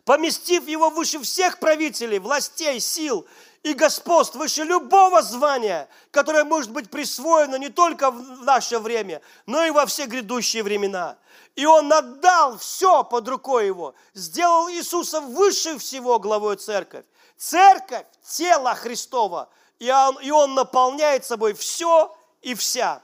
поместив 0.06 0.68
его 0.68 0.90
выше 0.90 1.20
всех 1.20 1.60
правителей, 1.60 2.20
властей, 2.20 2.80
сил 2.80 3.26
и 3.64 3.74
господств, 3.74 4.36
выше 4.36 4.64
любого 4.64 5.22
звания, 5.22 5.88
которое 6.11 6.44
может 6.44 6.72
быть 6.72 6.90
присвоено 6.90 7.56
не 7.56 7.70
только 7.70 8.11
в 8.11 8.44
наше 8.44 8.80
время, 8.80 9.22
но 9.45 9.64
и 9.64 9.72
во 9.72 9.86
все 9.86 10.06
грядущие 10.06 10.64
времена. 10.64 11.18
И 11.56 11.65
он 11.65 11.91
отдал 11.94 12.57
все 12.57 13.03
под 13.03 13.28
рукой 13.28 13.68
его, 13.68 13.94
сделал 14.14 14.70
Иисуса 14.70 15.22
выше 15.22 15.78
всего 15.78 16.20
главой 16.20 16.57
церковь. 16.57 17.06
Церковь– 17.38 18.05
тело 18.23 18.73
Христова, 18.76 19.49
и 19.80 19.91
он, 19.91 20.18
и 20.22 20.31
он 20.31 20.53
наполняет 20.53 21.26
собой 21.26 21.53
все 21.53 22.15
и 22.41 22.55
вся. 22.55 23.01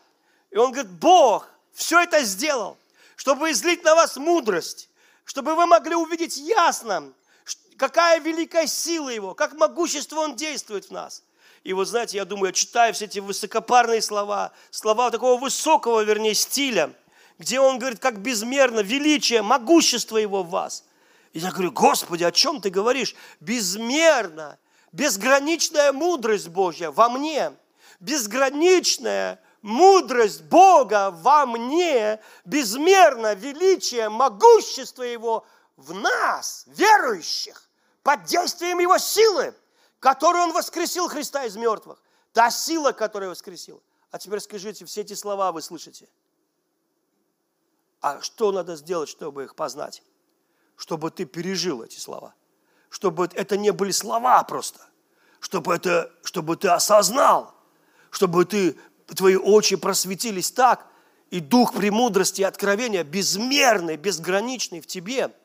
И 0.52 0.58
он 0.58 0.72
говорит, 0.72 0.92
Бог 0.92 1.48
все 1.74 2.02
это 2.02 2.24
сделал, 2.24 2.78
чтобы 3.16 3.52
излить 3.52 3.84
на 3.84 3.96
вас 3.96 4.18
мудрость, 4.18 4.90
чтобы 5.26 5.56
вы 5.56 5.66
могли 5.66 5.96
увидеть 5.96 6.38
ясно, 6.38 7.12
какая 7.78 8.20
великая 8.20 8.68
сила 8.68 9.10
Его, 9.10 9.34
как 9.34 9.54
могущество 9.54 10.20
Он 10.20 10.36
действует 10.36 10.86
в 10.86 10.92
нас. 10.92 11.24
И 11.64 11.74
вот 11.74 11.88
знаете, 11.88 12.18
я 12.18 12.26
думаю, 12.26 12.48
я 12.48 12.54
читаю 12.54 12.94
все 12.94 13.06
эти 13.06 13.20
высокопарные 13.20 14.02
слова, 14.02 14.52
слова 14.72 15.12
такого 15.12 15.40
высокого, 15.40 16.02
вернее, 16.02 16.34
стиля, 16.34 16.94
где 17.38 17.60
он 17.60 17.80
говорит, 17.80 18.00
как 18.00 18.20
безмерно 18.20 18.80
величие, 18.80 19.42
могущество 19.42 20.18
Его 20.18 20.44
в 20.44 20.50
вас. 20.50 20.84
И 21.34 21.40
я 21.40 21.52
говорю, 21.52 21.72
Господи, 21.72 22.24
о 22.24 22.32
чем 22.32 22.62
ты 22.62 22.70
говоришь? 22.70 23.16
Безмерно, 23.40 24.58
безграничная 24.92 25.94
мудрость 25.94 26.48
Божья 26.48 26.90
во 26.90 27.10
мне, 27.10 27.54
безграничная 28.00 29.42
мудрость 29.62 30.42
Бога 30.44 31.12
во 31.12 31.46
мне, 31.46 32.20
безмерно 32.46 33.36
величие, 33.36 34.10
могущество 34.10 35.04
Его 35.04 35.46
в 35.78 35.94
нас, 35.94 36.64
верующих, 36.68 37.70
под 38.02 38.24
действием 38.24 38.80
Его 38.80 38.98
силы, 38.98 39.54
которую 40.00 40.46
Он 40.46 40.52
воскресил 40.54 41.08
Христа 41.08 41.46
из 41.46 41.56
мертвых. 41.56 42.02
Та 42.34 42.50
сила, 42.52 42.92
которая 42.92 43.30
воскресила. 43.30 43.82
А 44.12 44.18
теперь 44.18 44.40
скажите, 44.40 44.86
все 44.86 45.02
эти 45.02 45.14
слова 45.14 45.52
вы 45.52 45.62
слышите. 45.62 46.08
А 48.02 48.22
что 48.22 48.52
надо 48.52 48.76
сделать, 48.76 49.10
чтобы 49.10 49.44
их 49.44 49.56
познать? 49.56 50.02
Чтобы 50.80 51.12
ты 51.12 51.26
пережил 51.26 51.84
эти 51.84 52.00
слова. 52.00 52.34
Чтобы 52.90 53.30
это 53.34 53.58
не 53.58 53.74
были 53.74 53.92
слова 53.92 54.42
просто. 54.46 54.80
Чтобы, 55.42 55.76
это, 55.76 56.10
чтобы 56.24 56.56
ты 56.56 56.70
осознал. 56.70 57.54
Чтобы 58.12 58.46
ты 58.46 58.78
твои 59.08 59.36
очи 59.36 59.76
просветились 59.76 60.52
так, 60.52 60.88
и 61.32 61.42
дух 61.42 61.74
премудрости 61.74 62.42
и 62.42 62.46
откровения, 62.46 63.04
безмерный, 63.04 63.98
безграничный 63.98 64.80
в 64.80 64.88
тебе, 64.88 65.36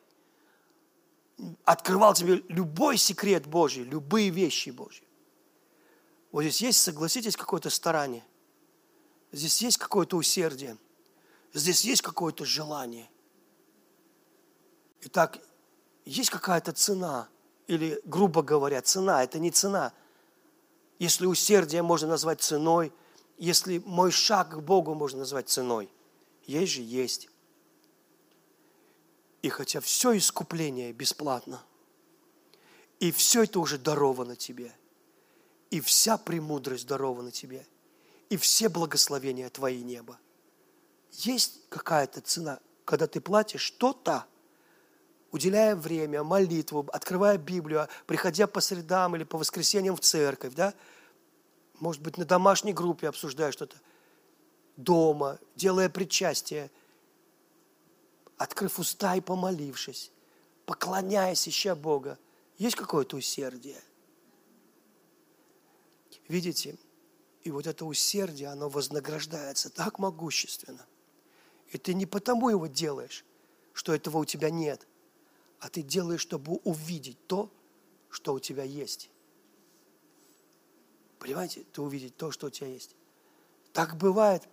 открывал 1.65 2.13
тебе 2.13 2.41
любой 2.47 2.95
секрет 2.95 3.45
Божий, 3.45 3.83
любые 3.83 4.29
вещи 4.29 4.69
Божьи. 4.69 5.03
Вот 6.31 6.43
здесь 6.43 6.61
есть, 6.61 6.79
согласитесь, 6.79 7.35
какое-то 7.35 7.69
старание. 7.69 8.23
Здесь 9.33 9.61
есть 9.61 9.77
какое-то 9.77 10.15
усердие. 10.15 10.77
Здесь 11.53 11.83
есть 11.83 12.01
какое-то 12.01 12.45
желание. 12.45 13.09
Итак, 15.05 15.39
есть 16.03 16.29
какая-то 16.29 16.73
цена, 16.73 17.29
или, 17.67 17.99
грубо 18.05 18.43
говоря, 18.43 18.81
цена, 18.81 19.23
это 19.23 19.39
не 19.39 19.49
цена. 19.49 19.93
Если 20.99 21.25
усердие 21.25 21.81
можно 21.81 22.09
назвать 22.09 22.41
ценой– 22.41 22.93
если 23.37 23.79
мой 23.79 24.11
шаг 24.11 24.51
к 24.51 24.59
Богу 24.59 24.93
можно 24.93 25.19
назвать 25.19 25.49
ценой, 25.49 25.89
есть 26.45 26.73
же 26.73 26.81
есть. 26.81 27.29
И 29.41 29.49
хотя 29.49 29.79
все 29.81 30.17
искупление 30.17 30.93
бесплатно, 30.93 31.61
и 32.99 33.11
все 33.11 33.43
это 33.43 33.59
уже 33.59 33.77
даровано 33.77 34.35
тебе, 34.35 34.73
и 35.69 35.81
вся 35.81 36.17
премудрость 36.17 36.87
дарована 36.87 37.31
тебе, 37.31 37.67
и 38.29 38.37
все 38.37 38.69
благословения 38.69 39.49
твои 39.49 39.83
неба, 39.83 40.17
есть 41.11 41.67
какая-то 41.69 42.21
цена, 42.21 42.59
когда 42.85 43.07
ты 43.07 43.19
платишь 43.19 43.61
что-то, 43.61 44.25
уделяя 45.35 45.75
время, 45.75 46.23
молитву, 46.23 46.87
открывая 46.93 47.37
Библию, 47.37 47.89
приходя 48.07 48.47
по 48.47 48.61
средам 48.61 49.17
или 49.17 49.25
по 49.25 49.37
воскресеньям 49.37 49.97
в 49.97 49.99
церковь, 49.99 50.53
да, 50.53 50.73
может 51.81 52.01
быть, 52.01 52.17
на 52.17 52.23
домашней 52.23 52.71
группе 52.71 53.09
обсуждая 53.09 53.51
что-то, 53.51 53.75
дома, 54.77 55.37
делая 55.57 55.89
причастие, 55.89 56.71
открыв 58.37 58.79
уста 58.79 59.17
и 59.17 59.21
помолившись, 59.21 60.09
поклоняясь, 60.65 61.49
ища 61.49 61.75
Бога, 61.75 62.17
есть 62.57 62.77
какое-то 62.77 63.17
усердие. 63.17 63.81
Видите, 66.29 66.77
и 67.43 67.51
вот 67.51 67.67
это 67.67 67.83
усердие, 67.83 68.47
оно 68.47 68.69
вознаграждается 68.69 69.69
так 69.69 69.99
могущественно. 69.99 70.85
И 71.67 71.77
ты 71.77 71.93
не 71.93 72.05
потому 72.05 72.47
его 72.47 72.67
делаешь, 72.67 73.25
что 73.73 73.93
этого 73.93 74.19
у 74.19 74.25
тебя 74.25 74.49
нет, 74.49 74.87
а 75.65 75.69
ты 75.69 75.81
делаешь, 75.81 76.21
чтобы 76.21 76.57
увидеть 76.57 77.25
то, 77.25 77.51
что 78.11 78.35
у 78.35 78.39
тебя 78.39 78.61
есть. 78.61 79.09
Понимаете, 81.17 81.65
ты 81.73 81.81
увидеть 81.81 82.15
то, 82.15 82.29
что 82.29 82.47
у 82.47 82.49
тебя 82.51 82.67
есть. 82.67 82.95
Так 83.73 83.97
бывает. 83.97 84.47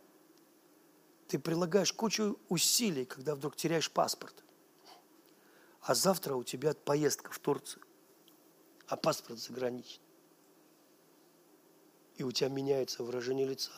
Ты 1.28 1.38
прилагаешь 1.38 1.92
кучу 1.92 2.38
усилий, 2.48 3.04
когда 3.04 3.34
вдруг 3.34 3.56
теряешь 3.56 3.90
паспорт. 3.90 4.42
А 5.82 5.94
завтра 5.94 6.34
у 6.34 6.44
тебя 6.44 6.72
поездка 6.72 7.30
в 7.30 7.38
Турцию, 7.40 7.82
а 8.86 8.96
паспорт 8.96 9.38
заграничный. 9.38 10.06
И 12.16 12.22
у 12.22 12.32
тебя 12.32 12.48
меняется 12.48 13.04
выражение 13.04 13.46
лица. 13.46 13.72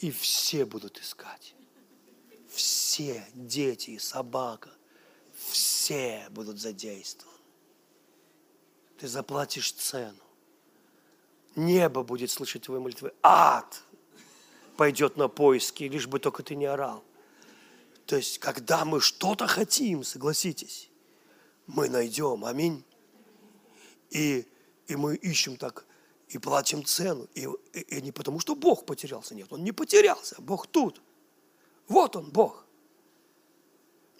И 0.00 0.10
все 0.10 0.64
будут 0.64 0.98
искать. 0.98 1.54
Все, 2.48 3.24
дети 3.32 3.96
собака, 3.98 4.72
все 5.50 6.26
будут 6.30 6.60
задействованы. 6.60 7.38
Ты 8.98 9.08
заплатишь 9.08 9.72
цену. 9.72 10.22
Небо 11.56 12.02
будет 12.02 12.30
слышать 12.30 12.62
твои 12.62 12.80
молитвы. 12.80 13.12
Ад 13.22 13.82
пойдет 14.76 15.16
на 15.16 15.28
поиски, 15.28 15.84
лишь 15.84 16.06
бы 16.06 16.18
только 16.18 16.42
ты 16.42 16.56
не 16.56 16.66
орал. 16.66 17.04
То 18.06 18.16
есть, 18.16 18.38
когда 18.38 18.84
мы 18.84 19.00
что-то 19.00 19.46
хотим, 19.46 20.04
согласитесь, 20.04 20.90
мы 21.66 21.88
найдем. 21.88 22.44
Аминь. 22.44 22.84
И, 24.10 24.46
и 24.86 24.96
мы 24.96 25.16
ищем 25.16 25.56
так 25.56 25.86
и 26.28 26.38
платим 26.38 26.84
цену. 26.84 27.28
И, 27.34 27.48
и, 27.72 27.80
и 27.80 28.02
не 28.02 28.12
потому, 28.12 28.40
что 28.40 28.54
Бог 28.54 28.84
потерялся. 28.84 29.34
Нет, 29.34 29.52
Он 29.52 29.62
не 29.62 29.72
потерялся. 29.72 30.40
Бог 30.40 30.66
тут. 30.66 31.00
Вот 31.88 32.16
Он, 32.16 32.30
Бог. 32.30 32.64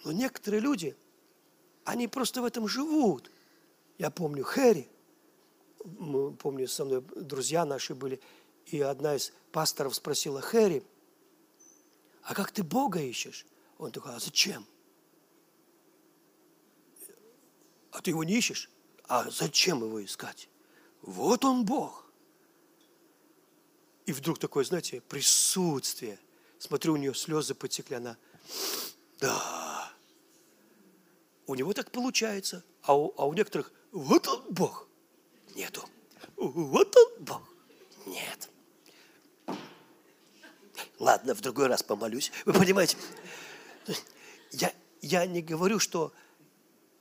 Но 0.03 0.11
некоторые 0.11 0.61
люди, 0.61 0.95
они 1.85 2.07
просто 2.07 2.41
в 2.41 2.45
этом 2.45 2.67
живут. 2.67 3.31
Я 3.97 4.09
помню 4.09 4.43
Хэри, 4.43 4.89
помню, 6.39 6.67
со 6.67 6.83
мной 6.83 7.01
друзья 7.15 7.63
наши 7.63 7.95
были, 7.95 8.19
и 8.65 8.81
одна 8.81 9.15
из 9.15 9.31
пасторов 9.51 9.95
спросила, 9.95 10.41
Хэри, 10.41 10.83
а 12.23 12.33
как 12.33 12.51
ты 12.51 12.63
Бога 12.63 12.99
ищешь? 12.99 13.45
Он 13.77 13.91
такой, 13.91 14.15
а 14.15 14.19
зачем? 14.19 14.65
А 17.91 18.01
ты 18.01 18.09
его 18.09 18.23
не 18.23 18.33
ищешь? 18.33 18.69
А 19.07 19.29
зачем 19.29 19.83
его 19.83 20.03
искать? 20.03 20.49
Вот 21.01 21.45
он 21.45 21.65
Бог. 21.65 22.05
И 24.07 24.11
вдруг 24.11 24.39
такое, 24.39 24.63
знаете, 24.65 25.01
присутствие. 25.01 26.19
Смотрю, 26.57 26.93
у 26.93 26.97
нее 26.97 27.13
слезы 27.13 27.53
потекли, 27.53 27.97
она, 27.97 28.17
да. 29.19 29.74
У 31.47 31.55
него 31.55 31.73
так 31.73 31.91
получается, 31.91 32.63
а 32.81 32.97
у, 32.97 33.13
а 33.17 33.25
у 33.25 33.33
некоторых, 33.33 33.71
вот 33.91 34.27
он 34.27 34.43
Бог. 34.49 34.87
Нету. 35.55 35.83
Вот 36.35 36.95
он 36.95 37.23
Бог. 37.23 37.41
Нет. 38.05 38.49
Ладно, 40.99 41.35
в 41.35 41.41
другой 41.41 41.67
раз 41.67 41.83
помолюсь. 41.83 42.31
Вы 42.45 42.53
понимаете, 42.53 42.97
я, 44.51 44.73
я 45.01 45.25
не 45.25 45.41
говорю, 45.41 45.79
что 45.79 46.13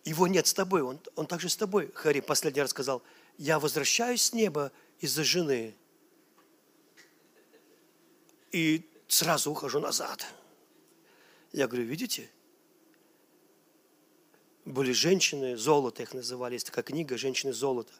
его 0.04 0.26
нет 0.26 0.46
с 0.46 0.54
тобой, 0.54 0.82
он, 0.82 1.00
он 1.16 1.26
также 1.26 1.48
с 1.48 1.56
тобой. 1.56 1.90
Хари 1.94 2.20
последний 2.20 2.60
раз 2.60 2.70
сказал, 2.70 3.02
я 3.38 3.58
возвращаюсь 3.58 4.22
с 4.22 4.32
неба 4.32 4.72
из-за 5.00 5.24
жены 5.24 5.74
и 8.52 8.88
сразу 9.08 9.50
ухожу 9.50 9.80
назад. 9.80 10.26
Я 11.52 11.66
говорю, 11.66 11.86
видите, 11.86 12.30
были 14.64 14.92
женщины, 14.92 15.56
золото 15.56 16.02
их 16.02 16.14
называли, 16.14 16.54
есть 16.54 16.66
такая 16.66 16.84
книга 16.84 17.18
«Женщины 17.18 17.52
золота». 17.52 17.92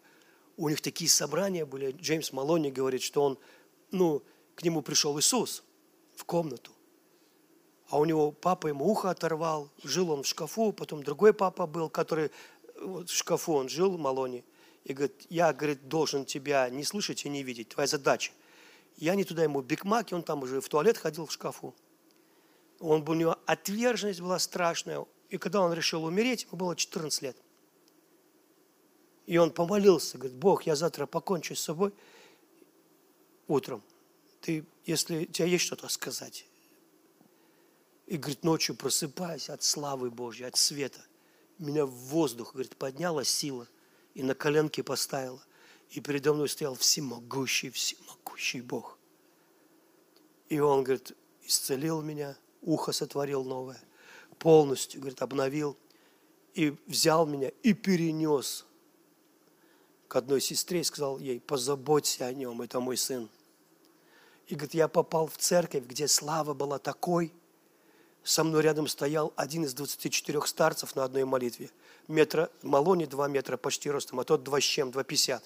У 0.57 0.69
них 0.69 0.81
такие 0.81 1.11
собрания 1.11 1.67
были. 1.67 1.93
Джеймс 1.93 2.33
Малони 2.33 2.71
говорит, 2.71 3.03
что 3.03 3.23
он, 3.23 3.39
ну, 3.91 4.23
к 4.55 4.63
нему 4.63 4.83
пришел 4.83 5.19
Иисус 5.19 5.65
в 6.15 6.25
комнату. 6.25 6.71
А 7.89 7.99
у 7.99 8.05
него 8.05 8.31
папа 8.31 8.69
ему 8.69 8.87
ухо 8.87 9.11
оторвал, 9.11 9.69
жил 9.83 10.11
он 10.11 10.23
в 10.23 10.27
шкафу, 10.27 10.73
потом 10.73 11.03
другой 11.03 11.35
папа 11.35 11.67
был, 11.67 11.91
который 11.91 12.31
вот 12.81 13.11
в 13.11 13.15
шкафу 13.15 13.55
он 13.55 13.69
жил, 13.69 13.99
Малони. 13.99 14.45
И 14.85 14.93
говорит, 14.93 15.27
я, 15.29 15.53
говорит, 15.53 15.89
должен 15.89 16.25
тебя 16.25 16.69
не 16.71 16.85
слышать 16.85 17.25
и 17.25 17.29
не 17.29 17.43
видеть, 17.43 17.71
твоя 17.71 17.87
задача. 17.87 18.33
Я 18.97 19.15
не 19.17 19.25
туда 19.25 19.43
ему 19.43 19.61
бигмаки, 19.61 20.15
он 20.15 20.23
там 20.23 20.43
уже 20.43 20.61
в 20.61 20.69
туалет 20.69 20.99
ходил 20.99 21.27
в 21.27 21.33
шкафу. 21.33 21.75
Он, 22.81 23.07
у 23.09 23.15
него 23.15 23.37
отверженность 23.47 24.21
была 24.21 24.39
страшная. 24.39 25.05
И 25.35 25.37
когда 25.37 25.63
он 25.63 25.73
решил 25.73 26.05
умереть, 26.05 26.45
ему 26.45 26.57
было 26.57 26.77
14 26.77 27.23
лет. 27.23 27.37
И 29.27 29.37
он 29.37 29.51
помолился, 29.51 30.17
говорит, 30.17 30.37
Бог, 30.37 30.63
я 30.63 30.77
завтра 30.77 31.07
покончу 31.07 31.57
с 31.57 31.61
собой 31.61 31.93
утром. 33.49 33.83
Ты, 34.41 34.65
если 34.85 35.25
у 35.25 35.25
тебя 35.25 35.47
есть 35.47 35.65
что-то 35.65 35.89
сказать. 35.89 36.47
И, 38.07 38.17
говорит, 38.17 38.45
ночью 38.45 38.77
просыпаясь 38.77 39.51
от 39.51 39.65
славы 39.65 40.13
Божьей, 40.13 40.47
от 40.47 40.57
света, 40.57 41.05
меня 41.59 41.85
в 41.85 41.91
воздух, 41.91 42.53
говорит, 42.53 42.77
подняла 42.77 43.25
сила 43.25 43.67
и 44.15 44.23
на 44.23 44.37
коленки 44.37 44.83
поставила. 44.83 45.43
И 45.91 45.99
передо 45.99 46.33
мной 46.33 46.49
стоял 46.49 46.77
всемогущий, 46.77 47.71
всемогущий 47.71 48.61
Бог. 48.61 49.01
И 50.49 50.61
он, 50.61 50.85
говорит, 50.85 51.17
исцелил 51.43 52.03
меня, 52.03 52.37
ухо 52.63 52.93
сотворил 52.93 53.43
новое, 53.43 53.83
полностью, 54.45 55.01
говорит, 55.01 55.23
обновил 55.23 55.75
и 56.53 56.77
взял 56.87 57.25
меня 57.25 57.51
и 57.63 57.73
перенес 57.73 58.67
к 60.07 60.17
одной 60.17 60.43
сестре 60.43 60.81
и 60.81 60.85
сказал 60.85 61.19
ей, 61.19 61.41
позаботься 61.41 62.27
о 62.27 62.33
нем, 62.35 62.61
это 62.61 62.79
мой 62.79 62.99
сын. 62.99 63.31
И 64.49 64.55
говорит, 64.55 64.75
я 64.75 64.87
попал 64.87 65.29
в 65.29 65.39
церковь, 65.39 65.85
где 65.85 66.07
слава 66.09 66.53
была 66.53 66.79
такой, 66.79 67.33
со 68.23 68.45
мной 68.45 68.61
рядом 68.61 68.87
стоял 68.87 69.33
один 69.35 69.65
из 69.65 69.73
24 69.73 70.43
старцев 70.43 70.95
на 70.95 71.05
одной 71.05 71.25
молитве. 71.25 71.71
Метра, 72.07 72.51
Малони 72.61 73.07
два 73.07 73.29
метра 73.29 73.57
почти 73.57 73.91
ростом, 73.91 74.21
а 74.21 74.25
тот 74.25 74.43
два 74.43 74.61
с 74.61 74.65
чем, 74.65 74.91
два 74.91 75.05
пятьдесят. 75.05 75.43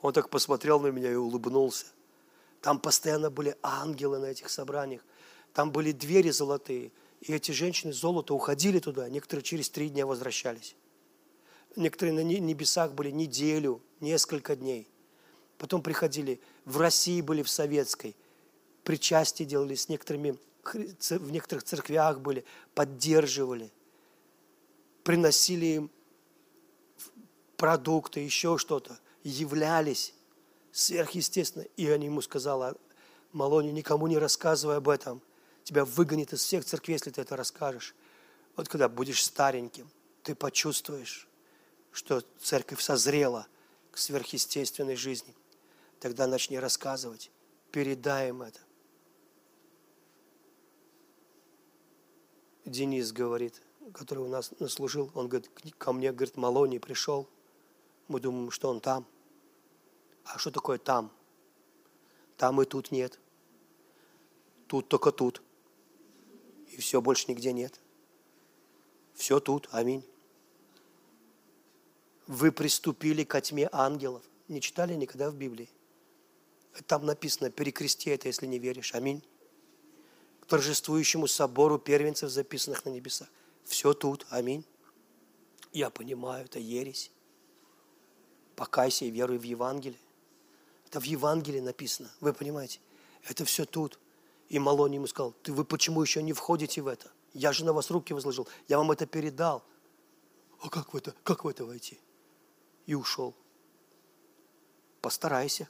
Он 0.00 0.14
так 0.14 0.30
посмотрел 0.30 0.80
на 0.80 0.86
меня 0.86 1.12
и 1.12 1.14
улыбнулся. 1.14 1.84
Там 2.62 2.78
постоянно 2.78 3.28
были 3.28 3.54
ангелы 3.62 4.18
на 4.18 4.26
этих 4.26 4.48
собраниях. 4.48 5.02
Там 5.52 5.70
были 5.70 5.92
двери 5.92 6.30
золотые. 6.30 6.90
И 7.20 7.32
эти 7.32 7.52
женщины 7.52 7.92
золото 7.92 8.34
уходили 8.34 8.78
туда, 8.78 9.08
некоторые 9.08 9.44
через 9.44 9.68
три 9.68 9.90
дня 9.90 10.06
возвращались. 10.06 10.74
Некоторые 11.76 12.14
на 12.14 12.24
небесах 12.24 12.94
были 12.94 13.10
неделю, 13.10 13.82
несколько 14.00 14.56
дней. 14.56 14.88
Потом 15.58 15.82
приходили, 15.82 16.40
в 16.64 16.78
России 16.78 17.20
были, 17.20 17.42
в 17.42 17.50
Советской. 17.50 18.16
Причастие 18.82 19.46
делали 19.46 19.74
с 19.74 19.88
некоторыми, 19.88 20.38
в 20.64 21.30
некоторых 21.30 21.64
церквях 21.64 22.20
были, 22.20 22.44
поддерживали. 22.74 23.70
Приносили 25.04 25.66
им 25.66 25.90
продукты, 27.56 28.20
еще 28.20 28.56
что-то. 28.56 28.98
Являлись 29.22 30.14
сверхъестественно. 30.72 31.66
И 31.76 31.88
они 31.88 32.06
ему 32.06 32.22
сказали, 32.22 32.74
Малони, 33.32 33.70
никому 33.70 34.06
не 34.06 34.16
рассказывай 34.16 34.78
об 34.78 34.88
этом. 34.88 35.22
Тебя 35.70 35.84
выгонят 35.84 36.32
из 36.32 36.42
всех 36.42 36.64
церквей, 36.64 36.94
если 36.94 37.12
ты 37.12 37.20
это 37.20 37.36
расскажешь. 37.36 37.94
Вот 38.56 38.68
когда 38.68 38.88
будешь 38.88 39.24
стареньким, 39.24 39.88
ты 40.24 40.34
почувствуешь, 40.34 41.28
что 41.92 42.24
церковь 42.40 42.82
созрела 42.82 43.46
к 43.92 43.98
сверхъестественной 43.98 44.96
жизни. 44.96 45.32
Тогда 46.00 46.26
начни 46.26 46.58
рассказывать, 46.58 47.30
передай 47.70 48.30
им 48.30 48.42
это. 48.42 48.58
Денис 52.64 53.12
говорит, 53.12 53.62
который 53.94 54.24
у 54.24 54.28
нас 54.28 54.50
служил, 54.66 55.12
он 55.14 55.28
говорит, 55.28 55.48
ко 55.78 55.92
мне, 55.92 56.10
говорит, 56.10 56.36
Малони 56.36 56.80
пришел. 56.80 57.28
Мы 58.08 58.18
думаем, 58.18 58.50
что 58.50 58.70
он 58.70 58.80
там. 58.80 59.06
А 60.24 60.36
что 60.36 60.50
такое 60.50 60.78
там? 60.78 61.12
Там 62.36 62.60
и 62.60 62.64
тут 62.64 62.90
нет. 62.90 63.20
Тут 64.66 64.88
только 64.88 65.12
тут. 65.12 65.44
И 66.70 66.76
все, 66.80 67.00
больше 67.00 67.26
нигде 67.28 67.52
нет. 67.52 67.78
Все 69.14 69.40
тут. 69.40 69.68
Аминь 69.72 70.04
вы 72.30 72.52
приступили 72.52 73.24
ко 73.24 73.40
тьме 73.40 73.68
ангелов. 73.72 74.22
Не 74.46 74.60
читали 74.60 74.94
никогда 74.94 75.30
в 75.30 75.34
Библии? 75.34 75.68
Там 76.86 77.04
написано, 77.04 77.50
перекрести 77.50 78.08
это, 78.10 78.28
если 78.28 78.46
не 78.46 78.60
веришь. 78.60 78.94
Аминь. 78.94 79.20
К 80.38 80.46
торжествующему 80.46 81.26
собору 81.26 81.76
первенцев, 81.76 82.30
записанных 82.30 82.84
на 82.84 82.90
небесах. 82.90 83.26
Все 83.64 83.94
тут. 83.94 84.26
Аминь. 84.30 84.64
Я 85.72 85.90
понимаю, 85.90 86.44
это 86.44 86.60
ересь. 86.60 87.10
Покайся 88.54 89.06
и 89.06 89.10
веруй 89.10 89.38
в 89.38 89.42
Евангелие. 89.42 89.98
Это 90.86 91.00
в 91.00 91.04
Евангелии 91.04 91.60
написано. 91.60 92.12
Вы 92.20 92.32
понимаете? 92.32 92.78
Это 93.28 93.44
все 93.44 93.64
тут. 93.64 93.98
И 94.50 94.58
Малони 94.58 94.96
ему 94.96 95.06
сказал, 95.06 95.32
ты 95.42 95.52
вы 95.52 95.64
почему 95.64 96.02
еще 96.02 96.22
не 96.22 96.34
входите 96.34 96.82
в 96.82 96.86
это? 96.86 97.10
Я 97.32 97.52
же 97.52 97.64
на 97.64 97.72
вас 97.72 97.90
руки 97.90 98.12
возложил. 98.12 98.46
Я 98.68 98.76
вам 98.76 98.90
это 98.90 99.06
передал. 99.06 99.64
А 100.60 100.68
как 100.68 100.92
в 100.92 100.96
это, 100.96 101.14
как 101.24 101.44
в 101.44 101.48
это 101.48 101.64
войти? 101.64 101.98
и 102.90 102.94
ушел. 102.94 103.36
Постарайся. 105.00 105.68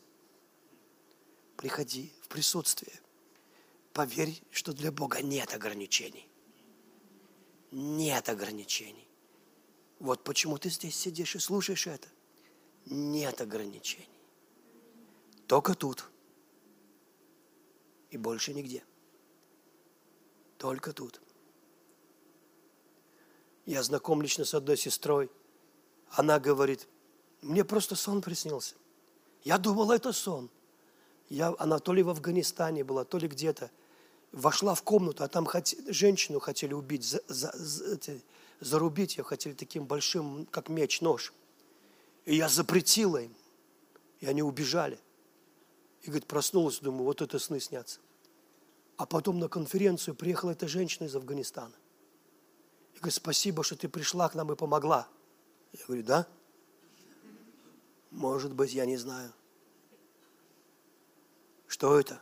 Приходи 1.56 2.12
в 2.22 2.28
присутствие. 2.28 2.98
Поверь, 3.92 4.42
что 4.50 4.72
для 4.72 4.90
Бога 4.90 5.20
нет 5.20 5.52
ограничений. 5.52 6.26
Нет 7.70 8.30
ограничений. 8.30 9.06
Вот 9.98 10.24
почему 10.24 10.56
ты 10.56 10.70
здесь 10.70 10.96
сидишь 10.96 11.36
и 11.36 11.38
слушаешь 11.38 11.86
это. 11.86 12.08
Нет 12.86 13.42
ограничений. 13.42 14.08
Только 15.46 15.74
тут. 15.74 16.09
И 18.10 18.16
больше 18.16 18.52
нигде. 18.52 18.82
Только 20.58 20.92
тут. 20.92 21.20
Я 23.66 23.82
знаком 23.82 24.20
лично 24.20 24.44
с 24.44 24.54
одной 24.54 24.76
сестрой. 24.76 25.30
Она 26.10 26.40
говорит, 26.40 26.88
мне 27.40 27.64
просто 27.64 27.94
сон 27.94 28.20
приснился. 28.20 28.74
Я 29.42 29.58
думал, 29.58 29.90
это 29.92 30.12
сон. 30.12 30.50
Я, 31.28 31.54
она 31.58 31.78
то 31.78 31.92
ли 31.92 32.02
в 32.02 32.08
Афганистане 32.08 32.84
была, 32.84 33.04
то 33.04 33.18
ли 33.18 33.28
где-то. 33.28 33.70
Вошла 34.32 34.74
в 34.74 34.82
комнату, 34.82 35.24
а 35.24 35.28
там 35.28 35.46
хот... 35.46 35.68
женщину 35.86 36.40
хотели 36.40 36.74
убить, 36.74 37.04
за, 37.04 37.22
за, 37.28 37.52
за, 37.56 37.98
зарубить 38.60 39.16
ее 39.16 39.24
хотели 39.24 39.54
таким 39.54 39.86
большим, 39.86 40.46
как 40.50 40.68
меч, 40.68 41.00
нож. 41.00 41.32
И 42.26 42.36
я 42.36 42.48
запретила 42.48 43.18
им. 43.18 43.34
И 44.20 44.26
они 44.26 44.42
убежали. 44.42 44.98
И, 46.02 46.06
говорит, 46.06 46.26
проснулась, 46.26 46.78
думаю, 46.80 47.04
вот 47.04 47.20
это 47.20 47.38
сны 47.38 47.60
снятся. 47.60 48.00
А 48.96 49.06
потом 49.06 49.38
на 49.38 49.48
конференцию 49.48 50.14
приехала 50.14 50.50
эта 50.50 50.68
женщина 50.68 51.06
из 51.06 51.16
Афганистана. 51.16 51.74
И 52.94 52.98
говорит, 52.98 53.14
спасибо, 53.14 53.62
что 53.62 53.76
ты 53.76 53.88
пришла 53.88 54.28
к 54.28 54.34
нам 54.34 54.52
и 54.52 54.56
помогла. 54.56 55.08
Я 55.72 55.84
говорю, 55.86 56.02
да? 56.02 56.26
Может 58.10 58.52
быть, 58.54 58.72
я 58.72 58.86
не 58.86 58.96
знаю. 58.96 59.32
Что 61.66 61.98
это? 61.98 62.20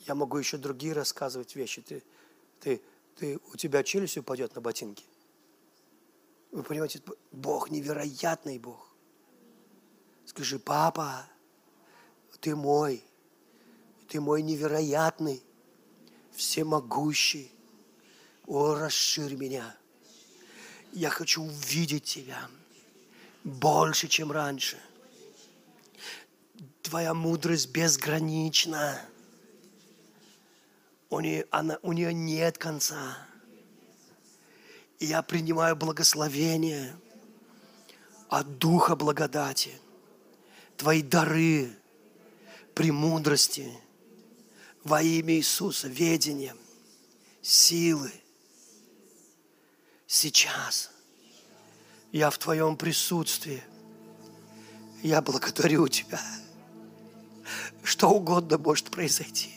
Я 0.00 0.14
могу 0.14 0.36
еще 0.36 0.58
другие 0.58 0.92
рассказывать 0.92 1.56
вещи. 1.56 1.80
Ты, 1.80 2.04
ты, 2.60 2.82
ты, 3.16 3.40
у 3.52 3.56
тебя 3.56 3.82
челюсть 3.82 4.18
упадет 4.18 4.54
на 4.54 4.60
ботинки. 4.60 5.04
Вы 6.50 6.62
понимаете, 6.62 7.00
Бог 7.32 7.70
невероятный 7.70 8.58
Бог. 8.58 8.94
Скажи, 10.26 10.58
папа, 10.58 11.26
ты 12.44 12.54
мой, 12.54 13.02
ты 14.06 14.20
мой 14.20 14.42
невероятный, 14.42 15.42
всемогущий. 16.34 17.50
О, 18.46 18.74
расширь 18.74 19.34
меня. 19.34 19.74
Я 20.92 21.08
хочу 21.08 21.42
увидеть 21.42 22.04
тебя 22.04 22.50
больше, 23.44 24.08
чем 24.08 24.30
раньше. 24.30 24.78
Твоя 26.82 27.14
мудрость 27.14 27.70
безгранична. 27.70 29.00
У 31.08 31.20
нее, 31.20 31.46
она, 31.50 31.78
у 31.80 31.92
нее 31.92 32.12
нет 32.12 32.58
конца. 32.58 33.26
И 34.98 35.06
я 35.06 35.22
принимаю 35.22 35.76
благословение 35.76 36.94
от 38.28 38.58
Духа 38.58 38.96
благодати, 38.96 39.72
Твои 40.76 41.00
дары, 41.00 41.74
премудрости 42.74 43.72
во 44.82 45.02
имя 45.02 45.34
Иисуса, 45.34 45.88
ведения, 45.88 46.54
силы. 47.40 48.12
Сейчас 50.06 50.90
я 52.12 52.30
в 52.30 52.38
Твоем 52.38 52.76
присутствии. 52.76 53.62
Я 55.02 55.20
благодарю 55.22 55.88
Тебя. 55.88 56.20
Что 57.82 58.10
угодно 58.10 58.58
может 58.58 58.90
произойти. 58.90 59.52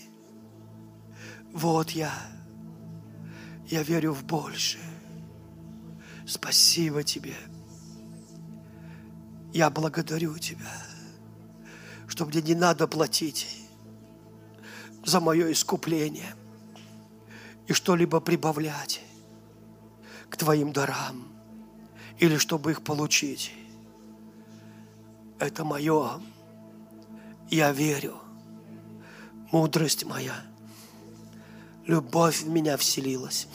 Вот 1.53 1.91
я. 1.91 2.13
Я 3.67 3.83
верю 3.83 4.13
в 4.13 4.23
большее. 4.23 4.83
Спасибо 6.25 7.03
Тебе. 7.03 7.35
Я 9.53 9.69
благодарю 9.69 10.37
Тебя, 10.37 10.71
что 12.17 12.25
мне 12.25 12.41
не 12.41 12.55
надо 12.55 12.87
платить 12.87 13.45
за 15.05 15.19
мое 15.19 15.51
искупление 15.51 16.33
и 17.67 17.73
что-либо 17.73 18.19
прибавлять 18.19 19.01
к 20.27 20.35
Твоим 20.35 20.73
дарам 20.73 21.27
или 22.17 22.37
чтобы 22.37 22.71
их 22.71 22.81
получить. 22.81 23.53
Это 25.37 25.63
мое. 25.63 26.19
Я 27.51 27.71
верю. 27.71 28.15
Мудрость 29.51 30.03
моя. 30.03 30.41
Любовь 31.85 32.41
в 32.41 32.49
меня 32.49 32.77
вселилась 32.77 33.47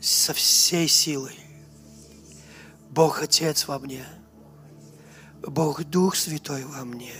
со 0.00 0.32
всей 0.32 0.86
силой. 0.86 1.40
Бог 2.88 3.20
Отец 3.20 3.66
во 3.66 3.80
мне, 3.80 4.06
Бог 5.46 5.84
Дух 5.84 6.14
Святой 6.14 6.64
во 6.64 6.84
мне, 6.84 7.14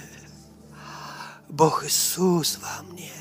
Бог 1.48 1.84
Иисус 1.84 2.58
во 2.58 2.82
мне, 2.84 3.12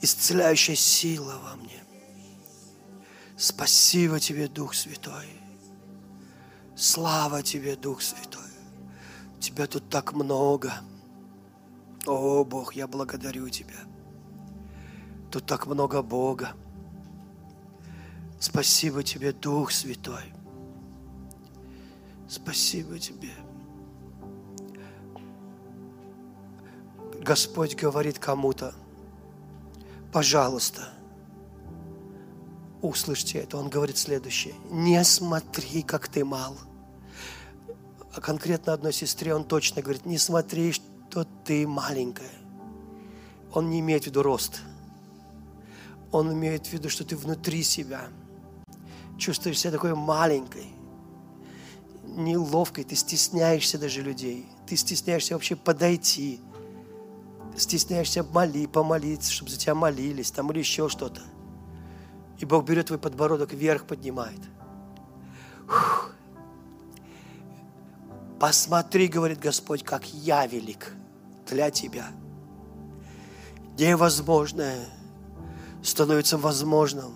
исцеляющая 0.00 0.76
сила 0.76 1.40
во 1.42 1.56
мне. 1.56 1.82
Спасибо 3.36 4.20
Тебе, 4.20 4.46
Дух 4.46 4.74
Святой. 4.74 5.26
Слава 6.76 7.42
Тебе, 7.42 7.74
Дух 7.74 8.00
Святой. 8.00 8.42
Тебя 9.40 9.66
тут 9.66 9.88
так 9.90 10.12
много. 10.12 10.72
О, 12.06 12.44
Бог, 12.44 12.74
я 12.74 12.86
благодарю 12.86 13.48
Тебя. 13.48 13.80
Тут 15.32 15.46
так 15.46 15.66
много 15.66 16.00
Бога. 16.00 16.52
Спасибо 18.38 19.02
Тебе, 19.02 19.32
Дух 19.32 19.72
Святой. 19.72 20.33
Спасибо 22.28 22.98
Тебе. 22.98 23.30
Господь 27.20 27.74
говорит 27.74 28.18
кому-то, 28.18 28.74
пожалуйста, 30.12 30.88
услышьте 32.82 33.38
это. 33.38 33.56
Он 33.56 33.70
говорит 33.70 33.96
следующее. 33.96 34.54
Не 34.70 35.02
смотри, 35.04 35.82
как 35.82 36.08
ты 36.08 36.24
мал. 36.24 36.56
А 38.14 38.20
конкретно 38.20 38.74
одной 38.74 38.92
сестре 38.92 39.34
он 39.34 39.44
точно 39.44 39.80
говорит, 39.80 40.04
не 40.04 40.18
смотри, 40.18 40.72
что 40.72 41.26
ты 41.44 41.66
маленькая. 41.66 42.30
Он 43.52 43.70
не 43.70 43.80
имеет 43.80 44.04
в 44.04 44.06
виду 44.08 44.22
рост. 44.22 44.60
Он 46.12 46.32
имеет 46.32 46.66
в 46.66 46.72
виду, 46.72 46.90
что 46.90 47.04
ты 47.04 47.16
внутри 47.16 47.62
себя– 47.62 48.08
чувствуешь 49.18 49.58
себя 49.58 49.72
такой 49.72 49.94
маленькой, 49.94 50.66
неловкой, 52.14 52.84
ты 52.84 52.96
стесняешься 52.96 53.78
даже 53.78 54.02
людей, 54.02 54.48
ты 54.66 54.76
стесняешься 54.76 55.34
вообще 55.34 55.56
подойти, 55.56 56.40
стесняешься 57.56 58.22
моли, 58.24 58.66
помолиться, 58.66 59.32
чтобы 59.32 59.50
за 59.50 59.58
тебя 59.58 59.74
молились, 59.74 60.30
там 60.30 60.50
или 60.50 60.58
еще 60.60 60.88
что-то. 60.88 61.22
И 62.38 62.44
Бог 62.44 62.64
берет 62.64 62.86
твой 62.86 62.98
подбородок 62.98 63.52
вверх, 63.52 63.84
поднимает. 63.84 64.40
Фух. 65.66 66.10
Посмотри, 68.40 69.08
говорит 69.08 69.38
Господь, 69.38 69.82
как 69.82 70.04
я 70.12 70.46
велик 70.46 70.92
для 71.48 71.70
тебя. 71.70 72.08
Невозможное 73.78 74.86
становится 75.82 76.36
возможным 76.36 77.14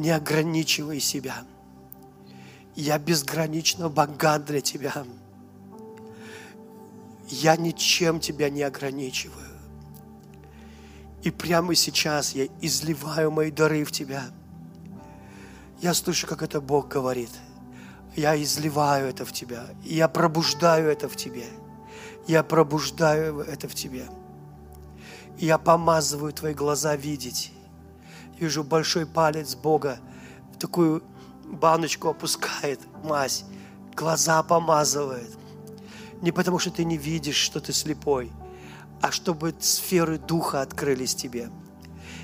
не 0.00 0.10
ограничивай 0.10 0.98
себя. 0.98 1.44
Я 2.74 2.98
безгранично 2.98 3.88
богат 3.88 4.44
для 4.44 4.60
тебя. 4.60 5.04
Я 7.28 7.56
ничем 7.56 8.20
тебя 8.20 8.50
не 8.50 8.62
ограничиваю. 8.62 9.46
И 11.22 11.30
прямо 11.30 11.74
сейчас 11.74 12.34
я 12.34 12.46
изливаю 12.60 13.30
мои 13.30 13.50
дары 13.50 13.84
в 13.84 13.92
тебя. 13.92 14.24
Я 15.80 15.94
слышу, 15.94 16.26
как 16.26 16.42
это 16.42 16.60
Бог 16.60 16.88
говорит. 16.88 17.30
Я 18.16 18.40
изливаю 18.42 19.08
это 19.08 19.24
в 19.24 19.32
тебя. 19.32 19.66
Я 19.84 20.08
пробуждаю 20.08 20.90
это 20.90 21.08
в 21.08 21.16
тебе. 21.16 21.46
Я 22.26 22.42
пробуждаю 22.42 23.40
это 23.40 23.68
в 23.68 23.74
тебе. 23.74 24.06
Я 25.38 25.58
помазываю 25.58 26.32
твои 26.32 26.54
глаза 26.54 26.96
видеть 26.96 27.52
вижу 28.40 28.64
большой 28.64 29.06
палец 29.06 29.54
Бога 29.54 29.98
такую 30.58 31.02
баночку 31.50 32.08
опускает 32.08 32.80
мазь, 33.02 33.44
глаза 33.94 34.42
помазывает. 34.42 35.30
Не 36.22 36.32
потому, 36.32 36.58
что 36.58 36.70
ты 36.70 36.84
не 36.84 36.96
видишь, 36.96 37.36
что 37.36 37.60
ты 37.60 37.72
слепой, 37.72 38.30
а 39.00 39.10
чтобы 39.10 39.54
сферы 39.60 40.18
Духа 40.18 40.60
открылись 40.60 41.14
тебе. 41.14 41.50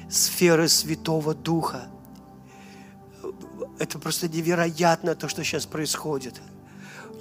Сферы 0.08 0.68
Святого 0.68 1.34
Духа. 1.34 1.88
Это 3.78 3.98
просто 3.98 4.28
невероятно 4.28 5.14
то, 5.14 5.28
что 5.28 5.42
сейчас 5.42 5.66
происходит. 5.66 6.40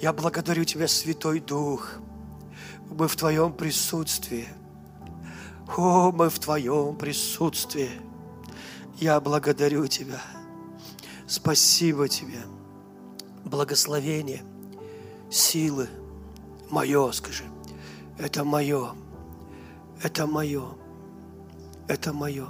Я 0.00 0.12
благодарю 0.12 0.64
Тебя, 0.64 0.88
Святой 0.88 1.40
Дух. 1.40 1.94
Мы 2.90 3.08
в 3.08 3.16
Твоем 3.16 3.52
присутствии. 3.52 4.46
О, 5.76 6.12
мы 6.12 6.28
в 6.28 6.38
Твоем 6.38 6.96
присутствии. 6.96 7.90
Я 8.98 9.20
благодарю 9.20 9.86
Тебя. 9.86 10.20
Спасибо 11.26 12.08
Тебе. 12.08 12.40
Благословение, 13.44 14.44
силы. 15.30 15.88
Мое, 16.70 17.10
скажи. 17.12 17.44
Это 18.18 18.44
мое. 18.44 18.94
Это 20.02 20.26
мое. 20.26 20.64
Это 21.88 22.12
мое. 22.12 22.48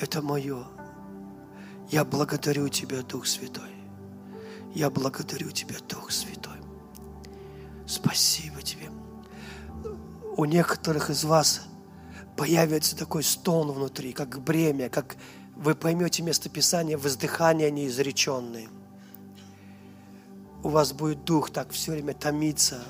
Это 0.00 0.22
мое. 0.22 0.64
Я 1.90 2.04
благодарю 2.04 2.68
Тебя, 2.68 3.02
Дух 3.02 3.26
Святой. 3.26 3.70
Я 4.74 4.90
благодарю 4.90 5.50
Тебя, 5.50 5.76
Дух 5.88 6.10
Святой. 6.10 6.58
Спасибо 7.86 8.60
Тебе. 8.62 8.90
У 10.36 10.44
некоторых 10.44 11.10
из 11.10 11.24
вас 11.24 11.62
появится 12.36 12.96
такой 12.96 13.22
стон 13.24 13.72
внутри, 13.72 14.12
как 14.12 14.40
бремя, 14.40 14.88
как 14.88 15.16
вы 15.58 15.74
поймете 15.74 16.22
место 16.22 16.48
Писания, 16.48 16.96
воздыхания 16.96 17.68
неизреченные. 17.70 18.68
у 20.62 20.68
вас 20.68 20.92
будет 20.92 21.24
дух 21.24 21.50
так 21.50 21.70
все 21.70 21.92
время 21.92 22.14
томиться. 22.14 22.82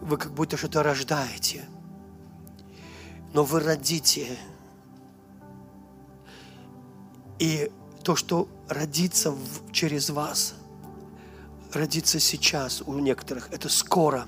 Вы 0.00 0.16
как 0.16 0.32
будто 0.32 0.56
что-то 0.56 0.82
рождаете. 0.82 1.64
Но 3.32 3.44
вы 3.44 3.60
родите. 3.60 4.36
И 7.38 7.70
то, 8.04 8.14
что 8.14 8.48
родится 8.68 9.34
через 9.72 10.10
вас, 10.10 10.54
родится 11.72 12.20
сейчас 12.20 12.82
у 12.82 12.98
некоторых, 12.98 13.48
это 13.52 13.68
скоро. 13.68 14.26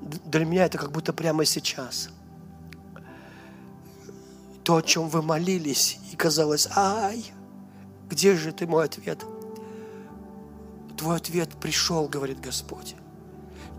Для 0.00 0.44
меня 0.46 0.64
это 0.64 0.78
как 0.78 0.90
будто 0.90 1.12
прямо 1.12 1.44
сейчас. 1.44 2.10
То, 4.70 4.76
о 4.76 4.82
чем 4.82 5.08
вы 5.08 5.20
молились, 5.20 5.98
и 6.12 6.14
казалось, 6.14 6.68
ай, 6.76 7.24
где 8.08 8.36
же 8.36 8.52
ты 8.52 8.68
мой 8.68 8.84
ответ? 8.84 9.26
Твой 10.96 11.16
ответ 11.16 11.56
пришел, 11.56 12.06
говорит 12.06 12.38
Господь. 12.38 12.94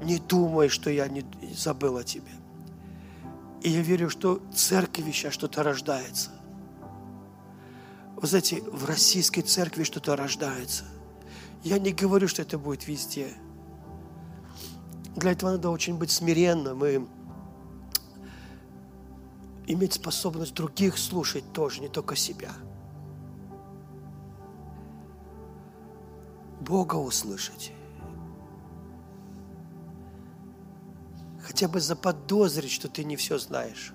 Не 0.04 0.18
думай, 0.18 0.68
что 0.68 0.90
я 0.90 1.08
не 1.08 1.24
забыл 1.56 1.96
о 1.96 2.04
тебе. 2.04 2.34
И 3.62 3.70
я 3.70 3.80
верю, 3.82 4.10
что 4.10 4.42
церкви 4.54 5.12
сейчас 5.12 5.34
что-то 5.34 5.64
рождается. 5.64 6.32
Вы 8.18 8.28
знаете, 8.28 8.62
в 8.62 8.84
российской 8.84 9.44
церкви 9.44 9.86
что-то 9.86 10.18
рождается. 10.18 10.84
Я 11.64 11.80
не 11.80 11.94
говорю, 11.94 12.28
что 12.28 12.42
это 12.42 12.60
будет 12.60 12.86
везде. 12.86 13.30
Для 15.16 15.32
этого 15.32 15.52
надо 15.52 15.70
очень 15.70 15.96
быть 15.96 16.12
смиренным 16.12 16.84
и 16.84 17.00
иметь 19.74 19.94
способность 19.94 20.54
других 20.54 20.98
слушать 20.98 21.44
тоже, 21.54 21.82
не 21.82 21.90
только 21.90 22.16
себя. 22.16 22.52
Бога 26.60 26.96
услышать. 26.96 27.72
Хотя 31.42 31.68
бы 31.68 31.80
заподозрить, 31.80 32.72
что 32.72 32.88
ты 32.88 33.04
не 33.04 33.16
все 33.16 33.38
знаешь. 33.38 33.94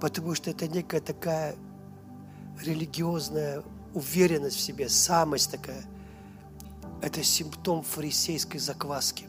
Потому 0.00 0.34
что 0.34 0.50
это 0.50 0.68
некая 0.68 1.00
такая 1.00 1.56
религиозная 2.60 3.62
уверенность 3.94 4.56
в 4.56 4.60
себе, 4.60 4.88
самость 4.88 5.50
такая. 5.50 5.84
Это 7.00 7.22
симптом 7.22 7.82
фарисейской 7.82 8.60
закваски. 8.60 9.28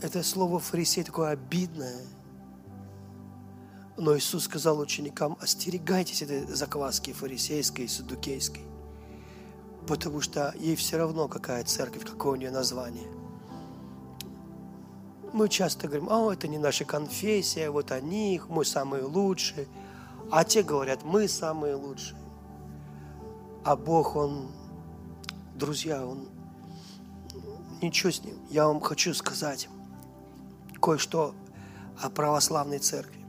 Это 0.00 0.22
слово 0.22 0.60
фарисей 0.60 1.02
такое 1.02 1.30
обидное. 1.30 2.02
Но 3.96 4.16
Иисус 4.16 4.44
сказал 4.44 4.80
ученикам, 4.80 5.36
остерегайтесь 5.40 6.22
этой 6.22 6.46
закваски 6.46 7.12
фарисейской 7.12 7.84
и 7.84 7.88
садукейской 7.88 8.64
потому 9.86 10.20
что 10.20 10.54
ей 10.58 10.76
все 10.76 10.96
равно, 10.96 11.28
какая 11.28 11.64
церковь, 11.64 12.04
какое 12.04 12.32
у 12.32 12.36
нее 12.36 12.50
название. 12.50 13.06
Мы 15.32 15.48
часто 15.48 15.88
говорим, 15.88 16.08
о, 16.08 16.32
это 16.32 16.46
не 16.48 16.58
наша 16.58 16.84
конфессия, 16.84 17.70
вот 17.70 17.90
они, 17.90 18.40
мы 18.48 18.64
самые 18.64 19.04
лучшие. 19.04 19.66
А 20.30 20.44
те 20.44 20.62
говорят, 20.62 21.02
мы 21.04 21.28
самые 21.28 21.74
лучшие. 21.74 22.18
А 23.64 23.76
Бог, 23.76 24.14
Он, 24.16 24.48
друзья, 25.54 26.06
Он, 26.06 26.28
ничего 27.82 28.12
с 28.12 28.22
Ним. 28.22 28.38
Я 28.48 28.68
вам 28.68 28.80
хочу 28.80 29.12
сказать 29.12 29.68
кое-что 30.80 31.34
о 32.00 32.10
православной 32.10 32.78
церкви. 32.78 33.23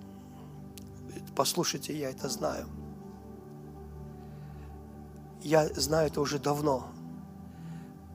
Послушайте, 1.36 1.98
я 1.98 2.10
это 2.10 2.30
знаю– 2.30 2.68
я 5.46 5.68
знаю 5.76 6.08
это 6.08 6.22
уже 6.22 6.40
давно. 6.40 6.88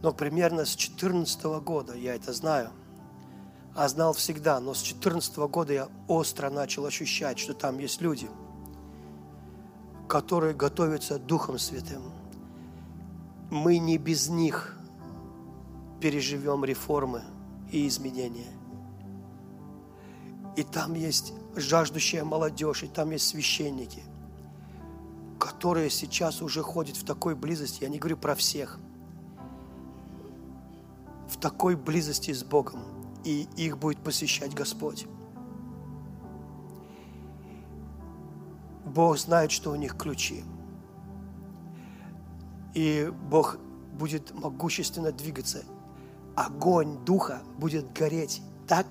Но 0.03 0.13
примерно 0.13 0.65
с 0.65 0.75
14 0.75 1.45
года 1.63 1.95
я 1.95 2.17
это 2.17 2.33
знаю. 2.33 2.71
А 3.77 3.87
знал 3.87 4.15
всегда, 4.15 4.59
но 4.59 4.75
с 4.75 4.81
14 4.83 5.37
года 5.49 5.73
я 5.73 5.89
остро 6.09 6.51
начал 6.51 6.87
ощущать, 6.87 7.39
что 7.39 7.55
там 7.55 7.79
есть 7.79 8.01
люди, 8.01 8.29
которые 10.09 10.55
готовятся 10.55 11.21
Духом 11.21 11.61
Святым. 11.61 12.03
Мы 13.49 13.79
не 13.79 13.97
без 13.97 14.29
них 14.29 14.77
переживем 16.01 16.65
реформы 16.65 17.23
и 17.71 17.87
изменения. 17.87 18.53
И 20.57 20.65
там 20.65 20.95
есть 20.95 21.33
жаждущая 21.57 22.25
молодежь, 22.25 22.83
и 22.83 22.89
там 22.89 23.11
есть 23.11 23.27
священники– 23.27 24.03
которые 25.41 25.89
сейчас 25.89 26.43
уже 26.43 26.63
ходят 26.63 26.97
в 26.97 27.05
такой 27.05 27.35
близости, 27.35 27.83
я 27.83 27.89
не 27.89 27.99
говорю 27.99 28.19
про 28.19 28.35
всех, 28.35 28.79
в 31.29 31.39
такой 31.39 31.77
близости 31.77 32.33
с 32.33 32.45
Богом, 32.45 32.81
и 33.25 33.49
их 33.57 33.79
будет 33.79 33.99
посещать 33.99 34.55
Господь. 34.55 35.07
Бог 38.85 39.19
знает, 39.19 39.51
что 39.51 39.71
у 39.71 39.77
них 39.77 39.97
ключи. 39.97 40.45
И 42.75 43.13
Бог 43.31 43.57
будет 43.99 44.35
могущественно 44.35 45.13
двигаться. 45.13 45.63
Огонь 46.37 46.99
Духа 47.05 47.41
будет 47.57 47.93
гореть 47.93 48.43
так, 48.67 48.87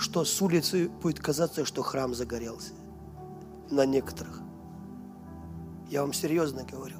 что 0.00 0.24
с 0.24 0.40
улицы 0.40 0.88
будет 0.88 1.20
казаться, 1.20 1.66
что 1.66 1.82
храм 1.82 2.14
загорелся 2.14 2.72
на 3.70 3.84
некоторых. 3.84 4.40
Я 5.90 6.00
вам 6.00 6.14
серьезно 6.14 6.64
говорю. 6.64 6.96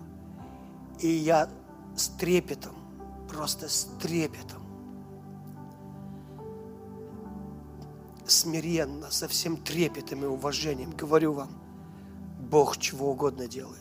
И 0.98 1.08
я 1.08 1.48
с 1.96 2.08
трепетом, 2.08 2.74
просто 3.26 3.70
с 3.70 3.88
трепетом, 4.00 4.62
смиренно, 8.26 9.10
со 9.10 9.28
всем 9.28 9.56
трепетом 9.56 10.22
и 10.24 10.26
уважением 10.26 10.90
говорю 10.90 11.32
вам, 11.32 11.48
Бог 12.38 12.76
чего 12.76 13.12
угодно 13.12 13.46
делает. 13.48 13.78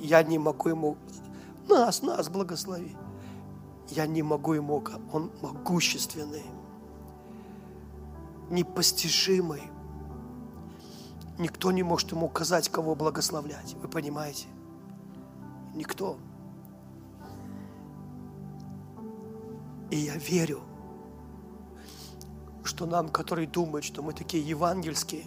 Я 0.00 0.22
не 0.22 0.38
могу 0.38 0.70
Ему, 0.70 0.96
нас, 1.68 2.00
нас 2.00 2.30
благослови. 2.30 2.96
Я 3.90 4.06
не 4.06 4.22
могу 4.22 4.54
Ему, 4.54 4.82
Он 5.12 5.30
могущественный, 5.42 6.44
непостижимый, 8.50 9.62
Никто 11.38 11.70
не 11.70 11.82
может 11.82 12.12
ему 12.12 12.26
указать, 12.26 12.70
кого 12.70 12.94
благословлять. 12.94 13.74
Вы 13.74 13.88
понимаете? 13.88 14.46
Никто. 15.74 16.16
И 19.90 19.96
я 19.98 20.16
верю, 20.16 20.62
что 22.64 22.86
нам, 22.86 23.10
которые 23.10 23.46
думают, 23.46 23.84
что 23.84 24.02
мы 24.02 24.14
такие 24.14 24.46
евангельские, 24.46 25.24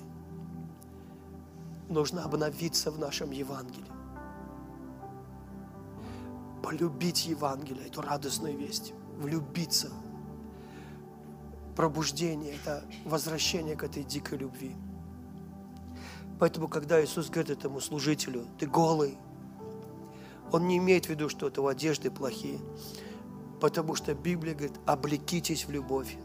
нужно 1.87 2.23
обновиться 2.23 2.91
в 2.91 2.97
нашем 2.97 3.29
Евангелии. 3.31 3.85
Полюбить 6.63 7.27
Евангелие, 7.27 7.87
эту 7.87 8.01
радостную 8.01 8.57
весть, 8.57 8.93
влюбиться. 9.17 9.89
Пробуждение– 11.79 12.55
это 12.61 12.83
возвращение 13.05 13.77
к 13.77 13.83
этой 13.83 14.03
дикой 14.03 14.37
любви– 14.37 14.75
Поэтому, 16.39 16.69
когда 16.69 17.03
Иисус 17.03 17.29
говорит 17.29 17.49
этому 17.49 17.81
служителю, 17.81 18.45
ты 18.57 18.65
голый, 18.65 19.17
он 20.51 20.67
не 20.67 20.77
имеет 20.77 21.05
в 21.05 21.09
виду, 21.09 21.27
что 21.27 21.47
это 21.47 21.67
одежды 21.67 22.09
плохие, 22.09 22.59
потому 23.59 23.95
что 23.95 24.13
Библия 24.13 24.53
говорит, 24.53 24.77
облекитесь 24.85 25.65
в 25.65 25.71
любовь, 25.71 26.17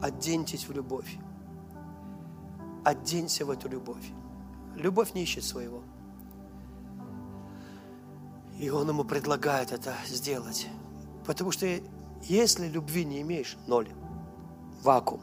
оденьтесь 0.00 0.66
в 0.66 0.72
любовь, 0.72 1.18
оденься 2.84 3.44
в 3.44 3.50
эту 3.50 3.68
любовь. 3.68 4.04
Любовь 4.76 5.12
не 5.12 5.24
ищет 5.24 5.44
своего. 5.44 5.82
И 8.58 8.70
он 8.70 8.88
ему 8.88 9.04
предлагает 9.04 9.72
это 9.72 9.94
сделать. 10.06 10.68
Потому 11.26 11.52
что 11.52 11.66
если 12.22 12.66
любви 12.66 13.04
не 13.04 13.20
имеешь, 13.20 13.58
ноль. 13.66 13.88
Вакуум. 14.82 15.20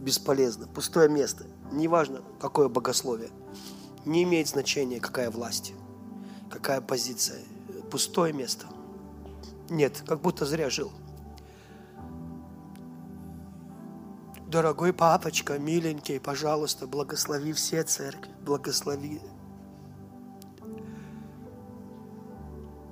Бесполезно. 0.00 0.66
Пустое 0.66 1.08
место– 1.08 1.46
неважно, 1.72 2.22
какое 2.40 2.68
богословие, 2.68 3.30
не 4.04 4.22
имеет 4.22 4.48
значения, 4.48 5.00
какая 5.00 5.30
власть, 5.30 5.74
какая 6.50 6.80
позиция, 6.80 7.40
пустое 7.90 8.32
место. 8.32 8.66
Нет, 9.68 10.02
как 10.06 10.20
будто 10.20 10.46
зря 10.46 10.70
жил. 10.70 10.92
Дорогой 14.46 14.92
папочка, 14.92 15.58
миленький, 15.58 16.20
пожалуйста, 16.20 16.86
благослови 16.86 17.52
все 17.52 17.82
церкви, 17.82 18.30
благослови. 18.44 19.20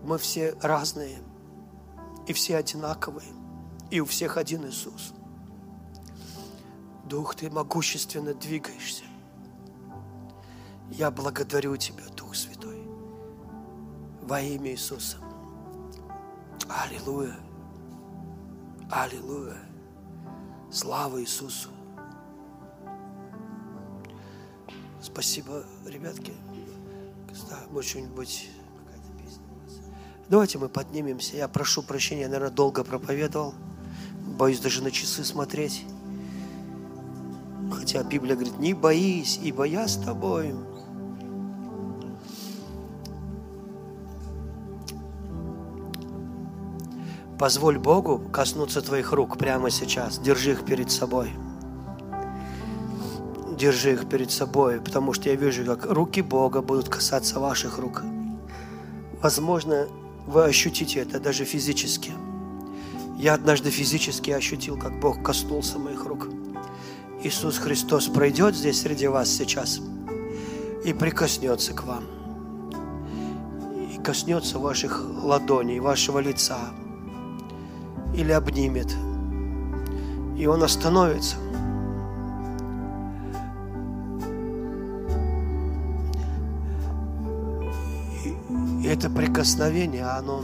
Мы 0.03 0.19
все 0.19 0.55
разные, 0.61 1.19
и 2.27 2.33
все 2.33 2.57
одинаковые, 2.57 3.29
и 3.91 4.01
у 4.01 4.05
всех 4.05 4.37
один 4.37 4.67
Иисус– 4.67 5.14
Дух, 7.09 7.35
Ты 7.35 7.51
могущественно 7.51 8.35
двигаешься. 8.35 9.05
Я 10.91 11.11
благодарю 11.11 11.77
Тебя, 11.77 12.05
Дух 12.17 12.35
Святой, 12.35 12.83
во 14.23 14.41
имя 14.41 14.71
Иисуса. 14.71 15.19
Аллилуйя. 16.69 17.37
Аллилуйя. 18.91 19.59
Слава 20.71 21.21
Иисусу. 21.21 21.71
Спасибо, 25.01 25.65
ребятки. 25.87 26.33
Может, 27.71 27.91
что-нибудь 27.91 28.49
Давайте 30.29 30.59
мы 30.59 30.71
поднимемся. 30.71 31.37
Я 31.37 31.49
прошу 31.49 31.83
прощения, 31.83 32.23
я, 32.23 32.29
наверное, 32.29 32.51
долго 32.51 32.83
проповедовал. 32.83 33.55
Боюсь 34.39 34.59
даже 34.59 34.83
на 34.83 34.91
часы 34.91 35.23
смотреть. 35.23 35.85
Хотя 37.85 38.03
Библия 38.03 38.35
говорит, 38.35 38.59
не 38.59 38.73
боись, 38.73 39.39
ибо 39.43 39.65
я 39.65 39.87
с 39.87 39.97
тобой. 39.97 40.55
Позволь 47.39 47.79
Богу 47.79 48.19
коснуться 48.33 48.81
твоих 48.81 49.13
рук 49.13 49.37
прямо 49.37 49.69
сейчас. 49.69 50.19
Держи 50.19 50.53
их 50.53 50.65
перед 50.65 50.91
собой. 50.91 51.31
Держи 53.59 53.93
их 53.93 54.09
перед 54.09 54.31
собой, 54.31 54.81
потому 54.81 55.13
что 55.13 55.29
я 55.29 55.37
вижу, 55.37 55.67
как 55.67 55.85
руки 55.85 56.23
Бога 56.23 56.63
будут 56.63 56.89
касаться 56.89 57.39
ваших 57.39 57.77
рук. 57.77 58.03
Возможно, 59.21 59.89
вы 60.27 60.45
ощутите 60.45 61.01
это 61.01 61.21
даже 61.21 61.45
физически. 61.45 62.13
Я 63.19 63.35
однажды 63.35 63.69
физически 63.69 64.31
ощутил, 64.31 64.79
как 64.79 64.99
Бог 65.01 65.23
коснулся 65.23 65.79
моих 65.79 66.07
рук. 66.07 66.34
Иисус 67.25 67.57
Христос 67.57 68.09
пройдет 68.09 68.55
здесь 68.55 68.83
среди 68.83 69.07
вас 69.07 69.31
сейчас 69.31 69.81
и 70.85 70.93
прикоснется 70.93 71.73
к 71.73 71.85
вам. 71.85 72.05
И 73.91 73.99
коснется 74.03 74.59
ваших 74.59 75.03
ладоней, 75.23 75.81
вашего 75.81 76.19
лица. 76.19 76.59
Или 78.15 78.31
обнимет. 78.31 78.95
И 80.37 80.47
Он 80.47 80.63
остановится. 80.63 81.37
И 88.83 88.87
это 88.87 89.09
прикосновение, 89.09 90.05
оно 90.05 90.43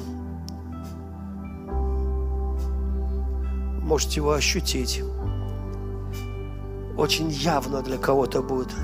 можете 3.82 4.20
его 4.20 4.32
ощутить. 4.32 5.02
Очень 6.96 7.30
явно 7.30 7.82
для 7.82 7.98
кого-то 7.98 8.42
будет. 8.42 8.74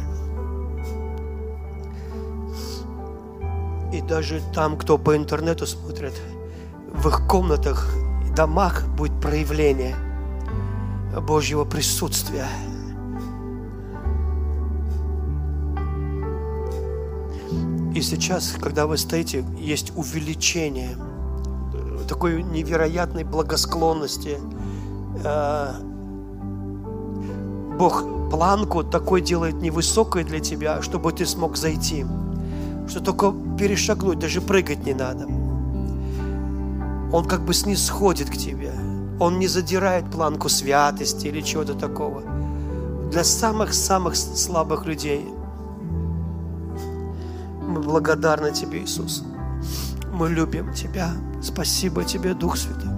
И 3.93 4.01
даже 4.01 4.43
там, 4.55 4.77
кто 4.77 4.99
по 4.99 5.17
интернету 5.17 5.67
смотрит, 5.67 6.15
в 6.93 7.09
их 7.09 7.27
комнатах, 7.27 7.89
домах 8.35 8.87
будет 8.97 9.21
проявление 9.21 9.97
Божьего 11.27 11.65
присутствия. 11.65 12.47
И 17.95 18.03
сейчас, 18.03 18.57
когда 18.61 18.87
вы 18.87 18.99
стоите, 18.99 19.45
есть 19.59 19.93
увеличение 19.97 20.97
такой 22.07 22.43
невероятной 22.43 23.25
благосклонности. 23.25 24.39
Бог 27.79 28.05
планку 28.31 28.83
такой 28.85 29.21
делает 29.21 29.61
невысокой 29.63 30.25
для 30.25 30.41
тебя, 30.41 30.83
чтобы 30.83 31.13
ты 31.13 31.27
смог 31.27 31.57
зайти. 31.57 32.07
Что 32.89 33.01
только 33.01 33.35
перешагнуть, 33.59 34.19
даже 34.19 34.41
прыгать 34.41 34.87
не 34.87 34.95
надо. 34.95 35.27
Он 37.13 37.25
как 37.25 37.45
бы 37.45 37.55
снисходит 37.55 38.31
к 38.31 38.37
тебе. 38.37 38.73
Он 39.21 39.39
не 39.39 39.49
задирает 39.49 40.11
планку 40.11 40.49
святости 40.49 41.27
или 41.29 41.41
чего-то 41.41 41.75
такого. 41.75 42.23
Для 43.11 43.25
самых-самых 43.25 44.17
слабых 44.17 44.87
людей– 44.87 45.29
мы 47.67 47.83
благодарны 47.83 48.53
Тебе, 48.53 48.83
Иисус. 48.83 49.25
Мы 50.13 50.31
любим 50.31 50.73
Тебя. 50.73 51.11
Спасибо 51.43 52.05
Тебе, 52.05 52.33
Дух 52.33 52.57
Святой. 52.57 52.96